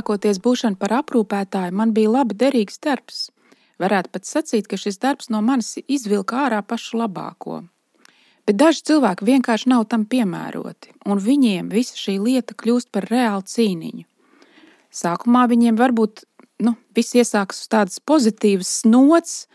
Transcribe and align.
Lielākoties 0.00 0.38
būšana 0.40 0.78
par 0.80 0.94
aprūpētāju 0.96 1.74
man 1.76 1.90
bija 1.92 2.08
labi 2.08 2.32
derīgs 2.32 2.80
darbs. 2.80 3.28
Varētu 3.78 4.08
pat 4.12 4.24
sacīt, 4.24 4.66
ka 4.66 4.78
šis 4.80 4.96
darbs 4.96 5.28
no 5.28 5.42
manis 5.44 5.76
izvilka 5.88 6.46
ārā 6.46 6.62
pašu 6.64 6.96
labāko. 7.02 7.64
Bet 8.46 8.56
daži 8.56 8.80
cilvēki 8.88 9.28
vienkārši 9.28 9.68
nav 9.68 9.84
tam 9.92 10.06
piemēroti, 10.08 10.94
un 11.04 11.20
viņiem 11.20 11.68
visa 11.68 12.00
šī 12.00 12.16
lieta 12.16 12.56
kļūst 12.56 12.88
par 12.90 13.10
reālu 13.12 13.44
cīniņu. 13.44 14.06
Sākumā 14.90 15.44
viņiem 15.52 15.76
varbūt 15.76 16.24
nu, 16.64 16.76
viss 16.96 17.14
iesākas 17.14 17.60
uz 17.60 17.68
tādas 17.68 18.00
pozitīvas 18.00 18.72
nots, 18.88 19.48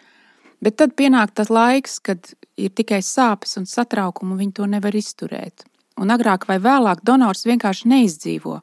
bet 0.61 0.77
tad 0.77 0.93
pienāk 0.93 1.33
tas 1.33 1.49
laiks, 1.49 1.97
kad 2.05 2.35
ir 2.55 2.69
tikai 2.69 3.01
sāpes 3.01 3.57
un 3.57 3.65
satraukumi, 3.65 4.35
un 4.35 4.45
viņi 4.45 4.59
to 4.61 4.69
nevar 4.69 4.93
izturēt. 4.93 5.65
Un 5.97 6.13
agrāk 6.13 6.45
vai 6.45 6.61
vēlāk 6.61 7.01
donors 7.01 7.47
vienkārši 7.49 7.89
neizdzīvo. 7.89 8.59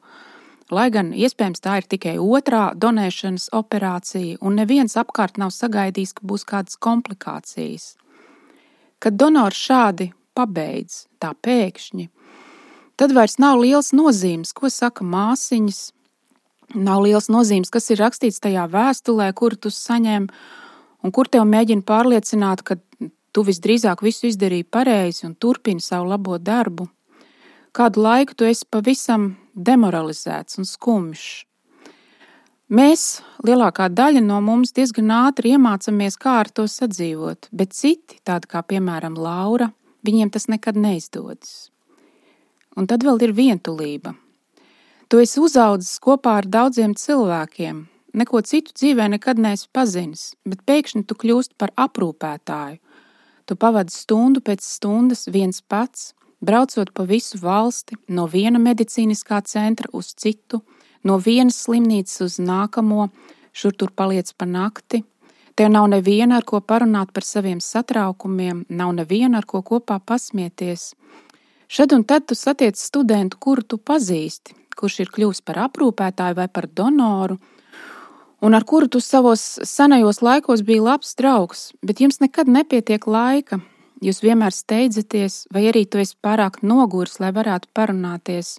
Lai 0.73 0.89
gan 0.93 1.11
iespējams 1.13 1.61
tā 1.61 1.77
ir 1.81 1.87
tikai 1.89 2.15
otrā 2.17 2.71
donēšanas 2.73 3.51
operācija, 3.53 4.39
un 4.41 4.57
neviens 4.57 4.95
apkārt 4.97 5.37
nav 5.41 5.51
sagaidījis, 5.53 6.15
ka 6.17 6.25
būs 6.29 6.45
kādas 6.49 6.79
komplikācijas. 6.81 7.93
Kad 9.03 9.19
donors 9.19 9.59
šādi 9.59 10.09
pabeidz 10.33 11.03
tā 11.21 11.33
pēkšņi, 11.45 12.07
tad 12.97 13.13
vairs 13.13 13.37
nav 13.43 13.59
liels 13.61 13.91
nozīmes, 13.93 14.53
ko 14.57 14.71
saka 14.73 15.05
māsiņas. 15.05 15.83
Nav 16.73 17.03
liels 17.05 17.29
nozīmes, 17.29 17.69
kas 17.69 17.91
ir 17.93 17.99
rakstīts 18.01 18.41
tajā 18.41 18.63
vēstulē, 18.71 19.27
kuru 19.37 19.59
tu 19.61 19.69
saņem, 19.69 20.25
un 21.05 21.13
kur 21.13 21.29
tev 21.29 21.45
mēģina 21.45 21.85
pārliecināt, 21.85 22.63
ka 22.65 22.79
tu 23.33 23.43
visdrīzāk 23.45 24.01
visu 24.01 24.31
izdarīji 24.31 24.65
pareizi 24.71 25.27
un 25.27 25.35
turpini 25.35 25.83
savu 25.83 26.09
labo 26.09 26.39
darbu. 26.39 26.87
Kādu 27.73 28.03
laiku 28.05 28.35
tu 28.37 28.45
esi 28.45 28.67
pavisam 28.69 29.31
demoralizēts 29.57 30.59
un 30.61 30.67
skumjš. 30.69 31.23
Mēs, 32.69 33.23
lielākā 33.41 33.87
daļa 33.89 34.21
no 34.21 34.37
mums, 34.45 34.75
diezgan 34.77 35.09
ātri 35.15 35.55
iemācāmies, 35.55 36.19
kā 36.21 36.35
ar 36.43 36.51
to 36.53 36.67
sadzīvot, 36.69 37.49
bet 37.49 37.73
citi, 37.73 38.19
tādi 38.29 38.51
kā 38.53 38.61
piemēram 38.61 39.17
Laura, 39.17 39.71
viņiem 40.05 40.29
tas 40.29 40.45
nekad 40.53 40.77
neizdodas. 40.77 41.71
Un 42.77 42.85
tad 42.85 43.01
vēl 43.01 43.17
ir 43.25 43.33
vientulība. 43.33 44.13
Tu 45.09 45.25
esi 45.25 45.41
uzaudzis 45.41 45.97
kopā 45.97 46.37
ar 46.43 46.45
daudziem 46.45 46.93
cilvēkiem, 46.93 47.83
neko 48.13 48.45
citu 48.45 48.77
dzīvē 48.77 49.15
nekad 49.17 49.41
neesi 49.41 49.65
pazinis, 49.73 50.35
bet 50.45 50.61
pēkšņi 50.69 51.07
tu 51.09 51.17
kļūsti 51.17 51.57
par 51.57 51.73
aprūpētāju. 51.89 52.77
Tu 53.49 53.57
pavadi 53.57 53.97
stundu 53.97 54.45
pēc 54.45 54.61
stundas 54.61 55.25
viens 55.25 55.65
pats, 55.65 56.13
braucot 56.43 56.91
pa 56.93 57.07
visu 57.07 57.39
valsti, 57.41 57.97
no 58.07 58.27
viena 58.27 58.59
medicīniskā 58.59 59.39
centra 59.47 59.89
uz 59.93 60.11
citu, 60.13 60.61
no 61.03 61.17
vienas 61.17 61.63
slimnīcas 61.63 62.21
uz 62.27 62.37
nākamo, 62.43 63.07
šur 63.53 63.73
tur 63.79 63.95
paliec 63.95 64.29
pa 64.37 64.45
nakti, 64.49 65.03
Tev 65.55 65.69
nav 65.69 65.85
neviena, 65.87 66.39
ar 66.41 66.45
ko 66.49 66.59
parunāt 66.65 67.11
par 67.13 67.25
saviem 67.25 67.59
satraukumiem, 67.61 68.63
nav 68.73 68.93
neviena, 68.97 69.37
ar 69.37 69.45
ko 69.45 69.61
kopā 69.61 69.99
pasmieties. 70.01 70.93
Šad 71.69 71.93
un 71.93 72.03
tad 72.09 72.25
tu 72.25 72.35
satiec 72.37 72.77
studentu, 72.77 73.37
kuru 73.37 73.61
tu 73.61 73.77
pazīsti, 73.77 74.55
kurš 74.77 74.99
ir 75.03 75.11
kļuvis 75.13 75.43
par 75.45 75.59
aprūpētāju 75.67 76.39
vai 76.39 76.47
par 76.49 76.65
donoru, 76.65 77.37
un 78.41 78.57
ar 78.57 78.65
kuru 78.65 78.89
tu 78.89 79.01
savos 79.01 79.43
senajos 79.69 80.23
laikos 80.25 80.65
biji 80.65 80.81
labs 80.87 81.13
draugs, 81.21 81.69
bet 81.85 82.01
jums 82.01 82.19
nekad 82.21 82.49
nepietiek 82.49 83.05
laika. 83.05 83.61
Jūs 84.03 84.19
vienmēr 84.19 84.51
steidzaties, 84.51 85.45
vai 85.53 85.67
arī 85.69 85.85
tu 85.87 86.01
esi 86.01 86.17
pārāk 86.19 86.59
noguris, 86.65 87.21
lai 87.23 87.31
varētu 87.35 87.69
parunāties. 87.77 88.57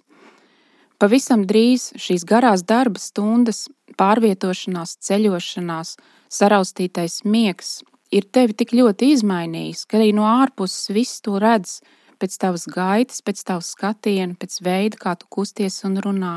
Pavisam 0.97 1.43
drīz 1.45 1.91
šīs 2.01 2.23
garās 2.25 2.63
darba 2.65 3.01
stundas, 3.03 3.67
pārvietošanās, 3.99 4.95
ceļošanās, 5.05 5.97
saraustītais 6.33 7.21
miegs 7.27 7.83
ir 8.15 8.25
tevi 8.31 8.55
tik 8.57 8.73
ļoti 8.75 9.11
izmainījis, 9.15 9.85
ka 9.85 9.99
arī 9.99 10.11
no 10.15 10.25
ārpuses 10.29 10.89
viss 10.95 11.21
to 11.25 11.37
redz 11.41 11.79
pēc 12.21 12.37
tavas 12.41 12.65
gaitas, 12.71 13.21
pēc 13.21 13.43
tavas 13.45 13.71
skatiena, 13.75 14.37
pēc 14.39 14.61
veida, 14.65 14.99
kā 14.99 15.15
tu 15.19 15.27
kusties 15.29 15.81
un 15.87 15.99
runā. 16.01 16.35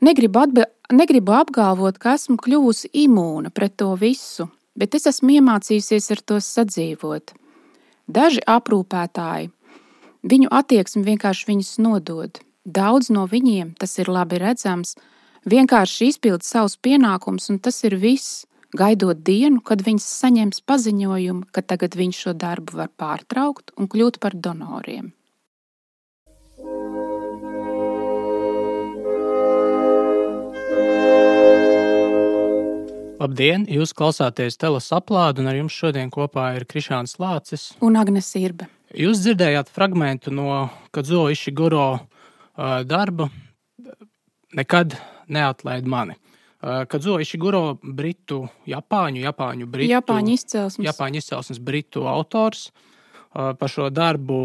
Negribu, 0.00 0.40
atbe, 0.46 0.64
negribu 0.96 1.34
apgalvot, 1.36 2.00
ka 2.00 2.16
esmu 2.16 2.38
kļuvusi 2.40 2.88
imūna 3.02 3.52
pret 3.52 3.76
to 3.82 3.92
visu, 4.00 4.48
bet 4.74 4.96
es 4.96 5.06
esmu 5.10 5.36
iemācījusies 5.36 6.08
ar 6.16 6.24
to 6.24 6.40
sadzīvot. 6.40 7.34
Daži 8.10 8.40
aprūpētāji, 8.50 9.52
viņu 10.26 10.48
attieksmi 10.50 11.04
vienkārši 11.06 11.46
viņus 11.46 11.68
nodod. 11.84 12.40
Daudz 12.66 13.10
no 13.14 13.26
viņiem, 13.30 13.76
tas 13.78 13.94
ir 14.02 14.10
labi 14.10 14.40
redzams, 14.42 14.96
vienkārši 15.46 16.08
izpild 16.10 16.42
savus 16.42 16.74
pienākumus, 16.74 17.46
un 17.52 17.60
tas 17.62 17.78
ir 17.86 17.94
viss. 18.02 18.46
Gaidot 18.74 19.22
dienu, 19.26 19.58
kad 19.66 19.82
viņš 19.82 20.04
saņems 20.06 20.60
paziņojumu, 20.66 21.48
ka 21.54 21.62
tagad 21.62 21.96
viņš 21.98 22.18
šo 22.24 22.34
darbu 22.38 22.82
var 22.82 22.90
pārtraukt 22.98 23.72
un 23.78 23.88
kļūt 23.90 24.20
par 24.22 24.34
donoriem. 24.34 25.10
Labdien! 33.20 33.66
Jūs 33.68 33.90
klausāties 33.92 34.56
Telas 34.56 34.86
aplādu, 34.96 35.42
un 35.42 35.50
ar 35.50 35.56
jums 35.58 35.74
šodien 35.76 36.08
kopā 36.08 36.54
ir 36.56 36.64
Krišāns 36.64 37.18
Lācis 37.20 37.66
un 37.84 37.98
Agnes 38.00 38.30
Irbe. 38.40 38.64
Jūs 38.96 39.20
dzirdējāt 39.20 39.68
fragment 39.68 40.30
no 40.32 40.70
Kadzo 40.88 41.26
Išiguro 41.28 42.00
darba 42.88 43.28
nekad 44.56 44.96
neatlaid 45.28 45.84
mani. 45.84 46.16
Kad 46.64 47.04
Zoiši 47.04 47.36
Guro, 47.40 47.62
britu, 47.80 48.42
japāņu, 48.68 49.20
japāņu, 49.28 49.68
britu, 49.68 49.92
japāņu 49.92 50.34
izcelsmes. 50.40 50.88
japāņu 50.88 51.20
izcelsmes 51.20 51.60
britu 51.60 52.08
autors, 52.08 52.70
par 53.32 53.68
šo 53.68 53.92
darbu 53.92 54.42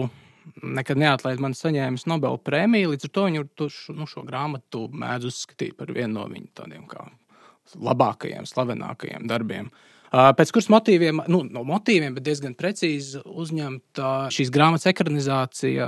nekad 0.63 0.99
neatlaid 0.99 1.39
man 1.39 1.55
saņēmis 1.55 2.09
Nobela 2.11 2.39
prēmiju. 2.39 2.91
Līdz 2.91 3.07
ar 3.07 3.15
to 3.15 3.29
viņu 3.31 3.49
to, 3.55 3.71
nu, 3.95 4.07
šo 4.07 4.27
grāmatu 4.27 4.89
mēdz 4.91 5.31
uzskatīt 5.31 5.79
par 5.79 5.95
vienu 5.95 6.19
no 6.19 6.27
viņa 6.27 6.59
tādiem 6.59 6.83
kā 6.91 7.07
labākajiem, 7.73 8.47
slavenākajiem 8.49 9.27
darbiem. 9.29 9.69
Pēc 10.15 10.51
kuras 10.53 10.69
motīviem, 10.71 11.23
nu, 11.31 11.41
no 11.51 11.65
motīviem, 11.67 12.13
bet 12.15 12.23
diezgan 12.27 12.53
precīzi 12.55 13.19
uzņemta 13.25 14.29
šīs 14.31 14.51
grāmatas 14.53 14.87
ekranizācija 14.93 15.87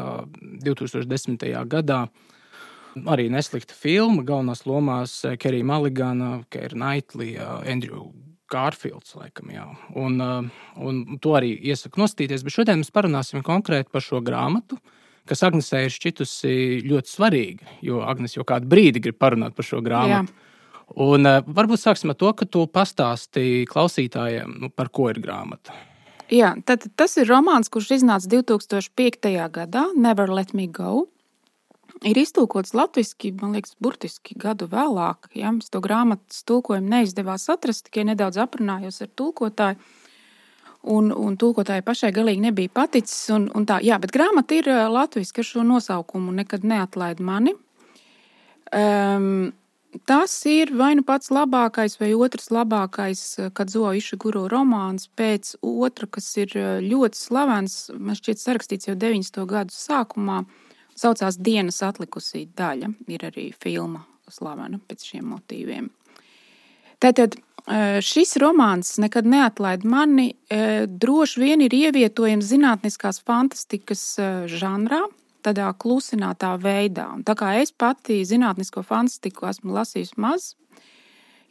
2010. 0.66 1.46
gadā. 1.70 2.08
Arī 3.08 3.28
neslikta 3.30 3.76
filma, 3.78 4.26
galvenās 4.26 4.66
lomās 4.66 5.20
Kerija 5.40 5.68
Maligana, 5.70 6.32
Keira 6.52 6.80
Naitlija, 6.82 7.60
Andrew 7.70 8.10
Garfields, 8.52 9.14
laikam, 9.16 9.52
jā. 9.54 9.68
Un, 10.00 10.18
un 10.82 11.02
to 11.24 11.36
arī 11.38 11.54
iesaku 11.70 12.02
nostīties, 12.02 12.46
bet 12.48 12.56
šodien 12.56 12.82
mēs 12.82 12.94
parunāsim 12.96 13.44
konkrēti 13.46 13.94
par 13.94 14.04
šo 14.04 14.22
grāmatu, 14.26 14.80
kas 15.28 15.44
Agnesē 15.44 15.84
ir 15.86 15.94
šķitusi 15.94 16.54
ļoti 16.88 17.12
svarīga, 17.12 17.70
jo 17.86 18.02
Agnes 18.08 18.38
jau 18.38 18.48
kādu 18.48 18.70
brīdi 18.72 19.04
grib 19.04 19.20
parunāt 19.20 19.56
par 19.56 19.68
šo 19.68 19.84
grāmatu. 19.86 20.34
Jā. 20.34 20.47
Un, 20.96 21.28
uh, 21.28 21.44
varbūt 21.44 21.82
sāksim 21.84 22.14
ar 22.14 22.18
to, 22.20 22.32
ka 22.38 22.48
tu 22.48 22.64
pastāstīji 22.72 23.68
klausītājiem, 23.68 24.58
nu, 24.64 24.72
par 24.72 24.88
ko 24.94 25.10
ir 25.12 25.20
grāmata. 25.24 25.76
Jā, 26.32 26.54
tad, 26.68 26.84
tas 27.00 27.16
ir 27.20 27.28
romāns, 27.30 27.70
kurš 27.72 27.94
iznāca 28.02 28.28
2005. 28.32 29.30
gadā, 29.52 29.86
Never 29.96 30.32
Let 30.32 30.54
Me 30.56 30.68
Go. 30.68 31.06
Ir 32.06 32.18
iztulkots 32.20 32.76
latviešu, 32.78 33.32
man 33.42 33.56
liekas, 33.56 33.74
burtiski 33.82 34.36
gadu 34.38 34.68
vēlāk. 34.70 35.32
Ja? 35.40 35.54
Es 35.58 35.72
to 35.74 35.82
grāmatas 35.82 36.44
tulkojumu 36.46 36.92
neizdevās 36.92 37.48
atrast, 37.50 37.88
tikai 37.88 38.06
nedaudz 38.12 38.38
aprunājos 38.44 39.02
ar 39.02 39.10
tulkotāju. 39.18 39.80
Un, 40.88 41.10
un 41.12 41.34
tulkotāji 41.40 41.84
pašai 41.84 42.12
galīgi 42.16 42.44
nebija 42.44 42.72
paticis. 42.76 43.26
Un, 43.34 43.48
un 43.58 43.66
tā, 43.68 43.80
jā, 43.84 43.98
bet 44.00 44.14
grāmata 44.14 44.60
ir 44.60 44.70
latviešu, 44.94 45.40
ar 45.42 45.48
šo 45.48 45.64
nosaukumu 45.68 46.36
nekad 46.38 46.68
neatlaid 46.68 47.24
mani. 47.24 47.56
Um, 48.76 49.56
Tas 50.06 50.46
ir 50.46 50.74
vai 50.76 50.92
nu 51.00 51.04
pats 51.08 51.32
labākais, 51.32 51.96
vai 52.00 52.12
otrs 52.14 52.52
labākais 52.52 53.22
Kadzoa 53.56 53.96
Išaguro 53.98 54.46
romāns 54.52 55.08
pēc 55.18 55.56
otra, 55.64 56.08
kas 56.12 56.28
ir 56.38 56.54
ļoti 56.84 57.18
slavens. 57.18 57.78
Man 57.96 58.20
šķiet, 58.20 58.42
sarakstīts 58.42 58.90
jau 58.90 58.98
90. 59.00 59.46
gadu 59.48 59.74
sākumā. 59.74 60.44
Saucās 60.98 61.38
Dienas 61.40 61.80
atlikusī 61.86 62.48
daļa. 62.58 62.92
Ir 63.08 63.26
arī 63.30 63.52
filma 63.56 64.04
slavena 64.28 64.80
pēc 64.84 65.06
šiem 65.12 65.28
motīviem. 65.32 65.90
Tātad 67.00 67.38
šis 68.04 68.38
romāns 68.42 68.96
nekad 69.02 69.28
neatlaid 69.30 69.86
mani. 69.86 70.32
Droši 70.88 71.42
vien 71.44 71.64
ir 71.66 71.74
ievietojams 71.76 72.48
zinātniskās 72.50 73.22
fantastikas 73.28 74.04
žanrā, 74.52 75.04
tādā 75.48 75.72
klusinātā 75.80 76.54
veidā. 76.62 77.08
Un 77.16 77.26
tā 77.28 77.38
kā 77.40 77.56
es 77.62 77.72
pati 77.72 78.20
zinātnisko 78.28 78.84
fantastiku 78.86 79.48
esmu 79.50 79.76
lasījusi 79.78 80.20
maz, 80.22 80.52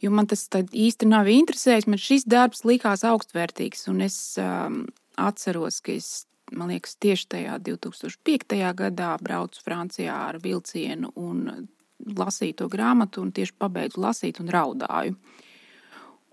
jo 0.01 0.13
man 0.13 0.29
tas 0.29 0.45
īsti 0.55 1.09
nav 1.09 1.29
interesējis, 1.31 1.89
man 1.89 2.01
šis 2.01 2.27
darbs 2.29 2.63
likās 2.67 3.05
augstvērtīgs. 3.07 3.87
Un 3.91 4.05
es 4.05 4.19
um, 4.41 4.83
atceros, 5.17 5.81
ka 5.81 5.95
es, 5.97 6.11
man 6.53 6.71
liekas, 6.73 6.95
tieši 7.01 7.27
tajā 7.33 7.57
2005. 7.65 8.61
gadā 8.77 9.15
braucu 9.23 9.65
Francijā 9.65 10.21
ar 10.29 10.39
vilcienu 10.43 11.11
un 11.17 11.67
lasīju 11.97 12.61
to 12.61 12.69
grāmatu 12.71 13.23
un 13.23 13.33
tieši 13.33 13.57
pabeidzu 13.57 14.01
lasīt 14.01 14.41
un 14.43 14.51
raudāju. 14.53 15.17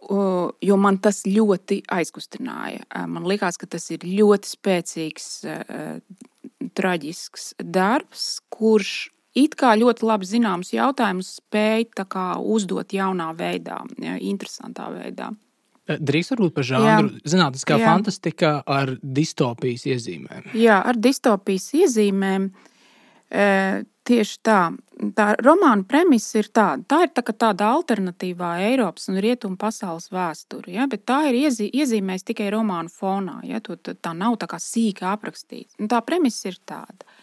Jo 0.05 0.77
man 0.77 0.99
tas 1.01 1.23
ļoti 1.25 1.81
aizkustināja. 1.97 2.85
Man 3.09 3.25
liekas, 3.25 3.57
ka 3.57 3.67
tas 3.73 3.89
ir 3.95 4.05
ļoti 4.05 4.51
spēcīgs, 4.51 5.29
traģisks 6.75 7.55
darbs, 7.59 8.39
kurš 8.49 9.11
it 9.35 9.57
kā 9.59 9.75
ļoti 9.79 10.07
labi 10.07 10.29
zināms 10.29 10.73
jautājumus 10.75 11.37
spēj 11.41 11.89
uzdot 12.39 12.95
jaunā 12.95 13.33
veidā, 13.37 13.81
ja, 13.99 14.19
interesantā 14.19 14.91
veidā. 14.95 15.33
Drīz 15.85 16.31
varbūt 16.33 16.55
par 16.57 16.65
žanru 16.65 17.19
zinātniskā 17.29 17.77
fantastika 17.83 18.63
ar 18.65 18.95
distopijas 19.03 19.85
iezīmēm. 19.85 20.55
Jā, 20.57 20.79
ar 20.81 20.97
distopijas 20.97 21.67
iezīmēm. 21.77 22.47
E, 23.29 23.45
tieši 24.09 24.39
tā. 24.45 24.61
Tā 25.17 25.27
romāna 25.43 25.83
premisa 25.89 26.39
ir 26.39 26.49
tāda. 26.55 26.85
Tā 26.89 27.01
ir 27.07 27.11
tā, 27.17 27.25
tāda 27.35 27.73
alternatīvā 27.75 28.53
Eiropas 28.69 29.09
un 29.11 29.19
Rietumu 29.25 29.59
pasaules 29.61 30.07
vēsture. 30.15 30.71
Ja? 30.77 30.87
Bet 30.91 31.07
tā 31.09 31.25
ir 31.31 31.41
iezī, 31.45 31.67
iezīmēs 31.83 32.27
tikai 32.29 32.51
romāna 32.55 32.93
fonā. 32.93 33.41
Ja? 33.49 33.61
To, 33.65 33.77
tā, 33.77 34.15
nav 34.15 34.39
tā 34.41 34.49
kā 34.51 34.61
sīkā 34.63 35.11
aprakstīta. 35.17 35.75
Tā 35.91 36.01
premisa 36.07 36.53
ir 36.53 36.61
tāda 36.69 37.15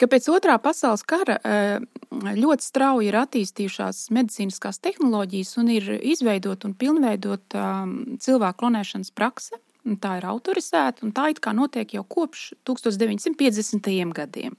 ka 0.00 0.08
pēc 0.08 0.30
otrā 0.32 0.56
pasaules 0.62 1.02
kara 1.04 1.36
eh, 1.44 1.82
ļoti 2.10 2.64
strauji 2.64 3.10
ir 3.10 3.18
attīstījušās 3.20 4.06
medicīniskās 4.16 4.80
tehnoloģijas 4.80 5.56
un 5.60 5.72
ir 5.74 5.90
izveidota 6.00 6.70
un 6.70 6.76
pilnveidota 6.80 7.66
um, 7.84 7.98
cilvēku 8.22 8.62
klonēšanas 8.62 9.12
prakse. 9.12 9.60
Tā 10.00 10.16
ir 10.20 10.26
autorizēta 10.28 11.04
un 11.06 11.12
tā 11.16 11.30
it 11.32 11.40
kā 11.44 11.52
notiek 11.56 11.92
jau 11.96 12.04
kopš 12.04 12.50
1950. 12.68 13.92
gadiem. 14.16 14.56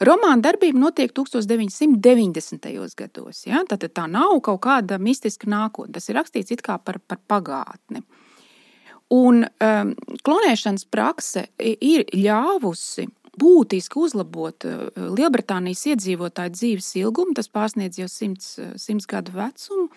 Romāna 0.00 0.40
darbība 0.42 0.78
notiek 0.78 1.12
1990. 1.12 2.72
gados. 2.96 3.44
Ja? 3.46 3.62
Tad 3.68 3.84
tā 3.92 4.06
nav 4.10 4.38
kaut 4.44 4.62
kāda 4.64 4.98
mistiska 4.98 5.50
nākotne. 5.50 5.92
Tas 5.94 6.08
ir 6.08 6.16
rakstīts 6.16 6.62
par, 6.64 6.98
par 6.98 7.18
pagātni. 7.28 8.02
Un 9.12 9.44
um, 9.44 9.90
klonēšanas 10.24 10.86
prakse 10.88 11.50
ir 11.60 12.06
ļāvusi 12.16 13.10
būtiski 13.38 14.00
uzlabot 14.00 14.66
eh, 14.68 14.80
Lielbritānijas 15.16 15.86
iedzīvotāju 15.92 16.54
dzīves 16.56 16.90
ilgumu, 17.00 17.36
tas 17.36 17.48
pārsniedz 17.52 18.00
jau 18.02 18.08
simts, 18.10 18.56
eh, 18.60 18.74
simts 18.80 19.08
gadu 19.08 19.34
vecumu. 19.36 19.88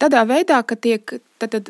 Tādā 0.00 0.22
veidā, 0.24 0.62
ka 0.64 0.78
tiek 0.80 1.20
tad, 1.40 1.52
tad, 1.52 1.68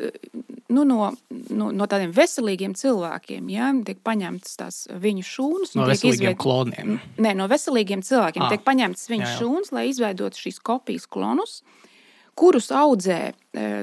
nu, 0.71 0.85
no, 0.87 1.09
no, 1.51 1.67
no 1.75 1.87
tādiem 1.89 2.13
veselīgiem 2.15 2.73
cilvēkiem 2.79 3.49
ja, 3.51 3.71
tiek 3.87 3.99
paņemtas 4.07 4.57
tās 4.59 4.79
viņu 5.03 5.25
šūnas. 5.27 5.75
No 5.75 5.87
veselīgiem 5.89 6.31
izveid... 6.31 6.39
kloniem. 6.39 6.97
Nē, 7.21 7.35
no 7.39 7.47
veselīgiem 7.51 8.03
cilvēkiem 8.07 8.45
ah. 8.47 8.53
tiek 8.53 8.63
paņemtas 8.67 9.11
viņu 9.11 9.25
jā, 9.25 9.29
jā. 9.33 9.37
šūnas, 9.41 9.73
lai 9.75 9.85
izveidotu 9.91 10.45
šīs 10.45 10.61
kopijas 10.63 11.07
klonus. 11.11 11.59
Kurus 12.39 12.71
audzē 12.71 13.19
e, 13.27 13.33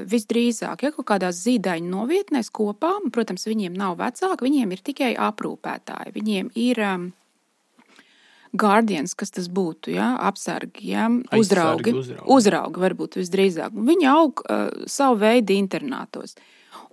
visdrīzāk 0.09 0.81
ja, 0.81 0.89
kaut 0.95 1.05
kādās 1.11 1.43
zīdaiņu 1.45 1.91
novietnēs 1.93 2.49
kopā. 2.49 2.95
Protams, 3.13 3.45
viņiem 3.45 3.77
nav 3.77 3.99
vecāki, 4.01 4.47
viņiem 4.47 4.73
ir 4.73 4.81
tikai 4.89 5.11
aprūpētāji. 5.29 6.15
Viņiem 6.17 6.49
ir 6.57 6.81
um, 6.87 7.05
guardians, 8.53 9.15
kas 9.17 9.33
tas 9.35 9.49
būtu, 9.51 9.93
ja, 9.95 10.13
apsargi, 10.29 10.91
ja, 10.93 11.07
uzraugi, 11.35 11.93
uzraugi. 11.93 12.29
uzraugi 12.35 12.85
varbūt 12.85 13.19
visdrīzāk. 13.19 13.75
Viņi 13.75 14.09
aug 14.11 14.45
uh, 14.45 14.69
savu 14.89 15.19
veidu 15.23 15.57
internātos. 15.57 16.37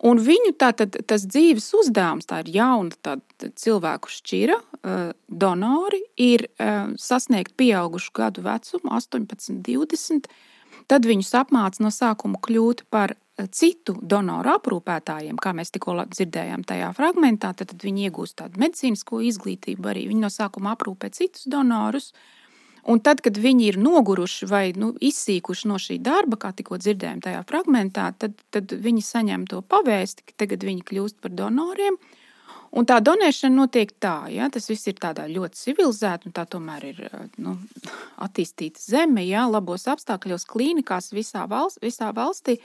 Un 0.05 0.21
viņu 0.21 0.53
tātad, 0.61 0.99
tas 1.09 1.25
dzīves 1.25 1.71
uzdevums, 1.79 2.27
tā 2.29 2.43
ir 2.45 2.51
jauna 2.59 3.17
cilvēku 3.57 4.13
šķira, 4.13 4.59
uh, 4.59 5.07
donori, 5.29 6.03
ir 6.21 6.49
uh, 6.51 6.93
sasniegt 7.01 7.57
pieaugušu 7.57 8.13
gadu 8.17 8.45
vecumu, 8.45 8.93
18, 8.99 9.63
20 9.65 10.29
Tad 10.91 11.07
viņus 11.07 11.33
apmāca 11.41 11.83
no 11.83 11.91
sākuma 11.95 12.39
kļūt 12.43 12.87
par 12.95 13.17
citu 13.53 13.97
donoru 14.01 14.55
aprūpētājiem, 14.57 15.37
kā 15.37 15.53
mēs 15.57 15.75
tikko 15.75 15.99
dzirdējām 16.09 16.65
tajā 16.69 16.89
fragmentā. 16.97 17.53
Tad, 17.57 17.73
tad 17.75 17.85
viņi 17.85 18.09
iegūst 18.09 18.39
tādu 18.41 18.63
medicīnisko 18.63 19.21
izglītību, 19.29 19.93
arī 19.93 20.07
viņi 20.11 20.25
no 20.25 20.33
sākuma 20.33 20.73
aprūpē 20.77 21.13
citus 21.13 21.47
donorus. 21.53 22.13
Un 22.87 23.01
tad, 23.03 23.19
kad 23.21 23.35
viņi 23.43 23.67
ir 23.73 23.81
noguruši 23.83 24.47
vai 24.47 24.67
nu, 24.79 24.93
izsīkuši 25.03 25.69
no 25.69 25.79
šī 25.83 25.99
darba, 25.99 26.39
kā 26.39 26.53
tikko 26.55 26.79
dzirdējām 26.79 27.25
tajā 27.25 27.41
fragmentā, 27.49 28.13
tad, 28.15 28.37
tad 28.55 28.71
viņi 28.71 29.03
saņem 29.03 29.49
to 29.51 29.59
pavēsti, 29.67 30.29
ka 30.29 30.45
tagad 30.45 30.63
viņi 30.69 30.87
kļūst 30.87 31.19
par 31.21 31.35
donoriem. 31.35 31.99
Uh, 31.99 32.15
Un 32.77 32.85
tā 32.85 32.99
donēšana 33.01 33.57
notiek 33.57 33.93
tā, 34.03 34.27
ja 34.33 34.49
tas 34.53 34.67
viss 34.69 34.89
ir 34.91 34.99
tādā 35.01 35.25
ļoti 35.31 35.61
civilizēta, 35.61 36.29
un 36.29 36.35
tā 36.37 36.45
tomēr 36.51 36.89
ir 36.91 36.99
nu, 37.41 37.55
attīstīta 38.23 38.83
zeme, 38.83 39.25
ja 39.25 39.47
labos 39.49 39.87
apstākļos, 39.89 40.45
klīnikās 40.51 41.13
visā, 41.17 41.47
valst, 41.49 41.81
visā 41.85 42.11
valstī. 42.17 42.59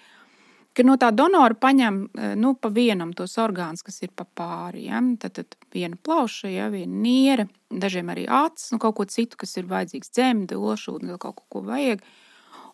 Ka 0.71 0.85
no 0.87 0.95
tā 0.95 1.09
donora 1.11 1.57
paņem 1.59 1.97
nu, 2.39 2.53
pa 2.55 2.69
vienam 2.71 3.11
tos 3.11 3.33
orgānus, 3.43 3.83
kas 3.83 4.01
ir 4.05 4.13
pa 4.15 4.23
pāri. 4.23 4.85
Ja? 4.87 5.01
Tad, 5.19 5.35
tad 5.35 5.57
viena 5.75 5.99
plauša, 5.99 6.47
ja? 6.47 6.69
viena 6.71 7.01
niere, 7.03 7.47
dažiem 7.67 8.11
arī 8.13 8.23
acis, 8.31 8.71
nu, 8.71 8.79
kaut 8.79 8.95
ko 9.01 9.07
citu, 9.09 9.39
kas 9.41 9.57
ir 9.59 9.67
vajadzīgs, 9.71 10.13
dzemde, 10.15 10.55
olšūda, 10.55 11.19
kaut 11.19 11.41
ko, 11.41 11.47
ko 11.57 11.65
vajag. 11.67 12.05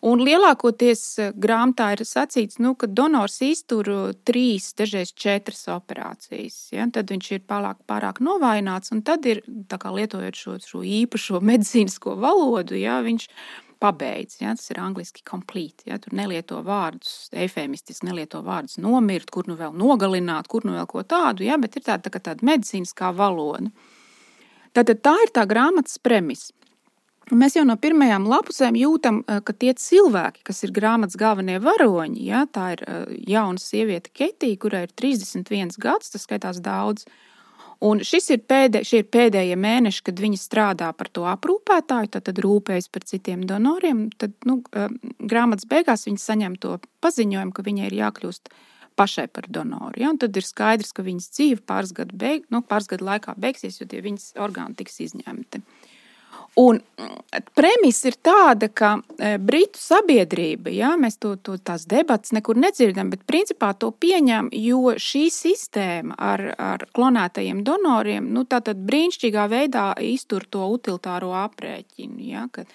Un 0.06 0.20
lielākoties 0.22 1.02
eh, 1.18 1.30
grāmatā 1.34 1.90
ir 1.96 2.04
sacīts, 2.06 2.60
nu, 2.62 2.74
ka 2.78 2.86
donors 2.86 3.40
iztur 3.42 3.88
eh, 3.90 4.02
trīs, 4.28 4.70
dažreiz 4.78 5.10
četras 5.10 5.64
operācijas. 5.74 6.58
Ja? 6.74 6.86
Tad 6.94 7.10
viņš 7.10 7.30
ir 7.34 7.46
pārāk, 7.48 7.82
pārāk 7.88 8.22
novājināts, 8.22 8.92
un 8.94 9.02
tad 9.06 9.26
ir 9.26 9.42
lietojot 9.48 10.38
šo, 10.38 10.58
šo 10.62 10.84
īpašo 10.86 11.42
medicīnisko 11.42 12.14
valodu, 12.20 12.78
ja? 12.78 13.00
viņš 13.02 13.26
pabeidz. 13.80 14.40
Ja? 14.42 14.54
Tas 14.58 14.70
ir 14.72 14.80
angliski 14.82 15.24
complete. 15.28 15.86
Ja? 15.88 15.98
Tur 16.02 16.16
nelieto 16.18 16.60
vārdus, 16.66 17.28
efēmistiski 17.32 18.08
nelieto 18.08 18.42
vārdus 18.46 18.78
nomirt, 18.82 19.32
kur 19.34 19.48
nu 19.50 19.58
vēl 19.58 19.76
nogalināt, 19.78 20.50
kur 20.50 20.66
nu 20.68 20.76
vēl 20.76 20.88
ko 20.90 21.04
tādu, 21.06 21.46
ja? 21.46 21.58
bet 21.60 21.78
ir 21.78 21.86
tāda, 21.88 22.10
tā, 22.10 22.22
tāda 22.30 22.46
medicīniskā 22.48 23.12
valoda. 23.16 23.70
Tātad 24.76 25.02
tā 25.02 25.16
ir 25.24 25.34
tā 25.34 25.46
grāmatas 25.48 25.98
premisa. 26.02 26.52
Mēs 27.28 27.58
jau 27.58 27.64
no 27.68 27.74
pirmajām 27.76 28.24
lapusēm 28.24 28.76
jūtam, 28.78 29.20
eh, 29.28 29.40
ka 29.44 29.52
tie 29.52 29.74
cilvēki, 29.76 30.40
kas 30.48 30.62
ir 30.64 30.72
grāmatas 30.72 31.18
galvenie 31.20 31.58
varoņi, 31.60 32.22
ja, 32.24 32.46
tā 32.46 32.72
ir 32.72 32.84
eh, 32.86 33.16
jauna 33.28 33.60
sieviete, 33.60 34.08
Ketija, 34.14 34.56
kurai 34.56 34.86
ir 34.86 34.92
31 34.96 35.76
gads, 35.76 36.10
tas 36.10 36.24
skaitās 36.24 36.62
daudz. 36.64 37.04
Un 37.78 38.00
šis 38.02 38.32
ir, 38.34 38.40
pēdē, 38.50 38.80
ir 38.82 39.04
pēdējie 39.06 39.54
mēneši, 39.54 40.02
kad 40.08 40.18
viņi 40.18 40.40
strādā 40.40 40.88
par 40.98 41.10
to 41.14 41.22
aprūpētāju, 41.30 42.10
tad, 42.16 42.24
tad 42.26 42.40
rūpējas 42.42 42.90
par 42.90 43.04
citiem 43.06 43.44
donoriem. 43.46 44.08
Tad 44.18 44.34
nu, 44.50 44.58
eh, 44.74 44.88
grāmatas 45.18 45.68
beigās 45.70 46.08
viņi 46.08 46.18
saņem 46.18 46.56
to 46.58 46.80
paziņojumu, 47.04 47.54
ka 47.54 47.62
viņai 47.62 47.86
ir 47.86 47.98
jākļūst 48.00 48.50
pašai 48.98 49.28
par 49.30 49.46
donoru. 49.46 49.94
Ja? 49.94 50.10
Un 50.10 50.18
tad 50.18 50.34
ir 50.36 50.42
skaidrs, 50.42 50.90
ka 50.92 51.06
viņas 51.06 51.30
dzīve 51.36 51.62
pāris 51.62 51.94
gadu, 51.94 52.18
beig, 52.18 52.48
nu, 52.50 52.64
pāris 52.66 52.90
gadu 52.90 53.06
laikā 53.06 53.36
beigsies, 53.38 53.78
jo 53.78 53.86
tie 53.86 54.02
viņas 54.02 54.32
orgāni 54.42 54.74
tiks 54.80 54.98
izņemti. 55.06 55.62
Un 56.58 56.80
mm, 56.80 57.42
premisa 57.54 58.08
ir 58.10 58.16
tāda, 58.24 58.66
ka 58.74 58.96
e, 58.98 59.36
Britu 59.38 59.78
sabiedrība, 59.78 60.72
ja, 60.74 60.94
mēs 60.98 61.20
to, 61.22 61.36
to 61.38 61.54
tās 61.62 61.84
debatas 61.86 62.34
nekur 62.34 62.58
nedzirdam, 62.58 63.12
bet 63.12 63.22
principā 63.30 63.70
to 63.78 63.92
pieņem, 63.94 64.48
jo 64.58 64.96
šī 64.98 65.28
sistēma 65.30 66.16
ar, 66.18 66.42
ar 66.58 66.86
klonētajiem 66.98 67.62
donoriem, 67.66 68.32
nu, 68.34 68.42
tātad 68.50 68.80
brīnišķīgā 68.90 69.46
veidā 69.52 69.86
iztur 70.02 70.48
to 70.50 70.66
utilitāro 70.74 71.30
aprēķinu. 71.44 72.26
Ja, 72.26 72.48
kad, 72.50 72.66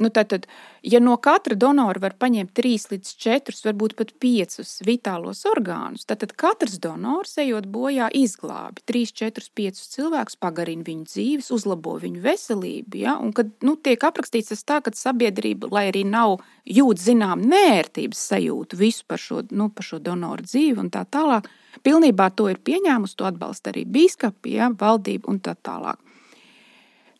Nu, 0.00 0.08
tad, 0.08 0.46
ja 0.82 1.00
no 1.00 1.16
katra 1.20 1.54
donora 1.54 2.00
var 2.00 2.14
paņemt 2.18 2.54
3 2.56 2.86
līdz 2.94 3.10
4, 3.22 3.56
varbūt 3.66 3.92
pat 3.98 4.12
5 4.24 4.62
vitālos 4.88 5.42
orgānus, 5.50 6.06
tad 6.08 6.24
katrs 6.40 6.78
donors, 6.80 7.34
ejot 7.38 7.68
bojā, 7.68 8.08
izglābi 8.16 8.80
3, 8.88 9.12
4, 9.20 9.50
5 9.60 9.82
cilvēkus, 9.92 10.38
pagarina 10.40 10.86
viņu 10.86 11.04
dzīves, 11.10 11.50
uzlabo 11.52 11.98
viņu 12.00 12.24
veselību. 12.24 13.02
Ja? 13.04 13.18
Un, 13.20 13.34
kad 13.36 13.52
nu, 13.60 13.76
tiek 13.76 14.00
aprakstīts 14.08 14.54
tas 14.54 14.64
tā, 14.64 14.80
ka 14.80 14.94
sabiedrība, 14.96 15.68
lai 15.70 15.90
arī 15.90 16.06
nav 16.08 16.38
jūt 16.64 17.02
zinām 17.02 17.44
nērtības 17.52 18.24
sajūtu 18.32 18.80
visu 18.80 19.04
par 19.06 19.20
šo, 19.20 19.42
nu, 19.52 19.68
par 19.68 19.86
šo 19.86 20.00
donoru 20.00 20.48
dzīvi 20.48 20.86
un 20.86 20.88
tā 20.94 21.04
tālāk, 21.04 21.50
pilnībā 21.84 22.30
to 22.32 22.48
ir 22.48 22.64
pieņēmusi, 22.64 23.18
to 23.20 23.28
atbalsta 23.28 23.74
arī 23.74 23.84
bīskapi, 23.84 24.56
ja? 24.56 24.72
valdība 24.72 25.28
un 25.28 25.44
tā 25.44 25.52
tālāk. 25.60 26.00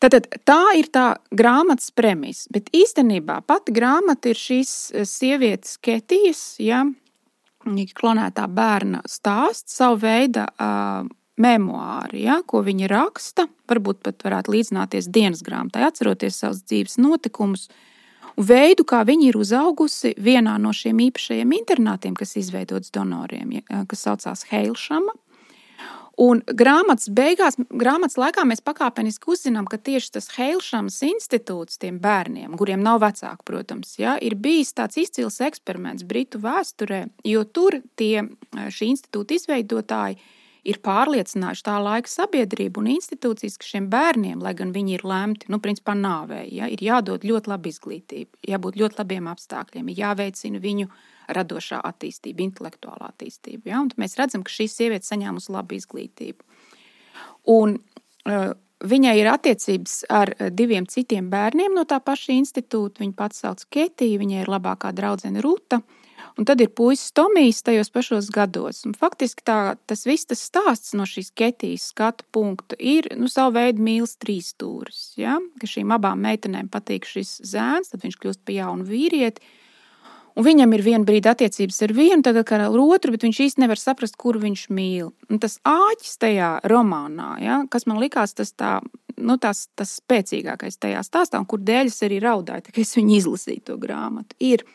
Tātad, 0.03 0.25
tā 0.43 0.73
ir 0.75 0.89
tā 0.91 1.13
grāmatas 1.31 1.93
premisa. 1.95 2.49
Bet 2.51 2.67
īstenībā 2.75 3.37
pati 3.47 3.71
grāmata 3.71 4.33
ir 4.33 4.39
šīs 4.39 4.73
eh, 4.91 5.05
sievietes 5.07 5.77
Ketijas, 5.79 6.41
ja, 6.59 6.83
klonētā 7.63 8.49
bērna 8.51 8.99
stāsts, 9.07 9.77
savu 9.77 10.01
veidu 10.01 10.41
uh, 10.43 11.05
memoāri, 11.39 12.25
ja, 12.25 12.41
ko 12.45 12.59
viņa 12.65 12.89
raksta. 12.91 13.47
Varbūt 13.71 14.01
pat 14.03 14.25
varētu 14.27 14.51
līdzināties 14.51 15.07
dienas 15.07 15.39
grāmatai, 15.45 15.85
atceroties 15.87 16.41
savus 16.43 16.59
dzīves 16.67 16.99
notikumus. 16.99 17.69
Veidu, 18.35 18.83
kā 18.83 19.03
viņa 19.07 19.29
ir 19.29 19.37
uzaugusi 19.39 20.11
vienā 20.19 20.57
no 20.59 20.73
šiem 20.75 20.99
īpašajiem 21.07 21.55
internātiem, 21.61 22.15
kas 22.17 22.35
izveidots 22.41 22.91
donoriem, 22.91 23.61
ja, 23.61 23.85
kas 23.87 24.03
saucās 24.09 24.43
Heilšama. 24.51 25.15
Un 26.21 26.43
grāmatas 26.45 27.07
beigās, 27.09 27.55
grāmatas 27.73 28.19
laikā 28.21 28.43
mēs 28.45 28.61
pakāpeniski 28.61 29.31
uzzinām, 29.33 29.65
ka 29.65 29.79
tieši 29.81 30.11
tas 30.13 30.29
Heilšamas 30.35 30.99
institūts 31.07 31.79
tiem 31.81 31.97
bērniem, 32.03 32.53
kuriem 32.59 32.83
nav 32.85 33.01
vecāki, 33.01 33.41
protams, 33.47 33.95
ja, 33.97 34.13
ir 34.21 34.35
bijis 34.37 34.75
tāds 34.77 34.99
izcils 35.01 35.39
eksperiments 35.41 36.05
Britu 36.05 36.37
vēsturē, 36.43 37.07
jo 37.25 37.41
tur 37.49 37.79
tie 37.97 38.27
šī 38.53 38.91
institūta 38.93 39.39
izveidotāji 39.39 40.19
ir 40.63 40.79
pārliecinājuši 40.85 41.65
tā 41.65 41.79
laika 41.81 42.11
sabiedrību 42.11 42.83
un 42.83 42.91
institūcijas, 42.93 43.57
ka 43.57 43.67
šiem 43.67 43.89
bērniem, 43.91 44.37
lai 44.43 44.53
gan 44.57 44.69
viņi 44.75 44.99
ir 44.99 45.07
lemti, 45.07 45.49
nu, 45.51 45.59
principā 45.63 45.95
nāvēji, 45.97 46.53
ja, 46.59 46.69
ir 46.71 46.85
jādod 46.85 47.25
ļoti 47.27 47.51
laba 47.51 47.71
izglītība, 47.73 48.37
jābūt 48.53 48.77
ļoti 48.79 49.01
labiem 49.01 49.33
apstākļiem, 49.33 49.91
jāveicina 49.97 50.61
viņu 50.63 50.93
radošā 51.27 51.79
attīstība, 51.91 52.43
intelektuālā 52.47 53.11
attīstība. 53.11 53.71
Ja, 53.71 53.79
un 53.83 53.93
mēs 53.99 54.17
redzam, 54.19 54.43
ka 54.43 54.53
šī 54.53 54.67
sieviete 54.71 55.07
saņēmusi 55.07 55.53
labu 55.53 55.79
izglītību. 55.79 56.61
Un, 57.53 57.79
uh, 58.29 58.51
Viņai 58.83 59.13
ir 59.15 59.29
attiecības 59.31 59.91
ar 60.11 60.33
diviem 60.51 60.83
citiem 60.91 61.29
bērniem 61.31 61.71
no 61.71 61.85
tā 61.87 62.01
paša 62.03 62.33
institūta. 62.35 62.99
Viņa 62.99 63.13
pati 63.15 63.37
sauc 63.37 63.61
Ketija, 63.71 64.19
viņai 64.19 64.41
ir 64.41 64.49
labākā 64.51 64.89
draudzene 64.91 65.39
Ruta. 65.39 65.77
Uh, 65.79 66.01
Un 66.37 66.47
tad 66.49 66.61
ir 66.63 66.71
puisis 66.73 67.13
Tomijs 67.13 67.61
tajos 67.65 67.91
pašos 67.93 68.29
gados. 68.33 68.81
Un 68.87 68.95
faktiski 68.97 69.45
tā, 69.45 69.75
tas 69.89 70.05
viss 70.07 70.25
tas 70.29 70.41
stāsts 70.41 70.95
no 70.97 71.05
šīs 71.09 71.29
ketijas 71.37 71.91
skatu 71.91 72.25
punkta 72.33 72.77
ir 72.79 73.11
nu, 73.19 73.29
savu 73.29 73.53
veidu 73.59 73.83
mīlestības 73.85 74.21
trīs 74.23 74.49
stūris. 74.55 75.01
Ja? 75.19 75.37
Ka 75.61 75.69
šīm 75.69 75.93
abām 75.93 76.23
meitenēm 76.25 76.71
patīk 76.73 77.05
šis 77.09 77.35
zēns, 77.53 77.93
tad 77.93 78.05
viņš 78.05 78.17
kļūst 78.21 78.41
par 78.45 78.57
jaunu 78.57 78.87
vīrieti. 78.87 79.45
Un 80.33 80.45
viņam 80.47 80.71
ir 80.73 80.81
viena 80.81 81.05
brīdi 81.05 81.29
attiecības 81.29 81.83
ar 81.85 81.93
vienu, 81.93 82.23
tad 82.25 82.39
ar 82.41 82.65
otru, 82.81 83.13
bet 83.13 83.25
viņš 83.25 83.39
īsti 83.45 83.61
nevar 83.61 83.77
saprast, 83.77 84.17
kur 84.17 84.39
viņš 84.41 84.65
mīl. 84.73 85.11
Un 85.29 85.41
tas 85.41 85.59
āķis 85.67 86.15
tajā 86.21 86.51
romānā, 86.69 87.35
ja, 87.43 87.59
kas 87.69 87.85
man 87.89 88.01
likās 88.01 88.33
tas, 88.33 88.53
tā, 88.57 88.79
nu, 89.17 89.37
tas, 89.37 89.67
tas 89.77 89.99
spēcīgākais 90.01 90.79
tajā 90.81 91.03
stāstā, 91.05 91.41
un 91.41 91.45
kur 91.49 91.61
dēļ 91.61 91.91
es 91.91 92.01
arī 92.05 92.17
raudāju, 92.23 92.65
kad 92.65 92.79
es 92.81 92.95
viņu 92.97 93.19
izlasīju 93.19 93.67
to 93.69 93.77
grāmatu, 93.81 94.37
ir 94.41 94.65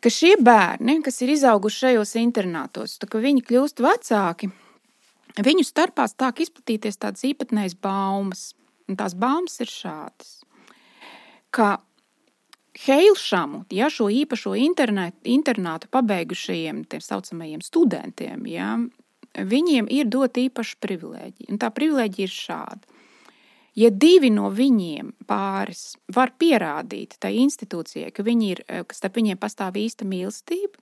ka 0.00 0.12
šie 0.12 0.38
bērni, 0.40 0.96
kas 1.04 1.20
ir 1.24 1.34
izauguši 1.34 1.82
šajos 1.84 2.14
internātos, 2.22 2.96
tā, 3.02 3.10
viņi 3.12 3.44
kļūst 3.44 3.84
vecāki, 3.84 4.48
viņu 5.44 5.66
starpā 5.66 6.08
sāk 6.08 6.40
izplatīties 6.44 6.96
tādas 6.96 7.26
īpatnējas 7.28 7.76
baumas. 7.82 8.52
Un 8.88 8.96
tās 8.96 9.12
baumas 9.12 9.58
ir 9.60 9.68
šādas, 9.68 10.38
ka 11.52 11.74
Heilšamu, 12.84 13.64
ja 13.74 13.88
šo 13.90 14.06
īpašo 14.12 14.54
internetu, 14.58 15.18
internātu 15.28 15.90
pabeigušajiem, 15.90 16.84
tā 16.90 17.00
saucamajiem 17.02 17.64
studentiem, 17.64 18.46
ja, 18.46 18.76
viņiem 19.34 19.90
ir 19.90 20.06
dot 20.10 20.38
īpaša 20.38 20.78
privilēģija. 20.84 21.50
Un 21.50 21.58
tā 21.58 21.72
privilēģija 21.74 22.28
ir 22.28 22.34
šāda 22.34 22.98
Ja 23.78 23.90
divi 23.94 24.30
no 24.34 24.48
viņiem 24.50 25.12
pāris 25.28 25.92
var 26.14 26.32
pierādīt 26.40 27.14
tai 27.22 27.36
institūcijai, 27.44 28.10
ka, 28.10 28.24
viņi 28.26 28.48
ir, 28.50 28.62
ka 28.66 28.96
starp 28.96 29.20
viņiem 29.20 29.38
pastāv 29.38 29.78
īsta 29.78 30.06
mīlestība, 30.08 30.80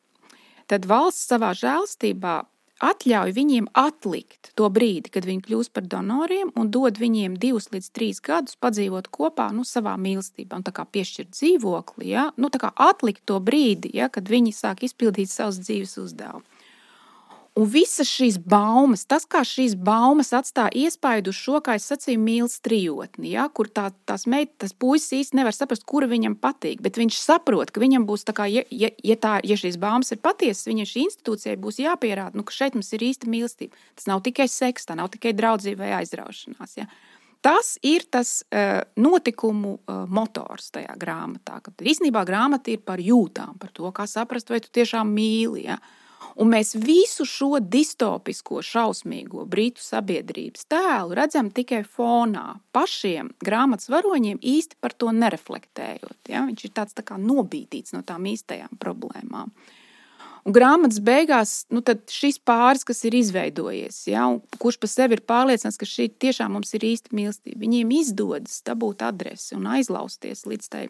tad 0.70 0.88
valsts 0.88 1.26
savā 1.28 1.50
žēlstībā 1.58 2.38
atļauj 2.85 3.33
viņiem 3.37 3.68
atlikt 3.76 4.50
to 4.59 4.68
brīdi, 4.73 5.11
kad 5.12 5.26
viņi 5.28 5.45
kļūst 5.47 5.73
par 5.76 5.87
donoriem 5.88 6.52
un 6.56 6.71
dod 6.73 7.00
viņiem 7.00 7.38
divus 7.40 7.71
līdz 7.73 7.88
trīs 7.97 8.21
gadus 8.25 8.59
padzīvot 8.61 9.09
kopā 9.12 9.49
nu, 9.56 9.64
savā 9.64 9.97
mīlestībā, 10.00 10.59
un 10.59 10.66
tā 10.66 10.75
kā 10.76 10.85
piešķirt 10.85 11.33
dzīvokli, 11.33 12.11
ja? 12.12 12.28
nu, 12.37 12.50
tā 12.52 12.61
kā 12.62 12.73
atlikt 12.76 13.25
to 13.28 13.40
brīdi, 13.40 13.95
ja, 13.97 14.11
kad 14.12 14.28
viņi 14.28 14.52
sāk 14.56 14.85
izpildīt 14.87 15.33
savus 15.33 15.62
dzīves 15.64 15.97
uzdevumus. 16.04 16.55
Un 17.56 17.64
visas 17.72 18.10
šīs 18.12 18.34
baumas, 18.44 19.06
tas, 19.08 19.25
kā 19.25 19.40
šīs 19.46 19.78
baumas 19.80 20.34
atstāja 20.36 20.75
iespaidu 20.76 21.32
uz 21.32 21.38
šo, 21.40 21.62
kā 21.64 21.78
es 21.78 21.86
sacīju, 21.88 22.20
mīlestības 22.20 22.64
trijotni, 22.66 23.30
ja, 23.32 23.46
kur 23.48 23.70
tā, 23.72 23.86
tās 24.04 24.26
meitas, 24.28 24.58
tas 24.66 24.75
puisis 24.76 25.14
īsti 25.22 25.38
nevar 25.38 25.56
saprast, 25.56 25.86
kura 25.88 26.04
viņam 26.10 26.36
patīk. 26.36 26.82
Bet 26.84 27.00
viņš 27.00 27.16
saprot, 27.16 27.72
ka 27.72 27.80
viņam 27.80 28.04
būs 28.04 28.28
tā 28.28 28.36
kā, 28.36 28.44
ja, 28.52 28.66
ja, 28.68 28.92
ja, 29.00 29.16
tā, 29.16 29.38
ja 29.40 29.56
šīs 29.56 29.80
baumas 29.80 30.12
ir 30.12 30.20
patiesas, 30.20 30.68
viņam 30.68 30.92
šī 30.92 31.06
institūcijai 31.06 31.56
būs 31.64 31.80
jāpierāda, 31.80 32.36
nu, 32.36 32.44
ka 32.44 32.58
šeit 32.58 32.76
mums 32.76 32.92
ir 32.92 33.08
īsta 33.08 33.32
mīlestība. 33.32 33.88
Tas 33.96 34.12
nav 34.12 34.20
tikai 34.28 34.50
seks, 34.52 34.90
tā 34.90 35.00
nav 35.00 35.14
tikai 35.16 35.32
draudzība 35.40 35.86
vai 35.86 35.94
aizraušanās. 36.02 36.76
Ja. 36.76 36.90
Tas 37.40 37.78
ir 37.80 38.04
tas 38.12 38.42
uh, 38.50 38.82
notikumu 39.00 39.78
uh, 39.78 40.04
motors 40.12 40.75
tajā 40.76 40.92
grāmatā. 41.00 41.62
Kad 41.64 41.88
īstenībā 41.88 42.28
grāmata 42.28 42.76
ir 42.76 42.84
par 42.84 43.00
jūtām, 43.00 43.56
par 43.62 43.72
to, 43.72 43.88
kā 43.96 44.04
saprast, 44.04 44.52
vai 44.52 44.60
tu 44.60 44.68
tiešām 44.76 45.08
mīli. 45.08 45.70
Ja. 45.70 45.80
Uh, 45.80 46.02
Un 46.37 46.50
mēs 46.52 46.75
visu 46.76 47.25
šo 47.25 47.57
distopisko, 47.64 48.61
šausmīgo 48.61 49.47
britu 49.49 49.81
sabiedrības 49.81 50.66
tēlu 50.69 51.16
redzam 51.16 51.49
tikai 51.55 51.81
fonā, 51.88 52.59
pašiem 52.76 53.31
grāmatas 53.45 53.88
varoņiem 53.93 54.43
īsti 54.45 54.76
par 54.85 54.93
to 54.93 55.14
nereflektējot. 55.16 56.19
Ja? 56.28 56.45
Viņš 56.45 56.69
ir 56.69 56.75
tāds 56.76 56.97
tā 56.99 57.07
kā 57.09 57.16
nobīdīts 57.21 57.97
no 57.97 58.05
tām 58.05 58.28
īstajām 58.28 58.76
problēmām. 58.83 59.55
Un 60.47 60.55
grāmatas 60.55 61.00
beigās 61.02 61.55
nu, 61.75 61.81
šis 62.12 62.37
pāris, 62.47 62.85
kas 62.87 63.00
ir 63.09 63.16
izveidojies, 63.19 64.05
ja, 64.12 64.28
kurš 64.62 64.76
par 64.78 64.93
sevi 64.93 65.16
ir 65.16 65.25
pārliecināts, 65.26 65.81
ka 65.81 65.88
šī 65.88 66.07
tiešām 66.23 66.52
mums 66.55 66.71
ir 66.76 66.85
īsta 66.87 67.16
mīlestība, 67.16 67.64
viņiem 67.64 67.97
izdodas 67.97 68.61
dabūt 68.69 69.02
adresi 69.09 69.57
un 69.57 69.66
aizlausties 69.73 70.45
līdz 70.47 70.71
tai 70.71 70.85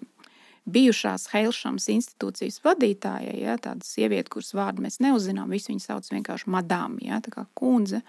bijušās 0.66 1.28
Heilšamas 1.32 1.88
institūcijas 1.94 2.60
vadītājai, 2.64 3.36
ja, 3.44 3.56
tāda 3.62 3.86
sieviete, 3.86 4.30
kuras 4.32 4.54
vārdu 4.56 4.86
mēs 4.86 5.00
neuzzinām, 5.04 5.52
visu 5.52 5.72
viņu 5.72 5.84
sauc 5.84 6.08
vienkārši 6.12 6.50
madām, 6.50 6.98
ja, 7.04 7.20
tā 7.24 7.32
kā 7.34 7.46
kundze. 7.58 8.02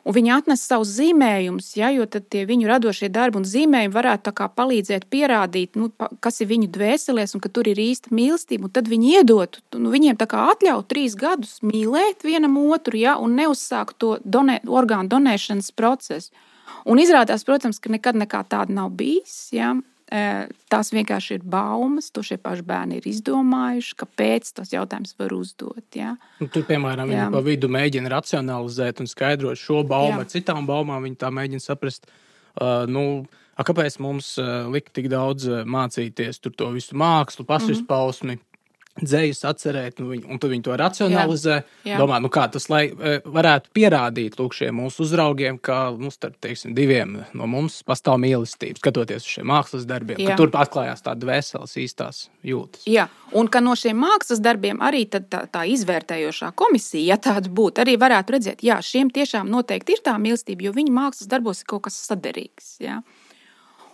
Un 0.00 0.14
viņi 0.16 0.30
atnes 0.32 0.62
savus 0.64 0.94
zīmējumus, 0.96 1.74
ja, 1.76 1.90
jo 1.92 2.06
tie 2.08 2.46
viņu 2.48 2.70
radošie 2.70 3.10
darbi 3.12 3.36
un 3.42 3.44
zīmējumi 3.44 3.92
varētu 3.92 4.32
palīdzēt 4.56 5.04
pierādīt, 5.12 5.76
nu, 5.76 5.90
kas 6.24 6.40
ir 6.40 6.48
viņu 6.48 6.70
dvēselēs 6.72 7.36
un 7.36 7.42
ka 7.44 7.50
tur 7.52 7.68
ir 7.68 7.76
īsta 7.76 8.08
mīlestība. 8.16 8.70
Tad 8.72 8.88
viņi 8.88 9.12
iedot, 9.18 9.60
nu, 9.76 9.92
viņiem 9.92 10.16
atļaut 10.16 10.88
trīs 10.88 11.18
gadus 11.20 11.58
mīlēt 11.60 12.24
vienam 12.24 12.56
otru 12.62 12.96
ja, 12.96 13.18
un 13.20 13.36
neuzsākt 13.36 13.98
to 14.00 14.16
donē, 14.24 14.62
orgānu 14.64 15.12
donēšanas 15.12 15.68
procesu. 15.76 16.32
Un 16.88 16.96
izrādās, 17.02 17.44
protams, 17.44 17.78
ka 17.78 17.92
nekad 17.92 18.16
nekā 18.16 18.40
tāda 18.48 18.72
nav 18.72 18.94
bijis. 18.96 19.50
Ja. 19.52 19.74
Tās 20.10 20.88
vienkārši 20.90 21.36
ir 21.38 21.44
baumas, 21.46 22.08
to 22.10 22.24
šie 22.26 22.34
paši 22.42 22.64
bērni 22.66 22.98
ir 22.98 23.04
izdomājuši, 23.06 23.94
kāpēc 24.00 24.48
tas 24.56 24.72
jautājums 24.74 25.14
var 25.20 25.34
uzdot. 25.36 25.84
Ja? 25.94 26.16
Nu, 26.40 26.48
tur, 26.50 26.64
piemēram, 26.66 27.12
viņi 27.12 27.28
pa 27.30 27.42
vidu 27.46 27.70
mēģina 27.70 28.10
racionalizēt 28.10 29.04
un 29.04 29.10
skaidrot 29.10 29.60
šo 29.60 29.84
baumu 29.86 30.18
jā. 30.18 30.24
ar 30.24 30.32
citām 30.32 30.66
baumām. 30.66 31.06
Viņi 31.06 31.20
tā 31.20 31.30
mēģina 31.34 31.62
saprast, 31.62 32.10
uh, 32.10 32.88
nu, 32.90 33.22
a, 33.54 33.66
kāpēc 33.66 34.00
mums 34.02 34.34
uh, 34.42 34.66
likt 34.74 34.90
tik 34.98 35.06
daudz 35.14 35.46
mācīties 35.46 36.42
to 36.48 36.72
visu 36.74 36.98
mākslu, 36.98 37.46
pasispausmi. 37.46 38.34
Mm 38.34 38.38
-hmm 38.38 38.49
dzējas 39.02 39.42
atcerēt, 39.50 40.00
un, 40.02 40.10
viņi, 40.14 40.24
un 40.30 40.40
tad 40.42 40.52
viņi 40.52 40.64
to 40.66 40.76
racionalizē. 40.80 41.56
Jā, 41.60 41.92
jā. 41.92 42.00
Domā, 42.00 42.20
nu 42.22 42.30
kā 42.32 42.46
tas 42.52 42.68
lai, 42.72 42.82
e, 42.90 43.14
varētu 43.24 43.72
pierādīt 43.76 44.38
lūk, 44.40 44.56
šiem 44.56 44.76
mūsu 44.80 45.04
uzraugiem, 45.06 45.58
ka 45.62 45.78
mums 45.96 46.18
starp 46.18 46.38
teiksim, 46.42 46.74
diviem 46.76 47.18
no 47.36 47.48
mums 47.50 47.80
pastāv 47.86 48.20
mīlestība, 48.22 48.80
skatoties 48.82 49.24
uz 49.26 49.36
šiem 49.36 49.48
mākslas 49.50 49.86
darbiem, 49.88 50.20
jā. 50.20 50.32
ka 50.32 50.40
tur 50.40 50.52
atklājās 50.62 51.04
tāda 51.06 51.30
veselas 51.30 51.76
īstās 51.80 52.26
jūtas. 52.46 52.84
Jā, 52.90 53.08
un 53.36 53.50
ka 53.52 53.62
no 53.64 53.76
šiem 53.78 53.98
mākslas 54.00 54.42
darbiem 54.44 54.82
arī 54.84 55.06
tā, 55.10 55.22
tā 55.24 55.64
izvērtējošā 55.74 56.52
komisija, 56.58 57.14
ja 57.14 57.20
tāda 57.20 57.52
būtu, 57.52 57.84
arī 57.84 57.96
varētu 58.00 58.36
redzēt, 58.36 58.64
ka 58.64 58.80
šiem 58.84 59.12
tiešām 59.14 59.50
noteikti 59.50 59.96
ir 59.96 60.04
tā 60.06 60.16
mīlestība, 60.20 60.68
jo 60.68 60.76
viņu 60.76 60.94
mākslas 60.94 61.30
darbos 61.30 61.62
ir 61.64 61.70
kaut 61.72 61.88
kas 61.88 61.98
saderīgs. 62.08 62.76
Jā. 62.84 63.00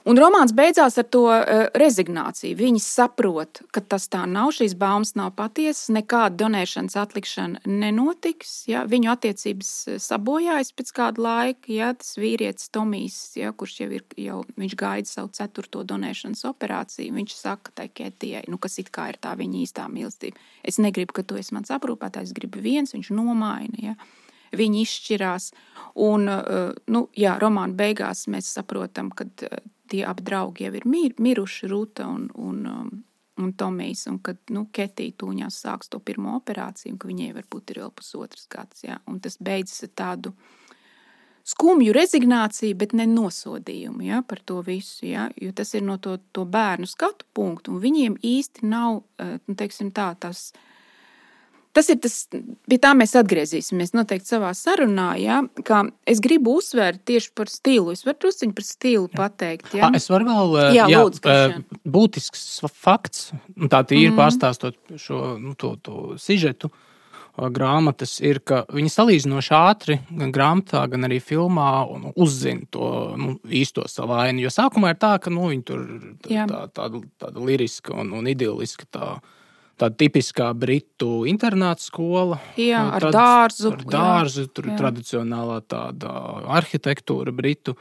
Un 0.07 0.21
romāns 0.23 0.53
beidzās 0.55 1.01
ar 1.01 1.07
to 1.11 1.25
uh, 1.27 1.65
rezignāciju. 1.75 2.55
Viņi 2.61 2.79
saprot, 2.83 3.59
ka 3.75 3.81
tas 3.83 4.05
tā 4.07 4.21
nav, 4.31 4.53
šīs 4.55 4.77
baumas 4.79 5.17
nav 5.19 5.33
patiesas, 5.35 5.89
nekāda 5.91 6.45
donēšanas 6.45 6.95
atlikšana 7.03 7.65
nenotiks. 7.67 8.53
Ja? 8.71 8.85
Viņu 8.87 9.11
attiecības 9.17 9.71
eh, 9.91 9.97
sabojājas 10.03 10.71
pēc 10.79 10.93
kāda 10.95 11.25
laika. 11.25 11.73
Ja? 11.75 11.89
Tas 11.99 12.15
vīrietis 12.23 12.71
Tomijs, 12.71 13.19
ja? 13.41 13.51
kurš 13.51 13.81
jau 13.81 13.89
ir, 13.99 14.05
jau, 14.29 14.45
gaida 14.79 15.11
savu 15.11 15.33
ceturto 15.35 15.83
donēšanas 15.83 16.45
operāciju, 16.53 17.17
viņš 17.17 17.35
saka 17.35 17.75
tai 17.75 17.89
Ketijai, 17.91 18.45
nu, 18.53 18.61
kas 18.63 18.79
it 18.79 18.93
kā 18.95 19.09
ir 19.11 19.19
tā 19.19 19.35
viņa 19.35 19.65
īstā 19.65 19.89
mīlestība. 19.91 20.39
Es 20.63 20.79
negribu, 20.79 21.19
ka 21.19 21.27
tu 21.27 21.41
esi 21.41 21.57
mans 21.57 21.75
aprūpētājs, 21.75 22.31
es 22.31 22.39
gribu 22.39 22.63
viens, 22.63 22.95
viņš 22.95 23.11
nomaina. 23.11 23.83
Ja? 23.91 23.99
Viņi 24.57 24.85
izšķirās. 24.85 25.51
Un, 26.07 26.29
uh, 26.29 26.77
nu, 26.93 27.07
jā, 27.17 27.39
romāna 27.43 27.75
beigās 27.75 28.27
mēs 28.31 28.53
saprotam, 28.59 29.11
ka 29.11 29.27
tie 29.89 30.05
abi 30.07 30.25
draugi 30.27 30.67
jau 30.67 30.75
ir 30.75 30.87
mir, 30.89 31.15
miruši, 31.19 31.69
Ruta 31.71 32.07
un, 32.11 32.29
un, 32.35 32.67
um, 32.67 32.93
un 33.37 33.53
Tomijs, 33.53 34.07
un 34.11 34.19
kad 34.25 34.39
nu, 34.53 34.67
Ketija 34.73 35.15
tūņās 35.21 35.63
sāks 35.65 35.91
to 35.93 36.01
pirmo 36.01 36.37
operāciju, 36.39 36.95
un 36.95 37.01
ka 37.01 37.11
viņai 37.11 37.33
varbūt 37.37 37.73
ir 37.73 37.83
vēl 37.85 37.93
pusotrs 37.97 38.47
gads. 38.53 38.85
Ja? 38.87 39.01
Un 39.11 39.21
tas 39.25 39.39
beidzas 39.41 39.87
ar 39.87 39.93
tādu 40.03 40.33
skumju 41.47 41.95
rezignāciju, 41.95 42.77
bet 42.79 42.95
ne 42.99 43.07
nosodījumu 43.11 44.09
ja, 44.09 44.23
par 44.27 44.41
to 44.45 44.63
visu. 44.67 45.07
Ja, 45.07 45.29
jo 45.39 45.53
tas 45.57 45.75
ir 45.77 45.85
no 45.87 45.99
to, 46.03 46.17
to 46.33 46.47
bērnu 46.49 46.89
skatu 46.91 47.29
punktu, 47.37 47.77
un 47.77 47.85
viņiem 47.85 48.19
īsti 48.23 48.67
nav 48.67 49.03
eh, 49.23 49.37
nu, 49.47 49.59
tā, 49.95 50.09
tas 50.21 50.49
tas 51.77 51.91
ir 51.93 52.01
tas, 52.03 52.17
pie 52.71 52.79
tā 52.83 52.93
mēs 52.97 53.13
atgriezīsimies 53.21 53.93
noteikti 53.97 54.33
savā 54.33 54.53
sarunā. 54.57 55.11
Ja, 55.21 55.43
es 56.09 56.23
gribu 56.25 56.57
uzsvērt 56.61 57.05
tieši 57.09 57.33
par 57.37 57.53
stilu. 57.53 57.93
Es 57.93 58.07
varu 58.07 58.19
druskuļi 58.25 58.57
par 58.57 58.67
stilu 58.67 59.11
pateikt. 59.13 59.75
Ja? 59.77 59.91
Es 59.97 60.09
varu 60.13 60.29
vēl 60.31 60.57
jā, 60.77 60.89
jā, 60.93 61.05
lūdzu, 61.05 61.63
būtisks 61.97 62.49
fakts, 62.73 63.31
tā 63.69 63.85
ir 63.93 64.11
mm 64.11 64.15
pārstāstot 64.17 64.77
šo 65.01 65.37
nu, 65.43 65.53
to, 65.59 65.75
to 65.85 66.17
sižetu. 66.21 66.71
Grāmatas 67.37 68.15
ir, 68.25 68.39
ka 68.41 68.63
viņi 68.73 68.89
salīdzinoši 68.95 69.53
ātri, 69.53 69.99
gan 70.09 70.31
grāmatā, 70.33 70.81
gan 70.89 71.05
arī 71.05 71.19
filmā, 71.21 71.69
uzzina 72.17 72.65
to 72.73 72.89
nu, 73.21 73.35
īsto 73.45 73.85
savu 73.93 74.17
ainu. 74.17 74.47
Jo 74.47 74.53
sākumā 74.55 74.95
ir 74.95 75.01
tā, 75.03 75.13
ka 75.21 75.33
nu, 75.35 75.51
viņi 75.53 75.67
tur 75.69 75.83
tā, 76.25 76.47
tā, 76.49 76.63
tāda, 76.79 77.03
tāda 77.21 77.45
liriska 77.45 77.93
un, 77.93 78.15
un 78.17 78.31
idiliska 78.33 78.89
tā, 78.89 79.11
tāda 79.81 79.97
tipiskā 80.01 80.51
britu 80.57 81.25
internāta 81.29 81.85
skola. 81.85 82.39
Jā, 82.61 82.83
ar 82.97 83.07
tad, 83.07 83.17
dārzu. 83.17 83.75
Ar 83.75 83.85
dārzu, 83.97 84.47
jā, 84.47 84.53
tur 84.57 84.71
ir 84.71 84.79
tradicionālā 84.81 85.61
tāda 85.69 86.13
arhitektūra, 86.59 87.35
britu. 87.37 87.77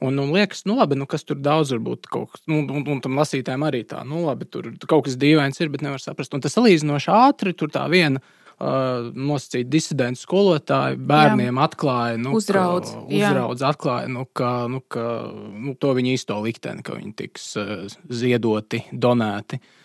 Un, 0.00 0.16
un 0.16 0.30
liekas, 0.32 0.62
nu, 0.64 0.78
labi, 0.78 0.96
nu, 0.96 1.04
kas 1.10 1.26
tur 1.28 1.36
daudz 1.42 1.74
var 1.74 1.82
būt. 1.84 2.08
Nu, 2.48 2.62
un, 2.62 2.84
un 2.88 3.00
tam 3.04 3.18
lasītājiem 3.20 3.64
arī 3.68 3.82
tā, 3.88 4.00
nu, 4.08 4.22
labi, 4.24 4.48
tur 4.48 4.70
kaut 4.88 5.04
kas 5.08 5.18
dīvains 5.20 5.60
ir, 5.60 5.72
bet 5.72 5.84
nevar 5.84 6.00
saprast. 6.00 6.32
Un 6.32 6.44
tas 6.44 6.56
salīdzinoši 6.56 7.10
ātri, 7.12 7.52
tur 7.52 7.68
tā 7.74 7.82
viena 7.92 8.22
uh, 8.22 9.10
nosacīta 9.12 9.68
disidentu 9.74 10.22
skolotāja 10.22 10.96
bērniem 10.96 11.52
jā. 11.52 11.66
atklāja, 11.66 12.16
nu, 12.22 12.32
uzraudz, 12.38 12.94
ka, 12.94 13.04
uzraudz 13.18 13.66
atklāja, 13.74 14.08
nu, 14.14 14.24
ka, 14.32 14.54
nu, 14.72 14.80
ka 14.88 15.04
nu, 15.34 15.76
to 15.76 15.92
viņa 15.98 16.16
īsto 16.16 16.40
likteni, 16.46 16.86
ka 16.86 16.96
viņi 16.96 17.14
tiks 17.20 17.50
uh, 17.60 17.84
ziedoti, 18.08 18.86
donēti. 19.04 19.60
Uh, 19.60 19.76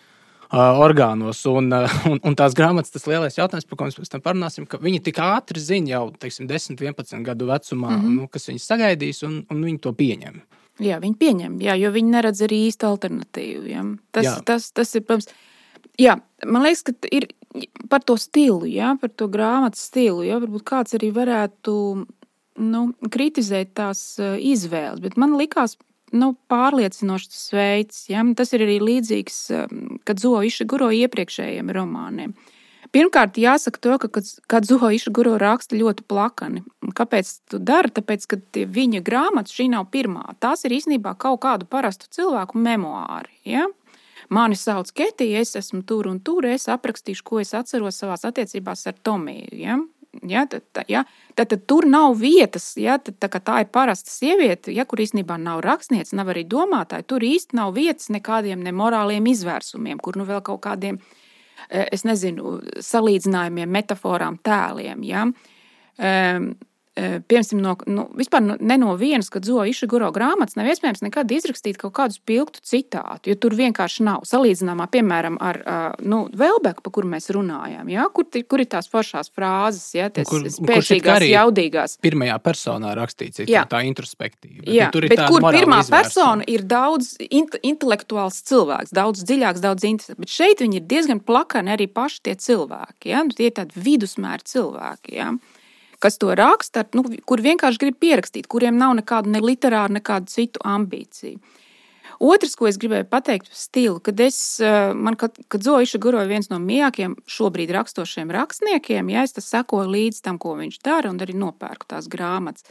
orgānos. 0.52 1.42
Un, 1.50 1.70
un, 2.10 2.20
un 2.22 2.36
tās 2.38 2.54
grāmatas, 2.58 2.92
tas 2.94 3.06
lielais 3.10 3.38
jautājums, 3.38 3.66
par 3.68 3.78
ko 3.78 3.88
mēs 3.88 3.98
pēc 3.98 4.12
tam 4.12 4.24
parunāsim, 4.24 4.66
ka 4.68 4.80
viņi 4.82 5.02
tik 5.08 5.20
ātri 5.22 5.62
zina 5.62 5.96
jau 5.96 6.04
teiksim, 6.20 6.48
10, 6.50 6.78
11 6.80 7.24
gadu 7.26 7.48
vecumā, 7.50 7.90
mm 7.90 8.02
-hmm. 8.02 8.20
nu, 8.20 8.28
kas 8.28 8.48
viņus 8.48 8.68
sagaidīs, 8.70 9.22
un, 9.26 9.44
un 9.50 9.64
viņi 9.64 9.80
to 9.80 9.92
pieņem. 9.92 10.40
Jā, 10.78 11.00
viņi 11.00 11.16
pieņem, 11.16 11.60
jā, 11.64 11.74
jo 11.80 11.90
viņi 11.90 12.10
neredz 12.12 12.42
arī 12.44 12.66
īstu 12.68 12.86
alternatīvu. 12.86 13.64
Jā. 13.70 13.84
Tas, 14.12 14.24
jā. 14.24 14.34
tas, 14.44 14.70
tas 14.72 14.94
ir, 14.94 15.02
protams, 15.08 15.28
jā, 15.98 16.18
man 16.44 16.62
liekas, 16.62 16.82
ka 16.82 16.92
ir 17.10 17.30
par 17.88 18.04
to 18.04 18.18
stilu, 18.20 18.66
jā, 18.68 18.92
par 19.00 19.08
to 19.08 19.28
grāmatu 19.32 19.80
stilu. 19.80 20.22
Jā, 20.26 20.36
varbūt 20.42 20.66
kāds 20.68 20.94
arī 20.98 21.10
varētu 21.16 21.72
nu, 22.56 22.82
kritizēt 23.12 23.72
tās 23.76 24.18
izvēles, 24.20 25.00
bet 25.00 25.16
man 25.16 25.36
likās 25.40 25.76
nu, 26.14 26.34
pārliecinošs 26.50 27.48
veids. 27.56 28.04
Ja? 28.12 28.24
Tas 28.36 28.52
ir 28.54 28.66
arī 28.66 28.76
līdzīgs 28.82 29.40
um, 29.56 29.80
Kadzuo 30.06 30.42
Išiguro 30.46 30.92
iepriekšējiem 30.94 31.72
romāniem. 31.74 32.36
Pirmkārt, 32.94 33.38
jāsaka 33.40 33.80
to, 33.82 33.96
ka 33.98 34.22
Kadzuo 34.52 34.90
Išiguro 34.94 35.34
raksta 35.42 35.76
ļoti 35.76 36.04
plakani. 36.08 36.62
Kāpēc 36.96 37.32
tu 37.50 37.58
dari? 37.58 37.90
Tāpēc, 37.92 38.28
ka 38.30 38.38
viņa 38.54 39.02
grāmata 39.04 39.52
šī 39.52 39.68
nav 39.72 39.88
pirmā. 39.92 40.36
Tās 40.40 40.64
ir 40.64 40.76
īstenībā 40.78 41.16
kaut 41.18 41.42
kādu 41.42 41.66
parastu 41.68 42.08
cilvēku 42.14 42.60
memoāri. 42.62 43.34
Ja? 43.44 43.66
Mani 44.32 44.56
sauc 44.58 44.90
Ketija, 44.96 45.42
es 45.42 45.54
esmu 45.58 45.82
tur 45.86 46.08
un 46.10 46.18
tur, 46.24 46.46
es 46.48 46.66
aprakstīšu, 46.72 47.26
ko 47.26 47.42
es 47.42 47.52
atceros 47.54 47.98
savās 48.00 48.24
attiecībās 48.26 48.86
ar 48.90 48.96
Tomiju. 49.06 49.52
Ja? 49.60 49.76
Ja, 50.26 50.46
tad, 50.46 50.62
ja, 50.88 51.04
tad, 51.34 51.50
tad 51.50 51.64
tur 51.68 51.86
nav 51.88 52.16
vietas, 52.20 52.70
ja, 52.80 52.98
tad, 52.98 53.18
tā, 53.20 53.28
tā 53.40 53.60
ir 53.64 53.70
parasta 53.72 54.10
sieviete, 54.12 54.72
ja, 54.74 54.86
kur 54.88 55.02
īstenībā 55.02 55.36
nav 55.40 55.60
rakstniece, 55.66 56.16
nav 56.16 56.32
arī 56.32 56.46
domātāja. 56.48 57.06
Tur 57.06 57.26
īstenībā 57.26 57.62
nav 57.62 57.74
vietas 57.76 58.10
nekādiem 58.12 58.62
nemorāliem 58.64 59.26
izvērsumiem, 59.32 60.00
kur 60.02 60.18
nu 60.20 60.26
vēl 60.28 60.42
kaut 60.46 60.62
kādiem, 60.66 61.00
e, 61.68 61.86
es 61.92 62.04
nezinu, 62.08 62.58
salīdzinājumiem, 62.84 63.70
metaforām, 63.78 64.40
tēliem. 64.44 65.04
Ja. 65.06 65.26
Um, 65.96 66.50
piemēram, 66.96 67.60
no, 67.60 67.74
nu, 67.92 68.06
vispār 68.16 68.40
ne 68.56 68.76
no 68.80 68.94
vienas, 68.96 69.28
kad 69.32 69.44
Zoja 69.44 69.68
Išiguro 69.68 70.08
grāmatas 70.14 70.56
nav 70.56 70.68
iespējams 70.70 71.02
nekad 71.04 71.32
izrakstīt 71.36 71.76
kaut 71.80 71.92
kādu 71.98 72.16
spilgtu 72.16 72.62
citātu, 72.64 73.30
jo 73.30 73.36
tur 73.40 73.56
vienkārši 73.58 74.06
nav 74.06 74.24
salīdzināmā, 74.28 74.86
piemēram, 74.92 75.36
ar 75.44 75.60
nu, 76.00 76.22
Velbeku, 76.36 76.84
par 76.84 76.94
kuru 76.96 77.10
mēs 77.12 77.28
runājām, 77.36 77.90
ja? 77.92 78.06
kur, 78.14 78.28
kur 78.48 78.64
ir 78.64 78.70
tās 78.72 78.88
foršās 78.92 79.28
frāzes, 79.34 79.90
ja, 79.96 80.08
tas 80.14 80.28
kur, 80.30 80.46
spēcīgās, 80.52 81.26
jaudīgās. 81.28 81.98
Pirmajā 82.04 82.38
personā 82.44 82.94
rakstīts, 82.96 83.44
ir 83.44 83.52
tā 83.68 83.82
introspektīva. 83.88 84.64
Jā, 84.64 84.88
bet, 84.94 85.10
bet 85.12 85.24
kur 85.28 85.44
pirmā 85.44 85.82
izvērsuma. 85.84 86.00
persona 86.00 86.48
ir 86.48 86.64
daudz 86.64 87.12
int 87.28 87.58
intelektuāls 87.60 88.40
cilvēks, 88.48 88.94
daudz 88.96 89.26
dziļāks, 89.26 89.64
daudz 89.64 89.84
interesants, 89.88 90.22
bet 90.24 90.32
šeit 90.32 90.64
viņi 90.64 90.80
ir 90.80 90.88
diezgan 90.88 91.20
plakani 91.20 91.76
arī 91.76 91.90
paši 91.92 92.24
tie 92.30 92.38
cilvēki, 92.46 93.12
ja? 93.12 93.22
Nu, 93.26 93.36
tie 93.36 93.50
ir 93.50 93.56
tādi 93.60 93.84
vidusmēri 93.84 94.48
cilvēki. 94.48 95.16
Ja? 95.18 95.34
Kas 96.02 96.18
to 96.22 96.32
raksta, 96.36 96.84
nu, 96.96 97.04
kur 97.26 97.42
vienkārši 97.44 97.82
grib 97.82 98.00
pierakstīt, 98.02 98.48
kuriem 98.50 98.78
nav 98.80 98.96
nekādu 98.98 99.32
ne 99.32 99.42
literāru, 99.44 99.98
nekādu 99.98 100.32
citu 100.32 100.62
ambīciju. 100.64 101.38
Otrs, 102.22 102.54
ko 102.56 102.68
es 102.68 102.78
gribēju 102.80 103.08
pateikt 103.12 103.50
par 103.50 103.58
stilu, 103.60 104.00
kad 104.00 104.20
es, 104.24 104.38
eh, 104.60 104.94
man, 104.94 105.18
kad, 105.20 105.36
kad 105.52 105.62
Zoiša 105.62 106.00
Guro 106.00 106.22
ir 106.22 106.30
viens 106.30 106.48
no 106.48 106.56
mīļākajiem 106.62 107.16
šobrīd 107.28 107.72
rakstošiem 107.76 108.32
rakstniekiem, 108.32 109.10
ja 109.12 109.26
es 109.26 109.36
sekoju 109.36 109.90
līdz 109.92 110.22
tam, 110.24 110.38
ko 110.38 110.54
viņš 110.56 110.80
dara, 110.80 111.10
un 111.12 111.20
arī 111.20 111.36
nopērku 111.36 111.88
tās 111.88 112.08
grāmatas. 112.08 112.64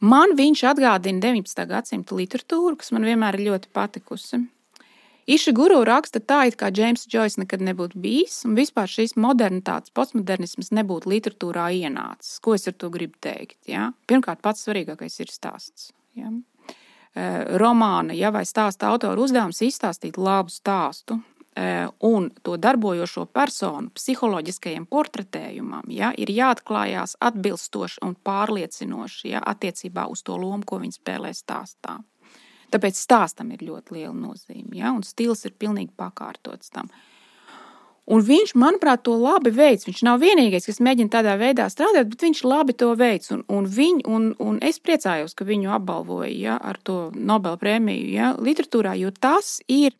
Man 0.00 0.36
viņš 0.36 0.62
atgādina 0.70 1.20
19. 1.24 1.66
gadsimta 1.66 2.14
literatūru, 2.14 2.76
kas 2.76 2.92
man 2.92 3.08
vienmēr 3.08 3.40
ir 3.40 3.50
ļoti 3.50 3.72
patikusi. 3.72 4.44
Iša 5.26 5.50
Guru 5.58 5.80
raksta 5.82 6.20
tā, 6.22 6.44
it 6.46 6.54
kā 6.54 6.68
Džeims 6.70 7.08
Džojs 7.10 7.34
nekad 7.40 7.62
nebūtu 7.66 7.98
bijis, 7.98 8.44
un 8.46 8.54
vispār 8.54 8.86
šīs 8.86 9.16
modernitātes, 9.18 9.90
postmodernisms 9.90 10.70
nebūtu 10.78 11.10
literatūrā 11.10 11.64
ienācis. 11.74 12.36
Ko 12.38 12.54
es 12.54 12.68
ar 12.70 12.76
to 12.78 12.92
gribu 12.94 13.18
teikt? 13.18 13.58
Ja? 13.66 13.88
Pirmkārt, 14.06 14.38
pats 14.44 14.62
svarīgākais 14.62 15.18
ir 15.24 15.32
stāsts. 15.34 15.90
Ja? 16.14 16.30
Romāna 17.58 18.14
ja, 18.14 18.30
vai 18.30 18.44
stāsta 18.46 18.86
autora 18.92 19.18
uzdevums 19.18 19.64
izstāstīt 19.66 20.14
labu 20.20 20.54
stāstu, 20.54 21.18
un 22.06 22.30
to 22.44 22.54
darbojošo 22.60 23.24
personu 23.32 23.90
psiholoģiskajam 23.96 24.84
portretējumam 24.86 25.88
ja, 25.90 26.12
ir 26.14 26.30
jāatklājās 26.30 27.16
atbilstoši 27.24 28.02
un 28.04 28.14
pārliecinoši 28.14 29.32
ja, 29.32 29.40
attiecībā 29.40 30.06
uz 30.12 30.22
to 30.22 30.36
lomu, 30.36 30.62
ko 30.68 30.78
viņi 30.84 31.00
spēlē 31.00 31.32
stāstā. 31.34 31.96
Tāpēc 32.74 32.98
stāstam 32.98 33.52
ir 33.54 33.62
ļoti 33.66 33.98
liela 33.98 34.14
nozīme, 34.14 34.74
ja? 34.78 34.94
un 34.94 35.04
stils 35.06 35.46
ir 35.46 35.54
pilnīgi 35.58 35.92
pakārtots 35.98 36.72
tam. 36.74 36.90
Un 38.06 38.22
viņš, 38.22 38.52
manuprāt, 38.54 39.02
to 39.02 39.16
labi 39.18 39.50
veids. 39.50 39.86
Viņš 39.88 40.04
nav 40.06 40.20
vienīgais, 40.22 40.68
kas 40.68 40.78
mēģina 40.78 41.10
tādā 41.10 41.32
veidā 41.40 41.66
strādāt, 41.72 42.06
bet 42.12 42.22
viņš 42.22 42.42
labi 42.46 42.76
to 42.78 42.92
veids. 42.98 43.32
Un, 43.34 43.42
un, 43.50 43.66
viņ, 43.66 44.04
un, 44.06 44.28
un 44.38 44.60
es 44.62 44.78
priecājos, 44.78 45.34
ka 45.34 45.46
viņu 45.46 45.72
apbalvoja 45.74 46.30
ja, 46.30 46.58
ar 46.62 46.78
to 46.86 47.08
Nobela 47.18 47.58
prēmiju 47.58 48.12
ja, 48.14 48.30
literatūrā, 48.38 48.94
jo 49.00 49.10
tas 49.10 49.56
ir 49.66 49.98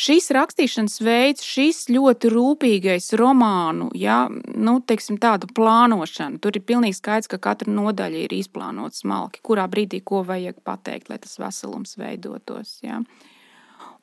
šis 0.00 0.30
rakstīšanas 0.36 1.00
veids, 1.04 1.44
šis 1.46 1.84
ļoti 1.92 2.30
rūpīgais 2.32 3.10
romānu, 3.20 3.90
ja, 3.98 4.22
nu, 4.30 4.78
teiksim, 4.80 5.18
tāda 5.20 5.50
plānošana, 5.56 6.40
tur 6.42 6.56
ir 6.56 6.64
pilnīgi 6.66 6.98
skaidrs, 7.00 7.30
ka 7.30 7.40
katra 7.50 7.72
nodaļa 7.72 8.24
ir 8.24 8.36
izplānota 8.38 9.02
smalki, 9.02 9.44
kurā 9.46 9.66
brīdī 9.70 10.02
ko 10.04 10.22
vajag 10.26 10.62
pateikt, 10.66 11.12
lai 11.12 11.20
tas 11.22 11.36
veselums 11.40 11.98
veidotos. 12.00 12.78
Ja 12.86 13.02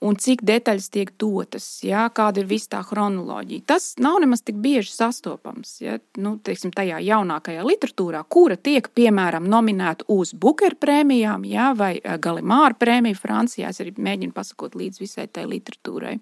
un 0.05 0.17
cik 0.19 0.43
detaļas 0.45 0.89
tiek 0.93 1.11
dotas, 1.19 1.65
ja, 1.85 2.05
kāda 2.13 2.41
ir 2.41 2.49
visa 2.49 2.75
tā 2.75 2.81
chronoloģija. 2.85 3.65
Tas 3.69 3.89
nav 4.01 4.19
nemaz 4.21 4.43
tik 4.45 4.59
bieži 4.61 4.91
sastopams. 4.93 5.77
Ja, 5.81 5.97
nu, 6.21 6.35
teiksim, 6.43 6.73
tajā 6.75 6.99
jaunākajā 7.05 7.65
literatūrā, 7.65 8.23
kura 8.29 8.57
tiek 8.57 8.89
piemēram 8.97 9.47
nominēta 9.49 10.07
uz 10.13 10.35
Bukera 10.37 10.77
prēmijām 10.77 11.47
ja, 11.49 11.71
vai 11.77 11.95
eh, 11.97 12.17
Galimāra 12.21 12.77
prēmiju 12.77 13.17
Francijā. 13.19 13.71
Es 13.73 13.81
arī 13.83 13.95
mēģinu 13.97 14.35
pasakot 14.37 14.77
līdz 14.77 15.01
visai 15.01 15.27
tai 15.31 15.47
literatūrai. 15.49 16.17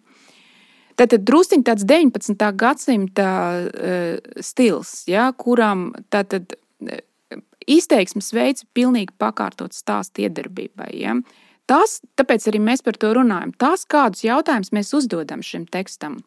Tad, 0.96 1.10
tad 1.12 1.26
druskuļi 1.28 1.66
tāds 1.68 1.84
19. 1.84 2.46
gadsimta 2.56 3.32
uh, 3.60 4.38
stils, 4.40 5.02
ja, 5.12 5.26
kuram 5.36 5.90
tātad, 6.08 6.56
uh, 6.56 7.42
izteiksmes 7.68 8.32
veids 8.32 8.64
ir 8.64 8.70
pilnīgi 8.78 9.12
pakārtots 9.20 9.82
stāstu 9.84 10.24
iedarbībai. 10.24 10.94
Ja. 10.96 11.18
Uh, 11.20 11.45
Tas, 11.66 12.00
tāpēc 12.14 12.46
arī 12.52 12.62
mēs 12.62 12.84
par 12.86 12.98
to 13.02 13.12
runājam. 13.18 13.54
Tas, 13.58 13.88
kādus 13.90 14.22
jautājumus 14.26 14.74
mēs 14.76 14.92
uzdodam 14.94 15.42
šim 15.42 15.66
tekstam, 15.66 16.20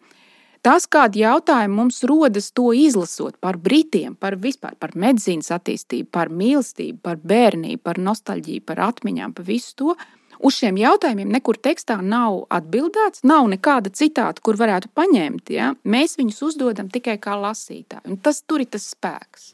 tas, 0.67 0.89
kādi 0.91 1.23
jautājumi 1.23 1.79
mums 1.79 2.03
rodas 2.11 2.51
to 2.51 2.73
izlasot 2.75 3.39
par 3.41 3.61
britiem, 3.63 4.17
par 4.19 4.35
vispār 4.43 4.75
par 4.83 4.97
medicīnas 4.99 5.53
attīstību, 5.55 6.11
par 6.11 6.33
mīlestību, 6.35 6.99
par 7.07 7.21
bērnību, 7.23 7.83
par 7.87 8.03
nostalģiju, 8.03 8.65
par 8.67 8.83
atmiņām, 8.91 9.37
par 9.39 9.47
visu 9.47 9.77
to. 9.79 9.99
Uz 10.39 10.55
šiem 10.59 10.77
jautājumiem 10.79 11.31
nekur 11.35 11.59
tekstā 11.59 11.97
nav 12.03 12.45
atbildēts, 12.55 13.25
nav 13.27 13.47
nekāda 13.51 13.91
citāta, 13.91 14.43
kur 14.43 14.59
varētu 14.59 14.91
paņemt. 14.95 15.55
Ja? 15.55 15.73
Mēs 15.83 16.19
viņus 16.19 16.43
uzdodam 16.51 16.91
tikai 16.95 17.17
kā 17.23 17.39
lasītāji. 17.39 18.07
Un 18.11 18.21
tas 18.23 18.43
tur 18.47 18.63
ir 18.63 18.71
tas 18.71 18.87
spēks. 18.95 19.53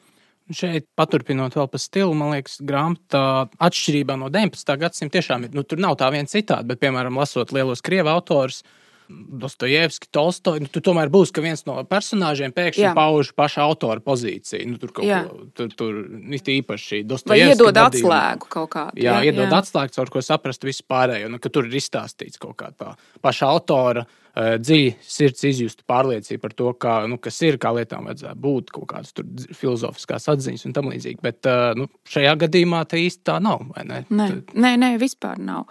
Šeit, 0.52 0.84
paturpinot 0.92 1.54
vēl 1.56 1.68
par 1.72 1.80
stilu, 1.80 2.12
man 2.12 2.34
liekas, 2.34 2.58
grāmatā 2.60 3.48
atšķirībā 3.64 4.18
no 4.20 4.28
19. 4.28 4.74
gadsimta 4.82 5.16
tiešām 5.16 5.46
ir. 5.46 5.54
Nu, 5.56 5.64
tur 5.64 5.80
nav 5.80 5.96
tā 5.96 6.10
viena 6.12 6.28
citāta, 6.28 6.66
bet, 6.68 6.82
piemēram, 6.82 7.16
lasot 7.16 7.54
lielos 7.56 7.80
krievu 7.84 8.12
autorus, 8.12 8.60
Dostojevski, 9.08 10.08
Tolstoja. 10.14 10.62
Nu, 10.64 10.70
tur 10.72 10.82
tomēr 10.86 11.10
būs, 11.12 11.32
ka 11.34 11.42
viens 11.44 11.64
no 11.68 11.76
personāžiem 11.88 12.54
pēkšņi 12.56 12.86
Jā. 12.86 12.94
pauž 12.96 13.32
paša 13.36 13.62
autora 13.66 14.00
pozīciju. 14.04 14.66
Nu, 14.70 14.78
tur 14.80 14.92
kaut 14.96 15.06
Jā. 15.08 15.22
ko 15.28 15.46
tur, 15.54 15.68
tur 15.76 15.98
it 16.34 16.48
īpaši 16.54 17.02
Vai 17.02 17.08
Dostojevski. 17.14 17.54
iedod 17.56 17.74
gadījumā. 17.74 17.90
atslēgu 17.90 18.48
kaut 18.56 18.70
kādu? 18.74 19.00
Jā, 19.02 19.18
jā 19.20 19.30
iedod 19.32 19.52
atslēgu, 19.52 19.94
caur 19.96 20.12
ko 20.14 20.24
saprast 20.24 20.64
visu 20.64 20.82
pārējo. 20.88 21.30
Nu, 21.30 21.38
ka 21.38 21.48
tur 21.52 21.68
ir 21.68 21.76
izstāstīts 21.80 22.38
kaut 22.40 22.56
kā 22.56 22.70
tā 22.76 22.94
paša 23.22 23.46
autora 23.52 24.04
uh, 24.06 24.56
dziļi 24.58 24.94
sirds 25.02 25.44
izjusta 25.44 25.84
pārliecība 25.86 26.40
par 26.46 26.52
to, 26.56 26.72
kā, 26.74 26.94
nu, 27.10 27.18
kas 27.18 27.40
ir, 27.42 27.58
kā 27.58 27.74
lietām 27.76 28.08
vajadzētu 28.08 28.40
būt, 28.40 28.70
kaut 28.74 28.88
kādas 28.90 29.12
tur 29.12 29.24
filozofiskās 29.54 30.28
atziņas 30.32 30.66
un 30.66 30.72
tam 30.76 30.90
līdzīgi. 30.92 31.20
Bet 31.22 31.44
uh, 31.46 31.72
nu, 31.78 31.88
šajā 32.08 32.36
gadījumā 32.46 32.84
tā 32.88 33.00
īsti 33.04 33.22
tā 33.28 33.40
nav. 33.42 33.66
vai 33.76 33.84
ne? 33.84 34.04
Nē, 34.10 34.28
Tad- 34.32 34.54
nē, 34.56 34.74
nē, 34.80 34.92
vispār 35.02 35.38
nav. 35.38 35.66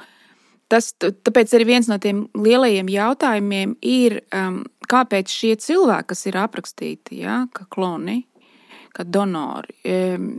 Tas, 0.72 0.94
tāpēc 0.98 1.52
arī 1.54 1.68
viens 1.68 1.90
no 1.92 2.00
tiem 2.02 2.24
lielajiem 2.38 2.88
jautājumiem 2.90 3.76
ir, 3.86 4.22
um, 4.34 4.64
kāpēc 4.90 5.30
šie 5.30 5.56
cilvēki, 5.62 6.10
kas 6.14 6.26
ir 6.32 6.40
aprakstīti, 6.42 7.20
ja, 7.22 7.44
kā 7.54 7.68
kloni, 7.70 8.24
kā 8.96 9.06
donori, 9.06 9.76
um, 9.90 10.32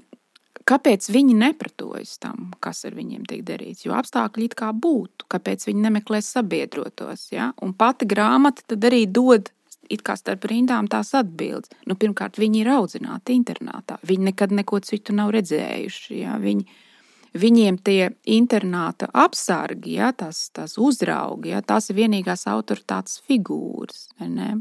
kāpēc 0.69 1.09
viņi 1.13 1.37
nepratojas 1.39 2.17
tam, 2.23 2.53
kas 2.63 2.85
ar 2.89 2.97
viņiem 2.97 3.25
tiek 3.29 3.45
darīts? 3.47 3.85
Jo 3.87 3.97
apstākļi 3.99 4.49
it 4.49 4.57
kā 4.59 4.71
būtu, 4.73 5.29
kāpēc 5.33 5.69
viņi 5.69 5.85
nemeklē 5.87 6.21
sabiedrotos. 6.25 7.29
Ja? 7.35 7.53
Un 7.65 7.75
pati 7.77 8.09
grāmata 8.09 8.65
tad 8.75 8.89
arī 8.91 9.05
dod. 9.11 9.53
It 9.93 10.01
kā 10.01 10.15
starp 10.17 10.47
rindām 10.49 10.87
tās 10.89 11.11
atbildes. 11.13 11.69
Nu, 11.85 11.93
pirmkārt, 12.01 12.39
viņi 12.41 12.63
ir 12.63 12.71
audzināti 12.73 13.35
internātā. 13.37 13.99
Viņi 14.09 14.31
nekad 14.31 14.55
neko 14.57 14.79
citu 14.81 15.13
nav 15.13 15.35
redzējuši. 15.37 16.23
Ja? 16.23 16.39
Viņi, 16.41 16.65
Viņiem 17.35 17.81
tie 17.83 18.13
internāta 18.31 19.09
apsargi, 19.11 19.97
ja, 19.99 20.13
tās, 20.15 20.47
tās 20.55 20.77
uzraugi, 20.79 21.51
ja, 21.51 21.65
tās 21.67 21.91
ir 21.91 21.99
vienīgās 21.99 22.47
autoritātes 22.51 23.19
figūras. 23.27 24.07
ne? 24.23 24.53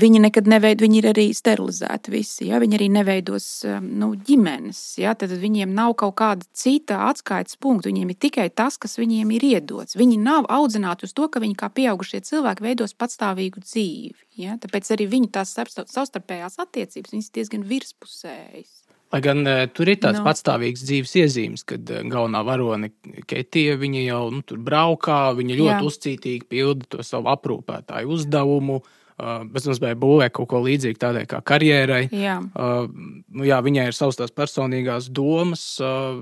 Viņi 0.00 0.22
nekad 0.24 0.46
neveido, 0.48 0.86
viņi 0.86 0.98
ir 1.02 1.06
arī 1.10 1.24
sterilizēti 1.36 2.12
visi. 2.14 2.46
Ja? 2.48 2.60
Viņi 2.62 2.78
arī 2.78 2.86
neveidos 2.94 3.48
um, 3.68 3.90
nu, 4.00 4.08
ģimenes. 4.16 4.80
Ja? 5.02 5.12
Tad 5.18 5.34
viņiem 5.36 5.74
nav 5.76 5.92
kaut 6.00 6.14
kāda 6.16 6.48
cita 6.56 7.02
atskaites 7.10 7.58
punkta. 7.60 7.90
Viņiem 7.90 8.14
ir 8.14 8.18
tikai 8.24 8.48
tas, 8.48 8.78
kas 8.80 8.96
viņiem 8.96 9.34
ir 9.36 9.44
iedots. 9.50 9.98
Viņi 10.00 10.16
nav 10.22 10.48
audzināti 10.48 11.04
uz 11.04 11.12
to, 11.12 11.28
ka 11.28 11.42
viņi 11.44 11.58
kā 11.60 11.68
pieaugušie 11.76 12.22
cilvēki 12.24 12.64
veidos 12.64 12.96
patstāvīgu 12.96 13.60
dzīvi. 13.66 14.16
Ja? 14.40 14.56
Tāpēc 14.62 14.94
arī 14.96 15.10
viņu 15.12 15.28
tās 15.36 15.52
starp- 15.52 15.92
savstarpējās 15.92 16.56
attiecības 16.64 17.12
ir 17.18 17.28
diezgan 17.36 17.68
virspusējas. 17.68 18.81
Lai 19.12 19.20
gan 19.20 19.44
uh, 19.44 19.66
tur 19.68 19.90
ir 19.92 19.98
tāds 20.00 20.20
Nu. 20.20 20.24
no. 20.24 20.28
patstāvīgs 20.30 20.86
dzīves 20.86 21.12
iezīmes, 21.20 21.66
kad 21.68 21.90
uh, 21.92 22.00
galvenā 22.08 22.40
varone 22.48 22.92
Ketija 23.28 23.76
jau 23.76 24.22
nu, 24.32 24.40
tur 24.46 24.58
braukā, 24.64 25.34
viņa 25.36 25.58
ļoti 25.58 25.74
Jā. 25.74 25.84
Uzcītīgi 25.90 26.48
pilda 26.48 26.88
to 26.88 27.04
savu 27.04 27.28
aprūpētāju 27.34 28.08
uzdevumu. 28.16 28.80
Uh, 29.22 29.44
bez 29.44 29.66
mazliet 29.68 29.98
būvē 30.00 30.30
kaut 30.32 30.48
ko 30.50 30.62
līdzīgu 30.64 30.98
tādai 30.98 31.26
kā 31.30 31.42
karjerai. 31.44 32.06
Jā. 32.16 32.38
Uh, 32.56 32.88
nu, 33.28 33.44
jā, 33.44 33.60
viņai 33.62 33.90
ir 33.90 33.94
savas 33.94 34.16
tās 34.18 34.32
personīgās 34.34 35.10
domas, 35.12 35.60
uh, 35.84 36.16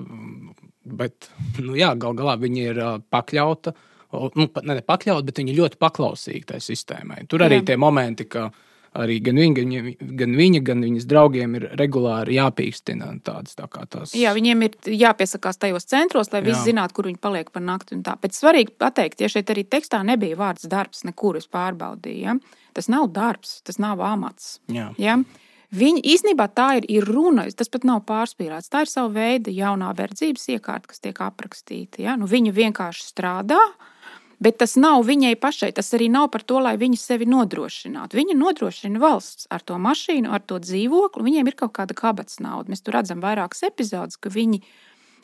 bet 0.84 1.30
nu, 1.62 1.78
gal 1.78 2.18
galā 2.18 2.34
viņa 2.42 2.66
ir 2.66 2.82
uh, 2.82 2.98
pakļauta. 3.14 3.72
Nu, 4.10 4.48
ne 4.66 4.74
ne 4.74 4.82
pakļauta, 4.82 5.22
bet 5.28 5.38
viņa 5.38 5.54
ļoti 5.54 5.78
paklausīga 5.78 6.56
tai 6.56 6.58
sistēmai. 6.64 7.22
Tur 7.30 7.46
arī 7.46 7.60
Jā. 7.60 7.68
tie 7.70 7.76
momenti, 7.78 8.26
ka 8.26 8.48
arī 8.94 9.20
gan 9.22 9.36
viņa, 9.38 9.54
gan, 9.54 9.70
viņa- 9.70 10.16
gan 10.18 10.36
viņa, 10.36 10.62
gan 10.64 10.80
viņas 10.82 11.06
draugiem 11.06 11.54
ir 11.56 11.68
regulāri 11.78 12.34
jāpīkstina 12.38 13.10
tādas 13.22 13.54
tā 13.54 13.68
tās. 13.68 14.14
Jā, 14.14 14.34
viņiem 14.34 14.62
ir 14.64 14.70
jāpiesakās 14.86 15.58
tajos 15.58 15.84
centros, 15.84 16.32
lai 16.32 16.42
visi 16.42 16.72
zinātu, 16.72 16.92
kur 16.92 17.04
viņi 17.04 17.20
paliek 17.20 17.50
par 17.50 17.62
nakti. 17.62 18.00
Bet 18.02 18.32
svarīgi 18.32 18.74
pateikt, 18.78 19.20
ja 19.20 19.28
šeit 19.28 19.46
arī 19.46 19.64
tekstā 19.64 20.04
nebija 20.04 20.36
vārds 20.36 20.66
darbs, 20.68 21.04
nekur 21.04 21.36
es 21.36 21.46
pārbaudīju. 21.46 22.20
Ja? 22.20 22.34
Tas 22.74 22.88
nav 22.88 23.12
darbs, 23.12 23.62
tas 23.62 23.78
nav 23.78 24.00
amats. 24.00 24.58
Jā. 24.68 24.94
Ja? 24.98 25.18
Viņa 25.70 26.02
īstenībā 26.02 26.48
tā 26.50 26.78
ir, 26.80 26.86
ir 26.90 27.04
runa, 27.06 27.44
tas 27.54 27.68
pat 27.70 27.84
nav 27.84 28.02
pārspīlēts. 28.08 28.70
Tā 28.72 28.82
ir 28.82 28.90
sava 28.90 29.12
veida 29.14 29.52
jaunā 29.54 29.92
verdzības 29.94 30.48
iekārta, 30.56 30.90
kas 30.90 30.98
tiek 30.98 31.14
aprakstīta. 31.14 32.02
Ja? 32.02 32.16
Nu, 32.18 32.26
viņa 32.26 32.50
vienkārši 32.56 33.06
strādā, 33.06 33.60
bet 34.40 34.58
tas 34.60 34.76
nav 34.80 35.04
viņai 35.06 35.34
pašai. 35.40 35.70
Tas 35.76 35.92
arī 35.96 36.08
nav 36.12 36.30
par 36.34 36.42
to, 36.42 36.60
lai 36.64 36.74
viņa 36.80 36.98
sevi 36.98 37.28
nodrošinātu. 37.30 38.18
Viņa 38.18 38.36
nodrošina 38.40 39.00
valsts 39.02 39.48
ar 39.52 39.64
to 39.64 39.78
mašīnu, 39.80 40.30
ar 40.32 40.42
to 40.42 40.60
dzīvokli. 40.62 41.26
Viņiem 41.28 41.50
ir 41.50 41.58
kaut 41.60 41.74
kāda 41.76 41.96
kabatas 41.96 42.40
nauda. 42.42 42.72
Mēs 42.72 42.84
tur 42.84 42.96
redzam 42.98 43.22
vairākas 43.24 43.66
epizodes, 43.68 44.18
ka 44.20 44.32
viņi 44.32 44.62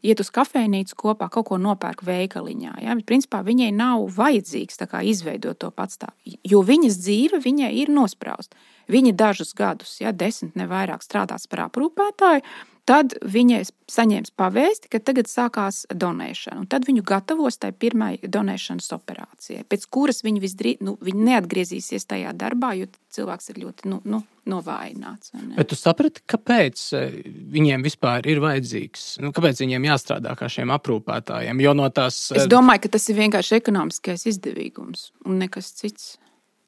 iet 0.07 0.21
uz 0.23 0.31
kafejnīcu 0.31 0.97
kopā, 0.99 1.29
kaut 1.33 1.49
ko 1.51 1.59
nopērk 1.61 2.05
veikaliņā. 2.07 2.77
Ja? 2.85 2.95
Bet, 2.99 3.07
principā 3.09 3.43
viņai 3.47 3.73
nav 3.75 4.07
vajadzīgs 4.17 4.83
izveidot 5.03 5.59
to 5.59 5.71
patstāvu, 5.71 6.37
jo 6.45 6.63
viņas 6.63 7.01
dzīve 7.01 7.41
viņai 7.43 7.73
ir 7.83 7.93
nosprausta. 7.93 8.57
Viņa 8.93 9.13
dažus 9.19 9.53
gadus, 9.57 9.99
ja 10.01 10.13
desmit 10.15 10.57
ne 10.59 10.69
vairāk 10.71 11.03
strādās 11.03 11.49
par 11.51 11.67
aprūpētāju, 11.67 12.45
tad 12.87 13.17
viņa 13.23 13.65
saņems 13.91 14.33
pavēsti, 14.39 14.91
ka 14.91 15.01
tagad 15.03 15.29
sākās 15.31 15.85
donēšana. 15.91 16.63
un 16.63 16.69
Tad 16.71 16.87
viņu 16.87 17.03
gatavos 17.07 17.59
tai 17.63 17.73
pirmai 17.75 18.17
donēšanas 18.23 18.93
operācijai, 18.95 19.65
pēc 19.67 19.87
kuras 19.91 20.23
viņa 20.27 20.43
visdrīz 20.43 20.83
nu, 20.87 20.97
viņa 21.03 21.27
neatgriezīsies 21.31 22.07
tajā 22.07 22.33
darbā, 22.39 22.75
jo 22.79 22.89
cilvēks 23.15 23.51
ir 23.53 23.61
ļoti 23.65 23.91
nu, 23.91 24.01
nu, 24.07 24.21
novājināts. 24.47 25.33
Bet 25.57 25.71
tu 25.73 25.79
saprati, 25.79 26.23
kāpēc 26.31 26.85
eh, 26.99 27.17
viņiem 27.57 27.87
vispār 27.87 28.29
ir 28.31 28.43
vajadzīgs? 28.45 29.09
Nu, 29.25 29.33
kāpēc 29.35 29.65
viņiem 29.65 29.89
jāstrādā 29.91 30.37
kā 30.39 30.51
šiem 30.53 30.75
aprūpētājiem? 30.77 31.65
Jo 31.65 31.75
no 31.79 31.89
tās. 31.95 32.29
Es 32.35 32.45
eh, 32.45 32.51
domāju, 32.51 32.87
ka 32.87 32.95
tas 32.99 33.11
ir 33.11 33.19
vienkārši 33.19 33.59
ekonomiskais 33.59 34.29
izdevīgums 34.31 35.11
un 35.27 35.43
nekas 35.43 35.75
cits. 35.81 36.15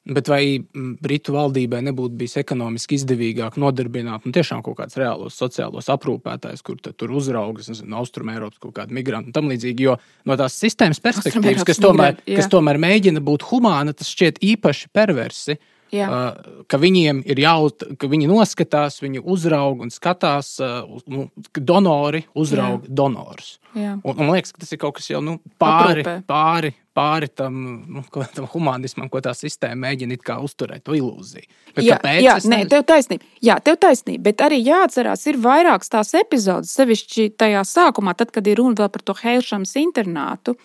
Bet 0.09 0.29
vai 0.31 0.43
mm, 0.57 0.95
Britu 1.03 1.35
valdībai 1.35 1.83
nebūtu 1.85 2.17
bijis 2.17 2.39
ekonomiski 2.41 2.97
izdevīgāk 2.97 3.59
nodarbināt 3.61 4.25
nu, 4.25 4.33
tiešām 4.33 4.63
kaut 4.65 4.79
kādus 4.79 4.97
reālos 4.97 5.37
sociālos 5.37 5.89
aprūpētājus, 5.93 6.63
kur 6.65 6.79
tur 6.81 7.13
uzraugas, 7.13 7.69
Austrumēropas 7.85 8.61
kaut 8.63 8.73
kādi 8.79 8.95
migranti 8.97 9.29
un 9.29 9.35
tam 9.35 9.51
līdzīgi? 9.51 9.85
Jo 9.85 9.97
no 10.25 10.37
tās 10.39 10.57
sistēmas 10.57 11.01
perspektīvas, 11.03 11.65
kas 11.67 11.81
tomēr, 11.81 12.15
migranti, 12.15 12.31
jā. 12.33 12.39
kas 12.41 12.49
tomēr 12.49 12.81
mēģina 12.81 13.21
būt 13.25 13.45
humāna, 13.51 13.93
tas 13.97 14.09
šķiet 14.09 14.41
īpaši 14.55 14.89
perversi. 14.95 15.59
Jā. 15.89 16.05
Uh, 16.05 16.63
ka 16.69 16.77
viņiem 16.77 17.23
ir 17.25 17.39
jābūt, 17.41 17.87
ka 17.97 18.09
viņi 18.11 18.27
noskatās, 18.29 18.99
viņi 19.01 19.23
uzrauga 19.25 19.87
un 19.87 19.93
skatās, 19.93 20.51
uh, 20.61 20.83
nu, 21.09 21.25
ka 21.49 21.63
donori 21.65 22.21
uzrauga 22.37 22.85
donors. 22.85 23.55
Jā. 23.73 23.95
Un 23.97 24.19
man 24.19 24.35
liekas, 24.35 24.53
ka 24.53 24.61
tas 24.61 24.75
ir 24.75 24.81
kaut 24.81 24.99
kas 24.99 25.09
jau 25.09 25.21
nu, 25.25 25.39
pāri, 25.61 26.03
Aprūpē. 26.03 26.15
pāri, 26.29 26.73
pāri 26.99 27.29
tam, 27.31 27.59
nu, 27.87 28.03
tam 28.35 28.47
humanismam, 28.51 29.09
ko 29.11 29.21
tā 29.23 29.33
sistēma 29.37 29.87
mēģina 29.87 30.17
uzturēt, 30.43 30.83
to 30.85 30.97
ilūziju. 30.97 31.47
Bet 31.75 31.85
Jā, 31.85 31.99
kāpēc? 31.99 32.23
jā 32.25 32.35
nē, 32.51 32.63
tev 32.71 32.83
taisnība. 32.89 33.29
Jā, 33.45 33.59
tev 33.63 33.79
taisnība. 33.83 34.25
Bet 34.29 34.43
arī 34.43 34.59
jāatcerās, 34.65 35.23
ir 35.31 35.39
vairākas 35.43 35.93
tās 35.93 36.11
epizodes, 36.17 36.73
sevišķi 36.75 37.31
tajā 37.39 37.63
sākumā, 37.67 38.15
tad, 38.19 38.33
kad 38.35 38.47
ir 38.47 38.59
runa 38.59 38.89
par 38.89 39.05
to 39.05 39.15
Helšams 39.15 39.77
internātu. 39.79 40.57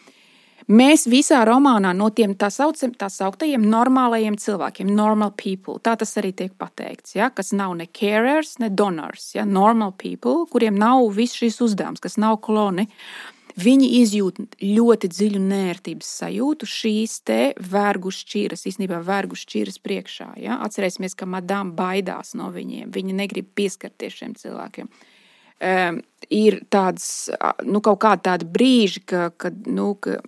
Mēs 0.64 1.02
visā 1.12 1.42
romānā 1.44 1.90
no 1.92 2.06
tiem 2.08 2.32
tā, 2.40 2.48
saucam, 2.48 2.94
tā 2.96 3.10
sauktajiem 3.12 3.66
normālajiem 3.68 4.38
cilvēkiem, 4.40 4.88
normal 4.96 5.34
people, 5.36 5.76
tā 5.84 5.92
tas 6.00 6.16
arī 6.16 6.30
tiek 6.32 6.54
pateikts, 6.56 7.18
ja, 7.18 7.28
kas 7.28 7.52
nav 7.52 7.74
ne 7.76 7.84
carers, 7.92 8.54
ne 8.62 8.70
donors, 8.72 9.34
ja, 9.36 9.44
normal 9.44 9.92
people, 10.00 10.46
kuriem 10.48 10.78
nav 10.80 11.04
viss 11.12 11.36
šis 11.36 11.60
uzdevums, 11.66 12.00
kas 12.00 12.16
nav 12.16 12.38
kloni. 12.46 12.88
Viņi 13.54 13.88
izjūt 14.00 14.38
ļoti 14.58 15.08
dziļu 15.12 15.40
nērtības 15.44 16.08
sajūtu 16.20 16.66
šīs 16.66 17.20
te 17.28 17.40
vergu 17.70 18.10
šķiras, 18.10 18.64
īstenībā 18.66 18.98
vergu 19.06 19.38
šķiras 19.38 19.78
priekšā. 19.84 20.32
Ja? 20.42 20.58
Atcerēsimies, 20.66 21.14
ka 21.14 21.28
madām 21.30 21.70
baidās 21.78 22.34
no 22.34 22.50
viņiem. 22.54 22.90
Viņi 22.94 23.14
negrib 23.14 23.52
pieskarties 23.54 24.18
šiem 24.18 24.34
cilvēkiem. 24.40 24.90
Um, 25.64 26.00
ir 26.34 26.58
tāds, 26.66 27.30
nu, 27.62 27.78
kaut 27.78 28.00
kādi 28.02 28.26
tādi 28.26 28.48
brīži, 28.56 29.04
ka, 29.06 29.28
kad, 29.38 29.62
nu, 29.70 29.92
ka 30.02 30.18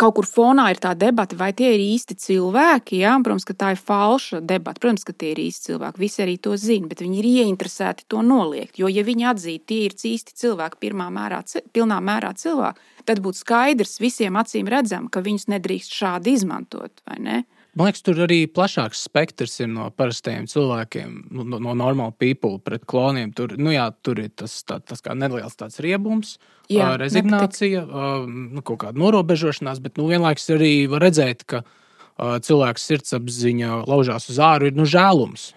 kaut 0.00 0.16
kur 0.18 0.26
fonā 0.28 0.68
ir 0.72 0.80
tā 0.82 0.92
debata, 0.98 1.36
vai 1.38 1.52
tie 1.56 1.72
ir 1.74 1.82
īsti 1.82 2.16
cilvēki. 2.26 3.00
Jā? 3.02 3.14
Protams, 3.24 3.46
ka 3.48 3.56
tā 3.58 3.72
ir 3.74 3.80
falša 3.80 4.40
debata. 4.44 4.80
Protams, 4.82 5.06
ka 5.06 5.14
tie 5.16 5.32
ir 5.34 5.42
īsti 5.44 5.70
cilvēki. 5.70 6.02
Visi 6.02 6.24
arī 6.24 6.36
to 6.42 6.56
zina, 6.60 6.90
bet 6.90 7.04
viņi 7.04 7.20
ir 7.20 7.30
ieinteresēti 7.32 8.08
to 8.10 8.22
noliegt. 8.26 8.78
Jo, 8.80 8.90
ja 8.92 9.04
viņi 9.06 9.28
atzītu, 9.32 9.66
tie 9.70 9.80
ir 9.88 9.96
īsti 10.14 10.36
cilvēki, 10.42 10.80
pirmā 10.84 11.10
mērā, 11.14 11.42
pilnā 11.74 12.00
mērā 12.04 12.34
cilvēki, 12.40 12.92
tad 13.08 13.20
būtu 13.24 13.42
skaidrs 13.44 14.00
visiem 14.02 14.38
acīm 14.40 14.70
redzam, 14.72 15.10
ka 15.12 15.24
viņus 15.24 15.50
nedrīkst 15.54 15.98
šādi 16.00 16.38
izmantot. 16.38 17.04
Man 17.74 17.88
liekas, 17.88 18.04
tur 18.06 18.20
arī 18.22 18.44
plašāks 18.46 19.00
spektrs 19.08 19.56
ir 19.64 19.70
no 19.72 19.88
parastajiem 19.98 20.44
cilvēkiem, 20.50 21.14
nu, 21.34 21.46
no, 21.48 21.58
no 21.62 21.72
normal 21.74 22.12
people 22.14 22.60
pret 22.62 22.84
kloniem. 22.86 23.32
Tur, 23.34 23.56
nu, 23.58 23.72
jā, 23.74 23.88
tur 24.06 24.20
ir 24.22 24.30
tas, 24.30 24.60
tā, 24.68 24.78
tas 24.78 25.02
neliels 25.18 25.58
tāds 25.58 25.80
riebums, 25.82 26.36
Jā, 26.70 26.78
jā, 26.78 26.90
rezignācija, 27.02 27.82
ā, 27.84 28.12
nu, 28.28 28.62
kaut 28.64 28.84
kāda 28.84 29.00
norobežošanās, 29.02 29.82
bet 29.84 29.98
nu, 30.00 30.06
vienlaikus 30.08 30.46
arī 30.54 30.72
var 30.88 31.02
redzēt, 31.04 31.42
ka 31.50 31.64
ā, 31.64 32.38
cilvēks 32.46 32.86
sirdsapziņa 32.92 33.82
laužās 33.90 34.30
uz 34.32 34.38
āru, 34.40 34.70
ir 34.70 34.78
nu, 34.78 34.86
žēlums. 34.88 35.50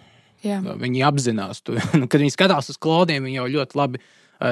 Jā. 0.46 0.60
Viņi 0.62 1.06
apzinās 1.06 1.62
to. 1.66 1.78
Nu, 2.00 2.10
Kad 2.10 2.22
viņi 2.24 2.34
skatās 2.34 2.74
uz 2.74 2.82
klodiem, 2.82 3.26
viņi 3.30 3.40
jau 3.40 3.48
ļoti 3.60 3.80
labi 3.80 4.02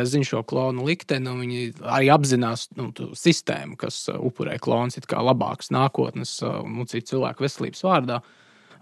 zina 0.08 0.26
šo 0.26 0.42
klonu 0.48 0.86
likteni, 0.88 1.30
un 1.30 1.44
viņi 1.44 1.86
arī 1.98 2.10
apzinās 2.14 2.70
nu, 2.78 2.90
sistēmu, 3.18 3.78
kas 3.80 4.06
upurē 4.16 4.58
klonus 4.62 4.98
it 5.00 5.08
kā 5.10 5.22
labākas 5.22 5.72
nākotnes 5.74 6.40
un 6.48 6.80
nu, 6.80 6.88
citu 6.90 7.16
cilvēku 7.16 7.46
veselības 7.46 7.86
vārdā. 7.86 8.22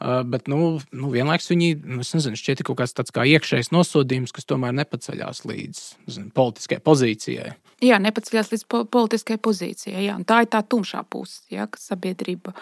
Bet 0.03 0.49
nu, 0.51 0.79
nu, 0.91 1.09
vienlaikus 1.13 1.47
viņi 1.51 1.67
nu, 1.79 2.01
nezinu, 2.03 2.39
šķiet 2.39 2.63
kaut 2.67 2.81
kāds 2.81 2.95
tāds 2.97 3.13
kā 3.15 3.23
iekšējs 3.29 3.71
nosodījums, 3.71 4.33
kas 4.35 4.47
tomēr 4.49 4.73
nepaceļās 4.81 5.43
līdz 5.47 5.83
nezinu, 6.07 6.31
politiskai 6.35 6.81
pozīcijai. 6.83 7.53
Jā, 7.83 7.99
nepaceļās 8.03 8.51
līdz 8.51 8.65
po 8.71 8.83
politiskai 8.89 9.37
pozīcijai. 9.43 10.07
Jā. 10.07 10.17
Tā 10.27 10.41
ir 10.43 10.51
tā 10.51 10.63
tumšā 10.65 11.05
puse, 11.07 11.43
ja, 11.53 11.69
ka 11.71 11.79
sabiedrība 11.79 12.55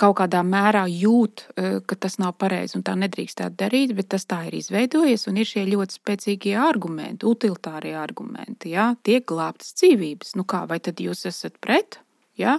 kaut 0.00 0.16
kādā 0.18 0.40
mērā 0.46 0.84
jūt, 0.90 1.44
ka 1.86 1.96
tas 2.00 2.18
nav 2.18 2.34
pareizi 2.40 2.78
un 2.78 2.84
tā 2.86 2.96
nedrīkstētu 2.98 3.58
darīt, 3.60 3.94
bet 3.98 4.10
tas 4.14 4.26
tā 4.30 4.40
ir 4.48 4.56
izveidojies 4.58 5.28
un 5.30 5.38
ir 5.38 5.48
šie 5.48 5.64
ļoti 5.70 5.98
spēcīgie 6.00 6.56
argumenti, 6.58 7.28
utilitārie 7.30 7.94
argumenti. 7.98 8.74
Ja, 8.74 8.92
tiek 9.06 9.26
glābtas 9.30 9.74
dzīvības. 9.78 10.34
Nu 10.40 10.46
kā, 10.48 10.64
vai 10.70 10.80
tad 10.82 11.02
jūs 11.02 11.24
esat 11.30 11.60
pret? 11.62 12.00
Ja? 12.40 12.58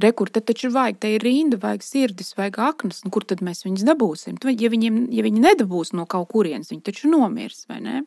Rekur, 0.00 0.30
tad 0.32 0.46
taču 0.48 0.70
vajag, 0.72 1.00
te 1.02 1.10
ir 1.16 1.24
rinda, 1.26 1.58
vajag 1.60 1.82
sirdis, 1.84 2.32
vajag 2.38 2.60
aknas, 2.70 3.02
nu, 3.04 3.10
kur 3.12 3.26
tad 3.28 3.42
mēs 3.44 3.66
viņus 3.66 3.84
dabūsim? 3.90 4.38
Ja, 4.54 4.70
viņiem, 4.72 5.02
ja 5.12 5.26
viņi 5.26 5.42
nedabūs 5.44 5.92
no 5.98 6.06
kaut 6.08 6.30
kurienes, 6.32 6.70
viņi 6.72 6.86
taču 6.86 7.10
nomirs, 7.10 7.66
vai 7.68 7.82
ne? 7.84 7.98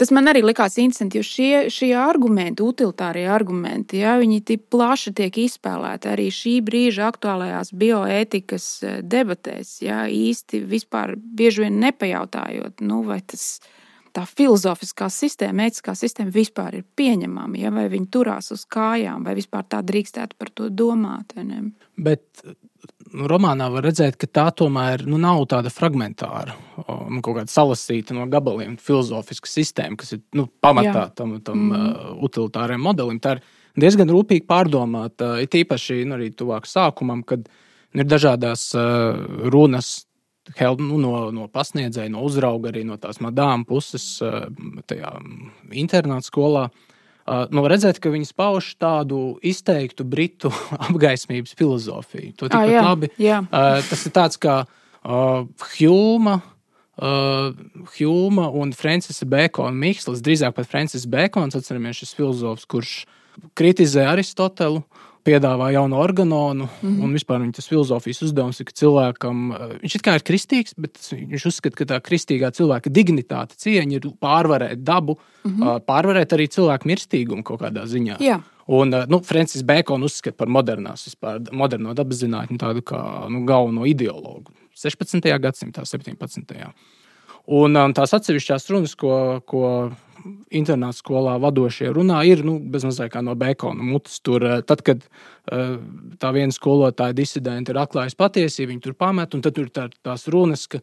Tas 0.00 0.08
man 0.16 0.30
arī 0.30 0.40
likās 0.40 0.78
interesanti, 0.80 1.20
jo 1.20 1.26
šie, 1.28 1.56
šie 1.68 1.90
argumenti, 2.00 2.64
utilitārie 2.64 3.26
argumenti, 3.28 3.98
ja, 4.00 4.14
viņi 4.16 4.38
tik 4.48 4.62
plaši 4.72 5.12
tiek 5.18 5.34
izspēlēti 5.42 6.08
arī 6.08 6.30
šī 6.32 6.54
brīža 6.64 7.10
aktuālajās 7.10 7.74
bioētikas 7.82 8.68
eh, 8.80 8.94
debatēs. 9.04 9.74
Ja, 9.84 10.06
īsti 10.08 10.62
vispār 10.70 11.12
bieži 11.20 11.66
vien 11.66 11.76
nepajautājot, 11.82 12.80
nu, 12.88 13.02
vai 13.04 13.20
tas 13.20 13.60
tā 14.16 14.24
filozofiskā 14.24 15.10
sistēma, 15.12 15.68
ētiskā 15.68 15.92
sistēma 15.98 16.32
vispār 16.32 16.80
ir 16.80 16.88
pieņemama, 16.96 17.60
ja, 17.60 17.74
vai 17.74 17.84
viņi 17.92 18.08
turās 18.16 18.48
uz 18.56 18.64
kājām, 18.72 19.28
vai 19.28 19.36
vispār 19.36 19.68
tā 19.68 19.82
drīkstētu 19.84 20.40
par 20.40 20.54
to 20.56 20.72
domāt. 20.72 21.36
Bet 22.00 22.24
romānā 23.30 23.68
var 23.72 23.84
redzēt, 23.86 24.16
ka 24.20 24.28
tā 24.30 24.46
tomēr 24.56 25.04
nu, 25.08 25.18
nav 25.20 25.42
tāda 25.50 25.72
fragmentāra, 25.72 26.54
nu, 26.78 27.20
kaut 27.24 27.40
kāda 27.40 27.52
salasīta 27.52 28.14
no 28.16 28.26
gabaliem 28.30 28.76
filozofiska 28.80 29.50
sistēma, 29.50 29.98
kas 30.00 30.14
ir 30.16 30.22
nu, 30.38 30.46
pamatā 30.62 31.06
Jā. 31.06 31.06
tam, 31.18 31.38
tam 31.44 31.64
mm. 31.64 31.72
uh, 31.72 32.12
utilitāriem 32.28 32.82
modelim. 32.82 33.18
Tā 33.22 33.36
ir 33.36 33.42
diezgan 33.86 34.12
rūpīgi 34.12 34.46
pārdomāta, 34.50 35.34
uh, 35.34 35.42
it 35.42 35.56
īpaši 35.58 36.04
nu, 36.04 36.18
arī 36.18 36.30
tuvāk 36.36 36.68
sākumam, 36.70 37.24
kad 37.26 37.48
ir 37.94 38.06
dažādas 38.06 38.70
uh, 38.78 39.18
runas 39.50 40.04
nu, 40.78 40.96
no, 40.98 41.14
no 41.34 41.48
pasniedzēja, 41.52 42.10
no 42.14 42.24
uzrauga, 42.26 42.70
arī 42.72 42.84
no 42.86 42.96
tās 42.98 43.20
madām 43.22 43.62
puses, 43.68 44.06
eh, 44.24 44.48
tajā 44.88 45.12
internāta 45.78 46.26
skolā. 46.26 46.64
Uh, 46.70 46.89
nu, 47.52 47.64
redzēt, 47.70 48.00
ka 48.02 48.12
viņas 48.12 48.32
pauž 48.36 48.72
tādu 48.80 49.38
izteiktu 49.46 50.06
britu 50.08 50.52
apgaismības 50.88 51.54
filozofiju. 51.58 52.34
To 52.36 52.48
tikpat 52.48 52.62
ah, 52.62 52.72
jā, 52.72 52.84
labi. 52.86 53.10
Jā. 53.20 53.42
Uh, 53.46 53.80
tas 53.86 54.06
ir 54.06 54.14
tāds 54.16 54.40
kā 54.40 54.56
uh, 54.64 55.46
Hjūma, 55.76 56.40
uh, 57.00 57.52
Hjūma 57.96 58.50
un 58.60 58.74
Francisa 58.76 59.28
Bēkona 59.28 59.76
Mikslis, 59.76 60.24
drīzāk 60.24 60.56
pat 60.58 60.70
Francis 60.70 61.06
Bēkons, 61.10 61.58
atceramies 61.58 62.02
šis 62.02 62.16
filozofs, 62.18 62.68
kurš 62.70 62.94
kritizē 63.58 64.08
Aristotelu. 64.10 64.82
Piedāvā 65.24 65.70
jaunu 65.74 65.98
organonu. 66.00 66.68
Mm 66.68 66.88
-hmm. 66.88 67.04
Un 67.04 67.14
vispār 67.14 67.40
viņa 67.42 67.62
filozofijas 67.68 68.22
uzdevums 68.22 68.60
ir, 68.60 68.66
ka 68.66 68.72
cilvēkam, 68.72 69.52
eh, 69.52 69.78
viņš 69.82 69.94
ir 69.94 70.02
kā 70.06 70.14
ir 70.14 70.22
kristīgs, 70.22 70.74
bet 70.76 70.98
viņš 70.98 71.46
uzskata, 71.46 71.76
ka 71.76 71.84
tā 71.84 72.00
kristīgā 72.00 72.50
cilvēka 72.50 72.90
dignitāte, 72.90 73.56
cieņa 73.56 73.92
ir 73.92 74.00
pārvarēt 74.20 74.84
dabu, 74.84 75.18
mm 75.44 75.50
-hmm. 75.50 75.80
pārvarēt 75.84 76.32
arī 76.32 76.48
cilvēku 76.48 76.86
mirstīgumu 76.86 77.42
kaut 77.42 77.60
kādā 77.60 77.84
ziņā. 77.84 78.16
Jā. 78.20 78.40
Un 78.66 78.94
eh, 78.94 79.06
nu, 79.08 79.20
Francis 79.20 79.62
Bēkons 79.62 80.04
uzskata 80.04 80.36
par 80.36 80.48
modernās, 80.48 81.06
vispār, 81.08 81.52
moderno 81.52 81.94
dabas 81.94 82.22
zinātni 82.22 82.58
tādu 82.58 82.82
kā 82.82 83.28
nu, 83.30 83.44
galveno 83.44 83.86
ideologu 83.86 84.52
16. 84.74 85.38
gadsimtā, 85.40 85.84
17. 85.84 86.72
Un, 87.50 87.74
un 87.74 87.94
tās 87.96 88.14
atsevišķās 88.14 88.68
runas, 88.70 88.94
ko, 88.98 89.12
ko 89.48 89.64
internāta 90.54 90.98
skolā 90.98 91.36
vadošie 91.40 91.90
runā, 91.94 92.20
ir 92.28 92.44
nu, 92.46 92.58
bezmazliet 92.72 93.12
kā 93.12 93.22
no 93.24 93.34
Bekona 93.38 93.84
mutes. 93.86 94.20
Tur, 94.24 94.44
eh, 94.46 94.62
tad, 94.66 94.84
kad 94.86 95.02
uh, 95.06 95.76
tā 96.20 96.32
viena 96.36 96.54
skolotāja 96.54 97.16
disidenta 97.16 97.72
ir 97.72 97.80
atklājusi 97.80 98.18
patiesību, 98.20 98.70
viņi 98.74 98.84
tur 98.86 98.96
pamet, 98.98 99.34
un 99.34 99.44
tad 99.44 99.56
tur 99.56 99.70
tā, 99.72 99.88
tās 100.04 100.26
runas, 100.30 100.66
ka 100.70 100.82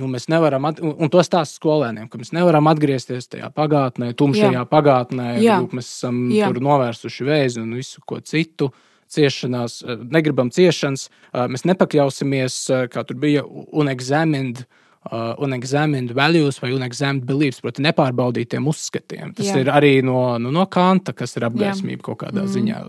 nu, 0.00 0.08
mēs 0.10 0.28
nevaram, 0.32 0.66
at, 0.70 0.82
un, 0.84 0.94
un 1.02 1.12
to 1.12 1.22
stāsta 1.24 1.58
skolēniem, 1.58 2.08
ka 2.10 2.20
mēs 2.20 2.34
nevaram 2.36 2.70
atgriezties 2.70 3.30
tajā 3.32 3.50
pagātnē, 3.54 4.12
tumšajā 4.18 4.60
Jā. 4.60 4.64
pagātnē. 4.70 5.28
Lūk, 5.42 5.76
mēs 5.78 5.90
esam 5.90 6.26
novērsuši 6.68 7.30
vēzi 7.30 7.62
un 7.62 7.78
visu 7.78 8.04
ko 8.06 8.20
citu. 8.22 8.72
Ciešanās, 9.14 9.82
eh, 9.84 10.00
negribam 10.10 10.48
ciešanas, 10.50 11.08
mēs 11.52 11.66
nepakļausimies, 11.68 12.56
kā 12.90 13.04
tur 13.06 13.20
bija, 13.20 13.44
unexamined 13.44 14.64
uh, 14.64 14.80
uh, 15.12 15.34
unexamined 15.38 16.12
values 16.14 16.58
vai 16.62 16.72
unexamined 16.72 17.26
beliefs, 17.28 17.60
proti, 17.64 17.84
nepārbaudītiem 17.84 18.66
uzskatiem. 18.70 19.34
Tas 19.36 19.50
Jā. 19.50 19.60
ir 19.62 19.70
arī 19.72 19.92
no, 20.06 20.36
nu, 20.40 20.52
no 20.54 20.66
Kanta, 20.70 21.14
kas 21.16 21.36
ir 21.38 21.46
apgaismība 21.48 22.00
Jā. 22.00 22.06
kaut 22.08 22.22
kādā 22.24 22.44
mm. 22.44 22.54
ziņā. 22.54 22.80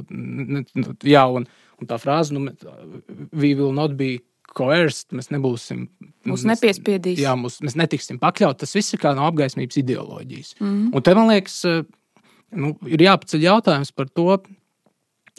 Jā, 1.12 1.26
un, 1.32 1.48
un 1.82 1.92
tā 1.92 2.00
frāze, 2.02 2.36
nu, 2.36 2.48
we 3.36 3.54
will 3.54 3.76
not 3.76 3.98
be 4.00 4.18
coerced, 4.56 5.12
mēs 5.16 5.32
nebūsim. 5.36 5.88
Mums 6.30 6.46
nepiespiedīs. 6.48 7.20
Jā, 7.20 7.36
mums, 7.40 7.60
mēs 7.66 7.76
netiksim 7.80 8.22
pakļaut. 8.22 8.62
Tas 8.62 8.76
viss 8.78 8.96
ir 8.96 9.04
kā 9.04 9.12
no 9.18 9.28
apgaismības 9.28 9.82
ideoloģijas. 9.84 10.56
Mm. 10.62 10.92
Un 10.96 11.04
te 11.06 11.16
man 11.18 11.34
liekas, 11.34 11.60
nu, 12.56 12.76
ir 12.88 13.04
jāpaceļ 13.10 13.50
jautājums 13.50 13.92
par 13.92 14.08
to, 14.16 14.40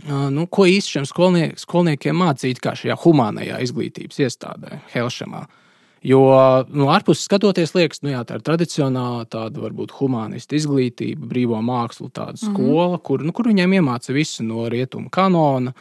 nu, 0.04 0.44
ko 0.52 0.66
īsti 0.68 0.98
šiem 0.98 1.06
skolnie, 1.08 1.46
skolniekiem 1.56 2.18
mācīt, 2.20 2.60
kā 2.60 2.76
šajā 2.76 2.98
humānajā 3.06 3.62
izglītības 3.64 4.20
iestādē, 4.26 4.82
Helšamā. 4.92 5.46
Uh, 5.46 5.62
Jo 6.04 6.20
no 6.68 6.84
nu, 6.84 6.86
ārpuses 6.92 7.24
skatoties, 7.26 7.72
liekas, 7.74 8.02
nu, 8.04 8.12
jā, 8.12 8.20
tā 8.28 8.36
ir 8.38 8.44
tradicionāla, 8.46 9.24
tāda 9.32 9.62
varbūt 9.62 9.94
humanista 9.96 10.56
izglītība, 10.58 11.26
brīvā 11.32 11.62
māksla, 11.64 12.10
tāda 12.10 12.36
mm 12.36 12.42
-hmm. 12.42 12.52
skola, 12.52 12.98
kur, 12.98 13.24
nu, 13.24 13.32
kur 13.32 13.48
viņiem 13.48 13.78
iemāca 13.80 14.12
visu 14.12 14.44
no 14.44 14.68
rietumu 14.68 15.10
kanona. 15.10 15.72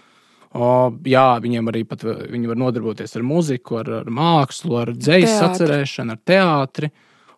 O, 0.56 0.94
jā, 1.04 1.42
viņiem 1.44 1.68
arī 1.68 1.84
pat, 1.84 2.04
viņi 2.04 2.48
var 2.48 2.56
nodarboties 2.56 3.16
ar 3.16 3.24
muziku, 3.24 3.78
ar, 3.78 3.90
ar 3.92 4.06
mākslu, 4.06 4.78
ar 4.80 4.94
dzīslu 4.96 5.50
atcerēšanu, 5.50 6.12
ar 6.12 6.20
teātri. 6.24 6.92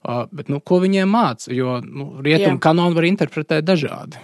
O, 0.04 0.28
bet, 0.32 0.50
nu, 0.50 0.60
ko 0.60 0.80
viņiem 0.80 1.10
māca? 1.10 1.50
Jo 1.54 1.82
nu, 1.82 2.22
rietumu 2.22 2.60
kanonu 2.60 2.96
var 2.96 3.04
interpretēt 3.04 3.66
dažādi. 3.66 4.22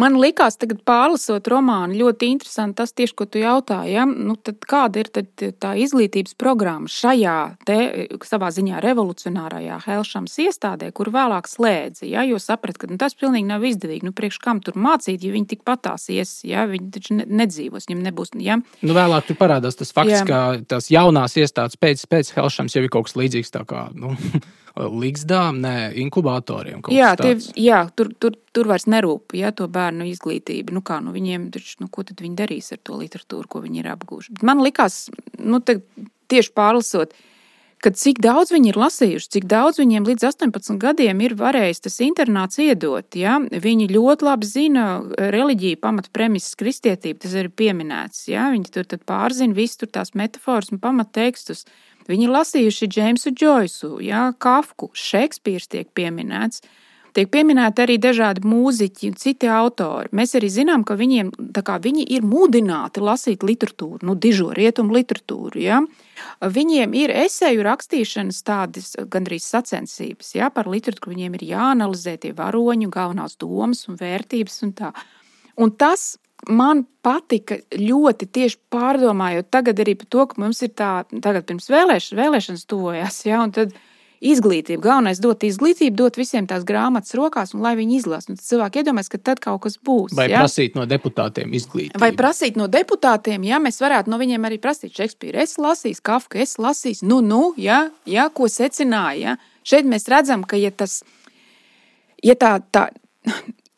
Man 0.00 0.16
likās, 0.18 0.56
tagad 0.58 0.80
pārlasot 0.86 1.46
romānu, 1.50 1.94
ļoti 2.00 2.28
interesanti 2.34 2.80
tas, 2.80 2.92
tieši, 2.96 3.14
ko 3.14 3.26
tu 3.30 3.38
jautāji. 3.38 3.94
Ja? 3.94 4.06
Nu, 4.08 4.34
kāda 4.66 5.04
ir 5.04 5.10
tā 5.62 5.74
izglītības 5.78 6.34
programma 6.40 6.90
šajā 6.90 7.36
te, 7.68 7.78
savā 8.26 8.50
ziņā 8.54 8.82
revolucionārajā 8.82 9.78
Helšams 9.84 10.34
iestādē, 10.46 10.90
kur 10.96 11.12
vēlāk 11.14 11.46
slēdza? 11.50 12.08
Ja? 12.10 12.24
Jo 12.26 12.40
saprat, 12.42 12.80
ka 12.80 12.90
nu, 12.90 12.98
tas 13.00 13.14
pilnīgi 13.18 13.46
nav 13.50 13.66
izdevīgi. 13.68 14.08
Nu, 14.08 14.14
priekš 14.16 14.40
kam 14.42 14.62
tur 14.64 14.78
mācīt, 14.80 15.22
ja 15.22 15.34
viņi 15.34 15.52
tikpat 15.54 15.86
tās 15.86 16.08
ies, 16.10 16.40
ja? 16.48 16.66
viņi 16.70 16.90
taču 16.98 17.20
nedzīvos, 17.22 17.86
viņiem 17.86 18.04
nebūs. 18.08 18.34
Ja? 18.42 18.58
Nu, 18.82 18.98
vēlāk 18.98 19.30
tur 19.30 19.38
parādās 19.38 19.78
tas 19.78 19.94
fakts, 19.94 20.24
Jā. 20.24 20.26
ka 20.26 20.42
tās 20.74 20.90
jaunās 20.90 21.38
iestādes 21.38 21.78
pēc, 21.78 22.02
pēc 22.10 22.34
Helšams 22.34 22.74
jau 22.74 22.82
ir 22.82 22.90
kaut 22.90 23.06
kas 23.10 23.18
līdzīgs. 23.20 23.54
Kā, 23.70 23.86
nu, 23.94 24.16
līgzdām, 24.74 25.60
ne 25.62 25.74
inkubatoriem. 26.02 26.82
Jā, 26.90 27.12
tie, 27.20 27.36
jā 27.58 27.84
tur, 27.94 28.10
tur, 28.18 28.34
tur 28.54 28.70
vairs 28.72 28.88
nerūp 28.90 29.36
ja, 29.38 29.52
to 29.54 29.68
bērnu 29.70 30.08
izglītību. 30.10 30.74
Nu, 30.74 30.82
kā, 30.86 30.98
nu, 31.04 31.14
viņiem, 31.14 31.50
taču, 31.54 31.76
nu, 31.84 31.90
ko 31.92 32.02
tad 32.06 32.22
viņi 32.24 32.40
darīs 32.40 32.72
ar 32.74 32.82
to 32.82 32.98
literatūru, 32.98 33.46
ko 33.50 33.62
viņi 33.62 33.84
ir? 33.84 33.92
Bet 33.94 34.42
man 34.46 34.64
likās, 34.64 35.06
nu, 35.38 35.62
tieši 35.62 36.52
pārlasot, 36.56 37.14
kad 37.84 37.98
cik 38.00 38.18
daudz 38.24 38.50
viņi 38.54 38.72
ir 38.72 38.78
lasījuši, 38.80 39.30
cik 39.36 39.46
daudz 39.50 39.78
viņiem 39.78 40.06
līdz 40.08 40.26
18 40.30 40.78
gadiem 40.80 41.20
ir 41.22 41.36
varējis 41.38 41.84
tas 41.84 42.00
internāts 42.02 42.58
iedot. 42.62 43.06
Ja? 43.18 43.36
Viņi 43.38 43.90
ļoti 43.92 44.26
labi 44.26 44.48
zina 44.48 44.86
reliģiju, 45.20 45.82
pamatpremises, 45.84 46.56
kristietību, 46.60 47.20
tas 47.26 47.36
ir 47.36 47.52
pieminēts. 47.52 48.24
Ja? 48.32 48.48
Viņi 48.54 48.72
tur 48.72 48.88
pārzina 49.04 49.54
visu 49.54 49.86
tās 49.86 50.14
metaforas 50.18 50.72
un 50.72 50.80
pamattekstus. 50.82 51.66
Viņi 52.10 52.26
ir 52.26 52.32
lasījuši 52.34 52.88
Džeimsu 52.90 53.32
Džoisu, 53.32 53.96
ja, 54.04 54.28
Kafku, 54.38 54.90
Šekspīrs 54.92 55.70
tiek 55.72 55.88
pieminēts. 55.96 56.64
Tiek 57.14 57.28
pieminēti 57.30 57.78
arī 57.84 57.94
dažādi 58.02 58.42
mūziķi 58.42 59.12
un 59.12 59.18
citi 59.22 59.46
autori. 59.46 60.10
Mēs 60.18 60.32
arī 60.34 60.48
zinām, 60.50 60.82
ka 60.82 60.96
viņiem, 60.98 61.30
kā, 61.54 61.76
viņi 61.78 62.08
ir 62.16 62.24
mudināti 62.26 62.98
lasīt 63.04 63.46
literatūru, 63.46 64.00
nu, 64.02 64.16
dižo 64.18 64.48
rietumu 64.56 64.96
literatūru. 64.96 65.62
Ja? 65.62 65.78
Viņiem 66.42 66.96
ir 66.98 67.14
esēju 67.14 67.62
rakstīšanas 67.68 68.42
tādas 68.42 68.96
gandrīz 69.14 69.46
sacensības 69.46 70.34
ja? 70.34 70.50
par 70.50 70.66
literatūru. 70.66 71.14
Viņiem 71.14 71.38
ir 71.38 71.46
jāanalizē 71.52 72.16
tie 72.18 72.34
varoņi, 72.34 72.90
galvenās 72.90 73.38
domas 73.38 73.86
un 73.86 74.00
vērtības 74.02 74.60
un 74.66 74.74
tā. 74.82 74.90
Un 75.54 75.70
tas 75.70 76.16
man 76.50 76.84
patika 77.04 77.58
ļoti 77.78 78.28
tieši 78.32 78.60
pārdomājot 78.72 79.50
tagad 79.52 79.80
arī 79.84 79.96
par 80.00 80.10
to, 80.10 80.26
ka 80.30 80.40
mums 80.42 80.62
ir 80.64 80.72
tā, 80.76 80.92
tagad 81.12 81.46
pirms 81.48 81.70
vēlēšanas, 81.72 82.20
vēlēšanas 82.20 82.64
tuvojas, 82.70 83.20
ja, 83.28 83.42
un 83.44 83.54
tad 83.54 83.74
izglītību. 84.24 84.80
Galvenais 84.84 85.20
dot 85.20 85.44
izglītību, 85.44 85.96
dot 85.98 86.16
visiem 86.16 86.46
tās 86.48 86.64
grāmatas 86.66 87.14
rokās, 87.18 87.52
un 87.54 87.64
lai 87.64 87.74
viņi 87.76 87.98
izlasa. 88.00 88.32
Un 88.32 88.40
cilvēki 88.40 88.80
iedomājas, 88.80 89.10
ka 89.12 89.20
tad 89.30 89.40
kaut 89.44 89.64
kas 89.66 89.76
būs. 89.76 90.14
Vai 90.16 90.30
ja? 90.30 90.40
prasīt 90.42 90.78
no 90.78 90.86
deputātiem 90.88 91.52
izglītību? 91.58 92.00
Vai 92.00 92.12
prasīt 92.16 92.56
no 92.60 92.68
deputātiem, 92.72 93.44
ja 93.48 93.60
mēs 93.62 93.80
varētu 93.84 94.12
no 94.12 94.20
viņiem 94.20 94.48
arī 94.48 94.60
prasīt 94.62 94.96
Šekspīru. 94.96 95.42
Es 95.44 95.58
lasīju, 95.60 96.00
Kafka, 96.04 96.40
es 96.44 96.56
lasīju, 96.62 97.04
nu, 97.10 97.20
nu, 97.24 97.42
ja, 97.60 97.84
ja, 98.08 98.30
ko 98.32 98.48
secināja. 98.48 99.34
Ja? 99.34 99.60
Šeit 99.64 99.88
mēs 99.88 100.08
redzam, 100.12 100.44
ka 100.48 100.60
ja 100.60 100.72
tas, 100.72 101.02
ja 102.24 102.36
tā, 102.40 102.56
tā 102.72 102.88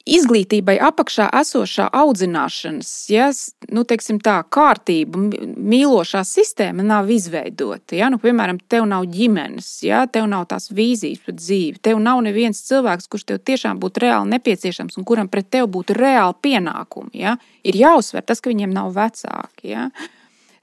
izglītībai 0.06 0.76
apakšā 0.86 1.26
esošā 1.40 1.88
audzināšanas, 1.98 2.90
ja, 3.10 3.28
nu, 3.74 3.82
teiksim 3.88 4.20
tā, 4.22 4.38
kārtība, 4.54 5.20
mīlošā 5.56 6.22
sistēma 6.26 6.84
nav 6.86 7.10
izveidota. 7.10 7.96
Ja? 7.98 8.10
Nu, 8.12 8.20
piemēram, 8.22 8.60
tev 8.70 8.86
nav 8.88 9.08
ģimenes, 9.10 9.70
ja? 9.86 10.04
tev 10.10 10.28
nav 10.30 10.46
tās 10.52 10.70
vīzijas 10.74 11.24
par 11.26 11.38
dzīvi, 11.38 11.82
tev 11.82 12.00
nav 12.02 12.22
neviens 12.26 12.62
cilvēks, 12.68 13.08
kurš 13.10 13.26
tev 13.32 13.40
tiešām 13.50 13.80
būtu 13.82 14.04
reāli 14.06 14.36
nepieciešams 14.36 15.00
un 15.00 15.08
kuram 15.08 15.30
pret 15.32 15.50
tevi 15.50 15.70
būtu 15.74 15.96
reāli 15.98 16.38
pienākumi. 16.46 17.16
Ja? 17.26 17.36
Ir 17.66 17.78
jāuzsver 17.80 18.24
tas, 18.26 18.42
ka 18.42 18.52
viņiem 18.52 18.74
nav 18.74 18.94
vecāki. 18.96 19.72
Ja? 19.74 19.88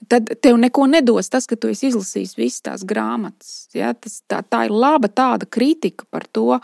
Tad 0.07 0.31
tev 0.43 0.55
neko 0.59 0.87
nedos 0.87 1.29
tas, 1.31 1.47
ka 1.47 1.59
tu 1.59 1.71
esi 1.71 1.89
izlasījis 1.91 2.37
visas 2.39 2.63
tās 2.63 2.87
grāmatas. 2.87 3.67
Ja? 3.75 3.91
Tas, 3.91 4.21
tā, 4.27 4.39
tā 4.47 4.65
ir 4.69 4.75
laba 4.75 5.11
tāda 5.11 5.47
kritika 5.49 6.07
par 6.11 6.27
to, 6.31 6.61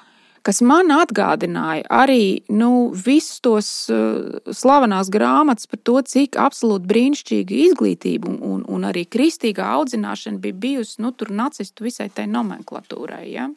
kas 0.49 0.63
man 0.65 0.89
atgādināja 0.95 1.85
arī 1.93 2.41
nu, 2.49 2.89
visus 3.05 3.37
tos 3.45 3.69
uh, 3.93 4.39
slavenās 4.49 5.11
grāmatas 5.13 5.69
par 5.69 5.81
to, 5.85 5.99
cik 6.01 6.39
absolūti 6.41 6.89
brīnišķīga 6.89 7.57
izglītība 7.69 8.31
un, 8.31 8.39
un, 8.41 8.63
un 8.65 8.89
arī 8.89 9.05
kristīgā 9.05 9.67
audzināšana 9.77 10.41
bija 10.41 10.57
bijusi 10.65 11.03
nu, 11.05 11.13
nacistu 11.29 11.85
visai 11.85 12.09
tai 12.09 12.25
nomenklatūrai. 12.31 13.25
Ja? 13.29 13.49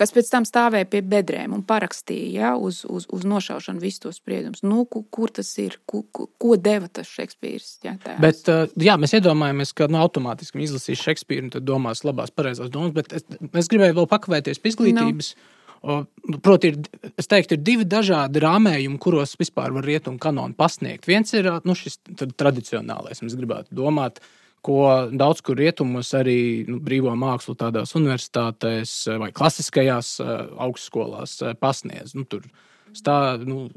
Kas 0.00 0.14
pēc 0.16 0.30
tam 0.32 0.46
stāvēja 0.48 0.88
pie 0.88 1.02
bedrēm 1.04 1.52
un 1.54 1.62
parakstīja 1.68 2.30
ja, 2.32 2.50
uz, 2.56 2.80
uz, 2.88 3.04
uz 3.12 3.26
nošaušanu 3.28 3.82
visus 3.82 4.02
tos 4.02 4.18
spriedumus. 4.18 4.64
Nu, 4.64 4.86
kur, 4.90 5.04
kur 5.12 5.30
tas 5.36 5.52
ir? 5.60 5.76
Ko, 5.86 6.02
ko, 6.10 6.26
ko 6.40 6.56
deva 6.56 6.88
tas 6.88 7.06
Šekspīrs? 7.12 7.68
Ja, 7.84 7.94
bet, 8.22 8.48
jā, 8.80 8.96
mēs 8.98 9.14
iedomājamies, 9.20 9.74
ka 9.76 9.90
nu, 9.92 10.00
automātiski 10.00 10.64
izlasīs 10.64 11.04
Šekspīru 11.04 11.46
un 11.46 11.54
tad 11.54 11.68
domās 11.68 12.02
labās, 12.08 12.32
pareizās 12.32 12.72
domas. 12.72 12.96
Bet 12.96 13.12
es, 13.14 13.28
es 13.52 13.70
gribēju 13.70 14.00
vēl 14.00 14.10
pakavēties 14.10 14.62
pie 14.64 14.74
izglītības. 14.74 15.34
No. 15.36 15.59
Nu. 15.82 16.02
Proti, 16.44 16.74
ir, 16.74 17.12
es 17.18 17.28
teiktu, 17.30 17.56
ir 17.56 17.62
divi 17.64 17.86
dažādi 17.88 18.42
rāmējumi, 18.44 18.98
kuros 19.00 19.32
vispār 19.40 19.72
var 19.72 19.86
rietumu 19.88 20.20
kanonu 20.20 20.56
pasniegt. 20.56 21.08
Viens 21.08 21.32
ir 21.36 21.48
nu, 21.64 21.76
šis 21.76 21.96
tradicionālais, 22.38 23.22
mēs 23.24 23.36
gribētu 23.38 23.74
domāt, 23.78 24.20
ko 24.66 25.08
daudz 25.08 25.40
kur 25.44 25.56
rietumos 25.56 26.12
arī 26.18 26.66
nu, 26.68 26.82
brīvo 26.84 27.14
mākslu 27.16 27.56
tādās 27.58 27.96
universitātēs 27.96 28.92
vai 29.22 29.30
klasiskajās 29.32 30.18
augstskolās 30.20 31.38
pasniedz. 31.62 32.12
Nu, 32.18 32.26
tur 32.28 32.44
stā, 32.92 33.40
nu, 33.40 33.70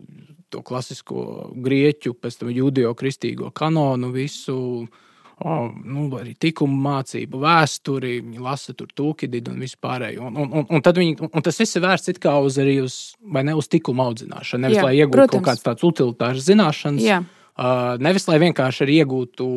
to 0.51 0.59
klasisko 0.65 1.53
grieķu, 1.63 2.17
pēc 2.19 2.41
tam 2.41 2.51
jūdejo-kristīgo 2.51 3.53
kanonu 3.55 4.11
visu 4.13 4.59
oh, 4.83 5.01
nu, 5.41 6.05
arī 6.19 6.35
tikumu 6.39 6.77
mācību, 6.85 7.39
vēsturi, 7.41 8.13
viņi 8.21 8.43
lasa 8.43 8.75
tur 8.77 8.91
tūkididu 8.95 9.53
un 9.53 9.63
vispārējo. 9.63 10.29
Un, 10.29 10.39
un, 10.39 10.51
un, 10.61 10.67
un, 10.69 10.83
viņi, 10.99 11.17
un 11.25 11.45
tas 11.45 11.59
viss 11.59 11.79
ir 11.79 11.83
vērsts 11.83 12.21
kā 12.23 12.35
uz, 12.45 12.59
uz, 12.83 12.97
ne 13.41 13.55
uz 13.57 13.69
tikumu 13.71 14.05
audzināšanu, 14.05 14.67
nevis 14.67 14.79
Jā, 14.79 14.87
lai 14.87 14.95
iegūtu 14.99 15.17
protams. 15.17 15.33
kaut 15.33 15.47
kādas 15.49 15.65
tādas 15.65 15.87
utilitāras 15.89 16.47
zināšanas, 16.47 17.05
Jā. 17.05 17.21
uh, 17.25 17.95
nevis 18.03 18.27
lai 18.29 18.39
vienkārši 18.45 18.85
arī 18.85 18.99
iegūtu 19.03 19.49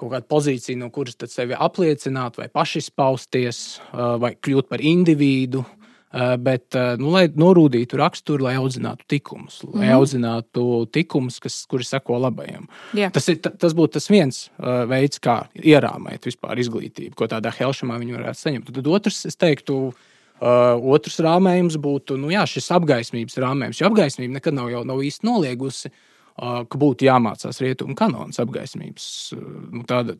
kaut 0.00 0.14
kādu 0.14 0.30
pozīciju, 0.32 0.80
no 0.80 0.88
kuras 0.92 1.18
sevi 1.28 1.56
apliecināt, 1.56 2.38
vai 2.40 2.48
pašizpausties, 2.52 3.64
uh, 3.92 4.16
vai 4.20 4.34
kļūt 4.34 4.70
par 4.72 4.82
individu. 4.82 5.62
Eh, 5.62 5.79
bet, 6.42 6.74
eh, 6.74 6.96
nu, 6.98 7.12
lai 7.14 7.28
norūdītu 7.30 7.98
raksturu, 8.00 8.48
lai 8.48 8.56
audzinātu 8.58 9.06
tikumus, 9.06 9.60
lai 9.62 9.70
mm 9.70 9.82
-hmm. 9.84 9.96
audzinātu 9.98 10.64
tikumus, 10.92 11.38
kas, 11.38 11.66
kuri 11.70 11.84
seko 11.84 12.18
labajiem. 12.18 12.66
Yeah. 12.94 13.12
Tas, 13.12 13.28
ir, 13.28 13.38
tas 13.38 13.74
būtu 13.74 13.92
tas 13.92 14.10
viens 14.10 14.50
uh, 14.58 14.88
veids, 14.90 15.20
kā 15.22 15.46
ierāmēt 15.54 16.26
vispār 16.26 16.58
izglītību, 16.58 17.14
ko 17.14 17.26
tādā 17.26 17.52
helšamā 17.54 17.98
viņi 17.98 18.16
varētu 18.18 18.40
saņemt. 18.40 18.72
Tad 18.74 18.86
otrs, 18.86 19.26
es 19.26 19.36
teiktu, 19.36 19.92
Uh, 20.40 20.80
otrs 20.96 21.20
rāmējums 21.20 21.76
būtu 21.76 22.16
nu, 22.16 22.30
jā, 22.32 22.46
šis 22.48 22.70
apgaismības 22.72 23.36
rāmējums. 23.36 23.80
Jo 23.80 23.90
apgaismība 23.90 24.32
nekad 24.38 24.54
nav, 24.54 24.70
jau, 24.70 24.84
nav 24.88 24.96
īsti 24.96 25.26
noliegusi, 25.28 25.90
uh, 25.90 26.64
ka 26.64 26.78
būtu 26.78 27.04
jāmācās 27.04 27.60
rietumu 27.60 27.94
kanonas 27.94 28.40
apgaismības. 28.40 29.34
Uh, 29.36 29.42
nu, 29.70 29.84
tāda, 29.84 30.16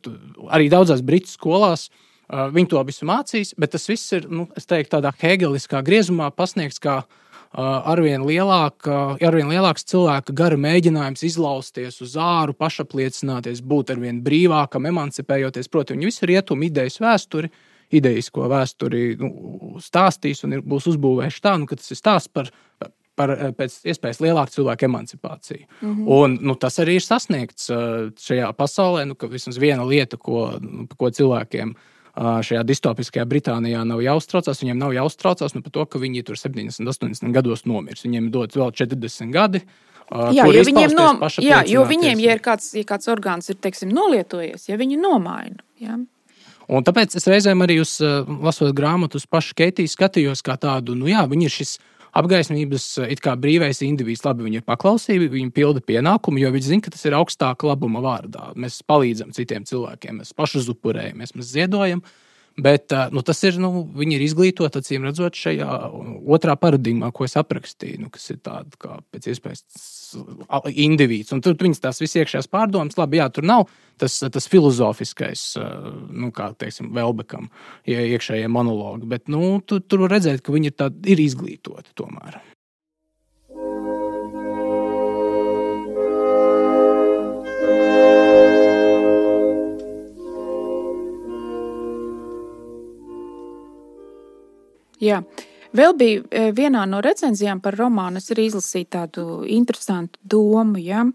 arī 0.53 0.69
daudzās 0.69 1.01
britu 1.01 1.25
skolās 1.25 1.89
Uh, 1.89 2.10
viņi 2.31 2.69
to 2.71 2.83
visu 2.87 3.07
mācīs, 3.09 3.55
bet 3.59 3.73
tas 3.75 3.89
viss 3.89 4.13
ir 4.15 4.29
nu, 4.31 4.47
teiktu, 4.55 4.95
tādā 4.97 5.11
hegeliskā 5.19 5.81
griezumā 5.83 6.29
pasniegts 6.31 6.79
kā 6.79 7.01
uh, 7.01 7.17
arvien, 7.51 8.23
lielāk, 8.23 8.87
arvien 9.19 9.49
lielāks 9.51 9.83
cilvēka 9.91 10.33
gara 10.35 10.57
mēģinājums 10.59 11.25
izlausties 11.27 11.99
uz 12.01 12.15
āru, 12.15 12.55
pašapliecināties, 12.55 13.61
būt 13.61 13.91
arvien 13.95 14.21
brīvākam, 14.23 14.87
emancipējoties. 14.87 15.69
Proti, 15.71 15.97
viņi 15.97 16.07
visu 16.07 16.29
rietumu 16.29 16.69
idejas 16.69 17.01
vēsturi, 17.03 17.51
idejisko 17.91 18.47
vēsturi 18.47 19.03
nu, 19.19 19.75
stāstīs 19.83 20.45
un 20.47 20.55
ir, 20.55 20.63
būs 20.63 20.87
uzbūvējuši 20.93 21.43
tā, 21.43 21.57
nu, 21.59 21.67
ka 21.67 21.75
tas 21.75 21.91
ir 21.91 21.99
stāsts 21.99 22.31
par, 22.31 22.47
par 23.19 23.35
pēc 23.57 23.81
iespējas 23.91 24.23
lielāku 24.23 24.55
cilvēku 24.55 24.87
emancipāciju. 24.87 25.65
Mm 25.81 25.95
-hmm. 25.95 26.05
Un, 26.07 26.37
nu, 26.41 26.55
tas 26.55 26.79
arī 26.79 27.01
ir 27.01 27.03
sasniegts 27.03 27.67
šajā 28.15 28.53
pasaulē, 28.55 29.05
nu, 29.05 29.15
ka 29.15 29.27
vismaz 29.27 29.59
viena 29.59 29.83
lieta, 29.83 30.17
ko, 30.17 30.53
nu, 30.61 30.87
ko 30.97 31.09
cilvēkiem 31.09 31.75
ir 31.75 31.99
šajā 32.17 32.63
distopiskajā 32.67 33.25
Britānijā 33.29 33.83
nav 33.87 34.01
jāuztraucās. 34.03 34.59
Viņiem 34.63 34.79
nav 34.81 34.95
jāuztraucās 34.95 35.55
nu, 35.55 35.63
par 35.65 35.75
to, 35.77 35.85
ka 35.87 36.01
viņi 36.01 36.25
tur 36.27 36.39
70, 36.39 36.87
80 36.87 37.35
gados 37.35 37.65
nomirs. 37.69 38.03
Viņiem 38.05 38.31
dots 38.33 38.59
vēl 38.59 38.73
40 38.75 39.31
gadi. 39.33 39.63
Jā, 40.35 40.43
jo 40.43 40.63
viņiem, 40.67 40.91
no, 40.91 41.05
jā, 41.39 41.61
jo 41.71 41.85
viņiem, 41.87 42.19
ja 42.19 42.33
kāds, 42.43 42.73
ja 42.75 42.83
kāds 42.83 43.07
orgāns 43.07 43.47
ir 43.47 43.55
teiksim, 43.63 43.93
nolietojies, 43.95 44.65
ja 44.67 44.75
viņi 44.75 44.97
nomaina. 44.99 45.63
Ja? 45.79 45.95
Un 46.67 46.83
tāpēc 46.83 47.15
es 47.15 47.29
reizēm 47.31 47.63
arī 47.63 47.77
uz, 47.79 47.93
lasot 48.43 48.75
grāmatu, 48.75 49.21
uz 49.21 49.27
pašu 49.31 49.55
Keitiju 49.61 49.87
skatījos 49.87 50.43
kā 50.43 50.57
tādu, 50.59 50.97
nu 50.99 51.07
jā, 51.07 51.23
viņi 51.31 51.47
ir 51.47 51.55
šis 51.55 51.77
apgaismības 52.17 52.87
it 53.07 53.21
kā 53.23 53.35
brīvais 53.39 53.81
indivīds. 53.85 54.23
Labi, 54.25 54.45
viņi 54.47 54.61
ir 54.61 54.65
paklausīgi, 54.67 55.29
viņi 55.31 55.53
pilda 55.55 55.83
pienākumu, 55.85 56.41
jo 56.41 56.51
viņi 56.55 56.67
zina, 56.67 56.85
ka 56.85 56.93
tas 56.95 57.05
ir 57.07 57.15
augstāka 57.17 57.69
labuma 57.69 58.03
vārdā. 58.03 58.51
Mēs 58.59 58.81
palīdzam 58.87 59.31
citiem 59.35 59.67
cilvēkiem, 59.69 60.21
mēs 60.21 60.35
pašuzupurējamies, 60.37 61.35
mēs 61.37 61.55
ziedojam. 61.55 62.03
Bet 62.61 62.91
nu, 63.15 63.23
tas 63.23 63.39
ir, 63.47 63.55
nu, 63.63 63.85
viņi 63.95 64.17
ir 64.17 64.25
izglītoti, 64.25 64.81
acīm 64.81 65.05
redzot, 65.07 65.37
šajā 65.39 65.71
otrā 66.35 66.57
paradigmā, 66.59 67.13
ko 67.15 67.23
es 67.23 67.37
aprakstīju, 67.39 68.03
nu, 68.03 68.11
kas 68.11 68.27
ir 68.33 68.41
tāda 68.43 68.75
kā 68.81 68.97
pēc 69.13 69.29
iespējas 69.31 69.63
indivīds. 70.71 71.33
Un 71.35 71.43
tur 71.43 71.57
viņas 71.59 71.83
tās 71.83 72.01
visas 72.03 72.21
iekšējās 72.21 72.51
pārdomas, 72.51 72.97
labi, 72.99 73.21
jā, 73.21 73.27
tur 73.33 73.47
nav 73.47 73.67
tas, 74.01 74.17
tas 74.33 74.49
filozofiskais, 74.49 75.43
nu, 76.09 76.31
kā 76.35 76.51
teiksim, 76.57 76.91
Velbekam, 76.95 77.51
iekšējie 77.89 78.49
monologi, 78.51 79.09
bet 79.09 79.29
nu, 79.31 79.59
tu, 79.65 79.81
tur 79.81 80.07
var 80.07 80.17
redzēt, 80.17 80.41
ka 80.45 80.55
viņi 80.55 80.73
ir, 80.73 80.79
tā, 80.79 80.89
ir 81.05 81.21
izglītoti 81.21 81.93
tomēr. 81.97 82.41
Jā. 95.01 95.23
Vēl 95.77 95.93
bija 95.95 96.21
e, 96.27 96.47
vienā 96.55 96.83
no 96.89 96.99
recenzijām 97.03 97.61
par 97.63 97.77
romānu, 97.79 98.19
es 98.19 98.31
arī 98.33 98.49
izlasīju 98.49 98.89
tādu 98.91 99.25
interesantu 99.47 100.19
domu, 100.23 100.79
ja, 100.83 101.05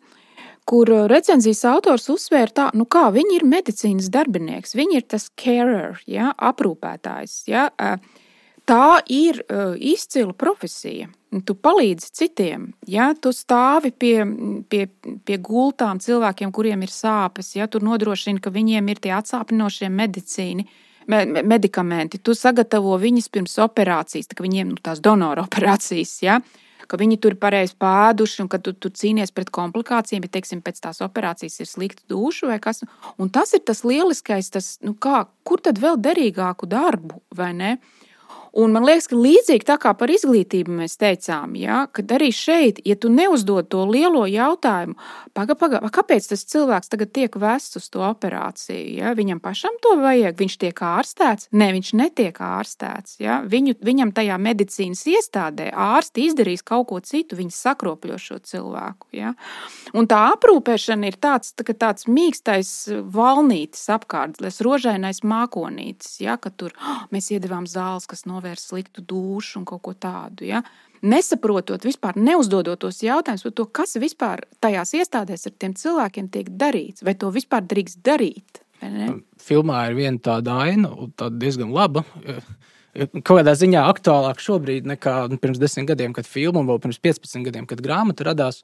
kur 0.67 0.91
recenzijas 1.11 1.65
autors 1.69 2.09
uzsvēra, 2.13 2.53
tā, 2.57 2.69
nu 2.75 2.87
kā 2.89 3.07
viņi 3.15 3.37
ir 3.39 3.45
medicīnas 3.47 4.09
darbinieks, 4.13 4.75
viņi 4.79 5.01
ir 5.01 5.05
tas 5.13 5.29
carer, 5.39 6.01
ja, 6.09 6.33
aprūpētājs. 6.35 7.43
Ja. 7.53 7.69
E, 7.77 8.25
tā 8.67 8.99
ir 9.13 9.45
izcila 9.79 10.35
profesija. 10.35 11.11
Tu 11.45 11.55
palīdzi 11.59 12.09
citiem, 12.17 12.71
ja 12.89 13.11
tu 13.13 13.29
stāvi 13.35 13.91
pie, 13.93 14.25
pie, 14.73 14.87
pie 15.27 15.37
gultām 15.43 16.01
cilvēkiem, 16.01 16.53
kuriem 16.55 16.87
ir 16.87 16.93
sāpes, 16.95 17.51
ja 17.59 17.67
tu 17.69 17.83
nodrošini, 17.85 18.41
ka 18.41 18.51
viņiem 18.55 18.89
ir 18.89 19.03
tie 19.05 19.13
atsāpinošie 19.19 19.91
medicīni 19.93 20.65
medikamenti. 21.07 22.21
Tu 22.23 22.35
sagatavo 22.37 22.97
viņus 23.01 23.29
pirms 23.33 23.59
operācijas, 23.65 24.31
tā, 24.31 24.39
viņiem 24.43 24.75
nu, 24.75 24.79
tās 24.83 25.03
donora 25.05 25.45
operācijas. 25.49 26.15
Ja? 26.25 26.41
Ka 26.87 26.99
viņi 27.01 27.19
tur 27.19 27.35
ir 27.35 27.41
pareizi 27.43 27.75
pēduši, 27.83 28.41
un 28.45 28.51
ka 28.53 28.61
tu, 28.63 28.75
tu 28.75 28.93
cīnies 28.95 29.33
pret 29.35 29.51
komplikācijām, 29.55 30.23
bet, 30.23 30.37
teiksim, 30.37 30.63
pēc 30.63 30.79
tās 30.85 31.03
operācijas 31.03 31.59
ir 31.63 31.71
slikta 31.71 32.05
duša 32.13 32.53
vai 32.53 32.61
kas. 32.63 32.85
Un 33.19 33.33
tas 33.35 33.55
ir 33.57 33.65
tas 33.67 33.83
lieliskais, 33.87 34.53
tas, 34.55 34.77
nu 34.87 34.95
kā, 34.95 35.25
kur 35.47 35.63
tad 35.65 35.81
vēl 35.83 35.99
derīgāku 36.03 36.69
darbu, 36.71 37.23
vai 37.35 37.53
ne? 37.59 37.77
Un 38.53 38.73
man 38.73 38.87
liekas, 38.87 39.09
ka 39.11 39.19
līdzīgi 39.19 39.67
tā 39.69 39.77
kā 39.81 39.93
par 39.99 40.11
izglītību 40.13 40.79
mēs 40.81 40.97
teicām, 41.01 41.57
ja, 41.59 41.85
kad 41.93 42.13
arī 42.17 42.31
šeit, 42.35 42.81
ja 42.87 42.97
tu 42.97 43.11
neuzdod 43.13 43.69
to 43.73 43.83
lielo 43.89 44.25
jautājumu, 44.31 44.97
paga, 45.37 45.57
paga, 45.59 45.81
kāpēc 45.93 46.31
tas 46.31 46.45
cilvēks 46.49 46.91
tagad 46.93 47.13
tiek 47.17 47.37
vests 47.41 47.79
uz 47.81 47.89
to 47.93 48.03
operāciju? 48.07 48.97
Ja? 49.01 49.13
Viņam 49.19 49.41
pašam 49.45 49.77
to 49.85 49.97
vajag, 50.01 50.39
viņš 50.41 50.57
tiek 50.63 50.83
ārstēts? 50.89 51.51
Nē, 51.57 51.71
viņš 51.77 51.93
netiek 52.01 52.41
ārstēts. 52.43 53.19
Ja? 53.23 53.41
Viņu, 53.45 53.77
viņam 53.85 54.13
tajā 54.17 54.39
medicīnas 54.41 55.05
iestādē 55.13 55.69
ārsti 55.73 56.27
izdarīs 56.31 56.65
kaut 56.67 56.89
ko 56.91 57.01
citu, 57.05 57.39
viņi 57.39 57.55
sakropļo 57.57 58.19
šo 58.23 58.41
cilvēku. 58.41 59.11
Ja? 59.17 59.35
Un 59.97 60.09
tā 60.11 60.23
aprūpēšana 60.35 61.11
ir 61.11 61.21
tāds, 61.21 61.53
tā, 61.57 61.67
tāds 61.77 62.09
mīkstais 62.09 62.73
valnītis 63.13 63.85
apkārt, 63.93 64.41
rožainais 64.65 65.23
mākonītis, 65.27 66.21
ja? 66.25 66.39
ka 66.41 66.51
tur 66.51 66.75
oh, 66.81 67.05
mēs 67.13 67.31
iedevām 67.35 67.69
zāles, 67.71 68.09
kas 68.09 68.25
novērš 68.29 68.46
novērst 68.47 68.71
sliktu 68.71 69.03
dušu 69.03 69.61
un 69.61 69.67
kaut 69.67 69.83
ko 69.83 69.95
tādu. 69.95 70.47
Ja? 70.47 70.63
Nesaprotot, 71.03 71.85
vispār 71.85 72.17
neuzdodot 72.17 72.81
tos 72.81 73.03
jautājumus 73.03 73.45
par 73.47 73.57
to, 73.59 73.67
kas 73.67 73.97
vispār 74.01 74.45
tajās 74.61 74.95
iestādēs 74.97 75.47
ar 75.47 75.57
tiem 75.59 75.75
cilvēkiem 75.77 76.31
tiek 76.33 76.49
darīts, 76.51 77.05
vai 77.05 77.15
to 77.15 77.31
vispār 77.35 77.67
drīkst 77.67 78.01
darīt. 78.07 78.63
Filmā 79.43 79.87
ir 79.91 79.97
viena 79.97 80.21
tāda 80.23 80.61
aina, 80.67 80.91
tā 81.17 81.31
diezgan 81.33 81.73
laba. 81.75 82.05
Kaut 82.97 83.35
kādā 83.43 83.53
ziņā 83.53 83.83
aktuālāk 83.91 84.41
šobrīd 84.41 84.87
nekā 84.89 85.27
nu, 85.29 85.37
pirms 85.41 85.61
desmit 85.61 85.91
gadiem, 85.91 86.15
kad 86.17 86.29
filma, 86.29 86.63
un 86.63 86.71
vēl 86.71 86.81
pirms 86.81 87.01
15 87.05 87.45
gadiem, 87.45 87.67
kad 87.69 87.83
grāmata 87.85 88.25
radās. 88.31 88.63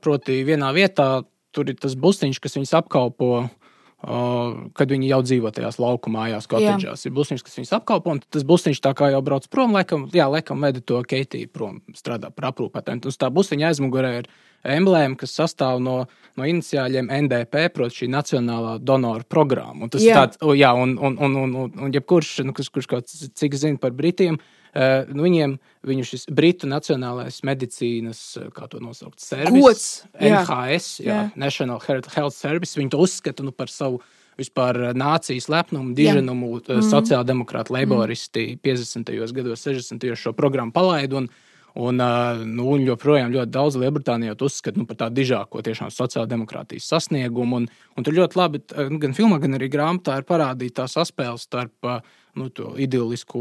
Proti, 0.00 0.38
vienā 0.48 0.70
vietā 0.74 1.22
tur 1.54 1.68
ir 1.68 1.76
tas 1.78 1.92
busiņš, 1.98 2.40
kas 2.40 2.56
viņus 2.56 2.72
apkalpo 2.78 3.50
kad 4.00 4.92
viņi 4.94 5.10
jau 5.10 5.20
dzīvo 5.24 5.50
tajās 5.52 5.76
lauku 5.82 6.12
mājās, 6.12 6.48
kotedžās. 6.48 7.04
Ir 7.04 7.12
busiņš, 7.16 7.42
kas 7.44 7.58
viņus 7.58 7.74
apkalpo, 7.76 8.14
un 8.14 8.22
tas 8.24 8.46
busiņš 8.48 8.80
tā 8.80 8.94
kā 8.96 9.10
jau 9.12 9.20
brauc 9.24 9.48
prom, 9.52 9.74
laikam, 9.76 10.06
jā, 10.16 10.28
laikam 10.32 10.64
veda 10.64 10.80
to 10.80 11.02
Keitiju 11.04 11.50
prom, 11.52 11.82
strādā 11.96 12.32
par 12.32 12.50
aprūpētājiem. 12.52 13.02
Uz 13.10 13.20
tā 13.20 13.28
busiņa 13.34 13.72
aizmugurē 13.72 14.14
ir 14.22 14.30
emblēma, 14.66 15.16
kas 15.20 15.34
sastāv 15.38 15.80
no, 15.84 15.96
no 16.36 16.46
iniciāļiem 16.48 17.10
NDP, 17.26 17.66
proti, 17.74 18.02
šī 18.02 18.10
Nacionālā 18.12 18.78
donora 18.82 19.26
programma. 19.28 19.86
Un 19.86 19.92
tas 19.92 20.04
jā. 20.04 20.12
ir 20.12 20.20
tāds, 20.20 20.40
jā, 20.58 20.72
un, 20.76 20.96
un, 20.98 21.18
un, 21.18 21.36
un, 21.44 21.58
un, 21.64 21.76
un 21.86 21.92
jebkurš, 21.94 22.40
nu, 22.46 22.56
kurš, 22.56 22.72
kurš 22.74 22.90
kaut 22.90 23.10
cik 23.10 23.60
zina 23.60 23.80
par 23.80 23.96
Britiem, 23.96 24.40
Uh, 24.70 25.02
nu, 25.10 25.24
viņiem 25.24 25.56
viņu 25.82 26.04
šis 26.06 26.28
Britu 26.30 26.68
Nacionālais 26.70 27.40
medicīnas, 27.42 28.20
kā 28.54 28.68
to 28.70 28.78
nosaukt, 28.78 29.18
servis, 29.18 30.04
NHS, 30.14 30.86
jā. 31.02 31.08
Jā, 31.08 31.24
National 31.34 31.80
Health 31.82 32.36
Service, 32.36 32.78
viņi 32.78 32.92
to 32.94 33.00
uzskata 33.02 33.42
nu, 33.42 33.50
par 33.50 33.66
savu 33.66 33.98
vispār 34.40 34.92
nācijas 34.96 35.48
lepnumu, 35.50 35.94
diženumu. 35.96 36.52
Mm. 36.60 36.86
Sociāldemokrāti, 36.86 37.74
laboristi 37.74 38.46
mm. 38.54 38.60
50. 38.62 39.10
gados, 39.36 39.66
60. 39.66 40.06
gados 40.06 40.22
šo 40.22 40.34
programmu 40.38 40.74
palaida. 40.76 41.24
Un, 41.78 42.02
nu, 42.50 42.72
joprojām 42.82 43.30
ļoti 43.34 43.52
daudz 43.54 43.76
Lielbritānijā 43.78 44.34
uzskata 44.42 44.80
nu, 44.80 44.86
par 44.88 44.98
tādu 45.04 45.20
dižāko 45.20 45.62
tiešām 45.62 45.92
sociāldemokrātijas 45.94 46.88
sasniegumu. 46.90 47.60
Un, 47.60 47.68
un 47.94 48.06
tur 48.06 48.16
ļoti 48.16 48.40
labi, 48.40 48.62
nu, 48.90 48.98
gan 49.02 49.14
filmā, 49.14 49.38
gan 49.42 49.54
arī 49.58 49.70
grāmatā 49.70 50.18
ir 50.18 50.26
parādīta 50.26 50.82
tā 50.82 50.88
saspēle 50.90 51.38
starp 51.38 51.92
nu, 52.38 52.48
to 52.54 52.72
idyllisko 52.78 53.40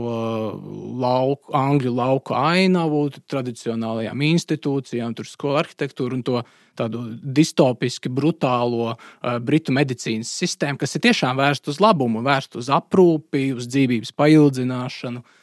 lauku, 1.01 1.53
angļu 1.57 1.93
lauku 1.97 2.37
ainavu, 2.37 3.07
tradicionālajām 3.29 4.23
institūcijām, 4.29 5.13
tur 5.17 5.29
skolu 5.29 5.59
arhitektūru 5.63 6.19
un 6.19 6.23
to 6.25 6.43
tādu 6.79 7.03
distopiski 7.21 8.11
brutālo 8.13 8.93
uh, 8.93 9.35
britu 9.43 9.73
medicīnas 9.75 10.31
sistēmu, 10.41 10.79
kas 10.79 10.95
ir 10.95 11.05
tiešām 11.09 11.41
vērsta 11.41 11.73
uz 11.73 11.81
labumu, 11.83 12.23
vērsta 12.25 12.61
uz 12.61 12.69
aprūpi, 12.73 13.49
uz 13.57 13.67
dzīvības 13.69 14.15
paildzināšanu. 14.17 15.21
Uh, 15.21 15.35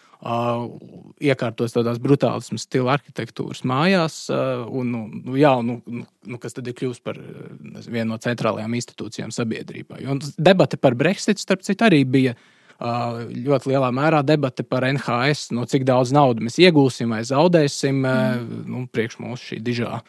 iekārtos 1.22 1.74
tādās 1.74 2.00
brutālas 2.02 2.50
stila 2.60 2.96
arhitektūras 2.96 3.62
mājās, 3.68 4.18
uh, 4.32 4.64
un, 4.66 4.90
nu, 4.92 5.02
nu, 5.12 5.36
jā, 5.38 5.52
nu, 5.64 5.78
nu, 5.86 6.04
nu, 6.26 6.40
kas 6.42 6.56
tad 6.56 6.66
ir 6.66 6.76
kļuvis 6.78 7.02
par 7.04 7.18
nezinu, 7.20 7.94
vienu 7.94 8.10
no 8.12 8.18
centrālajām 8.22 8.74
institūcijām 8.78 9.32
sabiedrībā. 9.34 10.00
Un 10.10 10.20
debate 10.36 10.80
par 10.80 10.96
Brexit, 10.98 11.40
starp 11.42 11.62
citu, 11.66 11.86
arī 11.86 12.02
bija 12.08 12.34
uh, 12.36 13.22
ļoti 13.30 13.72
lielā 13.72 13.92
mērā 13.94 14.22
debate 14.26 14.66
par 14.66 14.88
NHS, 14.88 15.50
no 15.56 15.66
cik 15.68 15.86
daudz 15.88 16.14
naudas 16.16 16.48
mēs 16.48 16.60
iegūsim 16.64 17.14
vai 17.14 17.22
zaudēsim 17.26 18.02
mm. 18.02 18.62
nu, 18.72 18.86
priekš 18.92 19.20
mūsu 19.22 19.52
šī 19.52 19.62
dižā 19.64 20.00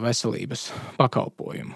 veselības 0.00 0.70
pakalpojumu. 0.96 1.74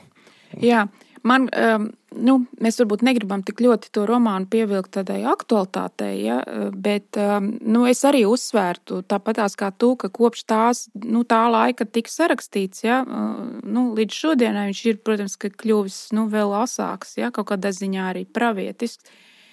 Jā. 0.64 0.86
Man, 1.22 1.46
um, 1.54 1.84
nu, 2.18 2.34
mēs 2.62 2.80
varbūt 2.80 3.04
negribam 3.06 3.44
tik 3.46 3.60
ļoti 3.62 3.92
to 3.94 4.04
romānu 4.10 4.48
pievilkt 4.50 4.90
tādai 4.96 5.20
aktualitātei, 5.30 6.16
ja, 6.24 6.40
bet 6.74 7.18
um, 7.20 7.52
nu, 7.62 7.84
es 7.86 8.02
arī 8.08 8.24
uzsvērtu, 8.26 9.02
tāpatās 9.06 9.54
kā 9.58 9.70
tu, 9.70 9.92
ka 10.00 10.10
kopš 10.12 10.44
tās, 10.50 10.84
nu, 10.98 11.22
tā 11.28 11.44
laika 11.52 11.86
tika 11.86 12.10
sarakstīts, 12.10 12.82
ja, 12.82 13.02
nu, 13.06 13.88
līdz 13.96 14.18
šodienai 14.24 14.68
viņš 14.72 14.84
ir, 14.90 15.02
protams, 15.06 15.38
kļuvis 15.38 16.00
nu, 16.18 16.26
vēl 16.32 16.56
asāks, 16.64 17.16
ja, 17.22 17.30
kaut 17.34 17.52
kādā 17.52 17.70
ziņā 17.76 18.10
arī 18.12 18.26
pravietisks. 18.26 19.06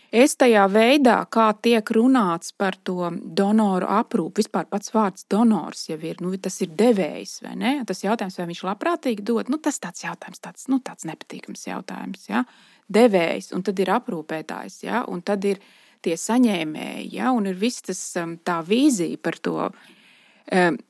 Es 0.10 0.34
tajā 0.41 0.64
veidā, 0.74 1.20
kā 1.30 1.51
tiek 1.62 1.89
runāts 1.93 2.49
par 2.57 2.74
to 2.82 3.12
donoru 3.38 3.86
aprūpi, 3.93 4.41
vispār 4.41 4.66
pats 4.66 4.89
vārds 4.89 5.28
donors 5.30 5.84
jau 5.86 5.99
ir, 6.01 6.18
nu, 6.26 6.32
tas 6.41 6.57
ir 6.66 6.72
devējs, 6.74 7.36
vai 7.45 7.53
ne? 7.60 7.74
Tas 7.86 8.01
jautājums, 8.01 8.39
vai 8.39 8.47
viņš 8.49 8.64
labprātīgi 8.72 9.26
dod, 9.26 9.51
nu, 9.53 9.60
tas 9.62 9.78
tāds 9.78 10.01
jautājums, 10.07 10.41
tāds, 10.41 10.66
nu, 10.74 10.80
tāds 10.82 11.05
nepatīkams 11.05 11.68
jautājums, 11.68 12.26
ja? 12.32 12.41
Devējs, 12.89 13.51
un 13.53 13.62
tad 13.68 13.78
ir 13.84 13.93
aprūpētājs, 13.93 14.80
ja? 14.88 15.03
Un 15.05 15.22
tad 15.22 15.45
ir 15.45 15.62
tie 16.01 16.18
saņēmēji, 16.18 17.05
ja? 17.20 17.30
Un 17.38 17.51
ir 17.51 17.62
viss 17.62 17.86
tas 17.86 18.01
um, 18.18 18.34
tā 18.41 18.64
vīzija 18.66 19.22
par 19.22 19.38
to, 19.38 19.70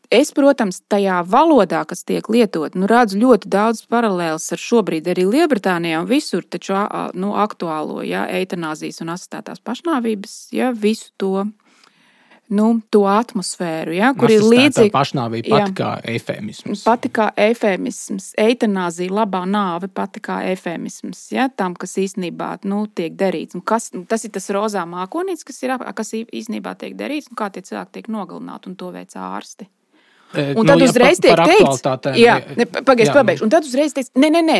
Es, 0.09 0.31
protams, 0.33 0.79
tajā 0.89 1.19
valodā, 1.27 1.83
kas 1.85 2.01
tiek 2.07 2.25
lietota, 2.31 2.79
nu, 2.79 2.87
redzu 2.89 3.19
ļoti 3.19 3.49
daudz 3.51 3.83
paralēlus 3.91 4.47
ar 4.55 4.61
šobrīd 4.63 5.09
arī 5.11 5.27
Lielbritānijā 5.27 5.99
un 6.01 6.07
visur 6.09 6.47
taču, 6.47 6.73
nu, 7.13 7.35
aktuālo 7.37 8.01
ja, 8.07 8.23
eitanāzijas 8.39 9.03
un 9.03 9.11
asistētās 9.13 9.61
pašnāvības, 9.61 10.37
ja, 10.55 10.71
visu 10.73 11.11
to 11.21 11.45
nu, 12.49 12.67
to 12.89 13.03
atmosfēru, 13.09 13.93
ja, 13.93 14.09
kur 14.17 14.31
ir 14.33 14.43
līdzīga. 14.43 14.91
Pašnāvība 14.93 15.51
pati 15.53 15.75
kā 15.77 15.89
efemisms. 16.15 16.83
Pati 16.87 17.11
kā 17.13 17.29
efemisms, 17.39 18.31
eitanāzija, 18.41 19.13
labā 19.21 19.43
nāve, 19.49 19.89
pati 19.93 20.21
kā 20.25 20.41
efemisms, 20.49 21.27
ja, 21.35 21.49
tam, 21.49 21.77
kas 21.79 21.97
īstenībā 22.01 22.55
nu, 22.69 22.83
tiek 22.87 23.15
darīts. 23.19 23.57
Un 23.57 23.65
kas, 23.65 23.91
nu, 23.95 24.05
tas 24.09 24.25
ir 24.25 24.33
tas 24.35 24.49
rozā 24.55 24.85
mākonīts, 24.89 25.45
kas, 25.47 25.61
ir, 25.65 25.75
kas 25.95 26.15
īstenībā 26.19 26.73
tiek 26.79 26.97
darīts, 26.99 27.29
un 27.29 27.39
kā 27.39 27.51
tie 27.53 27.65
cilvēki 27.65 27.99
tiek 27.99 28.09
nogalināti, 28.13 28.71
un 28.71 28.79
to 28.79 28.93
veic 28.95 29.13
ārsti. 29.13 29.69
E, 30.33 30.51
un 30.53 30.65
tad 30.65 30.77
nu, 30.77 30.85
uzreiz 30.85 31.17
ja, 31.17 31.25
tiek 31.25 31.39
teikts, 31.49 32.11
jā, 32.21 32.35
pagaidzi, 32.85 33.13
pabeigšu. 33.15 33.45
Un 33.47 33.53
tad 33.53 33.65
uzreiz 33.65 33.95
teiks, 33.97 34.13
nē, 34.17 34.29
nē, 34.35 34.43
nē. 34.45 34.59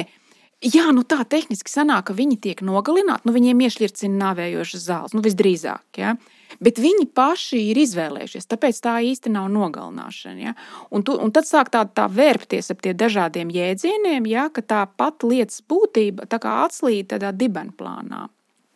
Jā, 0.59 0.89
nu 0.91 1.05
tā 1.07 1.21
tehniski 1.23 1.71
sanāk, 1.71 2.09
ka 2.09 2.13
viņi 2.17 2.35
tiek 2.43 2.61
nogalināti, 2.67 3.23
nu 3.29 3.31
viņiem 3.31 3.61
iešķircina 3.63 4.17
nāvējošas 4.25 4.81
zāles, 4.83 5.13
nu 5.15 5.23
visdrīzāk. 5.23 5.85
Ja? 6.01 6.17
Bet 6.59 6.81
viņi 6.83 7.05
paši 7.15 7.61
ir 7.69 7.79
izvēlējušies, 7.79 8.49
tāpēc 8.51 8.81
tā 8.83 8.97
īsti 9.07 9.31
nav 9.31 9.47
nogalināšana. 9.53 10.49
Ja? 10.49 10.53
Un, 10.91 11.05
tu, 11.07 11.15
un 11.15 11.31
tad 11.31 11.47
sāk 11.47 11.71
tā, 11.71 11.85
tā 11.87 12.09
vērpties 12.11 12.73
ap 12.75 12.83
tiem 12.83 12.97
dažādiem 12.99 13.53
jēdzieniem, 13.55 14.27
ja? 14.27 14.49
ka 14.51 14.59
tā 14.59 14.83
pati 14.99 15.31
lietas 15.31 15.63
būtība 15.63 16.27
atslīd 16.27 17.13
tādā 17.13 17.31
dibenplānā. 17.31 18.27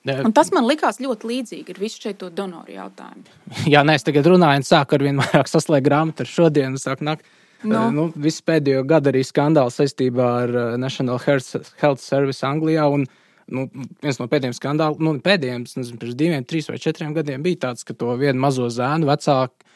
Un 0.04 0.34
tas 0.36 0.50
man 0.56 0.66
likās 0.68 1.00
ļoti 1.04 1.28
līdzīgi 1.30 1.76
ar 1.76 1.78
visu 1.80 2.02
šo 2.04 2.32
donoru 2.32 2.76
jautājumu. 2.76 3.28
Jā, 3.74 3.84
nē, 3.88 4.00
es 4.00 4.08
tagad 4.08 4.28
runāju, 4.32 4.64
un 4.64 4.68
sāku 4.68 4.96
ar 4.96 5.04
vien 5.04 5.20
vairāk 5.20 5.52
saslēgt 5.52 5.88
grāmatu 5.88 6.24
ar 6.24 6.32
šodienu. 6.32 6.80
Sāk 6.80 7.04
nākt 7.04 7.28
No. 7.70 7.84
Nu, 7.94 8.08
visu 8.20 8.44
pēdējo 8.48 8.84
gadu 8.90 9.12
arī 9.14 9.24
skandāli 9.28 9.74
saistībā 9.74 10.30
ar 10.44 10.56
National 10.82 11.22
Health 11.24 12.02
Service 12.04 12.44
Anglijā. 12.48 12.88
Un, 12.92 13.06
nu, 13.54 13.68
viens 14.04 14.20
no 14.20 14.28
pēdējiem 14.32 14.58
skandāliem, 14.58 15.04
nu, 15.04 15.16
pēdējiem, 15.24 15.66
nezinu, 15.70 16.02
pirms 16.02 16.20
diviem, 16.20 16.46
trīs 16.48 16.70
vai 16.72 16.82
četriem 16.82 17.16
gadiem 17.16 17.46
bija 17.46 17.68
tāds, 17.70 17.88
ka 17.88 17.96
to 17.98 18.16
vienu 18.20 18.40
mazo 18.44 18.70
zēnu 18.74 19.10
vecāku, 19.10 19.72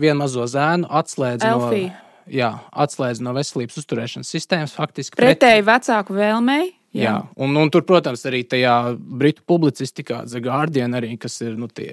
vienu 0.00 0.18
mazo 0.22 0.48
zēnu 0.50 0.90
atslēdz 1.02 1.46
Elfī. 1.46 1.86
no. 1.90 2.02
Jā, 2.26 2.48
atslēdz 2.74 3.20
no 3.22 3.30
veselības 3.36 3.78
uzturēšanas 3.78 4.30
sistēmas 4.34 4.74
faktiski. 4.74 5.14
Pretēji 5.18 5.62
pret... 5.62 5.68
vecāku 5.68 6.16
vēlmei. 6.16 6.72
Jā, 6.96 7.10
jā. 7.10 7.16
Un, 7.44 7.56
un 7.60 7.70
tur, 7.72 7.84
protams, 7.88 8.22
arī 8.28 8.40
tajā 8.48 8.76
britu 8.96 9.44
publicistikā, 9.48 10.22
The 10.30 10.40
Guardian, 10.44 10.96
arī, 10.96 11.12
kas 11.20 11.38
ir 11.44 11.58
nu, 11.60 11.68
tie 11.68 11.90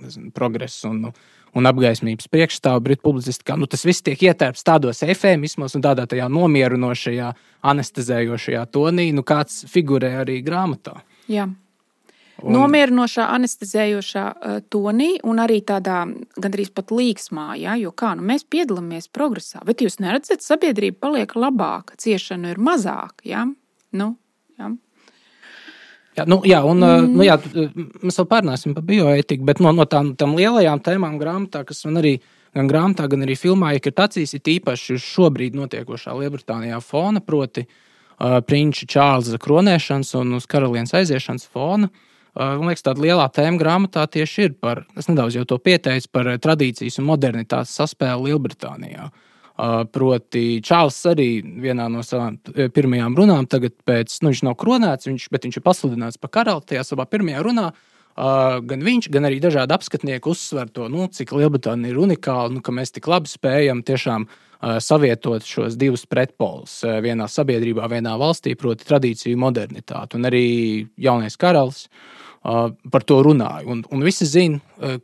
nezinu, 0.00 0.32
progress 0.36 0.84
un 0.88 1.04
nu, 1.06 1.12
un 1.56 1.66
apgaismības 1.70 2.28
priekšstāvu 2.30 2.82
Britu 2.84 3.04
publicistikā. 3.08 3.56
Nu, 3.58 3.68
tas 3.70 3.84
viss 3.86 4.04
tiek 4.06 4.20
ietērpts 4.30 4.66
tādos 4.66 5.02
efēmismos 5.06 5.74
un 5.76 5.84
tādā 5.84 6.06
nomierinošajā, 6.30 7.32
anestezējošajā 7.72 8.66
tonī, 8.74 9.10
nu, 9.16 9.26
kāds 9.26 9.64
figurē 9.70 10.20
arī 10.22 10.40
grāmatā. 10.46 11.00
Jā. 11.30 11.48
Un... 12.40 12.54
Nomierinošā, 12.56 13.26
anestezējošā 13.36 14.24
uh, 14.32 14.60
tonī 14.72 15.10
un 15.28 15.42
arī 15.42 15.58
tādā 15.66 16.06
gandrīz 16.40 16.70
pat 16.72 16.92
līksmā, 16.94 17.50
ja? 17.60 17.74
jo 17.76 17.92
kā 17.92 18.14
nu, 18.16 18.24
mēs 18.30 18.46
piedalāmies 18.48 19.10
progresā, 19.12 19.60
bet 19.68 19.84
jūs 19.84 19.98
neredzat, 20.00 20.40
sabiedrība 20.44 21.02
paliek 21.04 21.34
labāka, 21.36 21.98
ciešana 22.00 22.54
ir 22.54 22.62
mazāka. 22.62 23.20
Ja? 23.28 23.44
Nu? 23.92 24.14
Jā, 26.20 26.26
nu, 26.28 26.40
jā, 26.44 26.58
un, 26.66 26.82
mm. 26.84 27.12
nu, 27.16 27.24
jā, 27.24 27.36
mēs 28.04 28.18
vēl 28.20 28.26
pārnāsim 28.28 28.74
par 28.76 28.84
bioētiku, 28.84 29.46
bet 29.48 29.62
no, 29.64 29.72
no 29.72 29.86
tām, 29.88 30.12
tām 30.20 30.34
lielajām 30.36 30.82
tēmām 30.84 31.16
grāmatā, 31.20 31.62
kas 31.64 31.80
man 31.86 32.02
arī 32.02 32.18
gan 32.56 32.68
grāmatā, 32.68 33.06
gan 33.08 33.24
arī 33.24 33.38
filmā, 33.38 33.72
ir 33.78 34.02
acīs 34.04 34.34
ir 34.36 34.52
īpaši 34.58 34.98
šobrīd 35.00 35.56
notiekošā 35.56 36.12
Lielbritānijā 36.18 36.82
fona, 36.84 37.22
proti, 37.24 37.64
uh, 37.64 38.40
prinča 38.44 38.88
Čārlza 38.90 39.40
kronēšanas 39.40 40.12
un 40.20 40.36
uz 40.36 40.48
karalienes 40.50 40.92
aiziešanas 41.00 41.48
fona. 41.48 41.88
Uh, 42.34 42.58
man 42.60 42.68
liekas, 42.68 42.84
tāda 42.84 43.06
lielā 43.06 43.30
tēma 43.32 43.58
grāmatā 43.62 44.04
tieši 44.10 44.48
ir 44.50 44.58
par, 44.60 44.84
es 45.00 45.08
nedaudz 45.08 45.38
jau 45.38 45.46
to 45.48 45.56
pieteicu, 45.62 46.12
par 46.12 46.34
tradīcijas 46.42 47.00
un 47.00 47.08
modernitātes 47.08 47.72
saspēli 47.80 48.28
Lielbritānijā. 48.28 49.08
Uh, 49.08 49.29
Proti, 49.92 50.44
Čāls 50.64 50.96
arī 51.10 51.42
vienā 51.42 51.88
no 51.92 52.04
savām 52.06 52.38
pirmajām 52.72 53.16
runām, 53.18 53.48
tagad 53.50 53.74
pēc, 53.84 54.14
nu, 54.22 54.32
viņš 54.32 54.44
nav 54.46 54.56
kronēts, 54.60 55.08
viņš, 55.10 55.26
bet 55.34 55.44
viņš 55.44 55.58
ir 55.58 55.64
pasludināts 55.66 56.20
par 56.20 56.32
karali 56.38 56.64
tajā 56.70 56.84
savā 56.92 57.04
pirmajā 57.10 57.42
runā. 57.44 57.66
Gan 58.70 58.84
viņš, 58.84 59.08
gan 59.12 59.28
arī 59.28 59.38
dažādi 59.40 59.74
apskatnieki 59.76 60.32
uzsver 60.32 60.70
to, 60.72 60.88
nu, 60.92 61.06
cik 61.12 61.34
Lielbritānija 61.36 61.92
ir 61.92 62.00
unikāla, 62.00 62.48
nu, 62.54 62.62
ka 62.64 62.72
mēs 62.74 62.94
tik 62.96 63.08
labi 63.10 63.30
spējam 63.30 63.84
tiešām 63.86 64.26
savietot 64.84 65.44
šos 65.46 65.76
divus 65.80 66.06
pretpolus 66.08 66.80
vienā 67.04 67.28
sabiedrībā, 67.30 67.88
vienā 67.92 68.16
valstī, 68.20 68.56
proti, 68.60 68.88
tradīciju 68.88 69.40
modernitāti. 69.40 70.20
Un 70.20 70.28
arī 70.28 70.48
jaunais 71.00 71.38
karalis 71.40 71.86
uh, 71.86 72.19
par 72.42 73.04
to 73.04 73.20
runāju. 73.24 73.68
Un, 73.68 73.80
un 73.92 74.04
visi 74.04 74.26
zina, 74.28 74.60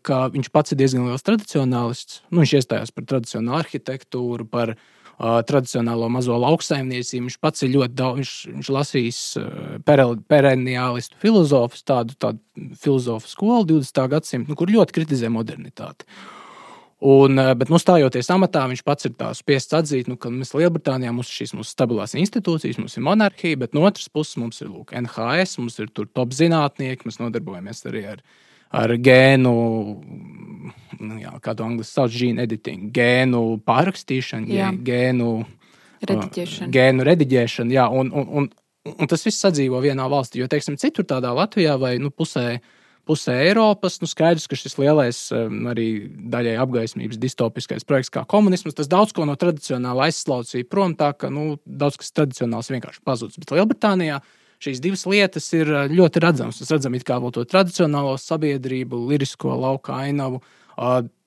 ka 0.07 0.27
viņš 0.33 0.51
pats 0.55 0.73
ir 0.73 0.81
diezgan 0.81 1.09
liels 1.09 1.25
tradicionālists. 1.27 2.23
Nu, 2.31 2.43
viņš 2.43 2.55
iestājās 2.61 2.95
par 2.97 3.05
tradicionālu 3.11 3.59
arhitektūru, 3.61 4.47
par 4.49 4.73
uh, 4.73 5.43
tradicionālo 5.49 6.09
mazo 6.13 6.39
lauksaimniecību. 6.41 7.27
Viņš 7.29 7.39
pats 7.45 7.67
ir 7.67 7.75
ļoti 7.75 7.99
daudz, 7.99 8.23
viņš, 8.23 8.33
viņš 8.55 8.73
lasījis 8.79 9.21
uh, 9.43 10.17
perenniālistu 10.31 11.21
filozofus, 11.21 11.85
tādu, 11.85 12.17
tādu 12.17 12.73
filozofu 12.81 13.29
skolu 13.29 13.69
20. 13.75 14.03
gadsimta, 14.17 14.49
nu, 14.49 14.57
kur 14.57 14.73
ļoti 14.73 14.97
kritizē 14.97 15.33
modernitāti. 15.33 16.09
Uh, 16.09 16.36
Un, 16.99 17.37
eh, 17.39 17.53
bet, 17.53 17.69
nu, 17.69 17.77
stājoties 17.77 18.31
amatā, 18.33 18.63
viņš 18.71 18.83
pats 18.87 19.05
ir 19.05 19.13
spiests 19.37 19.77
atzīt, 19.77 20.07
nu, 20.09 20.17
ka 20.17 20.31
mēs 20.33 20.55
Lielbritānijā 20.57 21.13
mums 21.13 21.29
ir 21.29 21.43
šīs 21.43 21.53
mūsu 21.59 21.75
stabilās 21.75 22.17
institūcijas, 22.17 22.79
mums 22.81 22.97
ir 22.97 23.05
monarhija, 23.05 23.59
bet 23.61 23.77
no 23.77 23.85
otras 23.85 24.09
puses 24.09 24.39
mums 24.41 24.63
ir 24.65 24.71
lūk, 24.71 24.95
NHS, 24.97 25.59
mums 25.61 25.77
ir 25.83 25.91
tur 25.93 26.09
top 26.09 26.33
zinātnieki, 26.33 27.05
mēs 27.05 27.21
nodarbojamies 27.21 27.85
arī 27.91 28.07
ar, 28.15 28.23
ar 28.81 28.97
gēnu, 28.97 29.53
nu, 31.03 31.19
jā, 31.21 31.35
kā 31.45 31.53
to 31.53 31.69
angļuiski 31.69 31.93
sauc, 31.93 32.17
gene 32.17 32.47
editing, 32.49 32.89
gēnu 32.97 33.43
pārrakstīšanu, 33.69 34.49
jā. 34.57 34.73
gēnu 34.89 35.35
rediģēšanu. 36.01 36.73
Gēnu 36.73 37.07
rediģēšanu 37.11 37.77
jā, 37.77 37.91
un, 37.93 38.09
un, 38.09 38.33
un, 38.41 38.49
un 38.97 39.13
tas 39.13 39.29
viss 39.29 39.45
sadzīvo 39.45 39.85
vienā 39.85 40.09
valstī. 40.09 40.41
Jo, 40.41 40.49
teiksim, 40.49 40.81
citur 40.81 41.05
tādā 41.05 41.37
Latvijā 41.37 41.77
vai 41.81 41.99
nu, 42.01 42.09
pusē 42.09 42.57
pusē 43.07 43.37
Eiropas. 43.47 44.01
Nu, 44.03 44.09
skaidrs, 44.11 44.49
ka 44.51 44.59
šis 44.59 44.77
lielais, 44.81 45.21
arī 45.71 45.89
daļai 46.33 46.57
apgaismības 46.65 47.21
distopiskais 47.23 47.87
projekts, 47.89 48.13
kā 48.15 48.25
komunisms, 48.29 48.77
tas 48.77 48.91
daudz 48.91 49.15
ko 49.17 49.27
no 49.29 49.37
tradicionāla 49.41 50.09
aizslaucīja 50.11 50.69
prom, 50.71 50.97
tā 50.99 51.13
ka 51.19 51.31
nu, 51.33 51.57
daudz 51.67 52.01
kas 52.03 52.15
tradicionāls 52.17 52.73
vienkārši 52.75 53.05
pazudis. 53.07 53.41
Bet 53.43 53.55
Lielbritānijā 53.55 54.21
šīs 54.63 54.81
divas 54.83 55.05
lietas 55.09 55.47
ir 55.57 55.71
ļoti 55.93 56.23
redzamas. 56.25 56.63
Mēs 56.63 56.73
redzam, 56.75 56.97
kā 57.07 57.21
to 57.33 57.45
tradicionālo 57.45 58.17
sabiedrību, 58.21 59.05
lirisko 59.13 59.55
lauka 59.55 60.01
ainavu. 60.07 60.43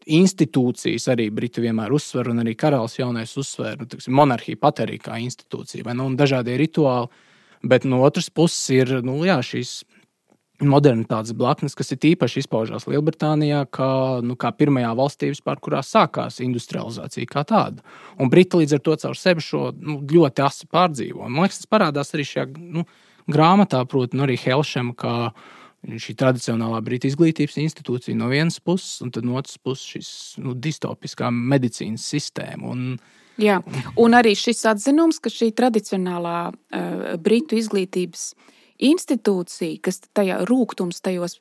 Institūcijas 0.10 1.06
arī 1.12 1.28
Briti 1.34 1.62
vienmēr 1.62 1.92
uzsver, 1.94 2.32
un 2.32 2.42
arī 2.42 2.56
karalis 2.58 2.98
jaunais 2.98 3.36
uzsver. 3.38 3.78
Nu, 3.78 3.86
tiksim, 3.90 4.16
monarhija 4.18 4.58
pat 4.58 4.82
arī 4.86 4.98
kā 5.02 5.20
institūcija, 5.22 5.86
vai 5.86 5.94
nu, 5.98 6.08
dažādi 6.18 6.58
rituāli. 6.58 7.12
Bet 7.60 7.84
no 7.84 8.00
otras 8.08 8.30
puses 8.32 8.62
ir 8.72 9.02
nu, 9.04 9.18
jā, 9.28 9.36
šīs 9.44 9.82
modernitātes 10.66 11.32
blaknes, 11.38 11.76
kas 11.78 11.93
ir 11.93 12.05
īpaši 12.12 12.43
izpaužās 12.43 12.88
Lielbritānijā, 12.89 13.64
kā, 13.72 13.91
nu, 14.26 14.36
kā 14.39 14.51
pirmajā 14.55 14.91
valstī, 14.97 15.30
vispār, 15.32 15.60
kurā 15.64 15.80
sākās 15.86 16.41
industrializācija 16.43 17.30
kā 17.30 17.45
tāda. 17.47 17.84
Un 18.20 18.32
Briti 18.32 18.60
līdz 18.60 18.76
ar 18.76 18.84
to 18.84 18.97
caur 19.03 19.20
sevi 19.20 19.45
šo 19.45 19.70
nu, 19.80 19.99
ļoti 20.03 20.43
asi 20.43 20.68
pārdzīvo. 20.72 21.30
Man 21.30 21.47
liekas, 21.47 21.62
tas 21.64 21.72
parādās 21.72 22.12
arī 22.16 22.28
šajā 22.28 22.49
nu, 22.60 22.84
grāmatā, 23.32 23.86
proti, 23.88 24.20
nu, 24.20 24.26
arī 24.28 24.36
Helšam, 24.41 24.91
šī 25.80 26.18
tradicionālā 26.20 26.82
brīvā 26.84 27.07
izglītības 27.07 27.55
institūcija 27.64 28.20
no 28.20 28.28
vienas 28.28 28.60
puses, 28.60 28.99
un 29.05 29.16
no 29.24 29.39
otras 29.39 29.55
puses 29.64 29.88
šis 29.88 30.12
nu, 30.43 30.57
distopiskā 30.60 31.32
medicīnas 31.32 32.03
sistēma. 32.03 32.76
Un, 32.76 32.86
Jā, 33.39 33.62
un 33.95 34.16
arī 34.18 34.34
šis 34.36 34.66
atzinums, 34.68 35.22
ka 35.24 35.32
šī 35.32 35.53
tradicionālā 35.55 36.39
uh, 36.51 37.12
brīvā 37.24 37.62
izglītības 37.62 38.34
uh, 38.34 38.55
institūcija, 38.80 39.82
kas 39.84 40.02
tajā 40.16 40.40
rūkums, 40.48 41.02
tajos 41.04 41.38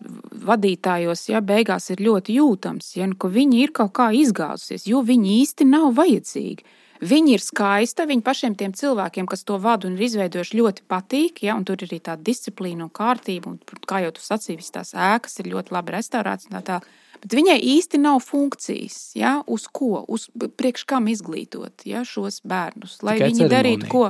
vadītājos, 0.48 1.28
ja 1.30 1.42
beigās 1.44 1.90
ir 1.94 2.02
ļoti 2.02 2.38
jūtams, 2.40 2.90
ja 2.98 3.06
nu, 3.10 3.16
viņi 3.18 3.62
ir 3.62 3.72
kaut 3.76 3.94
kā 3.98 4.10
izgāzusies, 4.16 4.88
jo 4.90 5.04
viņi 5.06 5.38
īsti 5.42 5.68
nav 5.68 5.92
vajadzīgi. 5.98 6.66
Viņi 6.98 7.36
ir 7.36 7.42
skaisti, 7.42 8.06
viņi 8.10 8.24
pašiem 8.26 8.54
tiem 8.58 8.72
cilvēkiem, 8.74 9.28
kas 9.30 9.44
to 9.46 9.54
vada 9.62 9.86
un 9.86 9.94
ir 9.94 10.06
izveidojuši, 10.08 10.58
ļoti 10.58 10.82
patīk. 10.90 11.44
Ja, 11.46 11.54
tur 11.62 11.78
ir 11.78 11.86
arī 11.86 12.00
tāda 12.02 12.24
disciplīna 12.26 12.88
un 12.88 12.90
kārtība. 12.90 13.52
Un, 13.52 13.82
kā 13.86 14.00
jau 14.02 14.10
tu 14.16 14.24
sacīji, 14.24 14.66
tās 14.74 14.96
ēkas 14.98 15.38
ir 15.38 15.52
ļoti 15.52 15.76
labi 15.76 15.94
restaurētas. 15.94 16.50
Tā, 16.50 16.62
tā. 16.66 16.80
Bet 17.22 17.34
viņai 17.38 17.58
īsti 17.76 18.00
nav 18.02 18.18
funkcijas, 18.26 18.98
ja, 19.18 19.36
uz 19.46 19.68
ko, 19.70 20.02
uz 20.10 20.26
priekš 20.34 20.86
kam 20.90 21.06
izglītot 21.10 21.86
ja, 21.86 22.02
šos 22.06 22.42
bērnus, 22.46 22.98
lai 23.06 23.18
Tikai 23.18 23.30
viņi 23.30 23.44
ceremonija. 23.44 23.54
darītu 23.56 23.90
ko. 23.94 24.04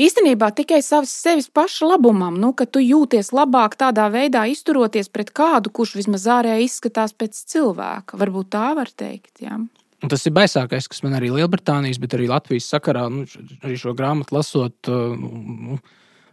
Īstenībā 0.00 0.48
tikai 0.56 0.80
savas 0.80 1.10
sevis 1.12 1.50
paša 1.52 1.90
labumam, 1.90 2.38
nu, 2.40 2.54
ka 2.56 2.64
tu 2.64 2.80
jūties 2.80 3.28
labāk 3.36 3.76
tādā 3.80 4.06
veidā, 4.12 4.46
izturoties 4.48 5.10
pret 5.12 5.32
kādu, 5.36 5.68
kurš 5.68 5.98
vismaz 5.98 6.24
ārēji 6.32 6.68
izskatās 6.68 7.12
pēc 7.12 7.36
cilvēka. 7.52 8.16
Varbūt 8.20 8.48
tā 8.54 8.70
var 8.78 8.88
teikt. 8.88 9.42
Ja? 9.44 9.58
Un 10.02 10.10
tas 10.10 10.24
ir 10.26 10.32
baisākais, 10.34 10.88
kas 10.88 11.04
man 11.04 11.18
arī 11.18 11.28
Lielbritānijas, 11.34 12.00
bet 12.00 12.16
arī 12.16 12.30
Latvijas 12.30 12.70
sakarā, 12.72 13.04
nu, 13.12 13.26
arī 13.60 13.76
šo 13.78 13.92
grāmatu 13.98 14.38
lasot, 14.38 14.88
nu, 14.88 15.76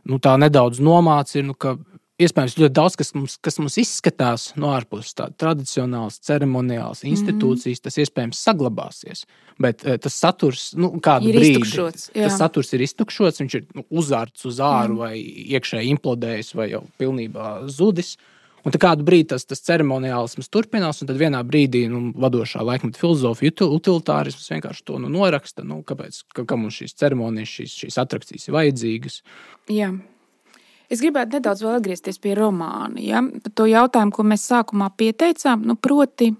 nu, 0.07 0.21
tā 0.23 0.37
nedaudz 0.39 0.79
nomāca, 0.79 1.43
nu, 1.43 1.53
ka 1.53 1.75
iespējams 2.19 2.55
ļoti 2.59 2.75
daudz, 2.75 2.95
kas 2.99 3.13
mums, 3.15 3.35
kas 3.43 3.59
mums 3.61 3.77
izskatās 3.81 4.49
no 4.59 4.73
ārpuses, 4.75 5.15
tādas 5.17 5.37
tradicionālas, 5.39 6.19
ceremoniālas 6.27 7.03
mhm. 7.03 7.13
institūcijas, 7.13 7.79
mm 7.79 7.79
-hmm. 7.79 7.85
tas 7.87 7.99
iespējams 8.03 8.41
saglabāsies. 8.47 9.23
Bet 9.59 9.85
uh, 9.85 9.97
tas 10.01 10.15
saturs, 10.15 10.71
nu, 10.79 10.91
kādu 11.03 11.31
ir 11.31 11.39
brīdi, 11.39 11.59
iztukšots, 11.59 12.09
jā. 12.13 12.27
tas 12.27 12.39
saturs 12.39 12.73
ir 12.73 12.83
iztukšots, 12.87 13.43
viņš 13.43 13.55
ir 13.59 13.69
nu, 13.75 13.85
uzārts 13.89 14.45
uz 14.47 14.59
āru, 14.63 14.95
mm. 14.95 14.99
vai 14.99 15.13
iekšēji 15.55 15.95
implodējis, 15.95 16.53
vai 16.55 16.69
jau 16.73 16.83
pilnībā 16.99 17.55
zudis. 17.67 18.17
Un 18.67 18.75
kādu 18.75 19.05
brīdi 19.07 19.29
tas, 19.31 19.45
tas 19.47 19.61
ceremoniālisms 19.63 20.51
turpinās, 20.51 20.99
un 21.01 21.07
tad 21.07 21.19
vienā 21.19 21.39
brīdī 21.47 21.85
nu, 21.87 22.09
vadošā 22.19 22.59
laikmeta 22.65 22.99
filozofija, 22.99 23.55
utilitārisms 23.63 24.51
vienkārši 24.51 24.83
to 24.85 24.99
nu, 24.99 25.11
noraksta. 25.13 25.63
Nu, 25.63 25.79
kāpēc 25.87 26.25
ka, 26.35 26.43
ka 26.43 26.59
mums 26.59 26.75
šīs 26.81 26.97
ceremonijas, 26.99 27.55
šīs, 27.55 27.77
šīs 27.85 27.99
attrakcijas 28.03 28.49
ir 28.49 28.57
vajadzīgas? 28.57 29.21
Jā. 29.71 29.93
Es 30.89 31.03
gribētu 31.03 31.37
nedaudz 31.37 31.61
atgriezties 31.69 32.17
pie 32.21 32.33
romāna. 32.37 32.97
Ja? 33.01 33.21
Par 33.21 33.53
to 33.53 33.67
jautājumu, 33.69 34.13
ko 34.15 34.25
mēs 34.25 34.47
sākumā 34.49 34.89
pieteicām, 34.97 35.61
nu, 35.69 35.75
proti, 35.77 36.31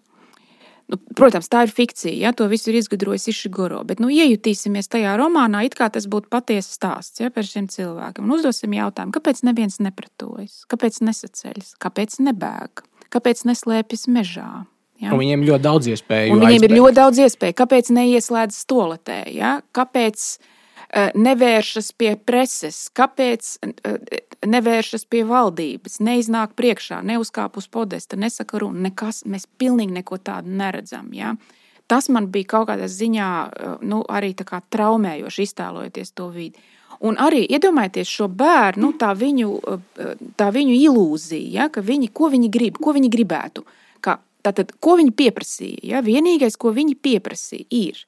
nu, 0.90 1.00
protams, 1.18 1.52
tā 1.54 1.68
ir 1.68 1.74
fikcija. 1.74 2.16
Ja? 2.18 2.34
To 2.38 2.48
visu 2.50 2.72
ir 2.72 2.80
izgudrojis 2.80 3.30
Išiguro. 3.30 3.84
Bet 3.88 4.02
nu, 4.02 4.10
iejutīsimies 4.10 4.90
tajā 4.90 5.14
romānā, 5.22 5.62
it 5.68 5.78
kā 5.78 5.92
tas 5.94 6.10
būtu 6.10 6.32
patiesa 6.34 6.74
stāsts 6.74 7.22
ja, 7.22 7.30
par 7.34 7.46
šiem 7.46 7.70
cilvēkiem. 7.70 8.26
Un 8.26 8.40
uzdosim 8.40 8.74
jautājumu, 8.80 9.14
kāpēc 9.20 9.46
neviens 9.46 9.78
nepratojas, 9.86 10.64
kāpēc 10.72 11.02
nesaceļas, 11.06 11.76
kāpēc 11.86 12.18
nebēg, 12.26 12.84
kāpēc 13.14 13.46
neslēpjas 13.52 14.10
mežā. 14.10 14.52
Ja? 15.00 15.14
Un 15.14 15.22
viņiem 15.22 15.44
ir 15.46 15.54
ļoti 15.54 15.64
daudz 15.64 15.94
iespēju. 15.94 16.34
Viņiem 16.34 16.50
aizbēgt. 16.50 16.72
ir 16.72 16.82
ļoti 16.82 16.98
daudz 16.98 17.22
iespēju. 17.24 17.56
Kāpēc 17.62 17.92
neieslēdzas 17.96 18.66
toaletē? 18.68 19.20
Ja? 19.32 19.60
Kāpēc 19.78 20.26
nevēršas 21.16 21.92
pie 21.98 22.16
preses? 22.18 22.88
Kāpēc 22.98 23.56
uh, 23.66 24.00
nevēršas 24.48 25.06
pie 25.10 25.24
valdības, 25.28 26.00
neiznāk 26.04 26.56
priekšā, 26.60 27.02
neuzkāp 27.06 27.58
uz 27.60 27.68
podesta, 27.72 28.18
nesaka 28.20 28.62
runu, 28.62 28.80
nekas, 28.88 29.24
mēs 29.26 29.48
pilnīgi 29.60 30.00
neko 30.00 30.20
tādu 30.24 30.54
neredzam. 30.62 31.12
Ja? 31.14 31.36
Tas 31.90 32.10
man 32.14 32.30
bija 32.32 32.54
kaut 32.56 32.70
kādā 32.70 32.88
ziņā 32.92 33.30
nu, 33.90 34.04
arī 34.08 34.36
traumējoši 34.38 35.48
iztēlojoties 35.48 36.14
to 36.16 36.30
vidi. 36.34 36.62
Un 37.06 37.16
arī 37.22 37.46
iedomājieties 37.48 38.10
šo 38.12 38.28
bērnu, 38.28 38.92
tā 39.00 39.14
viņu, 39.16 39.50
tā 40.40 40.50
viņu 40.52 40.74
ilūziju, 40.76 41.52
ja, 41.56 41.70
ka 41.72 41.84
viņi, 41.86 42.10
ko 42.12 42.28
viņi 42.32 42.50
grib, 42.52 42.80
ko 42.82 42.92
viņi 42.96 43.12
gribētu. 43.14 43.64
Ka, 44.04 44.18
tātad, 44.44 44.74
ko 44.84 44.98
viņi 45.00 45.16
pieprasīja? 45.16 45.80
Ja? 45.94 46.04
Vienīgais, 46.04 46.60
ko 46.60 46.74
viņi 46.76 46.98
pieprasīja, 47.00 47.68
ir, 47.72 48.04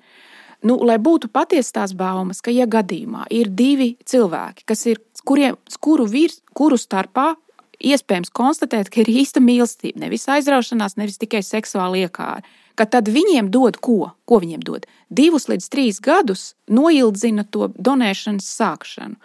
nu, 0.68 0.78
lai 0.86 0.97
būtu 1.01 1.32
patiesas 1.34 1.76
tās 1.76 1.93
baumas, 1.97 2.41
ka, 2.43 2.53
ja 2.53 2.68
gadījumā 2.70 3.28
ir 3.34 3.49
divi 3.49 3.93
cilvēki, 4.05 4.66
kas 4.70 4.86
ir 4.89 5.01
kuriem, 5.26 5.57
kuru, 5.82 6.07
virs, 6.09 6.41
kuru 6.57 6.80
starpā 6.80 7.34
iespējams 7.82 8.34
konstatēt, 8.34 8.89
ka 8.93 9.01
ir 9.03 9.12
īsta 9.22 9.41
mīlestība, 9.43 10.03
nevis 10.03 10.28
aizraušanās, 10.30 10.97
nevis 10.99 11.20
tikai 11.22 11.41
seksuāla 11.45 12.05
iekāra. 12.05 12.45
Ka 12.78 12.88
tad 12.88 13.09
viņiem 13.12 13.49
dod 13.51 13.78
ko? 13.84 14.14
Ko 14.26 14.39
viņiem 14.41 14.62
dod? 14.66 14.86
Divus 15.09 15.49
līdz 15.51 15.68
trīs 15.74 15.99
gadus 16.03 16.53
noildzina 16.72 17.43
to 17.51 17.72
donēšanas 17.76 18.47
sākšanu. 18.57 19.18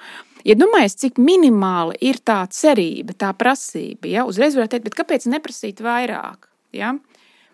Iedomājieties, 0.47 0.99
cik 1.03 1.17
minimāla 1.19 1.97
ir 2.05 2.21
tā 2.23 2.43
cerība, 2.55 3.17
tā 3.19 3.33
prasība. 3.35 4.11
Ja? 4.11 4.27
Uzreiz 4.31 4.55
varētu 4.55 4.79
teikt, 4.79 4.99
kāpēc 4.99 5.27
neprasīt 5.31 5.83
vairāk? 5.83 6.47
Ja? 6.77 6.95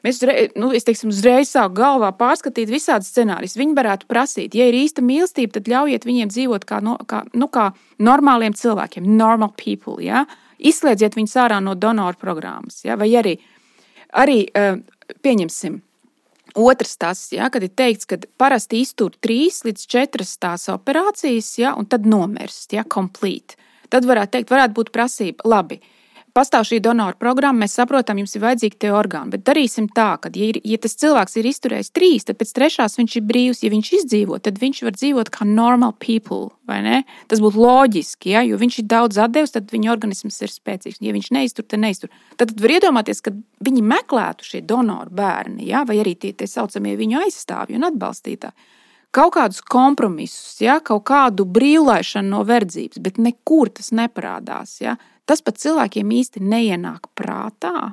Mēs 0.03 0.19
nu, 0.59 0.73
teiksim, 0.75 1.13
uzreiz 1.15 1.53
sākam 1.53 1.77
galvā 1.79 2.09
pārskatīt 2.19 2.71
visādi 2.73 3.07
scenārijus. 3.07 3.55
Viņi 3.59 3.77
varētu 3.77 4.09
prasīt, 4.11 4.57
ja 4.59 4.67
ir 4.67 4.75
īsta 4.81 5.05
mīlestība, 5.05 5.55
tad 5.59 5.71
ļaujiet 5.71 6.07
viņiem 6.09 6.33
dzīvot 6.33 6.67
kā, 6.67 6.81
no, 6.83 6.97
kā, 7.07 7.23
nu, 7.39 7.47
kā 7.53 7.69
normāliem 8.03 8.57
cilvēkiem, 8.59 9.07
normal 9.07 9.55
people. 9.55 10.01
Ja? 10.03 10.25
Izslēdziet 10.59 11.15
viņus 11.19 11.39
ārā 11.45 11.61
no 11.63 11.77
donoru 11.79 12.19
programmas. 12.19 12.81
Ja? 12.87 12.99
Vai 12.99 13.13
arī, 13.19 13.37
arī 14.11 14.43
pieņemsim. 15.23 15.79
Otrs 16.59 16.99
tas, 17.01 17.25
ja, 17.33 17.47
kad 17.49 17.65
ir 17.65 17.71
teikts, 17.73 18.05
ka 18.11 18.19
parasti 18.37 18.83
iztur 18.83 19.15
trīs 19.25 19.63
līdz 19.65 19.87
četras 19.89 20.35
tās 20.37 20.67
operācijas, 20.69 21.55
ja, 21.63 21.71
un 21.79 21.87
tad 21.89 22.05
nomirst, 22.05 22.75
ja, 22.77 22.83
complete. 22.85 23.57
Tad 23.89 24.05
varētu 24.09 24.35
teikt, 24.35 24.53
varētu 24.53 24.77
būt 24.77 24.91
prasība, 24.93 25.47
labi, 25.49 25.79
uh, 25.79 26.02
pastāv 26.37 26.67
šī 26.69 26.81
donora 26.85 27.17
programma, 27.19 27.65
mēs 27.65 27.77
saprotam, 27.79 28.19
jums 28.21 28.35
ir 28.37 28.43
vajadzīgi 28.45 28.79
tie 28.85 28.91
orgāni. 28.95 29.33
Bet 29.35 29.45
darīsim 29.47 29.89
tā, 29.95 30.15
ka, 30.23 30.33
ja, 30.35 30.49
ir, 30.53 30.59
ja 30.67 30.79
tas 30.83 30.97
cilvēks 31.01 31.39
ir 31.39 31.49
izturējis 31.51 31.93
trīs, 31.95 32.27
tad 32.29 32.41
pēc 32.41 32.53
trešās 32.57 32.99
viņš 33.01 33.17
ir 33.19 33.27
brīvs. 33.29 33.63
Ja 33.65 33.73
viņš 33.73 33.93
izdzīvo, 34.01 34.41
tad 34.43 34.61
viņš 34.63 34.83
var 34.89 34.97
dzīvot 34.99 35.33
kā 35.35 35.47
normal 35.49 35.95
people. 36.03 36.51
Tas 37.29 37.43
būtu 37.43 37.61
loģiski, 37.61 38.33
ja? 38.33 38.41
jo 38.47 38.57
viņš 38.57 38.79
ir 38.81 38.87
daudz 38.89 39.19
devis, 39.35 39.53
tad 39.53 39.69
viņa 39.73 39.91
organisms 39.93 40.39
ir 40.41 40.53
spēcīgs. 40.53 41.03
Ja 41.05 41.13
viņš 41.13 41.33
neiztur, 41.37 41.67
tad 41.69 41.83
neiztur. 41.83 42.13
Tad, 42.39 42.55
tad 42.55 42.63
var 42.65 42.77
iedomāties, 42.79 43.21
ka 43.21 43.35
viņi 43.67 43.83
meklētu 43.85 44.47
šie 44.49 44.63
donoru 44.65 45.13
bērni, 45.13 45.67
ja? 45.69 45.83
vai 45.89 46.01
arī 46.01 46.15
tie 46.17 46.33
tā 46.33 46.49
saucamie 46.49 46.95
viņu 46.97 47.27
aizstāvji 47.27 47.77
un 47.77 47.91
atbalstītāji 47.91 48.81
kaut 49.13 49.35
kādus 49.37 49.63
kompromisus, 49.65 50.59
ja, 50.63 50.79
kaut 50.85 51.05
kādu 51.11 51.47
brīvlaišanu 51.49 52.33
no 52.33 52.43
verdzības, 52.49 53.01
bet 53.05 53.21
nekur 53.23 53.73
tas 53.77 53.93
neparādās. 53.95 54.79
Ja. 54.83 54.97
Tas 55.29 55.45
pat 55.45 55.61
cilvēkiem 55.63 56.11
īsti 56.19 56.43
neienāk 56.43 57.11
prātā. 57.19 57.93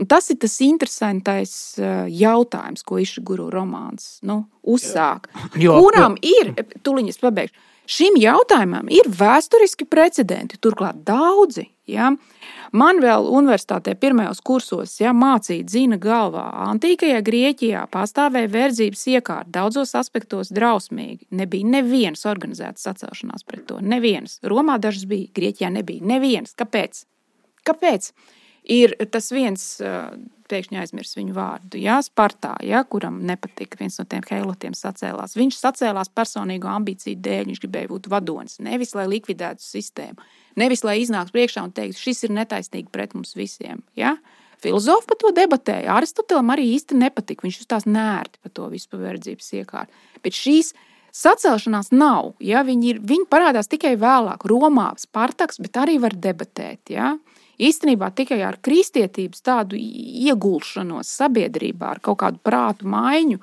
Un 0.00 0.08
tas 0.08 0.30
ir 0.32 0.38
tas 0.40 0.54
interesantais 0.64 1.52
eh, 1.76 2.06
jautājums, 2.08 2.84
ko 2.88 3.00
Išguru 3.02 3.50
romāns 3.52 4.18
nu, 4.24 4.42
uzsāk. 4.64 5.28
Jo, 5.60 5.76
Kurām 5.82 6.16
jo. 6.20 6.30
ir, 6.40 6.54
tuliņas 6.86 7.20
pabeigšu, 7.20 7.66
šim 7.90 8.16
jautājumam 8.20 8.88
ir 8.92 9.10
vēsturiski 9.10 9.86
precedenti, 9.90 10.58
turklāt 10.62 11.02
daudzi. 11.06 11.66
Ja? 11.90 12.12
Man 12.76 13.00
vēl 13.02 13.26
universitātē 13.26 13.96
pirmajos 13.98 14.42
kursos 14.46 14.94
ja, 15.00 15.10
mācīja 15.16 15.66
dzina 15.66 15.98
galvā. 16.00 16.46
Antīkajā 16.68 17.18
Grieķijā 17.26 17.84
pastāvēja 17.90 18.52
verdzības 18.52 19.06
iekārta, 19.16 19.50
daudzos 19.58 19.96
aspektos 19.98 20.52
drausmīgi. 20.54 21.26
Nebija 21.34 21.70
nevienas 21.76 22.26
organizētas 22.30 22.86
sacelšanās 22.86 23.46
pret 23.46 23.66
to. 23.70 23.80
Nevienas. 23.82 24.38
Romā 24.46 24.78
dažas 24.82 25.08
bija, 25.10 25.32
Grieķijā 25.34 25.72
nebija. 25.74 26.06
Nevienas. 26.14 26.54
Kāpēc? 26.58 27.04
Kāpēc? 27.66 28.12
Ir 28.70 28.94
tas 29.10 29.32
viens 29.34 29.64
pēkšņi 30.50 30.80
aizmirst 30.80 31.16
viņu 31.18 31.34
vārdu. 31.36 31.78
Jā, 31.80 31.98
Spartā, 32.04 32.54
jā, 32.66 32.82
kuram 32.90 33.20
nepatika 33.26 33.78
viens 33.80 33.98
no 34.00 34.06
tiem 34.10 34.24
heilotiem 34.26 34.74
sacēlās. 34.76 35.36
Viņš 35.38 35.58
sacēlās 35.60 36.10
personīgo 36.14 36.70
ambīciju 36.72 37.18
dēļ, 37.22 37.48
viņš 37.50 37.62
gribēja 37.64 37.90
būt 37.92 38.10
vadonis, 38.12 38.58
nevis 38.62 38.94
lai 38.98 39.06
likvidētu 39.10 39.64
sistēmu, 39.64 40.28
nevis 40.60 40.84
lai 40.86 41.00
iznāktu 41.04 41.36
priekšā 41.36 41.64
un 41.66 41.74
teiktu, 41.76 42.02
šis 42.02 42.26
ir 42.26 42.36
netaisnīgi 42.40 42.90
pret 42.94 43.16
mums 43.16 43.36
visiem. 43.38 43.82
Jā? 43.98 44.16
Filozofi 44.60 45.08
par 45.08 45.16
to 45.22 45.32
debatēja. 45.32 45.94
Aristotelam 45.96 46.52
arī 46.52 46.66
īsti 46.74 46.98
nepatika. 47.00 47.46
Viņš 47.46 47.62
uzstās 47.62 47.86
nērti 47.88 48.42
par 48.44 48.52
to 48.52 48.66
visu 48.68 48.90
paverdzības 48.92 49.46
iekārtu. 49.56 50.02
Bet 50.20 50.36
šīs 50.36 50.74
sacelšanās 51.16 51.88
nav. 51.94 52.34
Ja? 52.44 52.60
Viņi, 52.66 52.90
ir, 52.92 53.00
viņi 53.00 53.24
parādās 53.32 53.70
tikai 53.72 53.94
vēlāk. 54.00 54.44
Romā 54.50 54.90
Spartaks, 55.00 55.62
bet 55.64 55.80
arī 55.80 55.96
var 56.02 56.12
debatēt. 56.12 56.92
Ja? 56.92 57.14
Īstenībā 57.68 58.10
tikai 58.16 58.40
ar 58.46 58.58
kristietības 58.62 59.44
tādu 59.44 59.78
iegulšanos 59.80 61.10
sabiedrībā, 61.20 61.94
ar 61.94 62.00
kaut 62.04 62.20
kādu 62.24 62.42
prātu 62.44 62.88
maiņu. 62.90 63.40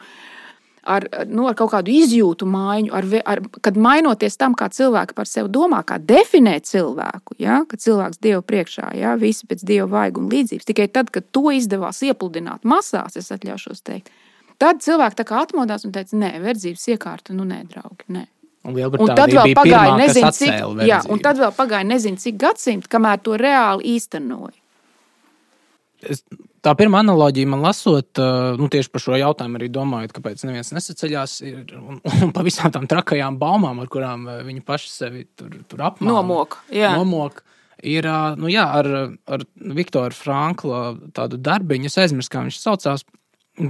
Ar, 0.88 1.03
nu, 1.28 1.43
ar 1.49 1.55
kaut 1.59 1.74
kādu 1.74 1.91
izjūtu 1.91 2.47
maiņu, 2.47 2.93
ar, 2.95 3.05
ar, 3.28 3.41
kad 3.65 3.76
mainoties 3.76 4.39
tam, 4.39 4.53
kā 4.55 4.70
cilvēki 4.72 5.18
par 5.18 5.28
sevi 5.28 5.51
domā, 5.51 5.82
kā 5.84 5.97
definē 5.99 6.53
cilvēku, 6.63 7.36
ja, 7.43 7.57
ka 7.68 7.76
cilvēks 7.76 8.22
Dievu 8.24 8.45
priekšā, 8.47 8.93
ja, 8.95 9.18
visi 9.20 9.49
pēc 9.49 9.65
Dieva 9.68 9.89
vaiga 9.97 10.22
un 10.22 10.30
līdzības. 10.32 10.70
Tikai 10.70 10.88
tad, 10.88 11.11
kad 11.11 11.28
to 11.36 11.51
izdevās 11.51 11.99
iepludināt 12.07 12.63
masās, 12.63 13.20
es 13.20 13.28
atļaušos 13.36 13.84
teikt, 13.84 14.15
tad 14.63 14.80
cilvēki 14.86 15.28
atmodās 15.28 15.84
un 15.84 15.91
teica, 15.91 16.15
nē, 16.24 16.38
verdzības 16.47 16.88
iekārta, 16.95 17.36
nu, 17.36 17.43
nē, 17.51 17.65
draugi, 17.68 18.07
nē. 18.07 18.24
Un, 18.68 18.76
un 18.76 19.11
tad 19.15 19.32
vēl 19.32 19.53
pagāja 19.55 19.95
nezinu, 19.95 20.30
cik, 20.36 20.55
jā, 20.84 20.99
un 21.07 21.22
tad 21.24 21.39
vēl 21.39 21.53
pagāja 21.55 21.88
nezinu, 21.88 22.20
cik 22.20 22.36
gadsimti, 22.41 22.89
kamēr 22.91 23.22
to 23.24 23.38
reāli 23.39 23.93
īstenoja. 23.95 24.57
Es, 26.03 26.20
tā 26.65 26.74
pirmā 26.78 26.99
analoģija 27.01 27.49
man 27.49 27.63
lasot, 27.63 28.20
nu, 28.59 28.68
tieši 28.72 28.91
par 28.91 29.03
šo 29.05 29.15
jautājumu 29.18 29.57
arī 29.59 29.70
domājot, 29.74 30.13
kāpēc 30.18 30.43
neviens 30.49 30.74
nesaceļās. 30.76 31.38
Ir, 31.47 31.61
un, 31.80 32.01
un 32.28 32.34
pa 32.36 32.43
visām 32.45 32.74
tām 32.76 32.89
trakajām 32.91 33.39
baumām, 33.39 33.80
ar 33.82 33.91
kurām 33.93 34.28
viņi 34.49 34.65
paši 34.68 34.91
sevi 34.91 35.24
tur, 35.39 35.55
tur 35.72 35.86
apmāca. 35.88 36.11
Nomok. 36.11 36.59
Jā. 36.76 36.91
Nomok. 36.99 37.41
Ir 37.88 38.09
nu, 38.41 38.51
jā, 38.51 38.68
ar, 38.82 38.91
ar 39.30 39.47
Viktoru 39.55 40.15
Frankla 40.18 40.84
tādu 41.15 41.39
darbiņu, 41.39 41.88
es 41.88 41.97
aizmirsu, 42.03 42.34
kā 42.34 42.43
viņš 42.43 42.59
saucās, 42.59 43.07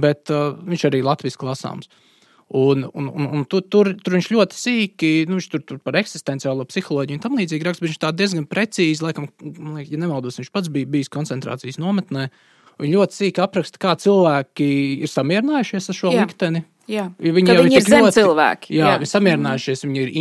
bet 0.02 0.32
uh, 0.32 0.56
viņš 0.64 0.86
arī 0.88 1.04
latviešu 1.04 1.46
lasāms. 1.46 1.86
Uh, 1.86 2.04
Un, 2.48 2.86
un, 2.94 3.08
un, 3.12 3.26
un 3.36 3.42
tur, 3.44 3.60
tur, 3.68 3.90
tur 4.00 4.14
viņš 4.16 4.30
ļoti 4.32 4.56
sīki, 4.56 5.08
nu, 5.28 5.36
viņš 5.36 5.48
tur, 5.52 5.62
tur 5.68 5.80
par 5.84 5.98
eksistenciālo 6.00 6.64
psiholoģiju 6.70 7.18
un 7.18 7.24
tam 7.26 7.36
līdzīgi 7.36 7.66
raksta, 7.66 7.84
bet 7.84 7.92
viņš 7.92 8.00
tā 8.00 8.12
diezgan 8.16 8.46
precīzi, 8.48 9.04
laikam, 9.04 9.26
liek, 9.74 9.90
ja 9.92 10.00
nemaldos, 10.00 10.38
viņš 10.40 10.48
pats 10.54 10.70
bija 10.72 10.88
bijis 10.88 11.12
koncentrācijas 11.12 11.76
nometnē. 11.82 12.30
Viņi 12.78 12.94
ļoti 12.94 13.18
sīki 13.18 13.42
apraksta, 13.44 13.80
kā 13.82 13.92
cilvēki 14.00 14.70
ir 15.04 15.12
samierinājušies 15.12 15.92
ar 15.92 15.98
šo 15.98 16.14
jā. 16.14 16.24
likteni. 16.24 16.64
Jā, 16.88 17.10
ja 17.20 17.32
viņi, 17.36 17.52
jau 17.52 17.64
viņi 17.66 17.76
ir 17.76 17.84
zem 17.84 18.06
ļoti, 18.06 18.16
cilvēki. 18.16 18.72
Jā, 18.72 18.80
jā. 18.80 18.92
viņi 18.96 19.04
ir 19.04 19.10
samierinājušies, 19.10 19.84
viņi 19.84 20.00
ir 20.00 20.12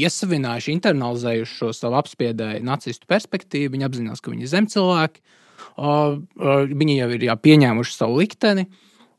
iesavinājuši, 0.00 0.76
internalizējuši 0.78 1.56
šo 1.58 1.72
savu 1.76 1.98
apspiedēju 2.00 2.64
nacistu 2.64 3.10
perspektīvu. 3.10 3.74
Viņi 3.74 3.88
apzinās, 3.90 4.24
ka 4.24 4.32
viņi 4.32 4.46
ir 4.46 4.52
zem 4.54 4.68
cilvēki. 4.72 5.20
Uh, 5.74 6.22
uh, 6.40 6.62
viņi 6.70 6.96
jau 6.96 7.10
ir 7.12 7.26
jā, 7.28 7.36
pieņēmuši 7.44 7.96
savu 7.98 8.22
likteni. 8.22 8.64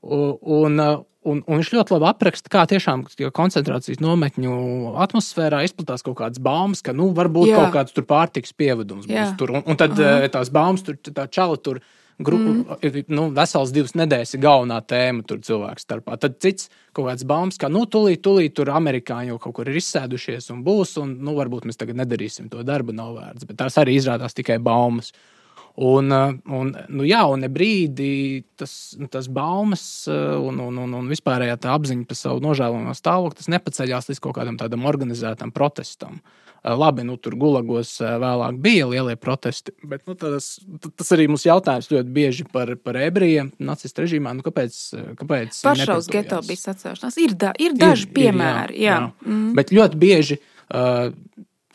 Uh, 0.02 0.34
un, 0.56 0.82
uh, 0.82 1.04
Un, 1.26 1.42
un 1.50 1.58
viņš 1.58 1.72
ļoti 1.74 1.96
labi 1.96 2.06
apraksta, 2.12 2.52
kā 2.54 2.64
tiešām 2.70 3.08
koncentrācijas 3.34 4.02
nometņu 4.04 4.56
atmosfērā 5.02 5.64
izplatās 5.66 6.06
kaut 6.06 6.20
kādas 6.20 6.42
baumas, 6.44 6.84
ka 6.86 6.94
nu, 6.94 7.10
varbūt 7.18 7.50
Jā. 7.50 7.64
kaut 7.64 7.74
kāds 7.80 8.06
pārtiks 8.06 8.54
pievedums 8.54 9.08
būs 9.10 9.16
Jā. 9.16 9.32
tur. 9.40 9.56
Un, 9.58 9.66
un 9.66 9.80
tad 9.80 9.98
uh 9.98 10.06
-huh. 10.06 10.30
tās 10.30 10.54
baumas, 10.54 10.86
tur, 10.86 10.96
tā 10.96 11.28
čala 11.30 11.58
tur. 11.58 11.82
Grupu, 12.18 12.80
mm. 12.80 13.04
nu, 13.12 13.24
vesels 13.36 13.74
divas 13.76 13.92
nedēļas 13.92 14.36
ir 14.36 14.40
galvenā 14.40 14.80
tēma 14.88 15.26
tur 15.28 15.38
cilvēku 15.44 15.82
starpā. 15.84 16.18
Tad 16.18 16.40
cits 16.40 16.70
kaut 16.94 17.10
kāds 17.10 17.26
baumas, 17.28 17.58
ka, 17.58 17.68
nu, 17.68 17.84
tūlīt, 17.84 18.22
tūlīt 18.24 18.54
tur 18.56 18.70
amerikāņi 18.72 19.28
jau 19.28 19.38
kaut 19.38 19.56
kur 19.56 19.68
ir 19.68 19.76
izsēdušies 19.76 20.50
un 20.52 20.64
būs, 20.64 20.98
un, 21.02 21.18
nu, 21.20 21.36
varbūt 21.36 21.66
mēs 21.66 21.76
tagad 21.76 21.96
nedarīsim 21.96 22.50
to 22.50 22.64
darbu, 22.64 22.94
nav 22.94 23.16
vērts. 23.16 23.46
Bet 23.46 23.58
tās 23.58 23.76
arī 23.78 24.00
izrādās 24.00 24.34
tikai 24.34 24.60
baumas. 24.60 25.12
Uh, 25.12 25.35
Un, 25.76 26.12
eh, 26.12 26.36
un, 26.56 26.70
nu, 26.88 27.04
jā, 27.04 27.20
un 27.28 27.42
ne 27.44 27.50
brīdi 27.52 28.46
tas, 28.56 28.96
tas 29.12 29.28
baumas 29.28 29.84
eh, 30.08 30.38
un, 30.40 30.62
un, 30.64 30.78
un, 30.86 30.94
un 31.02 31.10
vispārējā 31.12 31.58
tā 31.66 31.74
apziņa 31.76 32.08
par 32.08 32.20
savu 32.20 32.40
nožēlojamo 32.46 32.94
stāvokli, 32.96 33.42
tas 33.42 33.52
nepaceļās 33.52 34.08
līdz 34.08 34.22
kaut 34.24 34.38
kādam 34.38 34.56
tādam 34.62 34.88
organizētam 34.88 35.52
protestam. 35.56 36.22
Eh, 36.64 36.72
labi, 36.72 37.04
nu, 37.04 37.18
tur 37.20 37.36
gulagos 37.42 37.92
vēlāk 38.00 38.62
bija 38.64 38.88
lielie 38.88 39.18
protesti, 39.20 39.74
bet 39.84 40.06
nu, 40.08 40.16
tas, 40.22 40.54
tas 40.88 41.12
arī 41.12 41.28
mums 41.34 41.44
jautājums 41.44 41.92
ļoti 41.92 42.16
bieži 42.22 42.48
par, 42.56 42.72
par 42.80 43.02
ebrejiem 43.04 43.52
nacistu 43.60 44.06
režīmā. 44.06 44.32
Nu, 44.38 44.46
kāpēc? 44.48 44.78
kāpēc 45.20 45.60
Pašaus 45.68 46.08
geto 46.14 46.40
bija 46.48 46.70
sacēšanās. 46.70 47.20
Ir, 47.20 47.36
da, 47.42 47.52
ir 47.60 47.76
daži 47.76 48.08
ir, 48.08 48.16
piemēri. 48.16 48.80
Ir, 48.80 48.86
jā, 48.88 48.96
jā. 48.96 49.02
Jā. 49.12 49.28
Mm. 49.28 49.52
Bet 49.60 49.76
ļoti 49.76 50.00
bieži. 50.08 50.40
Uh, 50.66 51.12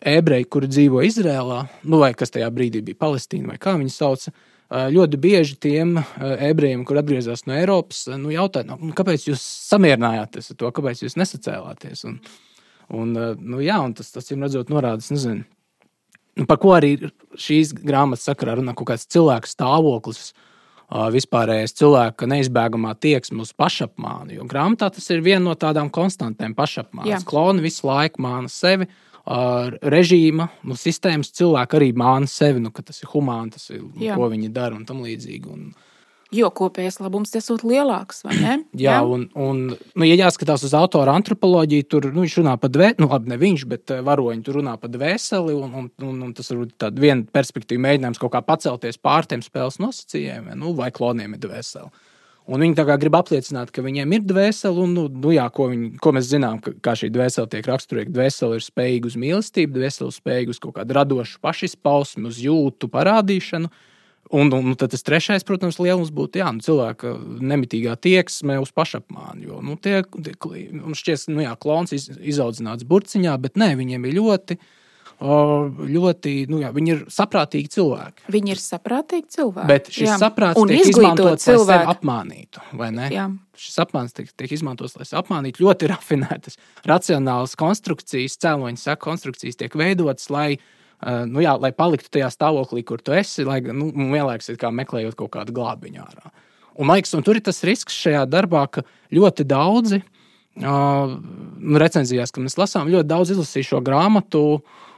ebreji, 0.01 0.49
kuri 0.51 0.69
dzīvo 0.71 1.03
Izrēlā, 1.05 1.65
nu, 1.85 2.01
vai 2.01 2.13
kas 2.17 2.33
tajā 2.35 2.49
brīdī 2.55 2.83
bija 2.85 2.99
Palestīna, 3.01 3.53
vai 3.53 3.61
kā 3.61 3.77
viņi 3.79 3.93
sauc. 3.95 4.27
Ļoti 4.71 5.19
bieži 5.19 5.57
tiem 5.59 5.97
ebrejiem, 6.21 6.85
kur 6.87 7.01
atgriezās 7.01 7.43
no 7.49 7.57
Eiropas, 7.59 8.05
nu, 8.15 8.31
jautā, 8.31 8.63
nu, 8.69 8.93
kāpēc 8.95 9.27
jūs 9.27 9.43
samierinājāties 9.67 10.53
ar 10.53 10.59
to, 10.61 10.71
kāpēc 10.77 11.03
jūs 11.03 11.19
nesacēlāties. 11.19 12.05
Un, 12.07 12.21
un, 12.95 13.17
nu, 13.41 13.59
jā, 13.65 13.81
un 13.83 13.97
tas, 13.99 14.13
tas 14.15 14.31
redzot, 14.31 14.71
norādes, 14.71 15.11
nezinu, 15.11 15.43
nu, 16.39 16.47
par 16.47 16.61
ko 16.63 16.77
arī 16.77 16.93
šīs 17.35 17.75
grāmatas 17.83 18.31
sakarā 18.31 18.61
runā 18.61 18.77
kaut 18.79 18.93
kāds 18.93 19.11
cilvēks 19.11 19.59
stāvoklis. 19.59 20.31
Vispārējais 20.91 21.77
cilvēka 21.79 22.27
neizbēgamā 22.27 22.97
tieksme 22.99 23.45
uz 23.45 23.53
pašapmānu. 23.55 24.33
Jo 24.35 24.47
grāmatā 24.51 24.89
tas 24.91 25.05
ir 25.15 25.21
viena 25.23 25.45
no 25.45 25.53
tādām 25.55 25.87
konstantēm 25.95 26.57
pašapmānas. 26.59 27.23
Kloni 27.27 27.63
visu 27.63 27.87
laiku 27.87 28.25
māna 28.25 28.51
sevi, 28.51 28.89
uh, 28.89 29.10
režīma, 29.95 30.49
nu, 30.67 30.79
sistēmas 30.79 31.31
cilvēki 31.37 31.79
arī 31.79 31.93
māna 31.97 32.31
sevi, 32.31 32.63
nu, 32.65 32.73
ka 32.75 32.83
tas 32.87 33.03
ir 33.05 33.13
humāni, 33.13 33.55
tas 33.55 33.71
ir, 33.71 33.85
nu, 33.85 34.11
ko 34.17 34.29
viņi 34.33 34.51
dara 34.55 34.77
un 34.77 34.87
tam 34.89 35.05
līdzīgi. 35.07 35.55
Un, 35.55 35.71
Jo 36.31 36.47
kopējais 36.55 37.01
labums 37.03 37.33
ir 37.35 37.63
lielāks, 37.67 38.21
vai 38.23 38.37
ne? 38.39 38.53
Jā, 38.85 39.01
Jā. 39.01 39.03
un, 39.03 39.25
un 39.35 39.63
nu, 39.75 40.07
ja 40.07 40.15
jāskatās 40.15 40.63
uz 40.67 40.75
autora 40.79 41.17
antropoloģiju, 41.19 41.87
tur 41.91 42.07
nu, 42.13 42.23
viņš 42.23 42.37
runā 42.39 42.55
par 42.63 42.71
dvēseli, 42.71 43.03
nu, 43.03 43.09
labi, 43.11 43.33
ne 43.33 43.39
viņš, 43.41 43.65
bet 43.71 43.91
eh, 43.91 44.03
varoņi 44.07 44.45
tur 44.47 44.61
runā 44.61 44.77
par 44.79 44.93
dvēseli, 44.95 45.57
un, 45.59 45.75
un, 45.75 45.89
un, 46.07 46.21
un 46.29 46.37
tas 46.39 46.53
varbūt 46.53 46.77
tāds 46.79 47.03
viena 47.03 47.27
perspektīva 47.35 47.83
mēģinājums 47.89 48.23
kaut 48.23 48.35
kā 48.37 48.45
pacelties 48.47 49.01
pār 49.03 49.27
tiem 49.27 49.43
spēles 49.43 49.81
nosacījumiem, 49.83 50.55
nu, 50.63 50.71
vai 50.79 50.93
kloniem 50.95 51.35
ir 51.35 51.43
dvēseli. 51.43 51.91
Un 52.51 52.65
viņi 52.65 52.83
grib 52.99 53.15
apliecināt, 53.15 53.71
ka 53.71 53.83
viņiem 53.85 54.17
ir 54.17 54.25
dvēsele, 54.27 54.83
un 54.83 54.95
nu, 54.97 55.05
nu, 55.13 55.31
jā, 55.31 55.45
ko, 55.55 55.69
viņi, 55.71 55.93
ko 56.03 56.13
mēs 56.17 56.33
zinām, 56.33 56.59
ka, 56.65 56.73
kā 56.83 56.97
šī 56.99 57.13
dvēsele 57.15 57.47
tiek 57.53 57.69
raksturīga. 57.71 58.11
Dvēsele 58.17 58.59
ir 58.59 58.65
spējīga 58.65 59.07
uz 59.07 59.19
mīlestību, 59.23 59.77
dvēsele 59.77 60.11
ir 60.11 60.17
spējīga 60.17 60.55
uz 60.57 60.59
kaut 60.65 60.75
kādu 60.81 60.97
radošu 60.99 61.39
pašizpausmi, 61.47 62.27
uz 62.27 62.41
jūtu 62.43 62.91
parādīšanu. 62.91 63.71
Un, 64.31 64.51
un, 64.51 64.67
un 64.73 64.75
tad 64.79 64.93
tas 64.95 65.07
trešais, 65.07 65.47
protams, 65.47 65.79
lielums 65.83 66.11
būtu 66.15 66.43
jā, 66.43 66.51
nu, 66.55 66.63
cilvēka 66.63 67.15
nemitīgā 67.53 67.95
tieksme 68.03 68.59
uz 68.63 68.75
pašapmānu. 68.75 69.47
Jo 69.47 69.63
nu, 69.67 69.79
tie, 69.79 70.03
tie, 70.11 70.35
mums 70.75 71.03
šķiet, 71.03 71.25
ka 71.27 71.35
nu, 71.35 71.47
jā, 71.47 71.55
klons 71.59 71.95
iz, 71.95 72.11
izaudzināts 72.35 72.87
burciņā, 72.87 73.35
bet 73.43 73.59
nē, 73.59 73.73
viņiem 73.79 74.07
ir 74.11 74.19
ļoti. 74.19 74.59
Ļoti, 74.59 74.80
nu 76.49 76.63
jā, 76.63 76.71
viņi 76.73 76.93
ir 76.95 77.01
saprātīgi 77.13 77.69
cilvēki. 77.75 78.25
Viņi 78.33 78.55
ir 78.55 78.61
saprātīgi 78.63 79.27
cilvēki. 79.37 79.69
Bet 79.69 79.91
šis 79.93 80.07
jā. 80.07 80.17
saprāts 80.23 80.57
un 80.57 80.71
tiek 80.73 80.89
izmantots, 80.89 81.45
cilvēku. 81.45 81.67
lai 81.69 81.77
sevi 81.77 81.93
apmānītu. 81.93 82.63
Šis 83.61 83.77
apmāns 83.85 84.17
tiek, 84.17 84.31
tiek 84.41 84.55
izmantots, 84.57 84.97
lai 84.97 85.05
apmānītu 85.21 85.67
ļoti 85.67 85.91
rafinētas, 85.93 86.57
racionālas 86.89 87.53
konstrukcijas, 87.61 88.39
cēloņa 88.41 88.81
saka, 88.81 89.03
konstrukcijas 89.11 89.61
tiek 89.61 89.81
veidotas, 89.81 90.31
lai 90.33 90.55
Uh, 91.01 91.23
nu, 91.25 91.41
jā, 91.41 91.55
lai 91.57 91.71
paliktu 91.73 92.11
tajā 92.13 92.27
stāvoklī, 92.29 92.83
kur 92.85 93.01
tu 93.01 93.15
esi, 93.17 93.41
lai 93.49 93.63
nu, 93.65 93.87
vienlaikus 94.13 94.51
meklējot 94.53 95.15
kaut 95.17 95.31
kādu 95.33 95.55
glābiņu 95.57 96.03
ārā. 96.03 96.29
Un, 96.77 96.91
liekas, 96.93 97.15
un 97.17 97.25
tur 97.25 97.39
ir 97.41 97.45
tas 97.47 97.63
risks 97.65 97.97
šajā 98.03 98.27
darbā, 98.29 98.67
ka 98.69 98.85
ļoti 99.09 99.47
daudzi 99.49 100.03
uh, 100.03 101.15
recenzijās, 101.81 102.35
kad 102.37 102.45
mēs 102.45 102.59
lasām, 102.61 102.93
ļoti 102.93 103.09
daudz 103.15 103.33
izlasīju 103.33 103.71
šo 103.71 103.81
grāmatu. 103.87 104.45
Uh, 104.59 104.90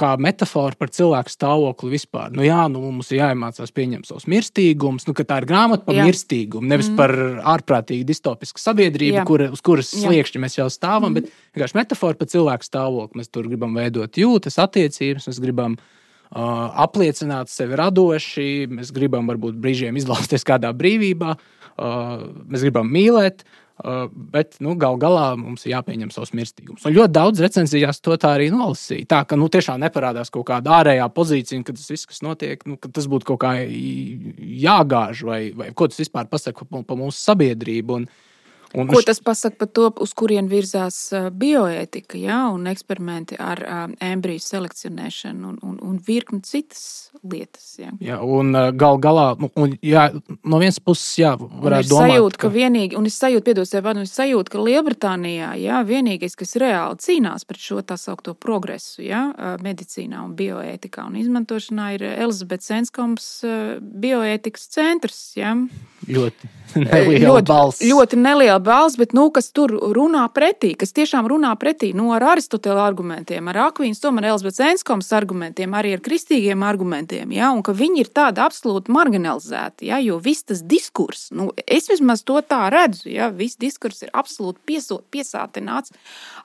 kā 0.00 0.14
metāfora 0.20 0.76
par 0.78 0.90
cilvēku 0.94 1.32
stāvokli 1.32 1.92
vispār. 1.92 2.32
Nu, 2.34 2.44
jā, 2.46 2.62
nu, 2.72 2.82
mums 2.94 3.10
ir 3.12 3.20
jāiemācās 3.20 3.72
pieņemt 3.76 4.08
savus 4.08 4.26
mirstīgumus, 4.30 5.06
nu, 5.08 5.14
ka 5.16 5.26
tā 5.28 5.40
ir 5.42 5.48
grāmata 5.50 5.84
par 5.88 5.98
jā. 5.98 6.06
mirstīgumu, 6.08 6.68
nevis 6.70 6.90
mm. 6.92 6.98
par 7.00 7.14
ārprātīgi 7.56 8.06
distopisku 8.08 8.62
sabiedrību, 8.62 9.24
kur, 9.28 9.46
uz 9.56 9.62
kuras 9.66 9.92
sliekšņa 9.92 10.42
mēs 10.44 10.58
jau 10.60 10.68
stāvam, 10.72 11.10
mm. 11.12 11.18
bet 11.20 11.56
vienkārši 11.56 11.80
metāfora 11.80 12.20
par 12.20 12.30
cilvēku 12.32 12.68
stāvokli. 12.68 13.20
Mēs 13.20 13.32
tur 13.32 13.48
gribam 13.50 13.76
veidot 13.76 14.20
jūtas, 14.22 14.60
attiecības, 14.64 15.28
mēs 15.28 15.40
gribam 15.44 15.76
uh, 15.76 16.42
apliecināt 16.86 17.52
sevi 17.52 17.78
radoši, 17.80 18.50
mēs 18.72 18.94
gribam 18.96 19.28
varbūt 19.30 19.60
brīžiem 19.60 20.00
izlausties 20.00 20.46
kādā 20.48 20.72
brīvībā, 20.76 21.36
uh, 21.36 22.28
mēs 22.46 22.68
gribam 22.68 22.88
mīlēt. 22.88 23.44
Uh, 23.44 23.66
bet 24.12 24.56
nu, 24.60 24.74
gal 24.80 24.98
galā 25.00 25.32
mums 25.38 25.64
ir 25.66 25.74
jāpieņem 25.74 26.10
savs 26.14 26.34
mirstīgums. 26.36 26.84
Un 26.86 26.96
ļoti 26.96 27.14
daudz 27.16 27.42
recenzijās 27.44 28.02
to 28.04 28.16
tā 28.20 28.34
arī 28.36 28.50
nolasīja. 28.52 29.08
Tā 29.10 29.20
ka 29.28 29.38
nu, 29.40 29.48
tiešām 29.52 29.80
neparādās 29.82 30.32
kaut 30.34 30.48
kāda 30.50 30.80
ārējā 30.80 31.06
pozīcija, 31.16 31.64
ka 31.66 31.76
tas 31.76 31.90
viss, 31.92 32.08
kas 32.10 32.24
notiek, 32.26 32.64
nu, 32.68 32.78
tas 32.80 33.08
būtu 33.10 33.32
kaut 33.32 33.40
kā 33.44 33.54
jāgāž 33.64 35.24
vai, 35.28 35.40
vai 35.56 35.70
ko 35.76 35.88
tas 35.90 36.02
vispār 36.02 36.28
pasaka 36.30 36.66
par 36.68 37.00
mūsu 37.00 37.18
sabiedrību. 37.20 38.00
Un, 38.02 38.08
Un 38.74 38.86
Ko 38.86 39.00
tas 39.02 39.18
pasaka 39.18 39.56
par 39.58 39.68
to, 39.74 39.88
uz 40.04 40.12
kurien 40.14 40.46
virzās 40.50 40.96
bioētika 41.34 42.18
ja, 42.20 42.44
un 42.54 42.68
eksperimenti 42.70 43.34
ar 43.42 43.62
embriju 43.98 44.42
selekcionēšanu 44.44 45.48
un, 45.48 45.56
un, 45.66 45.78
un 45.82 45.96
virkni 46.06 46.38
citas 46.46 47.10
lietas? 47.26 47.66
Ja. 47.80 47.90
Jā, 47.98 48.20
un 48.22 48.54
gal 48.78 49.00
galā, 49.02 49.32
nu, 49.40 49.50
un, 49.58 49.74
jā, 49.82 50.06
no 50.46 50.60
vienas 50.62 50.78
puses, 50.78 51.08
jā, 51.18 51.32
varētu 51.40 51.90
domāt, 51.90 52.14
sajūt, 52.14 52.38
ka... 52.38 52.44
ka 52.46 52.52
vienīgi, 52.54 52.98
un 53.00 53.10
es 53.10 53.18
sajūtu, 53.18 53.46
piedos 53.48 53.74
tev, 53.74 53.90
es 54.04 54.14
sajūtu, 54.14 54.54
ka 54.54 54.62
Lielbritānijā, 54.62 55.50
jā, 55.58 55.82
vienīgais, 55.90 56.38
kas 56.38 56.54
reāli 56.62 57.02
cīnās 57.02 57.48
pret 57.48 57.66
šo 57.66 57.80
tā 57.82 57.98
saukto 57.98 58.36
progresu, 58.38 59.02
jā, 59.02 59.24
medicīnā 59.66 60.22
un 60.28 60.36
bioētikā 60.38 61.08
un 61.10 61.18
izmantošanā 61.18 61.90
ir 61.98 62.06
Elizabetes 62.12 62.70
Enskoms 62.78 63.28
bioētikas 63.82 64.70
centrs, 64.78 65.20
jā. 65.40 65.56
Ļoti 66.10 66.54
neliela 66.78 67.26
ļoti, 67.26 67.46
balss. 67.50 67.82
Ļoti 67.84 68.18
neliela 68.20 68.59
balss, 68.64 68.98
bet 69.00 69.14
nu, 69.16 69.28
kas 69.34 69.50
tur 69.56 69.72
runā 69.96 70.26
pretī, 70.34 70.72
kas 70.78 70.94
tiešām 70.96 71.28
runā 71.30 71.52
pretī 71.60 71.92
nu, 71.96 72.10
ar 72.16 72.24
Aristotela 72.32 72.84
argumentiem, 72.86 73.48
ar 73.50 73.60
Akvīnas, 73.68 74.02
tomēr 74.02 74.30
Elizabetes 74.30 74.62
Enskomas 74.70 75.10
argumentiem, 75.16 75.74
arī 75.76 75.94
ar 75.96 76.04
kristīgiem 76.04 76.64
argumentiem. 76.66 77.34
Ja, 77.36 77.50
un 77.56 77.64
ka 77.66 77.74
viņi 77.76 78.04
ir 78.04 78.12
tādi 78.14 78.42
absolūti 78.44 78.92
marginalizēti, 78.94 79.90
ja, 79.90 80.00
jo 80.04 80.20
viss 80.22 80.46
tas 80.48 80.62
diskurss, 80.66 81.30
nu, 81.36 81.50
es 81.66 81.90
vismaz 81.90 82.24
to 82.26 82.38
tā 82.46 82.62
redzu, 82.72 83.08
ja, 83.12 83.30
viss 83.34 83.60
diskurss 83.60 84.06
ir 84.06 84.14
absolūti 84.16 84.62
piesot, 84.70 85.06
piesātināts 85.12 85.94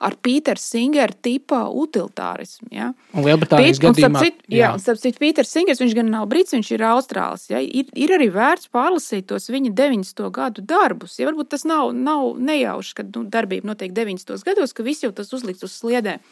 ar 0.00 0.16
Pītera 0.22 0.60
Singera 0.60 1.14
tipa 1.22 1.64
utilitārismu. 1.70 2.68
Ja. 2.74 2.90
Un 3.14 3.26
Lielbritānijas 3.26 3.80
Pīt, 3.80 3.84
gadījumā. 3.86 4.20
Un, 4.20 4.24
citu, 4.26 4.44
jā, 4.50 4.58
jā. 4.60 4.72
un 4.74 4.82
starp 4.82 5.00
citu, 5.02 5.20
Pīters 5.22 5.52
Singers, 5.52 5.80
viņš 5.82 5.96
gan 5.98 6.10
nav 6.12 6.26
brits, 6.30 6.54
viņš 6.56 6.72
ir 6.76 6.84
austrālis. 6.90 7.46
Ja. 7.52 7.60
Ir, 7.62 7.90
ir 7.96 8.14
arī 8.16 8.28
vērts 8.34 8.70
pārlasīt 8.74 9.28
tos 9.30 9.48
viņa 9.52 9.72
90. 9.76 10.24
gadu 10.34 10.64
darbus. 10.66 11.16
Ja, 11.20 11.28
varbūt 11.30 11.52
tas 11.54 11.66
nav, 11.68 11.92
nav 12.06 12.36
nejauši, 12.38 12.96
kad 13.00 13.14
nu, 13.16 13.24
darbība 13.30 13.72
notiek 13.72 13.94
90. 13.96 14.44
gados, 14.46 14.74
ka 14.76 14.86
viss 14.86 15.04
jau 15.04 15.12
tas 15.14 15.32
uzlikts 15.36 15.66
uz 15.66 15.74
sliedēm. 15.76 16.22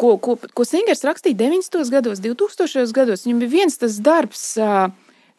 Ko, 0.00 0.16
ko, 0.18 0.34
ko 0.34 0.64
Singers 0.66 1.04
rakstīja 1.06 1.38
90. 1.44 1.84
gados, 1.92 2.22
2000. 2.24 2.90
gados, 2.96 3.22
viņam 3.28 3.44
bija 3.44 3.52
viens 3.52 3.78
tas 3.78 4.00
darbs, 4.02 4.48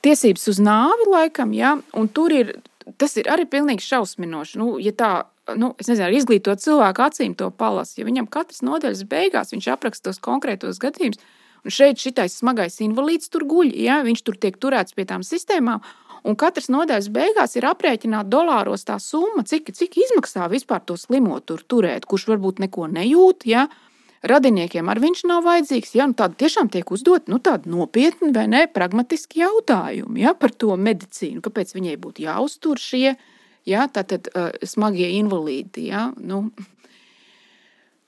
tiesības 0.06 0.50
uz 0.52 0.62
nāvi, 0.64 1.08
laikam, 1.12 1.54
ja, 1.56 1.76
un 1.98 2.10
tur 2.12 2.34
ir, 2.34 2.54
tas 3.02 3.18
ir 3.20 3.30
arī 3.32 3.48
pilnīgi 3.50 3.86
šausminoši. 3.86 4.60
Nu, 4.62 4.76
ja 4.82 4.94
tā, 4.96 5.12
nu, 5.58 5.74
es 5.82 5.90
nezinu, 5.90 6.08
ar 6.08 6.18
izglītot 6.18 6.62
cilvēku 6.64 7.06
acīm 7.06 7.36
to 7.38 7.50
palasa, 7.52 8.00
ja 8.00 8.08
viņam 8.08 8.30
katras 8.32 8.64
nodaļas 8.66 9.06
beigās 9.10 9.54
viņš 9.56 9.72
apraksta 9.74 10.10
tos 10.10 10.22
konkrētos 10.24 10.80
gadījumus, 10.84 11.22
un 11.66 11.74
šeit 11.74 12.02
šitais 12.02 12.38
smagais 12.42 12.80
invalīds 12.86 13.32
tur 13.34 13.48
guļ, 13.50 13.74
ja, 13.82 14.02
viņš 14.06 14.26
tur 14.26 14.38
tiek 14.42 14.58
turēts 14.62 14.96
pie 14.98 15.08
tām 15.10 15.26
sistēmām, 15.26 15.82
Un 16.26 16.38
katras 16.40 16.72
nodaļas 16.74 17.12
beigās 17.14 17.54
ir 17.58 17.68
aprēķināta 17.70 18.30
dolāros 18.34 18.86
tā 18.88 18.98
summa, 19.02 19.44
cik, 19.46 19.70
cik 19.78 20.00
izmaksā 20.08 20.48
vispār 20.50 20.82
to 20.82 20.98
slimo 20.98 21.38
tur 21.46 21.62
turēt, 21.62 22.08
kurš 22.10 22.32
varbūt 22.32 22.64
neko 22.64 22.88
nejūt. 22.90 23.46
Ja? 23.50 23.68
Radiniekiem 24.26 24.90
ar 24.90 25.02
viņš 25.04 25.22
nav 25.30 25.46
vajadzīgs. 25.46 25.94
Ja? 26.00 26.10
Nu, 26.10 26.18
tādi 26.18 26.40
tiešām 26.42 26.72
tiek 26.74 26.90
uzdot 26.92 27.30
nu, 27.30 27.38
nopietni 27.70 28.32
vai 28.34 28.48
ne 28.50 28.66
pragmatiski 28.66 29.44
jautājumi 29.44 30.26
ja? 30.26 30.34
par 30.34 30.56
to 30.56 30.74
medicīnu. 30.74 31.44
Kāpēc 31.46 31.76
viņai 31.78 31.98
būtu 32.02 32.26
jāuztur 32.26 32.82
šie 32.82 33.14
ja? 33.70 33.86
Tātad, 33.86 34.32
uh, 34.34 34.50
smagie 34.66 35.14
invalīdi? 35.20 35.92
Ja? 35.94 36.10
Nu, 36.18 36.48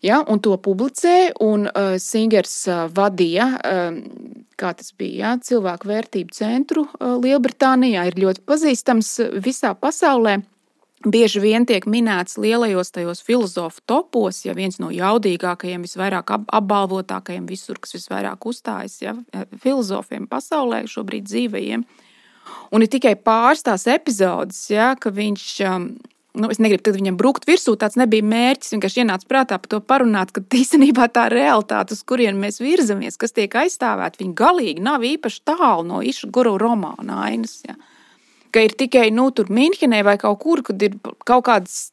Ja, 0.06 0.20
un 0.30 0.38
to 0.46 0.54
publicēja, 0.62 1.32
un 1.42 1.66
uh, 1.66 1.96
Singers 1.98 2.54
uh, 2.70 2.84
vadīja, 2.94 3.48
uh, 3.58 3.96
kā 4.58 4.74
tas 4.78 4.92
bija, 4.98 5.18
ja, 5.18 5.32
cilvēku 5.44 5.90
vērtību 5.90 6.36
centru 6.36 6.88
Lielbritānijā, 7.00 8.08
ir 8.10 8.22
ļoti 8.22 8.44
pazīstams 8.50 9.16
visā 9.44 9.74
pasaulē. 9.78 10.40
Bieži 11.06 11.40
vien 11.44 11.66
tiek 11.70 11.86
minēts 11.86 12.40
lielajos 12.42 12.90
tajos 12.96 13.22
filozofu 13.22 13.84
topos, 13.86 14.40
ja 14.48 14.56
viens 14.58 14.80
no 14.82 14.90
jaudīgākajiem, 14.90 15.84
visvairāk 15.86 16.34
apbalvotākajiem, 16.34 17.46
visur, 17.46 17.78
kas 17.78 17.94
visvairāk 17.94 18.48
uzstājas 18.50 18.98
ja, 19.04 19.14
filozofiem 19.62 20.26
pasaulē, 20.28 20.82
šobrīd 20.90 21.30
dzīvajiem. 21.30 21.86
Un 22.74 22.84
ir 22.84 22.90
tikai 22.90 23.14
pāris 23.22 23.62
tās 23.68 23.86
epizodes, 23.92 24.64
ja, 24.74 24.96
ka 24.98 25.14
viņš 25.14 25.46
um, 25.70 25.92
nu, 26.38 26.50
es 26.54 26.62
negribu 26.62 26.94
viņam 26.96 27.18
brukt 27.20 27.48
virsū, 27.50 27.76
tāds 27.80 27.98
nebija 28.00 28.26
mērķis. 28.26 28.74
Vienkārši 28.76 29.04
ienāca 29.04 29.28
prātā 29.30 29.58
par 29.60 29.72
to 29.72 29.82
parunāt, 29.84 30.32
ka 30.36 30.44
īstenībā 30.62 31.10
tā 31.14 31.28
realitāte, 31.34 31.98
uz 31.98 32.04
kurien 32.08 32.40
mēs 32.42 32.62
virzamies, 32.64 33.20
kas 33.20 33.36
tiek 33.36 33.54
aizstāvēta, 33.64 34.22
viņa 34.22 34.38
galīgi 34.38 34.84
nav 34.86 35.06
īpaši 35.08 35.44
tālu 35.48 35.86
no 35.90 36.02
Iša 36.06 36.32
Guru 36.34 36.58
romāna 36.62 37.24
ainas. 37.28 37.60
Ja. 37.68 37.78
Ka 38.54 38.64
ir 38.64 38.78
tikai 38.80 39.10
nu, 39.12 39.28
tur 39.36 39.50
Minhenē 39.54 40.00
vai 40.08 40.16
kaut 40.22 40.40
kur, 40.40 40.64
kad 40.66 40.82
ir 40.82 40.96
kaut 41.28 41.44
kādas 41.50 41.92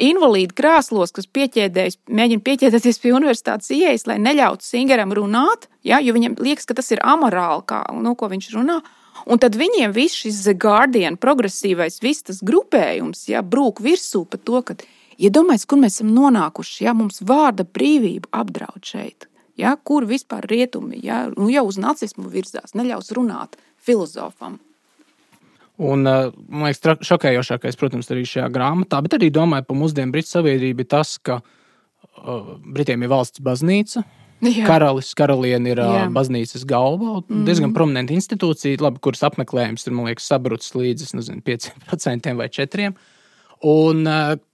invalīdi 0.00 0.56
krāslos, 0.56 1.12
kas 1.14 1.28
pieķēdējas, 1.28 2.00
mēģina 2.08 2.46
pieķēdēties 2.46 3.02
pie 3.02 3.12
universitātes 3.12 3.70
ieejas, 3.76 4.08
lai 4.08 4.16
neļautu 4.22 4.66
Singeram 4.66 5.12
runāt, 5.14 5.68
ja, 5.84 6.00
jo 6.00 6.16
viņam 6.16 6.38
liekas, 6.40 6.66
ka 6.66 6.78
tas 6.78 6.90
ir 6.94 7.04
amorāli, 7.04 7.66
kā, 7.68 7.84
nu, 8.00 8.16
viņš 8.16 8.50
runā. 8.56 8.80
Un 9.30 9.38
tad 9.42 9.56
viņiem 9.58 9.92
viss 9.94 10.18
šis 10.24 10.42
The 10.46 10.54
Guardian, 10.58 11.18
progresīvais, 11.20 12.00
viss 12.02 12.26
tas 12.26 12.40
grupējums, 12.42 13.28
ja, 13.30 13.42
brūk 13.42 13.82
virsū 13.84 14.24
par 14.30 14.42
to, 14.42 14.62
ka 14.66 14.76
iedomājieties, 15.18 15.66
ja 15.66 15.70
kur 15.70 15.82
mēs 15.82 16.00
esam 16.00 16.10
nonākuši. 16.16 16.82
Ja, 16.86 16.96
mums 16.98 17.22
vārda 17.26 17.66
brīvība 17.68 18.32
apdraud 18.42 18.82
šeit. 18.86 19.28
Ja, 19.60 19.76
kur 19.76 20.06
vispār 20.08 20.46
rietumi 20.48 20.98
ja, 21.04 21.26
nu, 21.36 21.50
jau 21.52 21.66
uz 21.68 21.78
nacismu 21.78 22.30
virzās, 22.32 22.72
neļaus 22.74 23.12
runāt 23.14 23.58
filozofam. 23.82 24.58
Un, 25.82 26.04
man 26.04 26.66
liekas, 26.66 27.02
šokējošākais, 27.04 27.78
protams, 27.80 28.10
arī 28.12 28.24
šajā 28.28 28.48
grāmatā, 28.52 29.00
bet 29.04 29.16
arī 29.16 29.30
domāju 29.34 29.66
par 29.68 29.78
mūsdienu 29.80 30.14
Britu 30.14 30.30
sabiedrību, 30.30 30.86
tas, 30.88 31.14
ka 31.18 31.40
uh, 31.40 32.52
Britiem 32.62 33.02
ir 33.04 33.10
valsts 33.12 33.42
baznīca, 33.44 34.04
Jā. 34.42 34.64
Karalis, 34.66 35.12
karaliene 35.14 35.70
ir 35.70 35.80
Jā. 35.82 36.06
baznīcas 36.10 36.64
galva. 36.66 37.20
Mm. 37.22 37.44
Diezgan 37.46 37.74
prominenta 37.76 38.14
institūcija, 38.16 38.80
labi, 38.82 38.98
kuras 39.04 39.22
apmeklējums 39.28 39.86
ir 39.86 39.94
liekas, 39.94 40.26
sabrucis 40.32 40.74
līdz 40.74 41.12
nezinu, 41.14 41.44
5% 41.46 42.32
vai 42.40 42.48
4%. 42.50 42.96
Un 43.70 44.08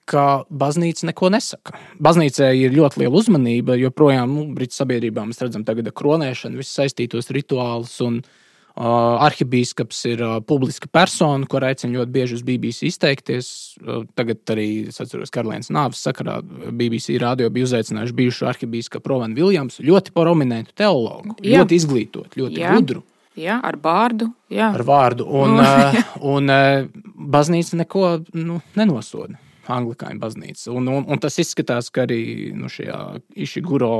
ka 0.08 0.24
baznīca 0.52 1.08
neko 1.08 1.30
nesaka. 1.32 1.78
Baznīcai 2.04 2.50
ir 2.60 2.76
ļoti 2.76 3.00
liela 3.00 3.16
uzmanība, 3.16 3.78
jo 3.80 3.88
projām 3.88 4.34
nu, 4.36 4.44
Britu 4.56 4.76
sabiedrībā 4.76 5.24
mēs 5.24 5.40
redzam 5.40 5.64
tagad 5.64 5.88
kronēšanu, 5.96 6.60
visus 6.60 6.76
saistītos 6.76 7.32
rituālus. 7.32 7.96
Un, 8.04 8.20
Uh, 8.20 8.37
arhibīskaps 8.78 10.00
ir 10.12 10.22
uh, 10.22 10.36
publiska 10.44 10.88
persona, 10.92 11.46
kur 11.50 11.66
aicina 11.66 11.98
ļoti 11.98 12.14
bieži 12.14 12.36
uz 12.38 12.44
BBC 12.46 12.88
izteikties. 12.90 13.48
Uh, 13.82 14.04
tagad 14.18 14.54
arī, 14.54 14.68
es 14.92 15.00
atceros, 15.02 15.32
Karalienes 15.34 15.72
nāves 15.74 16.02
sakarā 16.04 16.38
BBC 16.44 17.18
radio 17.22 17.50
bija 17.54 17.68
uzaicinājuši 17.68 18.16
bijušu 18.20 18.48
arhibīskapu 18.52 19.14
Rovanu 19.14 19.38
Viljamsu, 19.38 19.82
ļoti 19.88 20.14
prominentu 20.14 20.76
teologu, 20.78 21.34
jā. 21.42 21.62
ļoti 21.62 21.80
izglītotu, 21.82 22.42
ļoti 22.42 22.62
jā. 22.62 22.76
gudru. 22.76 23.04
Jā, 23.38 23.60
ar 23.62 23.76
vārdu. 23.82 24.32
Jā. 24.50 24.72
Ar 24.74 24.82
vārdu. 24.86 25.26
Un, 25.26 25.58
uh, 25.62 25.98
un 26.34 26.50
uh, 26.50 26.86
baznīca 27.18 27.78
neko 27.82 28.16
nu, 28.34 28.62
nenosoda 28.78 29.38
anglikāņu 29.74 30.20
baznīca. 30.22 30.70
Un, 30.74 30.88
un, 30.92 31.06
un 31.08 31.20
tas 31.22 31.38
izskatās, 31.42 31.90
ka 31.94 32.04
arī 32.06 32.20
nu, 32.56 32.70
šajā 32.72 32.98
Išiguro 33.46 33.90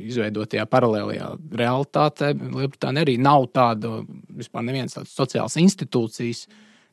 izveidotajā 0.00 0.66
paralēlajā 0.70 1.32
realitātē 1.60 2.32
Lielbritānija 2.34 3.06
arī 3.06 3.16
nav 3.22 3.48
tāda 3.56 4.00
vispār 4.36 4.66
nevienas 4.66 4.98
tādas 4.98 5.16
sociālas 5.16 5.58
institūcijas, 5.60 6.46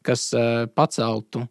kas 0.03 0.27
uh, 0.35 0.65
paceltu 0.75 1.45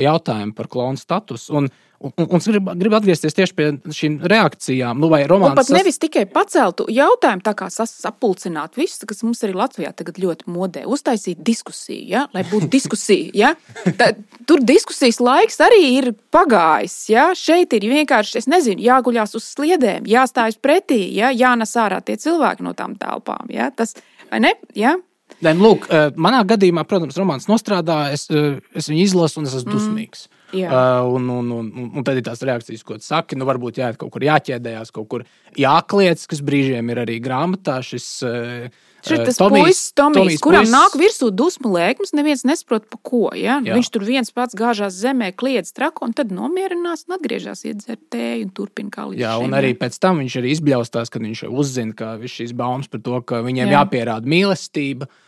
jautājumu 0.00 0.56
par 0.56 0.70
klonu 0.72 1.00
statusu. 1.00 1.56
Un, 1.56 1.70
Un, 1.98 2.12
un, 2.28 2.36
es 2.36 2.44
gribu, 2.44 2.74
gribu 2.76 2.96
atgriezties 2.98 3.34
tieši 3.36 3.54
pie 3.56 3.66
šīm 3.96 4.18
reakcijām. 4.28 4.98
Nu, 5.00 5.08
vai 5.08 5.22
romāns 5.28 5.54
un 5.54 5.56
pat 5.56 5.70
nevis 5.72 5.96
tikai 6.00 6.26
paceltu 6.28 6.84
jautājumu, 6.92 7.40
tā 7.44 7.54
kā 7.56 7.70
sapulcināt 7.72 8.76
visus, 8.76 9.00
kas 9.08 9.24
mums 9.24 9.40
arī 9.46 9.56
Latvijā 9.56 9.94
tagad 9.96 10.20
ļoti 10.20 10.50
modē, 10.52 10.84
uztaisīt 10.92 11.40
diskusiju, 11.46 12.04
ja? 12.12 12.26
lai 12.36 12.44
būtu 12.50 12.68
diskusija. 12.72 13.32
Ja? 13.36 13.54
Tā, 14.00 14.10
tur 14.48 14.60
diskusijas 14.60 15.22
laiks 15.24 15.56
arī 15.64 15.80
ir 15.94 16.10
pagājis. 16.34 16.98
Ja? 17.14 17.30
Šeit 17.38 17.72
ir 17.78 17.88
vienkārši, 17.88 18.42
es 18.42 18.50
nezinu, 18.52 18.84
jāguļās 18.84 19.32
uz 19.38 19.48
sliedēm, 19.56 20.04
jāstājas 20.10 20.60
pretī, 20.60 21.00
ja? 21.16 21.32
jānes 21.32 21.72
ārā 21.80 22.02
tie 22.04 22.20
cilvēki 22.20 22.66
no 22.66 22.76
tām 22.76 22.98
telpām. 23.00 23.48
Ja? 23.56 23.72
Tas, 23.72 23.96
vai 24.28 24.44
ne? 24.44 24.52
Ja? 24.76 24.98
Nē, 25.44 25.52
nu, 25.52 25.66
lūk, 25.66 25.90
eh, 25.92 26.08
manā 26.16 26.40
gadījumā, 26.48 26.86
protams, 26.88 27.18
romāns 27.20 27.48
nostrādā, 27.50 28.06
es, 28.14 28.24
eh, 28.32 28.56
es 28.76 28.88
viņu 28.88 29.04
izlasu 29.04 29.42
un 29.42 29.50
es 29.50 29.58
esmu 29.58 29.72
mm. 29.72 29.76
dusmīgs. 29.76 30.26
Jā. 30.54 30.70
Uh, 30.70 31.16
un, 31.16 31.26
un, 31.28 31.48
un, 31.50 31.70
un, 31.90 32.04
tad 32.06 32.16
ir 32.20 32.24
tās 32.24 32.40
reakcijas, 32.46 32.84
ko 32.86 32.96
tu 33.00 33.04
saki. 33.04 33.36
Nu, 33.36 33.48
varbūt 33.48 33.80
jāiet 33.80 33.98
kaut 33.98 34.12
kur 34.14 34.22
jāķēdējās, 34.22 34.92
kaut 34.94 35.08
kur 35.10 35.24
jākliedz, 35.58 36.22
kas 36.30 36.40
brīžiem 36.46 36.92
ir 36.94 37.00
arī 37.02 37.16
grāmatā. 37.20 37.80
Šis, 37.84 38.06
uh, 38.24 38.68
Šis 39.02 39.24
tas 39.26 39.40
puisis, 39.42 39.90
Tomijs, 39.98 40.38
kuram 40.42 40.62
puisis. 40.62 40.72
nāk 40.72 40.94
virsū 41.02 41.32
dusmu 41.34 41.74
lēkmes, 41.74 42.14
neviens 42.16 42.46
nesaprot, 42.46 42.86
pa 42.94 43.02
ko. 43.02 43.24
Ja? 43.34 43.58
Jā. 43.58 43.74
Viņš 43.74 43.90
tur 43.90 44.06
viens 44.06 44.32
pats 44.34 44.56
gāžās 44.56 44.94
zemē, 45.02 45.32
kliedz 45.34 45.74
traku, 45.74 46.06
un 46.06 46.14
tad 46.16 46.30
nomierinās 46.34 47.08
un 47.10 47.18
atgriežas 47.18 47.66
iedzert 47.66 48.06
tēju 48.14 48.46
un 48.46 48.56
turpina 48.56 48.94
kā 48.94 49.10
līdz 49.10 49.26
Jā, 49.26 49.34
šim, 49.34 49.50
un 49.50 49.60
arī 49.60 49.74
jā. 49.74 49.80
pēc 49.82 50.00
tam 50.06 50.22
viņš 50.22 50.40
arī 50.40 50.56
izbļaustās, 50.56 51.12
kad 51.12 51.26
viņš 51.26 51.46
uzzina, 51.50 51.98
ka 51.98 52.16
šīs 52.22 52.54
baumas 52.56 52.90
par 52.90 53.02
to, 53.02 53.20
ka 53.26 53.42
viņiem 53.46 53.66
jā. 53.66 53.82
jāpierāda 53.82 54.30
mīlestība. 54.30 55.10
Uh, 55.10 55.14
Uh, 55.16 55.25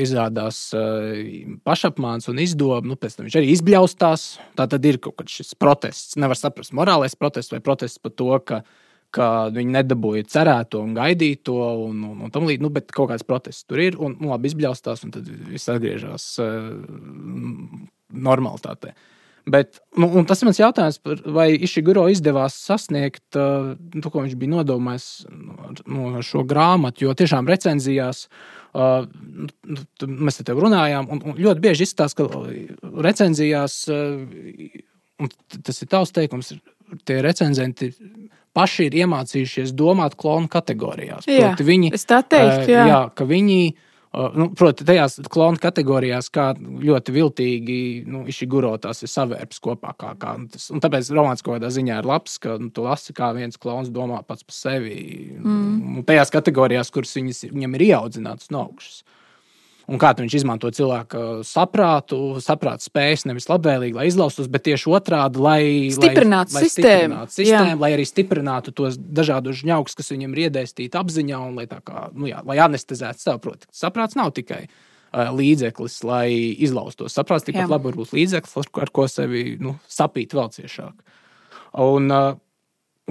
izrādās 0.00 0.58
pašapmāns 1.64 2.28
un 2.28 2.40
izdoma. 2.42 2.84
Nu, 2.84 2.96
pēc 3.00 3.16
tam 3.16 3.28
viņš 3.28 3.36
arī 3.40 3.52
izbļaustās. 3.54 4.26
Tā 4.58 4.66
tad 4.70 4.88
ir 4.88 5.00
kaut 5.02 5.16
kāds 5.22 5.54
protests. 5.58 6.18
Nevar 6.20 6.38
saprast, 6.38 6.74
morālais 6.76 7.16
protests 7.16 7.54
vai 7.54 7.62
protests 7.64 8.02
par 8.02 8.12
to, 8.12 8.28
ka, 8.44 8.60
ka 9.14 9.30
viņi 9.54 9.76
nedabūja 9.78 10.28
cerēto 10.36 10.82
un 10.84 10.92
gaidīto, 10.96 11.56
un, 11.86 12.04
un, 12.10 12.20
un 12.26 12.34
tam 12.34 12.48
līdzīgi. 12.48 12.66
Nu, 12.66 12.72
bet 12.74 12.92
kaut 12.94 13.12
kāds 13.14 13.26
protests 13.26 13.64
tur 13.68 13.80
ir, 13.80 13.96
un 13.96 14.18
nu, 14.20 14.34
labi 14.34 14.52
izbļaustās, 14.52 15.06
un 15.06 15.16
tad 15.16 15.28
viss 15.48 15.72
atgriežas 15.72 16.28
normalitātē. 18.14 18.92
Bet, 19.44 19.76
nu, 20.00 20.08
tas 20.24 20.40
ir 20.40 20.48
mans 20.48 20.58
jautājums, 20.60 20.96
par, 21.04 21.18
vai 21.36 21.50
Išiguro 21.52 22.06
izdevās 22.08 22.54
sasniegt 22.64 23.36
uh, 23.36 23.74
to, 23.92 24.08
ko 24.08 24.22
viņš 24.24 24.36
bija 24.40 24.54
nodomājis 24.54 25.08
nu, 25.84 26.14
ar 26.16 26.24
šo 26.24 26.46
grāmatu. 26.48 27.04
Jo 27.04 27.12
tiešām 27.18 27.50
recenzijās 27.52 28.24
nu, 28.24 28.63
mēs 28.74 30.40
te 30.42 30.56
runājām, 30.56 31.08
un, 31.14 31.22
un 31.30 31.38
ļoti 31.38 31.62
bieži 31.62 31.86
izstāsta, 31.86 32.26
ka 32.26 32.42
recenzijās, 33.06 33.76
uh, 33.92 34.24
un 35.22 35.32
tas 35.54 35.82
ir 35.82 35.90
tavs 35.92 36.14
teikums, 36.14 36.52
tie 37.06 37.20
recenzenti 37.24 37.92
paši 38.54 38.88
ir 38.88 38.98
iemācījušies 39.04 39.74
domāt 39.74 40.16
klonu 40.18 40.50
kategorijās. 40.50 41.26
Jā, 41.30 41.52
Proti, 41.52 41.66
viņi, 41.70 41.92
es 41.96 42.06
tā 42.10 42.20
teiktu, 42.26 42.66
uh, 42.68 42.74
jā. 42.74 42.86
jā, 42.90 43.00
ka 43.14 43.26
viņi 43.30 43.60
Nu, 44.14 44.48
Protams, 44.54 44.86
tajās 44.86 45.16
klonu 45.32 45.58
kategorijās, 45.62 46.28
kā 46.34 46.50
ļoti 46.58 47.14
viltīgi 47.14 47.78
nu, 48.10 48.22
Išiguro 48.30 48.74
tās 48.82 49.02
ir 49.02 49.10
savērps 49.10 49.60
kopā. 49.64 49.94
Kā, 49.98 50.12
kā, 50.20 50.36
tas, 50.52 50.68
tāpēc 50.84 51.10
romāns 51.16 51.44
kaut 51.44 51.58
kādā 51.58 51.72
ziņā 51.74 51.98
ir 52.02 52.08
labs, 52.08 52.38
ka 52.42 52.58
nu, 52.60 52.70
tu 52.74 52.86
lasi, 52.86 53.14
kā 53.16 53.32
viens 53.36 53.58
klons 53.60 53.90
domā 53.94 54.22
pats 54.26 54.46
par 54.46 54.56
sevi. 54.56 54.96
Mm. 55.40 55.98
Nu, 55.98 56.06
tajās 56.06 56.32
kategorijās, 56.34 56.92
kuras 56.94 57.16
viņas, 57.18 57.44
viņam 57.50 57.76
ir 57.78 57.88
ieaudzinātas 57.90 58.54
no 58.54 58.68
augšas 58.68 59.02
un 59.90 60.00
kā 60.00 60.12
viņš 60.16 60.36
izmanto 60.38 60.70
cilvēku 60.74 61.42
saprātu, 61.46 62.18
saprāta 62.44 62.86
spējas, 62.86 63.26
nevis 63.28 63.48
labvēlīgi, 63.50 63.96
lai 63.98 64.06
izlaustos, 64.08 64.48
bet 64.52 64.64
tieši 64.68 64.90
otrādi, 64.96 65.42
lai 65.44 65.60
stiprinātu 65.94 66.56
lai, 66.56 66.62
sistēmu, 66.64 66.94
lai, 66.94 66.96
stiprinātu 66.96 67.36
sistēmu 67.38 67.84
lai 67.84 67.92
arī 67.96 68.06
stiprinātu 68.08 68.74
tos 68.76 68.98
dažādus 68.98 69.60
žņaukus, 69.62 69.98
kas 69.98 70.12
viņam 70.14 70.34
ir 70.34 70.46
iedēstīti 70.48 71.00
apziņā, 71.00 71.42
un 71.50 71.60
lai, 71.60 71.66
kā, 71.68 72.08
nu, 72.14 72.28
jā, 72.30 72.40
lai 72.48 72.58
anestezētu 72.64 73.20
sev. 73.20 73.40
Proti, 73.44 73.68
saprāts 73.74 74.16
nav 74.16 74.32
tikai 74.36 74.62
uh, 74.68 75.32
līdzeklis, 75.34 75.98
lai 76.06 76.28
izlaustos. 76.64 77.16
Saprāts 77.16 77.46
tikpat 77.48 77.72
labi 77.72 77.90
var 77.90 78.00
būt 78.00 78.14
līdzeklis, 78.16 78.72
ar 78.80 78.94
ko 78.94 79.08
sevi 79.10 79.58
nu, 79.60 79.76
sapīt 79.90 80.36
vēl 80.36 80.52
ciešāk. 80.54 80.94
Un, 81.84 82.08
uh, 82.14 82.38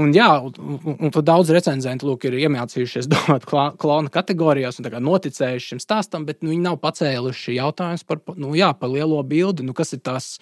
Un, 0.01 0.09
jā, 0.15 0.27
un, 0.41 0.79
un, 0.89 0.95
un 1.05 1.11
daudz 1.21 1.51
recenzentu 1.53 2.07
lūk, 2.07 2.25
ir 2.25 2.39
iemācījušies 2.47 3.09
domāt 3.13 3.45
klona 3.45 4.09
kategorijās 4.13 4.79
un 4.81 4.89
noticējuši 5.05 5.73
šim 5.73 5.83
stāstam, 5.83 6.25
bet 6.25 6.41
nu, 6.41 6.49
viņi 6.53 6.65
nav 6.65 6.79
pacēluši 6.81 7.59
jautājumus 7.59 8.05
par, 8.09 8.23
nu, 8.33 8.55
jā, 8.57 8.71
par 8.77 8.89
lielo 8.93 9.21
bildi. 9.21 9.65
Nu, 9.67 9.75
kas, 9.77 9.93
ir 9.93 10.01
tās, 10.01 10.37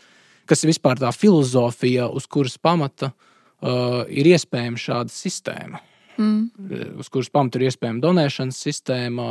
kas 0.48 0.64
ir 0.64 0.72
vispār 0.72 1.02
tā 1.02 1.12
filozofija, 1.16 2.08
uz 2.08 2.30
kuras 2.32 2.56
pamata 2.62 3.12
uh, 3.12 4.08
ir 4.08 4.32
iespējama 4.32 4.80
šāda 4.80 5.12
sistēma? 5.12 5.84
Mm. 6.22 6.96
Uz 7.02 7.12
kuras 7.12 7.32
pamata 7.34 7.60
ir 7.60 7.68
iespējama 7.68 8.04
donēšanas 8.04 8.64
sistēma, 8.70 9.28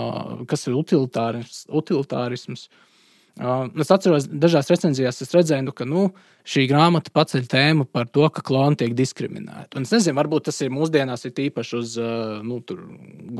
kas 0.50 0.68
ir 0.68 0.76
utilitārisms. 0.76 1.64
utilitārisms 1.68 2.68
Uh, 2.68 2.86
es 3.40 3.90
atceros, 3.92 4.26
dažās 4.28 4.68
recenzijās 4.68 5.22
es 5.24 5.32
redzēju, 5.32 5.64
nu, 5.64 5.72
ka 5.76 5.86
nu, 5.88 6.02
šī 6.48 6.66
grāmata 6.68 7.12
paceļ 7.14 7.46
tēmu 7.48 7.86
par 7.88 8.08
to, 8.12 8.26
ka 8.32 8.42
kloni 8.44 8.76
tiek 8.82 8.94
diskriminēti. 8.96 9.78
Un 9.78 9.86
es 9.88 9.92
nezinu, 9.94 10.16
varbūt 10.18 10.48
tas 10.50 10.60
ir 10.60 10.72
mūsdienās 10.74 11.24
ir 11.28 11.44
īpaši 11.46 11.76
uz 11.78 11.96
uh, 12.00 12.40
nu, 12.44 12.60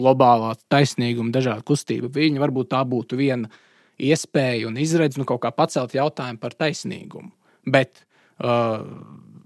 globālā 0.01 0.55
taisnīguma, 0.73 1.33
dažādu 1.35 1.67
kustību. 1.69 2.13
Viņa 2.17 2.43
varbūt 2.43 2.73
tā 2.73 2.81
būtu 2.89 3.19
viena 3.21 3.51
iespēja 4.01 4.71
un 4.71 4.81
izredz 4.81 5.21
nu, 5.21 5.29
kaut 5.29 5.43
kā 5.45 5.53
pacelt 5.53 5.97
jautājumu 5.97 6.41
par 6.41 6.57
taisnīgumu. 6.57 7.33
Bet 7.69 8.07
uh, 8.41 8.87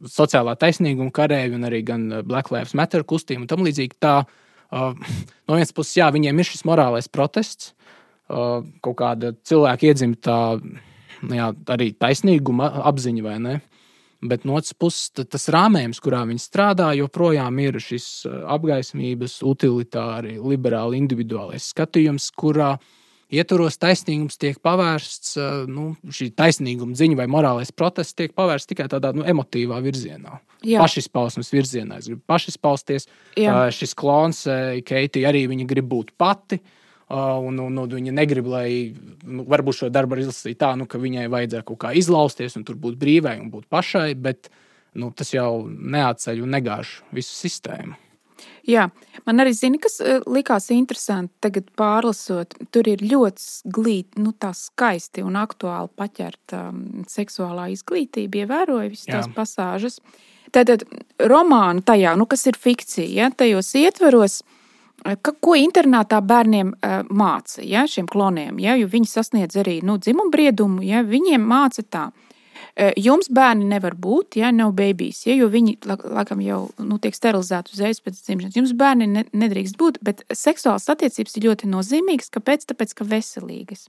sociālā 0.06 0.54
taisnīguma 0.60 1.14
karēji 1.14 1.58
un 1.58 1.66
arī 1.66 1.82
gan 1.86 2.08
Black 2.28 2.54
Lives 2.54 2.76
Matter 2.78 3.02
kustība 3.02 3.42
un 3.42 3.50
tam 3.50 3.66
līdzīgi 3.66 3.98
tā. 4.02 4.20
Uh, 4.74 4.94
no 5.48 5.58
vienas 5.58 5.74
puses, 5.74 5.96
jā, 5.98 6.06
viņiem 6.14 6.38
ir 6.38 6.48
šis 6.48 6.64
morālais 6.66 7.10
protests, 7.10 7.74
kaut 8.28 8.96
kāda 8.98 9.34
cilvēka 9.44 9.90
iedzimta 9.90 10.36
nu 11.28 11.38
jā, 11.38 11.50
arī 11.74 11.92
taisnīguma 11.98 12.70
apziņa 12.90 13.24
vai 13.24 13.38
ne. 13.42 13.54
Bet 14.24 14.46
no 14.48 14.56
otras 14.56 14.72
puses, 14.80 15.10
tas 15.12 15.50
rāmējums, 15.52 16.00
kurā 16.00 16.22
viņi 16.24 16.40
strādā, 16.40 16.88
joprojām 16.96 17.58
ir 17.60 17.76
šis 17.82 18.24
apgaismības, 18.24 19.42
utilitāri, 19.44 20.38
liberāli, 20.40 20.96
individuālais 21.02 21.66
skatījums, 21.74 22.30
kurā 22.32 22.70
ietvaros 23.34 23.76
taisnīgums 23.82 24.40
tiek 24.40 24.56
pavērsts, 24.64 25.34
nu, 25.68 25.90
šī 26.08 26.30
taisnīguma 26.38 26.96
ziņa 26.96 27.18
vai 27.20 27.26
morālais 27.28 27.74
protests 27.76 28.16
tiek 28.16 28.32
pavērsts 28.36 28.70
tikai 28.70 28.86
tādā 28.92 29.10
nu, 29.16 29.26
emotīvā 29.28 29.82
virzienā. 29.84 30.38
Jā. 30.64 30.80
Pašizpausmes 30.80 31.52
virzienā. 31.52 32.00
Es 32.00 32.08
gribu 32.08 32.22
pašizpausties. 32.30 33.10
Jā. 33.36 33.66
Šis 33.76 33.92
klons, 33.98 34.46
Keitija, 34.88 35.28
arī 35.34 35.44
viņa 35.52 35.68
grib 35.68 35.90
būt 35.90 36.14
pati. 36.16 36.62
Uh, 36.62 36.80
Un, 37.12 37.58
un, 37.60 37.74
un 37.82 37.90
viņa 37.90 38.14
negrib, 38.16 38.46
lai 38.48 38.68
nu, 39.28 39.44
varbūt 39.44 39.82
šo 39.82 39.88
darbu 39.92 40.16
izlasītu 40.22 40.56
tā, 40.62 40.70
nu, 40.80 40.86
ka 40.88 40.96
viņai 40.98 41.26
vajadzēja 41.28 41.66
kaut 41.68 41.82
kā 41.82 41.90
izlausties 41.92 42.56
un 42.56 42.64
tur 42.64 42.78
būt 42.80 42.96
brīvai 43.00 43.36
un 43.42 43.50
būt 43.52 43.68
pašai, 43.68 44.14
bet 44.16 44.48
nu, 44.96 45.10
tas 45.12 45.34
jau 45.34 45.66
neatceļ 45.68 46.40
un 46.46 46.56
negāž 46.56 47.02
visu 47.12 47.36
sistēmu. 47.36 47.98
Jā, 48.64 48.86
man 49.28 49.42
arī 49.42 49.52
zina, 49.52 49.76
kas 49.80 49.98
likās 50.24 50.70
interesanti 50.72 51.34
tagad 51.44 51.68
pārlasot. 51.76 52.56
Tur 52.72 52.88
ir 52.88 53.04
ļoti 53.04 53.68
glīti, 53.76 54.22
nu, 54.24 54.32
tā 54.32 54.54
skaisti 54.56 55.24
un 55.24 55.36
aktuāli 55.36 55.92
paķerta 56.00 56.62
um, 56.70 57.04
seksuālā 57.08 57.68
izglītība, 57.74 58.44
ievēroja 58.44 58.88
visas 58.88 59.10
tās 59.10 59.28
pasāžas. 59.36 60.00
Tātad 60.54 60.86
romāna 61.20 61.84
tajā, 61.84 62.14
nu, 62.16 62.24
kas 62.30 62.46
ir 62.48 62.56
fikcija, 62.56 63.10
ja, 63.12 63.28
tajos 63.36 63.74
ietvaros, 63.76 64.40
ka, 64.40 64.53
ko 65.44 65.56
internātā 65.58 66.20
bērniem 66.24 66.74
uh, 66.74 67.00
māca, 67.10 67.62
ja, 67.64 67.84
šiem 67.90 68.06
kloniem, 68.10 68.60
ja, 68.62 68.76
jo 68.78 68.88
viņi 68.90 69.10
sasniedz 69.10 69.58
arī 69.60 69.80
nu, 69.84 69.98
dzimumbriedumu, 70.00 70.84
ja, 70.86 71.02
viņiem 71.04 71.44
māca 71.44 71.84
tā. 71.84 72.04
Uh, 72.74 72.90
jums 72.98 73.28
bērni 73.30 73.68
nevar 73.70 73.94
būt, 74.00 74.38
ja 74.40 74.50
nav 74.54 74.72
babies, 74.78 75.24
ja, 75.26 75.36
jo 75.36 75.50
viņi 75.52 75.76
laikam 75.84 76.40
jau 76.42 76.62
nu, 76.78 76.98
tiek 77.02 77.14
sterilizēti 77.14 77.76
uzreiz 77.76 78.00
pēc 78.02 78.22
dzimšanas. 78.22 78.56
Jums 78.56 78.72
bērni 78.78 79.10
ne, 79.10 79.26
nedrīkst 79.34 79.78
būt, 79.78 80.00
bet 80.02 80.24
seksuālas 80.32 80.88
attiecības 80.94 81.38
ir 81.38 81.46
ļoti 81.50 81.70
nozīmīgas. 81.70 82.32
Kāpēc? 82.34 82.66
Tāpēc, 82.72 82.96
ka 82.98 83.06
veselīgas. 83.10 83.86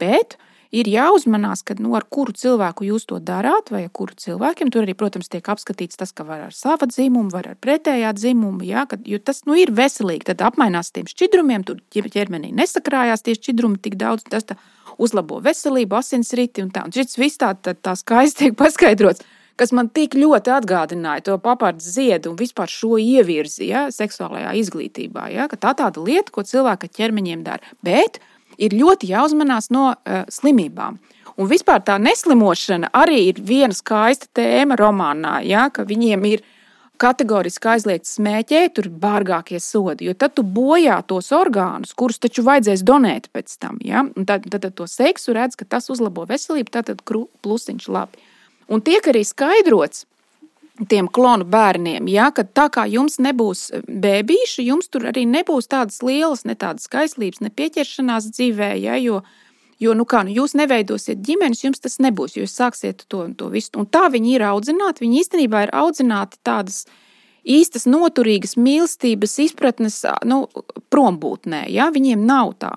Bet 0.00 0.38
uh, 0.38 0.50
ir 0.74 0.88
jāuzmanās, 0.90 1.62
ka, 1.66 1.76
nu, 1.80 1.94
ar 1.98 2.06
kuru 2.10 2.34
cilvēku 2.36 2.86
jūs 2.88 3.06
to 3.10 3.20
darāt, 3.22 3.70
vai 3.74 3.84
ar 3.86 3.92
kuru 3.94 4.16
cilvēkiem. 4.18 4.72
Tur 4.74 4.84
arī, 4.86 4.96
protams, 4.98 5.30
tiek 5.32 5.46
apskatīts 5.54 6.00
tas, 6.00 6.12
ka 6.16 6.26
var 6.26 6.46
ar 6.48 6.56
savu 6.56 6.88
dzimumu, 6.90 7.30
var 7.34 7.50
ar 7.52 7.60
pretējā 7.62 8.10
dzimumu, 8.16 8.64
jā, 8.66 8.86
kad, 8.90 9.04
jo 9.08 9.20
tas 9.22 9.44
nu, 9.48 9.56
ir 9.60 9.74
veselīgi. 9.74 10.28
Tad 10.32 10.44
apmainās 10.50 10.92
tiem 10.94 11.08
šķidrumiem, 11.10 11.66
tur 11.68 11.80
ķermenī 11.94 12.52
nesakrājās 12.56 13.24
tie 13.24 13.36
šķidrumi 13.38 13.80
tik 13.84 13.98
daudz, 14.00 14.26
tas 14.30 14.48
uzlabo 14.98 15.40
veselību, 15.44 15.98
asinsriti 15.98 16.62
un 16.64 16.74
tā. 16.74 16.84
Un 16.86 16.94
šis 16.94 17.18
viss 17.18 17.40
tā, 17.40 17.54
tā, 17.54 17.74
tā 17.74 17.96
skaisti 17.98 18.46
tiek 18.46 18.58
paskaidrots 18.62 19.24
kas 19.60 19.70
man 19.70 19.86
tik 19.94 20.16
ļoti 20.18 20.52
atgādināja 20.54 21.24
to 21.28 21.36
papārdu 21.42 21.82
ziedu 21.84 22.32
un 22.32 22.38
vispār 22.38 22.70
šo 22.70 22.98
ievirzi 22.98 23.68
ja, 23.68 23.86
seksuālajā 23.94 24.54
izglītībā. 24.58 25.28
Ja, 25.34 25.46
tā 25.46 25.74
ir 25.74 25.78
tāda 25.78 26.02
lieta, 26.02 26.34
ko 26.34 26.42
cilvēka 26.46 26.90
ķermeņiem 26.90 27.44
dara. 27.46 27.74
Bet 27.86 28.18
ir 28.58 28.76
ļoti 28.76 29.10
jāuzmanās 29.10 29.70
no 29.74 29.90
uh, 29.92 30.24
slimībām. 30.32 30.98
Un 31.34 31.50
vispār 31.50 31.82
tā 31.82 31.96
neslimošana 31.98 32.92
arī 32.94 33.24
ir 33.30 33.40
viena 33.42 33.74
skaista 33.74 34.28
tēma 34.38 34.76
romānā, 34.78 35.40
ja, 35.46 35.66
ka 35.74 35.82
viņiem 35.88 36.28
ir 36.30 36.44
kategoriski 37.00 37.68
aizliegts 37.72 38.14
smēķēt, 38.18 38.76
tur 38.76 38.88
ir 38.88 38.94
bārgākie 39.02 39.58
sodi, 39.62 40.06
jo 40.08 40.14
tad 40.14 40.36
tu 40.38 40.44
bojā 40.46 41.00
tos 41.08 41.32
orgānus, 41.34 41.94
kurus 41.98 42.22
taču 42.22 42.44
vajadzēs 42.46 42.84
donēt 42.86 43.28
pēc 43.34 43.56
tam. 43.58 43.80
Ja? 43.82 44.04
Un 44.06 44.28
tad, 44.28 44.46
tad, 44.46 44.62
tad 44.62 44.76
to 44.78 44.86
seksu 44.90 45.34
redz, 45.34 45.58
ka 45.58 45.66
tas 45.66 45.90
uzlabo 45.90 46.26
veselību, 46.30 46.70
tad 46.70 46.92
plusiņš 47.02 47.90
labi. 47.90 48.22
Un 48.70 48.80
tiek 48.84 49.04
arī 49.10 49.24
skaidrots, 49.26 50.06
tiem 50.88 51.08
klonu 51.08 51.46
bērniem, 51.46 52.08
ja, 52.10 52.30
ka 52.34 52.42
tā 52.42 52.66
kā 52.72 52.84
jums 52.90 53.20
nebūs 53.22 53.68
bērnīši, 53.86 54.66
jums 54.66 54.90
tur 54.90 55.06
arī 55.12 55.22
nebūs 55.30 55.70
tādas 55.70 56.00
lielas, 56.02 56.42
ne 56.48 56.56
tādas 56.58 56.88
skaistlības, 56.88 57.44
ne 57.44 57.52
pieķeršanās 57.54 58.26
dzīvē, 58.34 58.72
ja, 58.82 58.98
jo, 58.98 59.20
jo 59.78 59.94
nu 59.94 60.06
kā, 60.08 60.24
nu, 60.26 60.34
jūs 60.34 60.56
neveidosiet 60.58 61.22
ģimenes, 61.22 61.62
jums 61.66 61.84
tas 61.84 62.00
nebūs, 62.02 62.34
jūs 62.40 62.56
sāksiet 62.58 63.06
to, 63.06 63.28
to 63.38 63.52
visu. 63.54 63.70
Un 63.78 63.86
tā 63.86 64.08
viņi 64.10 64.34
ir 64.34 64.46
audzināti, 64.50 65.06
viņi 65.06 65.22
īstenībā 65.22 65.68
ir 65.68 65.74
audzināti 65.78 66.42
tādas 66.42 66.82
īstas 67.44 67.86
noturīgas 67.86 68.56
mīlestības 68.58 69.38
izpratnes 69.46 70.02
nu, 70.26 70.48
prombūtnē, 70.90 71.68
ja, 71.70 71.90
viņiem 71.94 72.26
nav 72.26 72.56
tā. 72.58 72.74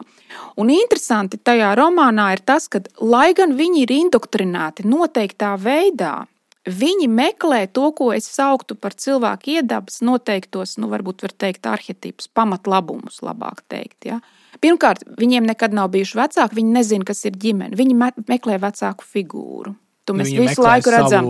Un 0.59 0.69
interesanti 0.69 1.39
tajā 1.41 1.73
romānā 1.79 2.29
ir 2.35 2.45
tas, 2.45 2.67
ka, 2.69 2.83
lai 3.01 3.31
gan 3.33 3.57
viņi 3.57 3.87
ir 3.87 3.99
indoktrinēti 4.03 4.85
noteiktā 4.85 5.55
veidā, 5.57 6.27
Viņi 6.67 7.07
meklē 7.07 7.61
to, 7.71 7.89
ko 7.95 8.09
es 8.11 8.27
sauktu 8.27 8.75
par 8.75 8.95
cilvēku 8.99 9.53
iedabas 9.55 10.01
noteiktos, 10.03 10.75
nu, 10.81 10.89
varbūt 10.91 11.23
var 11.23 11.33
teikt, 11.45 11.67
arhetipus, 11.69 12.27
pamatlabumus, 12.35 13.21
labāk 13.23 13.63
teikt. 13.71 14.09
Ja? 14.09 14.19
Pirmkārt, 14.59 15.05
viņiem 15.19 15.47
nekad 15.47 15.75
nav 15.75 15.93
bijuši 15.93 16.19
vecāki, 16.19 16.59
viņi 16.59 16.75
nezina, 16.75 17.07
kas 17.07 17.23
ir 17.29 17.39
ģimene. 17.39 17.77
Viņi 17.77 17.95
meklē 18.27 18.59
vecāku 18.59 19.07
figūru. 19.07 19.77
To 20.07 20.15
nu, 20.15 20.21
mēs 20.21 20.29
nu, 20.31 20.43
visu 20.45 20.63
laiku 20.63 20.91
redzam. 20.93 21.25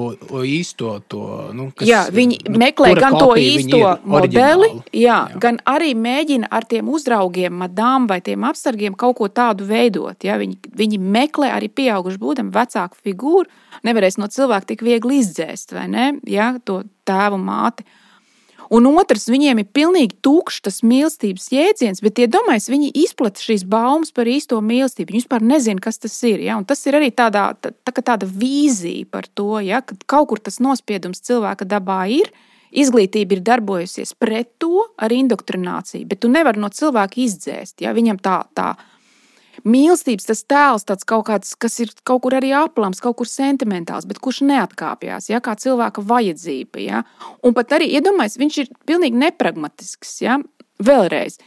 Īsto 0.46 0.92
to, 1.10 1.22
nu, 1.58 1.72
kas, 1.74 1.88
jā, 1.90 2.04
viņi 2.14 2.38
meklē 2.54 2.92
gan 3.00 3.16
to 3.18 3.32
īsto 3.42 3.80
modeli, 4.06 4.70
jā, 4.92 5.02
jā. 5.02 5.40
gan 5.42 5.58
arī 5.66 5.96
mēģina 5.98 6.52
ar 6.54 6.68
tiem 6.70 6.92
uzraugiem, 6.94 7.56
madām 7.58 8.06
vai 8.10 8.20
tiem 8.22 8.46
apsargiem 8.46 8.94
kaut 8.94 9.18
ko 9.18 9.32
tādu 9.34 9.66
veidot. 9.66 10.22
Jā. 10.22 10.38
Viņi, 10.38 10.60
viņi 10.78 11.02
meklē 11.02 11.50
arī 11.56 11.72
pieaugušu 11.74 12.22
būdam 12.22 12.54
vecāku 12.54 13.02
figūru. 13.02 13.50
Nevarēs 13.88 14.20
no 14.22 14.30
cilvēka 14.30 14.74
tik 14.74 14.86
viegli 14.86 15.24
izdzēst, 15.24 15.74
vai 15.74 15.88
ne? 15.90 16.12
Jā, 16.30 16.54
to 16.66 16.84
tēvu 17.08 17.42
māti. 17.42 17.86
Un 18.74 18.88
otrs, 18.90 19.30
viņiem 19.32 19.62
ir 19.62 19.70
pilnīgi 19.76 20.18
tukšs 20.26 20.64
tas 20.66 20.82
mīlestības 20.84 21.46
jēdziens, 21.54 22.02
bet 22.04 22.20
iedomājieties, 22.20 22.72
viņi 22.74 22.90
izplata 23.04 23.44
šīs 23.44 23.64
baumas 23.70 24.12
par 24.16 24.28
īsto 24.28 24.60
mīlestību. 24.60 25.14
Viņi 25.14 25.24
vispār 25.24 25.46
nezina, 25.46 25.84
kas 25.84 26.02
tas 26.04 26.18
ir. 26.28 26.44
Ja? 26.44 26.58
Un 26.60 26.68
tas 26.68 26.84
ir 26.90 26.98
arī 27.00 27.08
tādā, 27.16 27.50
tā, 27.62 27.72
tā, 27.72 27.96
tāda 28.02 28.28
vīzija 28.28 29.08
par 29.12 29.30
to, 29.32 29.62
ja? 29.64 29.80
ka 29.86 29.96
kaut 30.06 30.34
kur 30.34 30.44
tas 30.44 30.60
nospiedums 30.64 31.24
cilvēka 31.24 31.68
dabā 31.70 32.04
ir. 32.20 32.34
Izglītība 32.68 33.38
ir 33.38 33.46
darbojusies 33.48 34.12
pret 34.20 34.50
to 34.60 34.84
ar 35.00 35.14
indoktrināciju, 35.16 36.04
bet 36.10 36.20
tu 36.26 36.30
nevari 36.32 36.60
no 36.60 36.68
cilvēka 36.68 37.22
izdzēst. 37.24 37.80
Ja? 37.86 37.96
Viņam 37.96 38.20
tā, 38.20 38.42
tā 38.58 38.74
mīlestības 39.68 40.30
tas 40.30 40.44
tēls, 40.48 40.86
tāds 40.88 41.08
kaut 41.08 41.28
kāds, 41.30 41.54
kas 41.60 41.78
ir 41.84 41.92
kaut 42.08 42.24
kur 42.26 42.38
arī 42.38 42.54
aplams, 42.56 43.02
kaut 43.04 43.20
kur 43.20 43.30
sentimentāls, 43.30 44.08
bet 44.10 44.22
kurš 44.24 44.44
neatkāpjas, 44.48 45.30
ja, 45.32 45.42
kā 45.44 45.58
cilvēka 45.60 46.04
vajadzība. 46.08 46.84
Ja. 46.84 47.04
Un 47.44 47.56
pat 47.58 47.78
arī 47.78 47.92
iedomājieties, 47.98 48.42
viņš 48.42 48.60
ir 48.64 48.74
pilnīgi 48.90 49.22
nepragmatisks. 49.26 50.18
Ja. 50.24 50.40
Vēlreiz. 50.84 51.40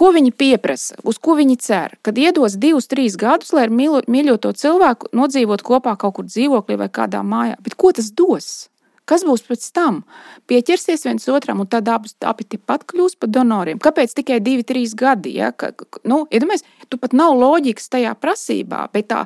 Ko 0.00 0.14
viņi 0.16 0.30
pieprasa, 0.32 0.96
uz 1.04 1.18
ko 1.20 1.34
viņi 1.36 1.58
cer? 1.60 1.98
Kad 2.00 2.16
iedos 2.16 2.54
divus, 2.56 2.86
trīs 2.88 3.18
gadus, 3.20 3.52
lai 3.52 3.66
ar 3.66 3.74
mīļoto 4.08 4.54
cilvēku 4.56 5.10
nodzīvot 5.12 5.64
kopā 5.66 5.92
kaut 6.00 6.16
kur 6.16 6.28
dzīvoklī 6.30 6.78
vai 6.80 6.88
kādā 6.88 7.20
mājā, 7.20 7.58
bet 7.60 7.76
ko 7.76 7.92
tas 7.92 8.08
dos? 8.16 8.69
Kas 9.10 9.24
būs 9.26 9.42
pēc 9.48 9.64
tam? 9.74 10.04
Pieķersies 10.50 11.02
viens 11.08 11.28
otram, 11.32 11.64
un 11.64 11.68
tad 11.70 11.88
abi, 11.90 12.46
tikpat 12.46 12.86
kļūs 12.90 13.18
par 13.18 13.32
donoriem. 13.34 13.80
Kāpēc 13.82 14.14
tikai 14.20 14.38
divi, 14.44 14.66
trīs 14.66 14.94
gadi? 14.98 15.34
Ja? 15.40 15.50
Ka, 15.50 15.72
nu, 16.06 16.22
iedomājies, 16.30 16.62
tu 16.88 17.00
pat 17.00 17.16
nav 17.16 17.34
loģikas 17.40 17.90
tajā 17.90 18.14
prasībā, 18.22 18.84
bet 18.94 19.10
tā, 19.10 19.24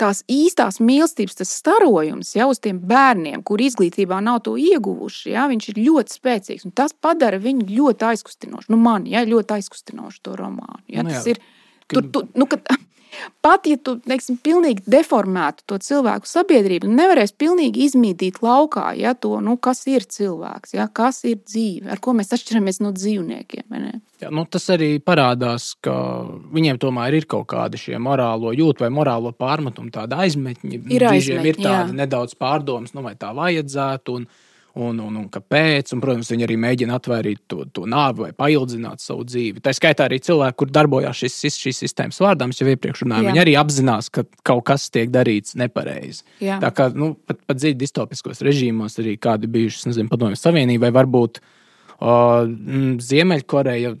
tās 0.00 0.20
īstās 0.30 0.80
mīlestības, 0.84 1.38
tas 1.40 1.56
starojums 1.56 2.34
ja, 2.36 2.48
uz 2.50 2.60
tiem 2.62 2.82
bērniem, 2.84 3.42
kur 3.46 3.62
izglītībā 3.64 4.20
nav 4.24 4.42
to 4.44 4.58
ieguvuši, 4.60 5.32
ja, 5.32 5.48
viņš 5.50 5.70
ir 5.72 5.82
ļoti 5.86 6.18
spēcīgs. 6.18 6.68
Tas 6.76 6.92
padara 6.92 7.40
viņu 7.40 7.68
ļoti 7.70 8.10
aizkustinošu. 8.12 8.72
Nu, 8.74 8.80
man 8.80 9.08
ja, 9.08 9.24
ļoti 9.24 9.60
aizkustinošu 9.60 10.24
to 10.26 10.36
romānu. 10.40 10.82
Ja, 10.88 11.06
nu, 11.06 11.14
jā. 11.14 11.20
tas 11.20 11.32
ir. 11.32 11.40
Tur, 11.88 12.06
tu, 12.12 12.24
nu, 12.36 12.46
kad, 12.48 12.64
Pat 13.44 13.66
ja 13.68 13.76
tu 13.80 13.96
teiksim, 14.04 14.38
pilnīgi 14.44 14.84
deformētu 14.90 15.66
to 15.70 15.78
cilvēku 15.82 16.28
sabiedrību, 16.28 16.88
nevarēs 16.90 17.34
pilnīgi 17.38 17.84
izmīdīt 17.88 18.40
laukā 18.44 18.90
ja, 18.98 19.14
to, 19.14 19.36
nu, 19.44 19.56
kas 19.60 19.84
ir 19.90 20.06
cilvēks, 20.08 20.74
ja, 20.78 20.88
kas 20.92 21.22
ir 21.28 21.40
dzīve, 21.42 21.90
ar 21.94 22.02
ko 22.04 22.16
mēs 22.16 22.32
atšķiramies 22.34 22.80
no 22.84 22.94
dzīvniekiem. 22.96 23.76
Jā, 24.22 24.30
nu, 24.34 24.46
tas 24.48 24.66
arī 24.72 24.96
parādās, 25.04 25.72
ka 25.84 25.94
viņiem 26.54 26.80
tomēr 26.82 27.18
ir 27.18 27.28
kaut 27.30 27.48
kādi 27.52 27.80
šie 27.80 28.00
morālo 28.02 28.54
jūtu 28.56 28.86
vai 28.86 28.90
morālo 28.94 29.34
pārmetumu, 29.36 29.92
tāda 29.94 30.22
aizmetņi. 30.24 30.80
Ir 30.94 31.06
aizmetņi, 31.10 31.52
ir 31.52 31.60
tāda 31.60 31.92
nedaudz 31.96 32.36
pārdomas, 32.38 32.94
nu, 32.96 33.04
vai 33.04 33.16
tā 33.20 33.34
vajadzētu. 33.36 34.18
Un, 34.20 34.28
un, 34.74 34.98
un, 34.98 35.16
un 35.20 35.26
kāpēc. 35.32 35.92
Un, 35.94 36.02
protams, 36.02 36.30
viņi 36.32 36.46
arī 36.46 36.56
mēģina 36.60 36.98
atvairīt 36.98 37.44
to, 37.50 37.62
to 37.74 37.86
nāvi 37.90 38.26
vai 38.26 38.30
paildzināt 38.36 39.02
savu 39.04 39.26
dzīvi. 39.28 39.62
Tā 39.64 39.74
skaitā 39.76 40.08
arī 40.08 40.20
cilvēki, 40.24 40.58
kur 40.60 40.72
darbojās 40.74 41.22
šis, 41.22 41.58
šīs 41.62 41.82
sistēmas 41.86 42.20
vārdā, 42.22 42.48
jau 42.58 42.70
iepriekš 42.70 43.04
runājām, 43.04 43.30
viņi 43.30 43.44
arī 43.44 43.56
apzinās, 43.60 44.10
ka 44.14 44.26
kaut 44.46 44.64
kas 44.70 44.88
tiek 44.94 45.12
darīts 45.14 45.58
nepareizi. 45.60 46.24
Jā. 46.44 46.60
Tā 46.62 46.72
kā 46.74 46.90
nu, 46.94 47.14
pat, 47.26 47.42
pat 47.46 47.60
dziļi 47.60 47.78
distopiskos 47.80 48.42
režīmos, 48.46 48.98
arī 49.02 49.18
kādi 49.20 49.50
bijuši 49.50 49.90
nezinu, 49.92 50.10
Padomju 50.12 50.40
Savienībai, 50.40 50.94
varbūt. 50.94 51.42
Uh, 51.94 52.48
Ziemeļkoreja, 53.00 53.92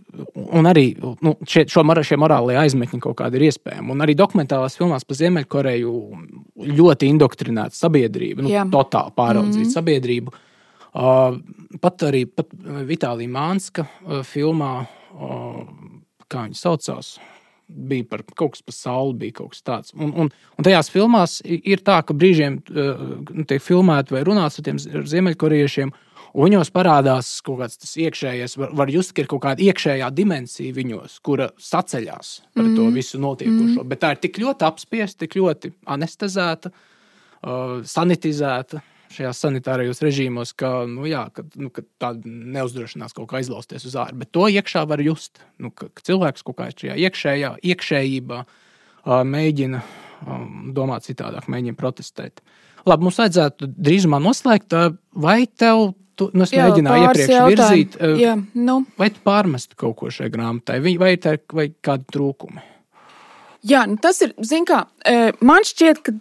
un 0.58 0.66
arī 0.66 0.82
nu, 0.98 1.36
šie, 1.46 1.62
šo, 1.70 1.84
šie 2.04 2.18
morālie 2.20 2.56
aizmetņi 2.58 2.98
kaut 3.00 3.14
kādi 3.20 3.38
ir 3.38 3.44
iespējami. 3.46 3.92
Un 3.94 4.02
arī 4.02 4.16
dokumentālās 4.18 4.74
filmās 4.76 5.06
par 5.06 5.20
Ziemeļkoreju 5.20 5.92
ļoti 6.74 7.08
indoktrinēta 7.14 7.78
sabiedrība, 7.78 8.42
nu, 8.44 8.50
Jā. 8.50 8.66
totāli 8.68 9.14
pāraudzīta 9.14 9.62
mm 9.62 9.68
-hmm. 9.68 9.76
sabiedrība. 9.78 10.34
Uh, 10.34 10.50
Pat 10.94 12.04
arī 12.06 12.22
pat 12.30 12.52
Vitālija 12.86 13.30
Mānska 13.34 13.82
filmā, 14.28 14.84
kā 16.30 16.44
viņa 16.46 16.58
saucās, 16.58 17.16
bija 17.66 18.06
par 18.06 18.22
kaut 18.36 18.54
kas 18.54 18.62
par 18.62 18.76
sauli, 18.76 19.16
bija 19.24 19.40
kaut 19.40 19.56
kas 19.56 19.64
tāds. 19.66 19.94
Un, 19.96 20.12
un, 20.14 20.30
un 20.30 20.66
tajās 20.66 20.92
filmās 20.94 21.40
ir 21.44 21.82
tā, 21.82 21.98
ka 22.06 22.14
brīžiem 22.14 22.60
nu, 22.70 23.46
tiek 23.48 23.62
filmēti 23.64 24.14
vai 24.14 24.22
runāts 24.26 24.60
ar 24.60 24.68
tiem 24.68 24.78
ziemeļkorejiešiem. 24.78 25.90
Un 26.34 26.48
viņos 26.48 26.72
parādās 26.74 27.28
kaut 27.46 27.60
kāds 27.60 27.78
tas 27.78 27.92
iekšējais, 28.02 28.56
var, 28.58 28.72
var 28.74 28.90
just, 28.90 29.12
ka 29.14 29.22
ir 29.22 29.28
kaut 29.30 29.44
kāda 29.44 29.62
iekšējā 29.62 30.08
dimensija 30.14 30.74
viņos, 30.74 31.20
kura 31.26 31.52
saceļās 31.62 32.32
par 32.56 32.64
mm. 32.64 32.72
to 32.74 32.86
mhm. 32.88 32.96
visu 32.98 33.20
notiekošo. 33.22 33.82
Mm. 33.82 33.90
Bet 33.90 34.02
tā 34.02 34.14
ir 34.14 34.22
tik 34.24 34.40
ļoti 34.42 34.66
apspiesta, 34.66 35.22
tik 35.22 35.38
ļoti 35.38 35.70
anestezēta, 35.94 36.74
uh, 36.74 37.78
sanitizēta 37.86 38.82
šajās 39.12 39.40
sanitārajos 39.44 40.02
režīmos, 40.04 40.54
ka, 40.58 40.70
nu, 40.90 41.04
jā, 41.08 41.26
ka, 41.34 41.44
nu, 41.60 41.70
ka 41.74 41.84
tāda 42.02 42.28
neuzdrošinās 42.28 43.16
kaut 43.16 43.28
kā 43.30 43.42
izlausties 43.44 43.86
uz 43.88 43.96
ārā. 44.00 44.16
Bet 44.24 44.32
to 44.34 44.48
iekšā 44.50 44.84
var 44.90 45.02
just. 45.04 45.42
Nu, 45.62 45.72
ka, 45.74 45.90
ka 45.92 46.06
cilvēks 46.06 46.46
kaut 46.46 46.58
kā 46.60 46.70
šajā 46.72 46.96
iekšējā, 47.06 47.52
iekšējībā 47.72 48.40
uh, 48.44 49.18
mēģina 49.28 49.82
um, 49.82 50.70
domāt 50.76 51.08
citādāk, 51.08 51.48
mēģina 51.52 51.78
protestēt. 51.78 52.44
Labi, 52.84 53.06
mums 53.06 53.20
vajadzētu 53.20 53.70
drīzumā 53.74 54.20
noslēgt. 54.20 54.76
Vai 55.24 55.44
tev 55.48 55.94
tu, 56.18 56.28
nu, 56.36 56.44
es 56.44 56.52
jā, 56.52 56.68
mēģināju 56.68 57.08
iepriekš 57.08 57.32
jautājumu. 57.32 57.54
virzīt, 57.54 57.98
jā, 58.20 58.36
nu. 58.60 58.78
vai 59.00 59.10
tu 59.14 59.24
pārmest 59.24 59.76
kaut 59.80 59.96
ko 60.00 60.12
šai 60.12 60.30
grāmatai, 60.32 60.80
vai, 60.84 60.94
vai, 61.00 61.16
vai 61.56 61.68
kādi 61.84 62.08
trūkumi? 62.14 62.70
Jā, 63.64 63.86
nu 63.88 63.96
tas 63.96 64.20
ir. 64.20 64.34
Kā, 64.68 64.82
man 65.40 65.64
šķiet, 65.64 66.00
ka, 66.04 66.12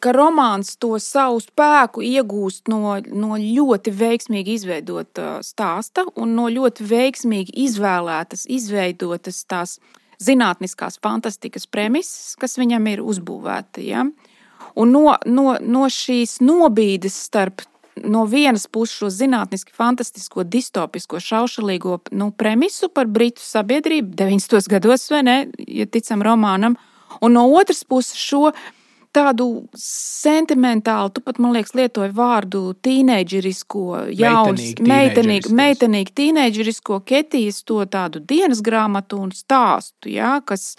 ka 0.00 0.12
romāns 0.16 0.72
to 0.80 0.94
savu 1.02 1.42
spēku 1.44 2.00
iegūst 2.06 2.70
no, 2.72 2.94
no 3.12 3.36
ļoti 3.36 3.92
veiksmīgi 3.92 4.56
izveidota 4.56 5.34
stāsta 5.44 6.06
un 6.16 6.32
no 6.38 6.48
ļoti 6.48 6.86
veiksmīgi 6.88 7.52
izvēlētas, 7.66 8.46
izveidotas 8.48 9.42
tās 9.44 9.76
zinātniskās 10.20 10.96
fantastikas 11.04 11.68
premises, 11.68 12.36
kas 12.40 12.56
viņam 12.60 12.88
ir 12.88 13.04
uzbūvēta. 13.04 13.84
Ja? 13.84 14.06
Un 14.80 14.96
no, 14.96 15.04
no, 15.28 15.58
no 15.60 15.88
šīs 15.92 16.38
nobīdes 16.44 17.20
starp 17.28 17.66
no 18.04 18.24
vienas 18.28 18.66
puses 18.66 18.96
šo 18.98 19.10
zinātniski 19.12 19.74
fantastisko, 19.76 20.44
distopisko, 20.44 21.20
šaušalīgo 21.20 21.98
nu, 22.16 22.30
premisu 22.32 22.90
par 22.94 23.08
britu 23.10 23.42
sabiedrību 23.44 24.14
90. 24.18 24.68
gados, 24.70 25.08
vai 25.10 25.22
ne, 25.26 25.38
ja 25.68 25.86
ticam 25.86 26.22
romānam, 26.24 26.76
un 27.20 27.34
no 27.36 27.46
otras 27.58 27.84
puses 27.84 28.18
šo 28.18 28.50
tādu 29.10 29.46
sentimentālu, 29.74 31.10
tu 31.14 31.22
pat, 31.24 31.40
man 31.42 31.54
liekas, 31.56 31.74
lietoji 31.74 32.12
vārdu 32.14 32.60
tīneģerisko, 32.86 33.86
jauns, 34.14 34.76
meitenīgu, 34.86 35.50
meitenīgu 35.58 36.14
tīneģerisko 36.20 37.00
ketijas, 37.08 37.64
to 37.66 37.82
tādu 37.90 38.22
dienas 38.22 38.62
grāmatu 38.62 39.18
un 39.24 39.34
stāstu, 39.34 40.12
jā, 40.14 40.36
kas 40.46 40.76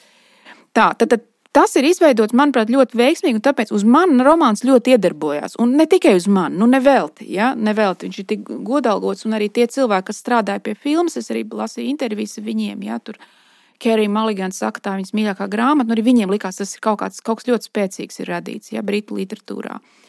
tā, 0.72 0.94
tad, 0.96 1.12
tad 1.12 1.28
Tas 1.52 1.74
ir 1.76 1.84
izveidots, 1.84 2.36
manuprāt, 2.38 2.70
ļoti 2.72 2.96
veiksmīgi, 2.96 3.36
un 3.36 3.44
tāpēc 3.44 3.74
uz 3.76 3.84
mani 3.84 4.24
romāns 4.24 4.64
ļoti 4.64 4.94
iedarbojās. 4.96 5.58
Un 5.60 5.74
ne 5.76 5.84
tikai 5.90 6.14
uz 6.16 6.30
mani, 6.32 6.56
nu, 6.62 6.68
nevelti, 6.72 7.28
ja? 7.34 7.52
nevelti. 7.60 8.08
Viņš 8.08 8.20
ir 8.22 8.28
tik 8.30 8.46
godalgots, 8.68 9.26
un 9.28 9.36
arī 9.36 9.50
tie 9.52 9.68
cilvēki, 9.68 10.08
kas 10.08 10.22
strādāja 10.24 10.64
pie 10.64 10.78
filmas, 10.80 11.20
es 11.20 11.28
arī 11.34 11.44
lasīju 11.44 11.92
intervijas 11.92 12.38
ar 12.40 12.48
viņiem. 12.48 12.86
Ja? 12.88 13.02
Tur 13.04 13.20
Kerija 13.84 14.14
Maligans 14.14 14.62
saka, 14.64 14.80
tā 14.80 14.96
viņas 14.96 15.12
mīļākā 15.18 15.50
grāmata, 15.52 15.90
nu, 15.90 15.98
arī 15.98 16.08
viņiem 16.08 16.32
likās, 16.32 16.62
tas 16.62 16.72
ir 16.78 16.86
kaut, 16.88 17.02
kāds, 17.04 17.20
kaut 17.20 17.42
kas 17.42 17.52
ļoti 17.52 17.68
spēcīgs 17.68 18.24
ir 18.24 18.32
radīts 18.32 18.72
ja? 18.72 18.86
Britu 18.86 19.20
literatūrā. 19.20 19.76
Uh, 19.82 20.01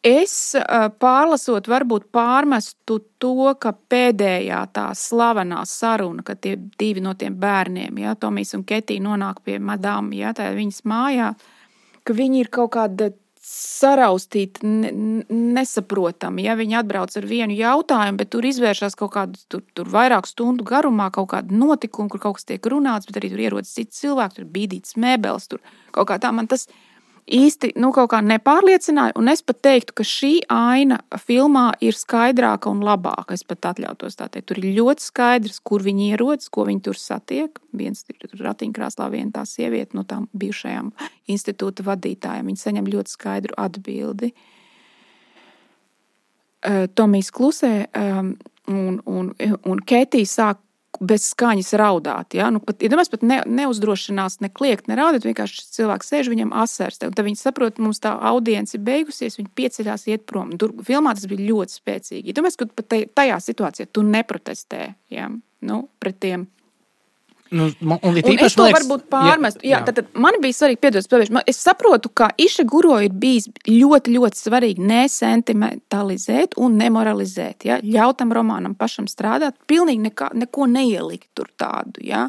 Es 0.00 0.54
pārlasot, 0.96 1.66
varbūt 1.68 2.06
pārmestu 2.08 3.02
to, 3.20 3.50
ka 3.60 3.74
pēdējā 3.92 4.62
tā 4.72 4.86
slavenā 4.96 5.60
saruna, 5.68 6.24
kad 6.24 6.40
tie 6.40 6.54
divi 6.56 7.02
no 7.04 7.12
tiem 7.20 7.36
bērniem, 7.36 7.98
ja, 8.00 8.14
Tomijs 8.16 8.54
un 8.56 8.64
Ketija, 8.64 9.02
nonāk 9.04 9.42
pie 9.44 9.58
madām, 9.60 10.08
ja, 10.16 10.32
tā 10.32 10.48
viņas 10.56 10.86
mājā, 10.88 11.34
ka 12.00 12.16
viņi 12.16 12.40
ir 12.40 12.48
kaut 12.48 12.72
kāda 12.78 13.10
saraustīti, 13.44 14.64
nesaprotami. 15.28 16.48
Ja 16.48 16.56
viņi 16.56 16.80
atbrauc 16.80 17.12
ar 17.20 17.28
vienu 17.28 17.56
jautājumu, 17.58 18.22
bet 18.22 18.32
tur 18.32 18.46
izvēršas 18.48 18.96
kaut 18.96 19.12
kāda 19.18 19.40
tur, 19.52 19.64
tur 19.76 19.88
vairāk 19.90 20.28
stundu 20.28 20.64
garumā, 20.64 21.10
kaut 21.12 21.34
kāda 21.34 21.52
notikuma, 21.52 22.08
kur 22.08 22.24
kaut 22.24 22.40
kas 22.40 22.48
tiek 22.48 22.72
runāts, 22.72 23.08
bet 23.08 23.20
arī 23.20 23.34
tur 23.34 23.48
ierodas 23.50 23.76
cits 23.76 24.00
cilvēks, 24.00 24.38
tur 24.38 24.48
bīdīts 24.48 24.96
mēbeles, 25.00 25.48
tur 25.52 25.60
kaut 25.92 26.08
kā 26.08 26.20
tā 26.22 26.32
man 26.32 26.48
tas 26.48 26.68
ir 26.70 26.86
īsti 27.26 27.72
nu, 27.80 27.90
kaut 27.94 28.10
kā 28.12 28.20
nepārliecināja. 28.24 29.14
Un 29.18 29.30
es 29.32 29.42
pat 29.46 29.60
teiktu, 29.64 29.94
ka 30.00 30.06
šī 30.06 30.32
aina 30.52 31.00
filmā 31.20 31.70
ir 31.84 31.96
skaidrāka 31.96 32.70
un 32.70 32.82
labāka. 32.86 33.34
Es 33.36 33.44
pat 33.46 33.72
atļautos 33.72 34.18
tā 34.18 34.30
teikt. 34.30 34.48
Tur 34.50 34.62
ir 34.62 34.78
ļoti 34.78 35.06
skaidrs, 35.06 35.60
kur 35.64 35.84
viņi 35.84 36.12
ierodas, 36.14 36.50
ko 36.52 36.66
viņi 36.68 36.84
tur 36.88 37.00
satiek. 37.00 37.60
Viens 37.76 38.04
ir 38.10 38.40
ratiņkrāslā, 38.40 39.10
viena 39.12 39.34
tā 39.40 39.44
sieviete 39.48 39.98
no 39.98 40.06
tām 40.08 40.28
bijušajām 40.32 40.92
institūta 41.30 41.86
vadītājiem. 41.86 42.48
Viņi 42.50 42.64
saņem 42.64 42.90
ļoti 42.94 43.16
skaidru 43.16 43.58
atbildi. 43.60 44.32
Tomijs 46.94 47.30
klusē, 47.32 47.74
un, 48.68 48.98
un, 49.08 49.30
un 49.40 49.86
Ketija 49.88 50.28
sāk 50.28 50.58
bez 51.00 51.28
skaņas 51.30 51.72
raudāt. 51.78 52.34
Ja? 52.36 52.50
Nu, 52.52 52.60
pat, 52.64 52.82
ja 52.82 52.90
domās, 52.92 53.10
pat 53.12 53.22
ne, 53.26 53.40
neuzdrošinās 53.46 54.40
ne 54.44 54.50
kliegt, 54.52 54.88
ne 54.90 54.98
raudāt. 54.98 55.26
Vienkārši 55.28 55.66
cilvēks 55.76 56.12
sēž 56.12 56.30
viņam 56.32 56.54
asars. 56.62 57.00
Tad 57.02 57.20
viņi 57.24 57.40
saprot, 57.40 57.80
mums 57.82 58.02
tā 58.02 58.16
audience 58.32 58.76
ir 58.76 58.84
beigusies, 58.86 59.38
viņi 59.40 59.52
pieceļās, 59.60 60.08
iet 60.10 60.26
prom. 60.28 60.52
Tur 60.60 60.74
filmā 60.86 61.14
tas 61.16 61.28
bija 61.30 61.48
ļoti 61.52 61.78
spēcīgi. 61.78 62.26
Ja 62.30 62.38
domās, 62.40 62.58
ka 62.60 62.68
pat 62.68 62.96
tajā 63.16 63.38
situācijā 63.46 63.90
tu 63.92 64.04
neprotestē 64.06 64.88
ja? 65.14 65.30
nu, 65.66 65.82
pret 66.02 66.18
tiem 66.22 66.48
Nu, 67.50 67.64
un, 67.82 67.98
un 68.02 68.16
es 68.16 68.54
to 68.54 68.62
liekas, 68.62 68.76
varbūt 68.78 69.08
pārmestu. 69.10 69.64
Jā, 69.64 69.80
jā. 69.80 69.86
Tad, 69.88 69.96
tad 69.98 70.18
man 70.22 70.36
bija 70.42 70.54
svarīgi, 70.54 70.78
piedodas, 70.84 71.32
es 71.50 71.58
saprotu, 71.58 72.12
ka 72.14 72.28
Iša 72.38 72.62
Guro 72.70 73.00
ir 73.02 73.10
bijis 73.10 73.48
ļoti, 73.66 74.14
ļoti 74.14 74.38
svarīgi 74.38 74.86
nesentimentalizēt 74.86 76.54
un 76.62 76.78
nemoralizēt. 76.78 77.66
Ja? 77.66 77.80
Ļaut 77.82 78.20
tam 78.22 78.34
romānam 78.36 78.76
pašam 78.78 79.10
strādāt, 79.10 79.58
pilnīgi 79.70 80.06
nekā, 80.06 80.30
neko 80.38 80.68
neielikt 80.70 81.32
tur 81.34 81.50
tādu. 81.58 82.04
Ja? 82.06 82.28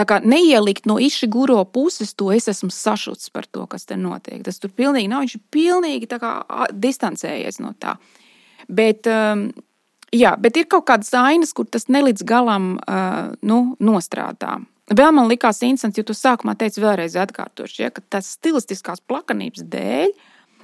Tā 0.00 0.08
kā 0.08 0.22
neielikt 0.24 0.88
no 0.88 0.96
Iša 0.96 1.28
Guro 1.28 1.60
puses, 1.68 2.14
to 2.16 2.32
es 2.32 2.48
esmu 2.48 2.72
sašuts 2.72 3.28
par 3.34 3.44
to, 3.44 3.66
kas 3.68 3.84
te 3.84 4.00
notiek. 4.00 4.40
Tas 4.46 4.62
tur 4.62 4.72
pilnīgi 4.72 5.12
nav, 5.12 5.26
viņš 5.26 5.36
ir 5.36 5.44
pilnīgi 5.52 6.08
kā, 6.16 6.32
distancējies 6.72 7.60
no 7.60 7.74
tā. 7.76 7.98
Bet, 8.72 9.04
um, 9.10 9.50
Jā, 10.16 10.34
bet 10.42 10.56
ir 10.58 10.66
kaut 10.66 10.88
kādas 10.88 11.12
ainas, 11.14 11.52
kur 11.54 11.68
tas 11.70 11.86
nelīdz 11.86 12.24
galam 12.26 12.72
uh, 12.80 13.30
nu, 13.46 13.60
nostrādā. 13.78 14.58
Vēl 14.90 15.12
man 15.14 15.28
likās 15.30 15.62
interesanti, 15.62 16.02
jo 16.02 16.08
tu 16.08 16.16
sākumā 16.18 16.56
teici, 16.58 16.82
vēlreiz 16.82 17.14
atkārtoši, 17.22 17.82
ja, 17.84 17.92
ka 17.94 18.02
tas 18.16 18.32
stilistiskās 18.34 19.04
plakanības 19.06 19.62
dēļ 19.70 20.14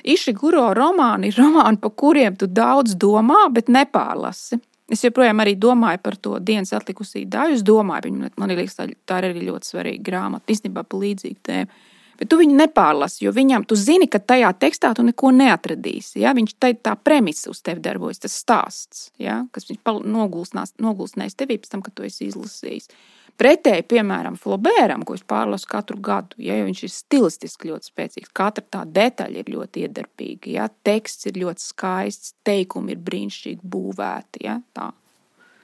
Išiguro 0.04 0.70
romāni 0.76 1.30
ir 1.30 1.38
romāni, 1.40 1.80
par 1.80 1.92
kuriem 1.96 2.36
tu 2.36 2.46
daudz 2.46 2.96
domā, 3.00 3.46
bet 3.52 3.70
nepārlasi. 3.72 4.58
Es 4.92 5.02
joprojām 5.02 5.40
domāju 5.58 5.98
par 6.02 6.16
to 6.16 6.38
dienas 6.38 6.72
atlikusī 6.72 7.24
daļu. 7.26 7.54
Es 7.54 7.62
domāju, 7.62 8.30
man 8.36 8.50
liekas, 8.50 8.76
tā, 8.76 8.86
tā 9.06 9.18
ir 9.18 9.30
arī 9.30 9.46
ļoti 9.48 9.66
svarīga 9.66 10.02
grāmata, 10.02 10.52
īstenībā 10.52 10.84
par 10.84 11.00
līdzīgu 11.00 11.40
tēmu 11.42 11.70
bet 12.18 12.30
tu 12.30 12.38
viņu 12.40 12.56
nepārlasi, 12.58 13.24
jo 13.26 13.32
viņam, 13.36 13.66
tu 13.68 13.78
zini, 13.78 14.08
ka 14.10 14.20
tajā 14.22 14.52
tekstā 14.60 14.92
tu 14.96 15.04
neko 15.06 15.32
neatradīsi. 15.36 16.20
Ja? 16.22 16.34
Viņš 16.36 16.56
tā, 16.60 16.72
tā 16.74 16.96
premisa 16.96 17.50
uz 17.52 17.62
tevi 17.64 17.84
darbojas, 17.84 18.22
tas 18.24 18.38
stāsts, 18.40 19.10
ja? 19.22 19.42
kas 19.52 19.68
nogulsnēs 19.86 21.38
tevī 21.38 21.60
pēc 21.60 21.72
tam, 21.72 21.84
kad 21.84 21.96
tu 21.96 22.06
esi 22.08 22.30
izlasījis. 22.30 22.90
Pretēji, 23.36 23.84
piemēram, 23.90 24.38
Flobēram, 24.40 25.02
ko 25.04 25.12
es 25.16 25.24
pārlasu 25.28 25.68
katru 25.68 25.98
gadu, 26.00 26.38
ja, 26.40 26.54
viņš 26.64 26.78
ir 26.86 26.92
stilistiski 26.92 27.68
ļoti 27.68 27.90
spēcīgs. 27.90 28.30
Katra 28.32 28.64
tā 28.64 28.84
detaļa 28.88 29.42
ir 29.42 29.50
ļoti 29.52 29.82
iedarbīga. 29.84 30.52
Ja, 30.54 30.70
teksts 30.88 31.28
ir 31.28 31.36
ļoti 31.42 31.60
skaists, 31.66 32.32
teikumi 32.48 32.94
ir 32.94 33.02
brīnišķīgi 33.04 33.60
būvēti. 33.60 34.46
Ja, 34.48 34.56
tā. 34.72 34.88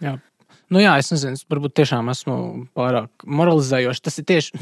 jā. 0.04 0.18
Nu 0.72 0.80
jā, 0.80 0.98
es 1.00 1.08
nezinu, 1.12 1.40
varbūt 1.48 1.74
tiešām 1.80 2.12
esmu 2.12 2.34
pārāk 2.76 3.24
moralizējošs. 3.24 4.04
Tas 4.04 4.20
ir 4.20 4.28
tieši 4.28 4.60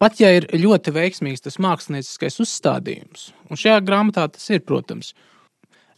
pat 0.00 0.18
ja 0.22 0.32
ir 0.36 0.48
ļoti 0.56 0.94
veiksmīgs 0.94 1.44
tas 1.44 1.60
mākslinieckais 1.62 2.40
uzstādījums, 2.42 3.30
un 3.50 3.60
šajā 3.60 3.78
grāmatā 3.84 4.26
tas 4.32 4.48
ir, 4.50 4.64
protams, 4.66 5.12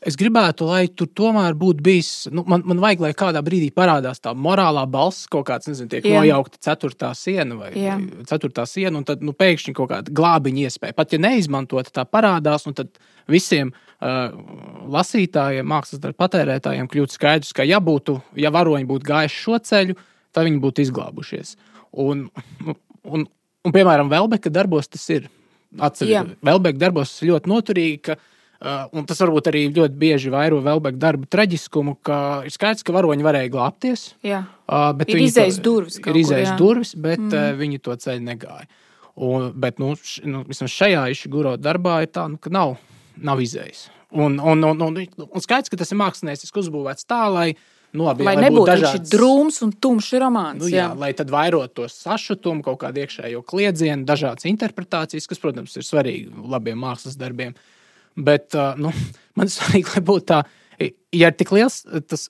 es 0.06 0.16
gribētu, 0.18 0.66
lai 0.68 0.86
tur 0.92 1.08
tomēr 1.18 1.56
būtu 1.58 1.82
bijis. 1.84 2.10
Nu, 2.34 2.44
man, 2.48 2.62
man 2.68 2.80
vajag, 2.82 3.02
lai 3.02 3.12
kādā 3.16 3.40
brīdī 3.44 3.72
parādās 3.74 4.20
tā 4.22 4.34
morālā 4.36 4.84
balss, 4.90 5.26
kaut 5.30 5.48
kāds, 5.48 5.70
nezinu, 5.70 5.90
tiek 5.92 6.06
Jā. 6.06 6.20
nojaukta 6.20 6.60
ceturtā 6.62 7.10
siena 7.18 7.58
vai 7.58 7.72
Jā. 7.74 7.96
ceturtā 8.28 8.66
siena, 8.70 9.00
un 9.00 9.06
tad 9.08 9.24
nu, 9.26 9.34
pēkšņi 9.36 9.74
kaut 9.76 9.90
kāda 9.94 10.14
glābiņa 10.20 10.66
iespēja. 10.68 10.96
Pat 10.98 11.16
ja 11.16 11.22
neizmantota, 11.22 11.94
tā 12.00 12.06
parādās, 12.08 12.68
un 12.70 12.76
tad 12.78 13.00
visiem 13.32 13.72
uh, 13.72 14.28
lasītājiem, 14.94 15.66
mākslas 15.66 16.02
darbu 16.02 16.20
patērētājiem 16.22 16.90
kļūst 16.92 17.18
skaidrs, 17.18 17.54
ka 17.56 17.66
ja 17.66 17.80
būtu, 17.82 18.20
ja 18.38 18.52
varoņi 18.54 18.90
būtu 18.90 19.10
gājuši 19.10 19.42
šo 19.42 19.62
ceļu, 19.70 19.98
tad 20.36 20.46
viņi 20.46 20.62
būtu 20.62 20.86
izglābušies. 20.86 21.56
Un, 22.06 22.28
un, 23.14 23.26
Un, 23.66 23.74
piemēram, 23.74 24.10
Velbeka 24.12 24.52
darbos 24.54 24.88
tas 24.90 25.04
ir. 25.10 25.26
Atcerieties, 25.82 26.38
Velbeka 26.46 26.78
darbos 26.80 27.16
tas 27.16 27.28
ļoti 27.28 27.52
noturīgi. 27.52 28.00
Ka, 28.08 28.18
Uh, 28.56 28.86
un 28.96 29.04
tas 29.04 29.18
varbūt 29.20 29.50
arī 29.50 29.60
ļoti 29.68 29.98
bieži 30.00 30.30
vairo 30.32 30.62
Velbeka 30.64 30.96
darbu 30.96 31.26
traģiskumu, 31.28 31.98
ka 32.00 32.14
ir 32.48 32.54
skaidrs, 32.54 32.86
ka 32.88 32.94
varoņi 32.96 33.26
varēja 33.26 33.50
glābties. 33.52 34.04
Jā, 34.24 34.38
uh, 34.64 34.86
bet 34.96 35.12
ir 35.12 35.20
izējas 35.20 35.58
durvis. 35.60 35.98
Ir 36.00 36.18
izējas 36.22 36.54
durvis, 36.56 36.94
bet 36.96 37.20
mm. 37.20 37.34
uh, 37.36 37.50
viņi 37.58 37.82
to 37.84 37.98
ceļu 38.00 38.24
negāja. 38.24 38.64
Un, 39.28 39.50
bet 39.60 39.76
nu, 39.76 39.90
š, 40.00 40.24
nu, 40.24 40.40
šajā 40.48 41.04
izšķiguro 41.12 41.58
darbā 41.60 41.98
ir 42.06 42.14
tā, 42.16 42.24
nu, 42.32 42.40
ka 42.40 42.48
nav, 42.56 42.78
nav 43.20 43.44
izējas. 43.44 43.90
Un, 44.16 44.40
un, 44.40 44.64
un, 44.64 44.82
un, 44.88 44.98
un 45.04 45.44
skaidrs, 45.44 45.68
ka 45.68 45.76
tas 45.84 45.92
ir 45.92 46.00
mākslinieciski 46.00 46.64
uzbūvēts 46.64 47.04
tā, 47.12 47.26
lai 47.28 47.50
uh, 47.52 47.64
Nu, 47.96 48.04
labi, 48.04 48.26
lai, 48.26 48.34
lai 48.36 48.44
nebūtu 48.48 48.68
dažāds... 48.68 49.10
drūms 49.12 49.62
un 49.64 49.72
tumšs 49.80 50.12
romāns. 50.20 50.60
Nu, 50.60 50.68
jā, 50.70 50.90
jā. 50.90 50.90
Lai 51.00 51.12
tad 51.16 51.32
vairot 51.32 51.72
to 51.76 51.88
sašutumu, 51.90 52.64
kaut 52.66 52.82
kādu 52.84 53.02
iekšējo 53.04 53.42
kliedzienu, 53.48 54.04
dažādas 54.08 54.48
interpretācijas, 54.50 55.28
kas, 55.30 55.40
protams, 55.42 55.76
ir 55.78 55.86
svarīgi 55.86 56.46
labiem 56.52 56.78
mākslas 56.84 57.16
darbiem. 57.20 57.56
Bet 58.16 58.56
nu, 58.80 58.92
man 59.38 59.52
svarīgi, 59.52 59.96
lai 59.96 60.04
būtu 60.12 60.28
tā, 60.28 60.42
ja 60.80 61.30
ir 61.32 61.36
tik 61.36 61.54
liels 61.56 61.82
tas. 62.08 62.28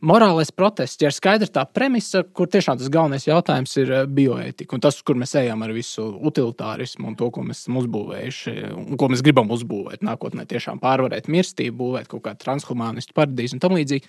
Morālais 0.00 0.48
protests, 0.48 0.96
ja 1.02 1.10
ir 1.10 1.12
skaidra 1.12 1.44
tā 1.52 1.60
premisa, 1.68 2.22
kur 2.24 2.48
tiešām 2.48 2.78
tas 2.80 2.88
galvenais 2.88 3.26
jautājums 3.26 3.74
ir 3.82 3.90
bioētika 4.08 4.72
un 4.72 4.80
tas, 4.80 4.96
kur 5.04 5.18
mēs 5.20 5.34
ejam 5.36 5.60
ar 5.60 5.74
visu 5.76 6.06
utilitārismu 6.30 7.10
un 7.10 7.18
to, 7.20 7.28
ko 7.28 7.44
mēs 7.44 7.60
esam 7.60 7.76
uzbūvējuši 7.82 8.54
un 8.78 8.96
ko 8.96 9.10
mēs 9.12 9.20
gribam 9.26 9.52
uzbūvēt 9.52 10.00
nākotnē, 10.08 10.46
tiešām 10.48 10.80
pārvarēt 10.80 11.28
mirstību, 11.28 11.76
būvēt 11.82 12.08
kaut 12.08 12.24
kādu 12.24 12.40
transhumanistu 12.46 13.12
paradīzi 13.12 13.58
un 13.58 13.60
tam 13.60 13.76
līdzīgi. 13.76 14.08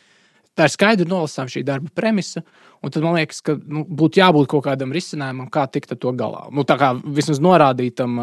Tā 0.58 0.68
ir 0.68 0.74
skaidri 0.74 1.08
nolasām 1.08 1.48
šī 1.52 1.64
darba 1.64 1.88
premisa, 1.96 2.42
tad 2.84 3.04
man 3.06 3.16
liekas, 3.16 3.40
ka 3.46 3.56
nu, 3.56 3.86
būtu 3.88 4.20
jābūt 4.20 4.50
kaut 4.52 4.66
kādam 4.66 4.92
risinājumam, 4.92 5.48
kā 5.54 5.64
tikt 5.72 5.94
ar 5.96 6.00
to 6.02 6.12
galā. 6.18 6.48
Nu, 6.52 6.66
tā 6.68 6.76
kā 6.82 6.92
vismaz 7.00 7.40
norādītam 7.44 8.18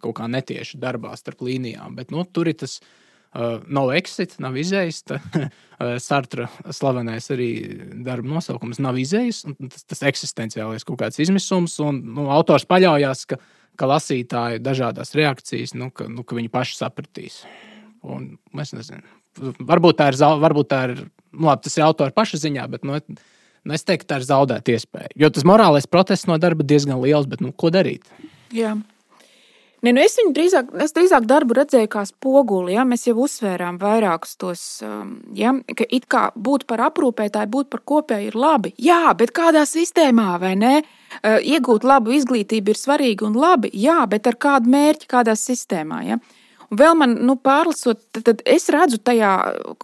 kaut 0.00 0.16
kā 0.16 0.30
netieši 0.32 0.80
darbā 0.80 1.12
starp 1.20 1.44
līnijām, 1.44 1.98
bet 1.98 2.14
nu, 2.14 2.24
tur 2.24 2.48
ir 2.48 2.56
tas 2.62 2.78
uh, 2.80 2.96
nav 3.68 3.92
exit, 3.96 4.36
nav 4.42 4.56
izējas. 4.56 5.02
Sartra 6.06 6.48
slavenais 6.72 7.28
arī 7.34 7.50
darba 8.06 8.32
nosaukums 8.32 8.80
nav 8.80 8.96
izējas, 9.00 9.42
tas, 9.60 9.84
tas 9.92 10.02
eksistenciālais 10.08 10.86
kaut 10.88 11.02
kāds 11.02 11.20
izmisums, 11.20 11.76
un 11.84 12.00
nu, 12.16 12.30
autors 12.32 12.64
paļaujas, 12.68 13.26
ka, 13.28 13.40
ka 13.76 13.90
lasītāji 13.92 14.62
dažādas 14.64 15.12
reakcijas, 15.18 15.76
nu, 15.76 15.90
ka, 15.92 16.08
nu, 16.08 16.24
ka 16.24 16.38
viņi 16.38 16.52
paši 16.52 16.80
sapratīs. 16.80 17.42
Un 18.06 18.36
es 18.62 18.72
nezinu. 18.72 19.04
Varbūt 19.68 19.98
tā 20.00 20.08
ir, 20.12 20.20
varbūt 20.40 20.68
tā 20.70 20.82
ir 20.88 20.98
labi, 21.36 21.66
tas 21.66 21.78
ir 21.78 21.86
autora 21.86 22.14
paša 22.16 22.40
ziņā, 22.46 22.66
bet 22.72 22.84
nu, 22.88 22.98
nu, 23.06 23.76
es 23.76 23.86
teiktu, 23.86 24.08
tā 24.10 24.20
ir 24.20 24.28
zaudēta 24.28 24.76
iespēja. 24.76 25.14
Jo 25.18 25.30
tas 25.32 25.46
morālais 25.48 25.88
protests 25.90 26.28
no 26.30 26.38
darba 26.42 26.66
diezgan 26.66 27.00
liels, 27.02 27.28
bet 27.30 27.44
nu, 27.44 27.52
ko 27.52 27.72
darīt? 27.74 28.06
Jā. 28.54 28.76
Ne, 29.84 29.92
nu 29.92 30.00
es 30.00 30.16
viņu 30.18 30.32
drīzāk, 30.34 30.70
es 30.82 30.94
drīzāk 30.96 31.26
darbu 31.28 31.54
redzēju 31.58 31.88
kā 31.92 32.02
spoguli. 32.08 32.74
Ja? 32.74 32.86
Mēs 32.88 33.04
jau 33.06 33.14
uzsvērām 33.26 33.76
vairākus 33.78 34.32
tos, 34.40 34.62
um, 34.86 35.12
ja? 35.36 35.52
ka 35.78 35.86
it 35.92 36.08
kā 36.10 36.30
būt 36.34 36.64
par 36.70 36.82
aprūpētāju, 36.88 37.52
būt 37.52 37.70
par 37.70 37.84
kopēju 37.92 38.32
ir 38.32 38.38
labi. 38.40 38.72
Jā, 38.82 39.12
bet 39.18 39.34
kādā 39.36 39.66
sistēmā 39.68 40.32
vai 40.42 40.54
ne? 40.58 40.72
Uh, 41.20 41.36
iegūt 41.38 41.86
labu 41.86 42.16
izglītību 42.16 42.72
ir 42.72 42.80
svarīgi 42.80 43.28
un 43.28 43.36
labi, 43.38 43.70
jā, 43.76 44.00
bet 44.10 44.26
ar 44.26 44.40
kādu 44.40 44.72
mērķi, 44.72 45.10
kādā 45.12 45.36
sistēmā. 45.38 46.02
Ja? 46.08 46.18
Un 46.70 46.80
vēl 46.80 46.96
man 46.98 47.14
nu, 47.26 47.36
pārlasot, 47.38 48.00
tad, 48.14 48.24
tad 48.26 48.42
es 48.48 48.68
redzu 48.72 48.98
tajā 48.98 49.32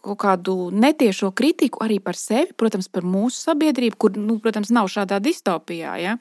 kaut 0.01 0.19
kādu 0.23 0.57
netiešo 0.75 1.31
kritiku 1.37 1.85
arī 1.85 2.01
par 2.03 2.19
sevi, 2.19 2.55
protams, 2.59 2.91
par 2.93 3.07
mūsu 3.07 3.51
sabiedrību, 3.51 3.99
kur, 3.99 4.17
nu, 4.19 4.39
protams, 4.43 4.73
nav 4.75 4.91
šādā 4.93 5.21
distopijā. 5.23 5.95
Ja? 6.03 6.17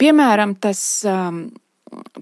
Piemēram, 0.00 0.58
tas. 0.60 0.82
Um, 1.08 1.48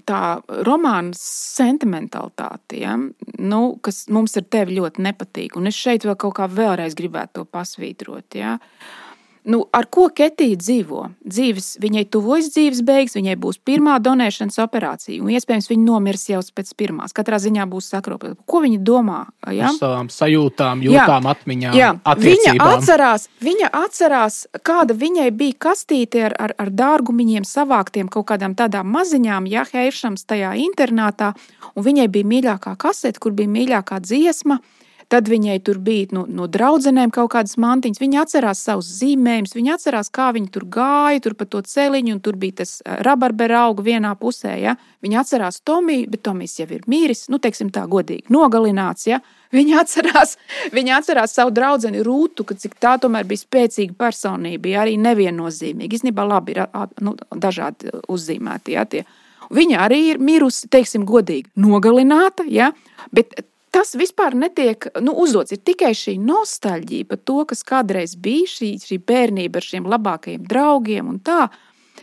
tā 0.07 0.37
romāna 0.63 1.11
sentimentalitāte, 1.19 2.77
ja? 2.79 2.93
nu, 2.95 3.57
kas 3.83 4.05
mums 4.15 4.37
ar 4.39 4.45
tevi 4.47 4.77
ļoti 4.77 5.03
nepatīk. 5.03 5.57
Un 5.59 5.67
es 5.67 5.75
šeit 5.75 6.05
vēl 6.07 6.15
kaut 6.15 6.37
kā 6.37 6.47
vēlreiz 6.47 6.95
gribētu 6.95 7.41
to 7.41 7.43
pasvītrot. 7.51 8.37
Ja? 8.39 8.53
Uh, 8.55 9.06
Nu, 9.47 9.61
ar 9.71 9.85
ko 9.87 10.09
Ketija 10.11 10.57
dzīvo? 10.59 11.05
Dzīves, 11.23 11.77
viņai 11.79 12.03
tuvojas 12.11 12.49
dzīves 12.51 12.81
beigas, 12.83 13.15
viņai 13.15 13.37
būs 13.39 13.61
pirmā 13.63 13.93
donēšanas 14.03 14.59
operācija, 14.59 15.21
un 15.23 15.31
iespējams 15.31 15.69
viņa 15.71 15.85
nomirs 15.85 16.25
jau 16.27 16.41
pēc 16.57 16.73
pirmās. 16.75 17.15
Katrā 17.15 17.39
ziņā 17.39 17.63
būs 17.71 17.87
sakropļota. 17.93 18.43
Ko 18.43 18.59
viņa 18.65 18.81
domā? 18.83 19.21
Ja? 19.55 19.69
Par 19.71 19.79
savām 19.79 20.11
sajūtām, 20.11 20.83
jūtām, 20.83 21.29
jā. 21.29 21.31
atmiņām. 21.31 21.77
Jā. 21.79 21.93
Viņa 22.27 22.57
atcerās, 22.67 23.29
viņa 23.47 23.71
atcerās, 23.85 24.41
kāda 24.67 24.97
viņai 24.99 25.29
bija 25.39 25.55
kastīte 25.69 26.27
ar, 26.27 26.35
ar, 26.35 26.55
ar 26.59 26.73
dārgumiņiem 26.83 27.47
savāktiem 27.47 28.11
kaut 28.11 28.27
kādām 28.33 28.57
tādām 28.59 28.91
maziņām, 28.91 29.47
ja 29.47 29.63
Heišams 29.71 30.27
tajā 30.27 30.57
internātā, 30.59 31.31
un 31.71 31.87
viņai 31.87 32.09
bija 32.11 32.27
mīļākā 32.35 32.75
kasete, 32.83 33.23
kur 33.23 33.31
bija 33.37 33.55
mīļākā 33.55 34.03
dziesma. 34.03 34.59
Tad 35.07 35.29
viņai 35.31 35.61
tur 35.63 35.77
bija 35.79 36.09
no, 36.11 36.25
no 36.27 36.49
draudzenēm 36.51 37.13
kaut 37.15 37.29
kādas 37.31 37.55
mantiņas. 37.63 38.01
Viņa 38.01 38.23
atcerās 38.25 38.59
savus 38.67 38.89
zīmējumus, 38.97 39.55
viņa 39.55 39.77
atcerās, 39.77 40.11
kā 40.11 40.25
viņi 40.35 40.51
tur 40.51 40.65
gāja, 40.67 41.21
tur 41.23 41.37
pa 41.39 41.47
to 41.47 41.61
celiņu, 41.63 42.17
un 42.17 42.19
tur 42.25 42.35
bija 42.39 42.57
tas 42.61 42.73
eh, 42.81 42.97
rabarbera 43.07 43.61
auga 43.69 43.85
vienā 43.87 44.11
pusē. 44.19 44.57
Ja? 44.59 44.75
Viņa 45.05 45.23
atcerās 45.23 45.61
Tomiju, 45.63 46.11
bet 46.11 46.25
Tomijs 46.27 46.57
jau 46.59 46.67
ir 46.75 46.83
mīris, 46.91 47.29
nu, 47.31 47.39
teiksim 47.39 47.71
tā 47.71 47.85
godīgi, 47.87 48.27
nogalināts. 48.35 49.07
Ja? 49.07 49.21
Viņa 49.55 49.79
atcerās, 49.85 50.35
viņa 50.77 50.99
atcerās 50.99 51.39
savu 51.39 51.55
draugu 51.55 52.03
Rūtu, 52.03 52.43
ka 52.43 52.59
tā 52.75 52.97
tomēr 52.99 53.23
bija 53.27 53.45
spēcīga 53.45 53.95
personība, 53.95 54.73
ja 54.73 54.83
arī 54.83 54.99
neviennozīmīga. 54.99 56.01
Īstenībā 56.01 56.27
labi 56.27 56.57
ir 56.57 56.65
nu, 56.99 57.15
dažādi 57.31 57.95
uzzīmēti. 58.11 58.75
Ja, 58.75 58.83
tie. 58.83 59.05
Viņa 59.55 59.83
arī 59.87 60.01
ir 60.11 60.19
mirusi, 60.19 60.67
teiksim, 60.67 61.07
godīgi 61.07 61.47
nogalināta, 61.63 62.43
ja, 62.51 62.73
bet 63.15 63.37
tas 63.71 63.93
vispār 63.99 64.35
netiek 64.37 64.89
nu, 65.03 65.13
uzdots. 65.23 65.53
Ir 65.53 65.61
tikai 65.65 65.93
šī 65.97 66.17
nostalģija 66.23 67.09
par 67.11 67.21
to, 67.27 67.39
kas 67.49 67.63
kādreiz 67.67 68.15
bija 68.19 68.49
šī, 68.51 68.73
šī 68.83 68.99
bērnība 69.07 69.61
ar 69.61 69.67
šiem 69.67 69.89
labākajiem 69.91 70.45
draugiem 70.49 71.13
un 71.13 71.21
tā. 71.23 71.47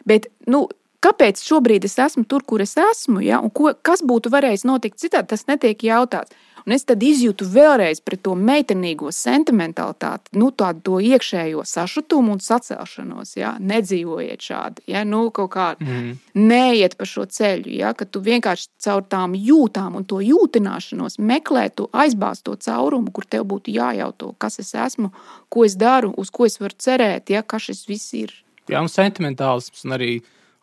Bet, 0.09 0.29
nu, 0.51 0.67
kāpēc 1.05 1.43
šobrīd 1.45 1.85
es 1.89 1.99
esmu 2.01 2.25
tur, 2.29 2.45
kur 2.47 2.65
es 2.65 2.77
esmu, 2.81 3.21
ja? 3.25 3.43
un 3.45 3.53
ko, 3.53 3.75
kas 3.85 4.03
būtu 4.07 4.33
varējis 4.33 4.67
notikt 4.69 5.03
citādi, 5.03 5.33
tas 5.35 5.47
netiek 5.51 5.85
jautāts. 5.85 6.35
Un 6.65 6.73
es 6.73 6.87
tad 6.89 7.03
izjūtu 7.05 7.45
vēlreiz 7.53 7.99
pret 8.01 8.23
to 8.25 8.33
meitenīgo 8.41 9.11
sentimentalitāti, 9.13 10.33
nu, 10.41 10.49
tādu 10.49 10.81
to 10.87 11.01
iekšējo 11.05 11.61
sašutumu 11.69 12.33
un 12.33 12.41
sacelšanos. 12.41 13.35
Ja? 13.37 13.51
Nedzīvojiet 13.61 14.47
šādi, 14.47 14.87
ja? 14.95 15.03
nu, 15.05 15.27
kaut 15.35 15.51
kā 15.53 15.67
mm. 15.77 16.15
neiet 16.41 16.97
pa 16.97 17.05
šo 17.09 17.27
ceļu, 17.29 17.69
ja? 17.83 17.93
ka 17.93 18.09
tu 18.09 18.23
vienkārši 18.25 18.71
caur 18.87 19.05
tām 19.05 19.37
jūtām 19.37 19.99
un 20.01 20.09
to 20.09 20.23
jūtināšanos 20.25 21.21
meklē, 21.21 21.67
tu 21.77 21.91
aizbāz 21.93 22.41
to 22.47 22.57
caurumu, 22.57 23.13
kur 23.13 23.29
tev 23.29 23.45
būtu 23.51 23.75
jājauto, 23.75 24.33
kas 24.41 24.57
es 24.65 24.73
esmu, 24.87 25.13
ko 25.53 25.67
es 25.69 25.77
daru, 25.77 26.15
uz 26.17 26.33
ko 26.33 26.49
es 26.49 26.57
varu 26.63 26.81
cerēt, 26.81 27.29
ja? 27.35 27.45
kas 27.45 27.69
šis 27.69 27.85
viss 27.91 28.17
ir. 28.17 28.33
Jā, 28.73 28.81
un 28.81 28.89
sentimentālisms 28.89 29.85
un 29.85 29.99
arī 29.99 30.15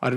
ar, 0.02 0.16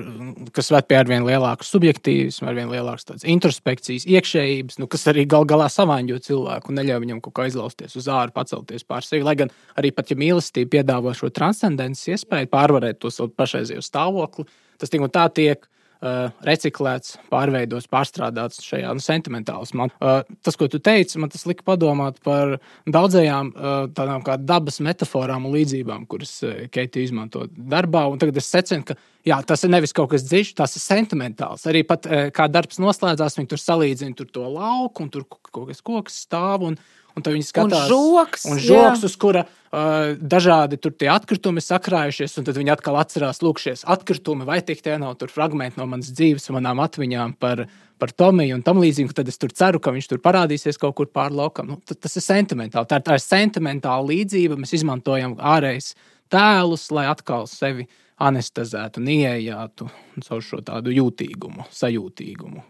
kas 0.56 0.72
ved 0.74 0.88
pie 0.90 0.98
arvien 0.99 1.26
lielākas 1.26 1.70
subjektīvismas, 1.74 2.49
arvien 2.49 2.72
lielākas 2.72 3.26
introspekcijas, 3.36 4.07
iekšējības, 4.10 4.80
nu, 4.82 4.90
kas 4.91 5.06
arī 5.12 5.28
gal 5.30 5.45
galā 5.49 5.68
savāņo 5.72 6.18
cilvēku 6.26 6.72
un 6.72 6.80
neļauj 6.80 7.03
viņam 7.06 7.22
kaut 7.26 7.38
kā 7.38 7.48
izlausties 7.49 7.98
uz 7.99 8.10
ārā, 8.10 8.34
pacelties 8.36 8.88
pār 8.88 9.06
sevi. 9.06 9.26
Lai 9.28 9.38
gan 9.40 9.53
arī 9.80 9.94
pat, 9.95 10.12
ja 10.12 10.20
mīlestība 10.20 10.80
piedāvā 10.80 11.16
šo 11.18 11.30
transcendences 11.34 12.16
iespēju 12.16 12.52
pārvarēt 12.52 13.02
to 13.03 13.14
savu 13.14 13.34
pašreizējo 13.38 13.86
stāvokli, 13.86 14.48
tas 14.82 14.91
tik 14.91 15.06
un 15.06 15.14
tā 15.14 15.28
tiek 15.34 15.70
uh, 16.01 16.34
reciklēts, 16.47 17.15
pārveidots, 17.31 17.89
pārstrādāts 17.91 18.63
šajā 18.65 18.93
nu, 18.95 19.03
sentimentālismā. 19.03 19.88
Uh, 19.99 20.22
tas, 20.45 20.57
ko 20.59 20.69
tu 20.72 20.80
teici, 20.84 21.19
man 21.22 21.31
tas 21.34 21.45
lika 21.49 21.65
padomāt 21.67 22.22
par 22.26 22.57
daudzajām 22.89 23.51
uh, 23.53 23.76
tādām 23.95 24.26
kā 24.26 24.38
dabas 24.41 24.81
metaforām 24.84 25.47
un 25.47 25.55
līdzībām, 25.55 26.07
kuras 26.11 26.38
Keita 26.73 27.01
izmanto 27.03 27.45
darbā. 27.55 28.05
Un 28.11 28.22
tagad 28.22 28.41
es 28.41 28.49
secinu, 28.51 28.85
ka 28.88 28.97
jā, 29.27 29.39
tas 29.47 29.65
ir 29.65 29.73
nevis 29.73 29.95
kaut 29.95 30.11
kas 30.13 30.26
dziļš, 30.27 30.55
tas 30.59 30.76
ir 30.77 30.84
sentimentāls. 30.84 31.65
Arī 31.69 31.85
pat 31.88 32.09
kā 32.35 32.49
darbs 32.51 32.81
noslēdzās, 32.81 33.39
viņi 33.39 33.51
tur 33.53 33.61
salīdzina 33.61 34.17
tur 34.19 34.30
to 34.34 34.45
lauku 34.49 35.05
un 35.05 35.11
tur 35.13 35.26
kaut 35.30 35.69
kas 35.72 35.84
koks 35.85 36.22
stāv. 36.27 36.69
Un, 36.69 36.80
Un 37.16 37.24
tad 37.24 37.32
viņi 37.32 37.48
skatās, 37.48 37.86
un 37.88 37.92
žoks, 37.94 38.42
un 38.52 38.60
žoks 38.60 39.06
uz 39.08 39.14
kura 39.20 39.46
uh, 39.48 40.18
dažādi 40.20 40.76
tur 40.84 40.92
tie 41.00 41.08
atkritumi 41.14 41.64
sakrājušies, 41.64 42.34
un 42.42 42.48
tad 42.48 42.60
viņi 42.60 42.74
atkal 42.74 42.98
atcerās, 43.00 43.40
lūk, 43.46 43.62
šie 43.64 43.78
atkritumi, 43.96 44.44
vai 44.48 44.60
tik 44.68 44.84
tie 44.84 44.98
nav 45.00 45.16
tur 45.22 45.32
fragmenti 45.32 45.80
no 45.80 45.88
manas 45.88 46.12
dzīves, 46.12 46.50
manām 46.52 46.84
atmiņām 46.84 47.38
par, 47.40 47.64
par 48.02 48.12
Tomiju 48.12 48.60
un 48.60 48.66
tam 48.68 48.84
līdzīgi. 48.84 49.16
Tad 49.16 49.32
es 49.32 49.40
tur 49.40 49.56
ceru, 49.56 49.80
ka 49.80 49.96
viņš 49.96 50.12
tur 50.12 50.20
parādīsies 50.28 50.82
kaut 50.82 50.98
kur 51.00 51.08
pāri 51.08 51.40
laukam. 51.40 51.72
Nu, 51.72 51.80
tas 51.88 52.20
ir 52.20 52.28
sentimentāli. 52.28 52.92
Tā, 52.92 53.00
tā 53.00 53.16
ir 53.16 53.24
sentimentāla 53.24 54.04
līdzība. 54.12 54.60
Mēs 54.60 54.76
izmantojam 54.82 55.40
ārējus 55.40 55.94
tēlus, 56.36 56.90
lai 56.92 57.08
atkal 57.14 57.48
sevi 57.48 57.88
anestezētu 58.20 59.00
un 59.00 59.12
ieejātu 59.16 59.88
caur 60.28 60.44
šo 60.44 60.60
tādu 60.68 60.92
jūtīgumu, 60.96 61.68
sajūtīgumu. 61.72 62.64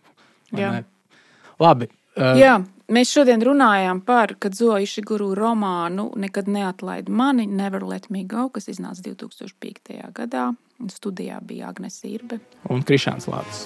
Labi. 1.61 1.89
Uh, 2.15 2.35
Jā. 2.39 2.55
Mēs 2.85 3.09
šodien 3.09 3.41
runājām 3.41 4.03
par 4.05 4.35
Kadzoja 4.37 4.83
Išiguru 4.85 5.31
romānu 5.33 6.11
Nekad 6.21 6.45
neatlaid 6.47 7.09
mani, 7.09 7.47
Never 7.49 7.81
Let 7.81 8.11
Me 8.13 8.21
Go, 8.29 8.45
kas 8.53 8.69
iznāca 8.69 9.01
2005. 9.07 9.95
gadā. 10.13 10.51
Studijā 10.91 11.39
bija 11.41 11.71
Agnēs 11.71 12.01
Irbe 12.05 12.41
un 12.69 12.83
Krišāns 12.85 13.29
Lācis. 13.31 13.65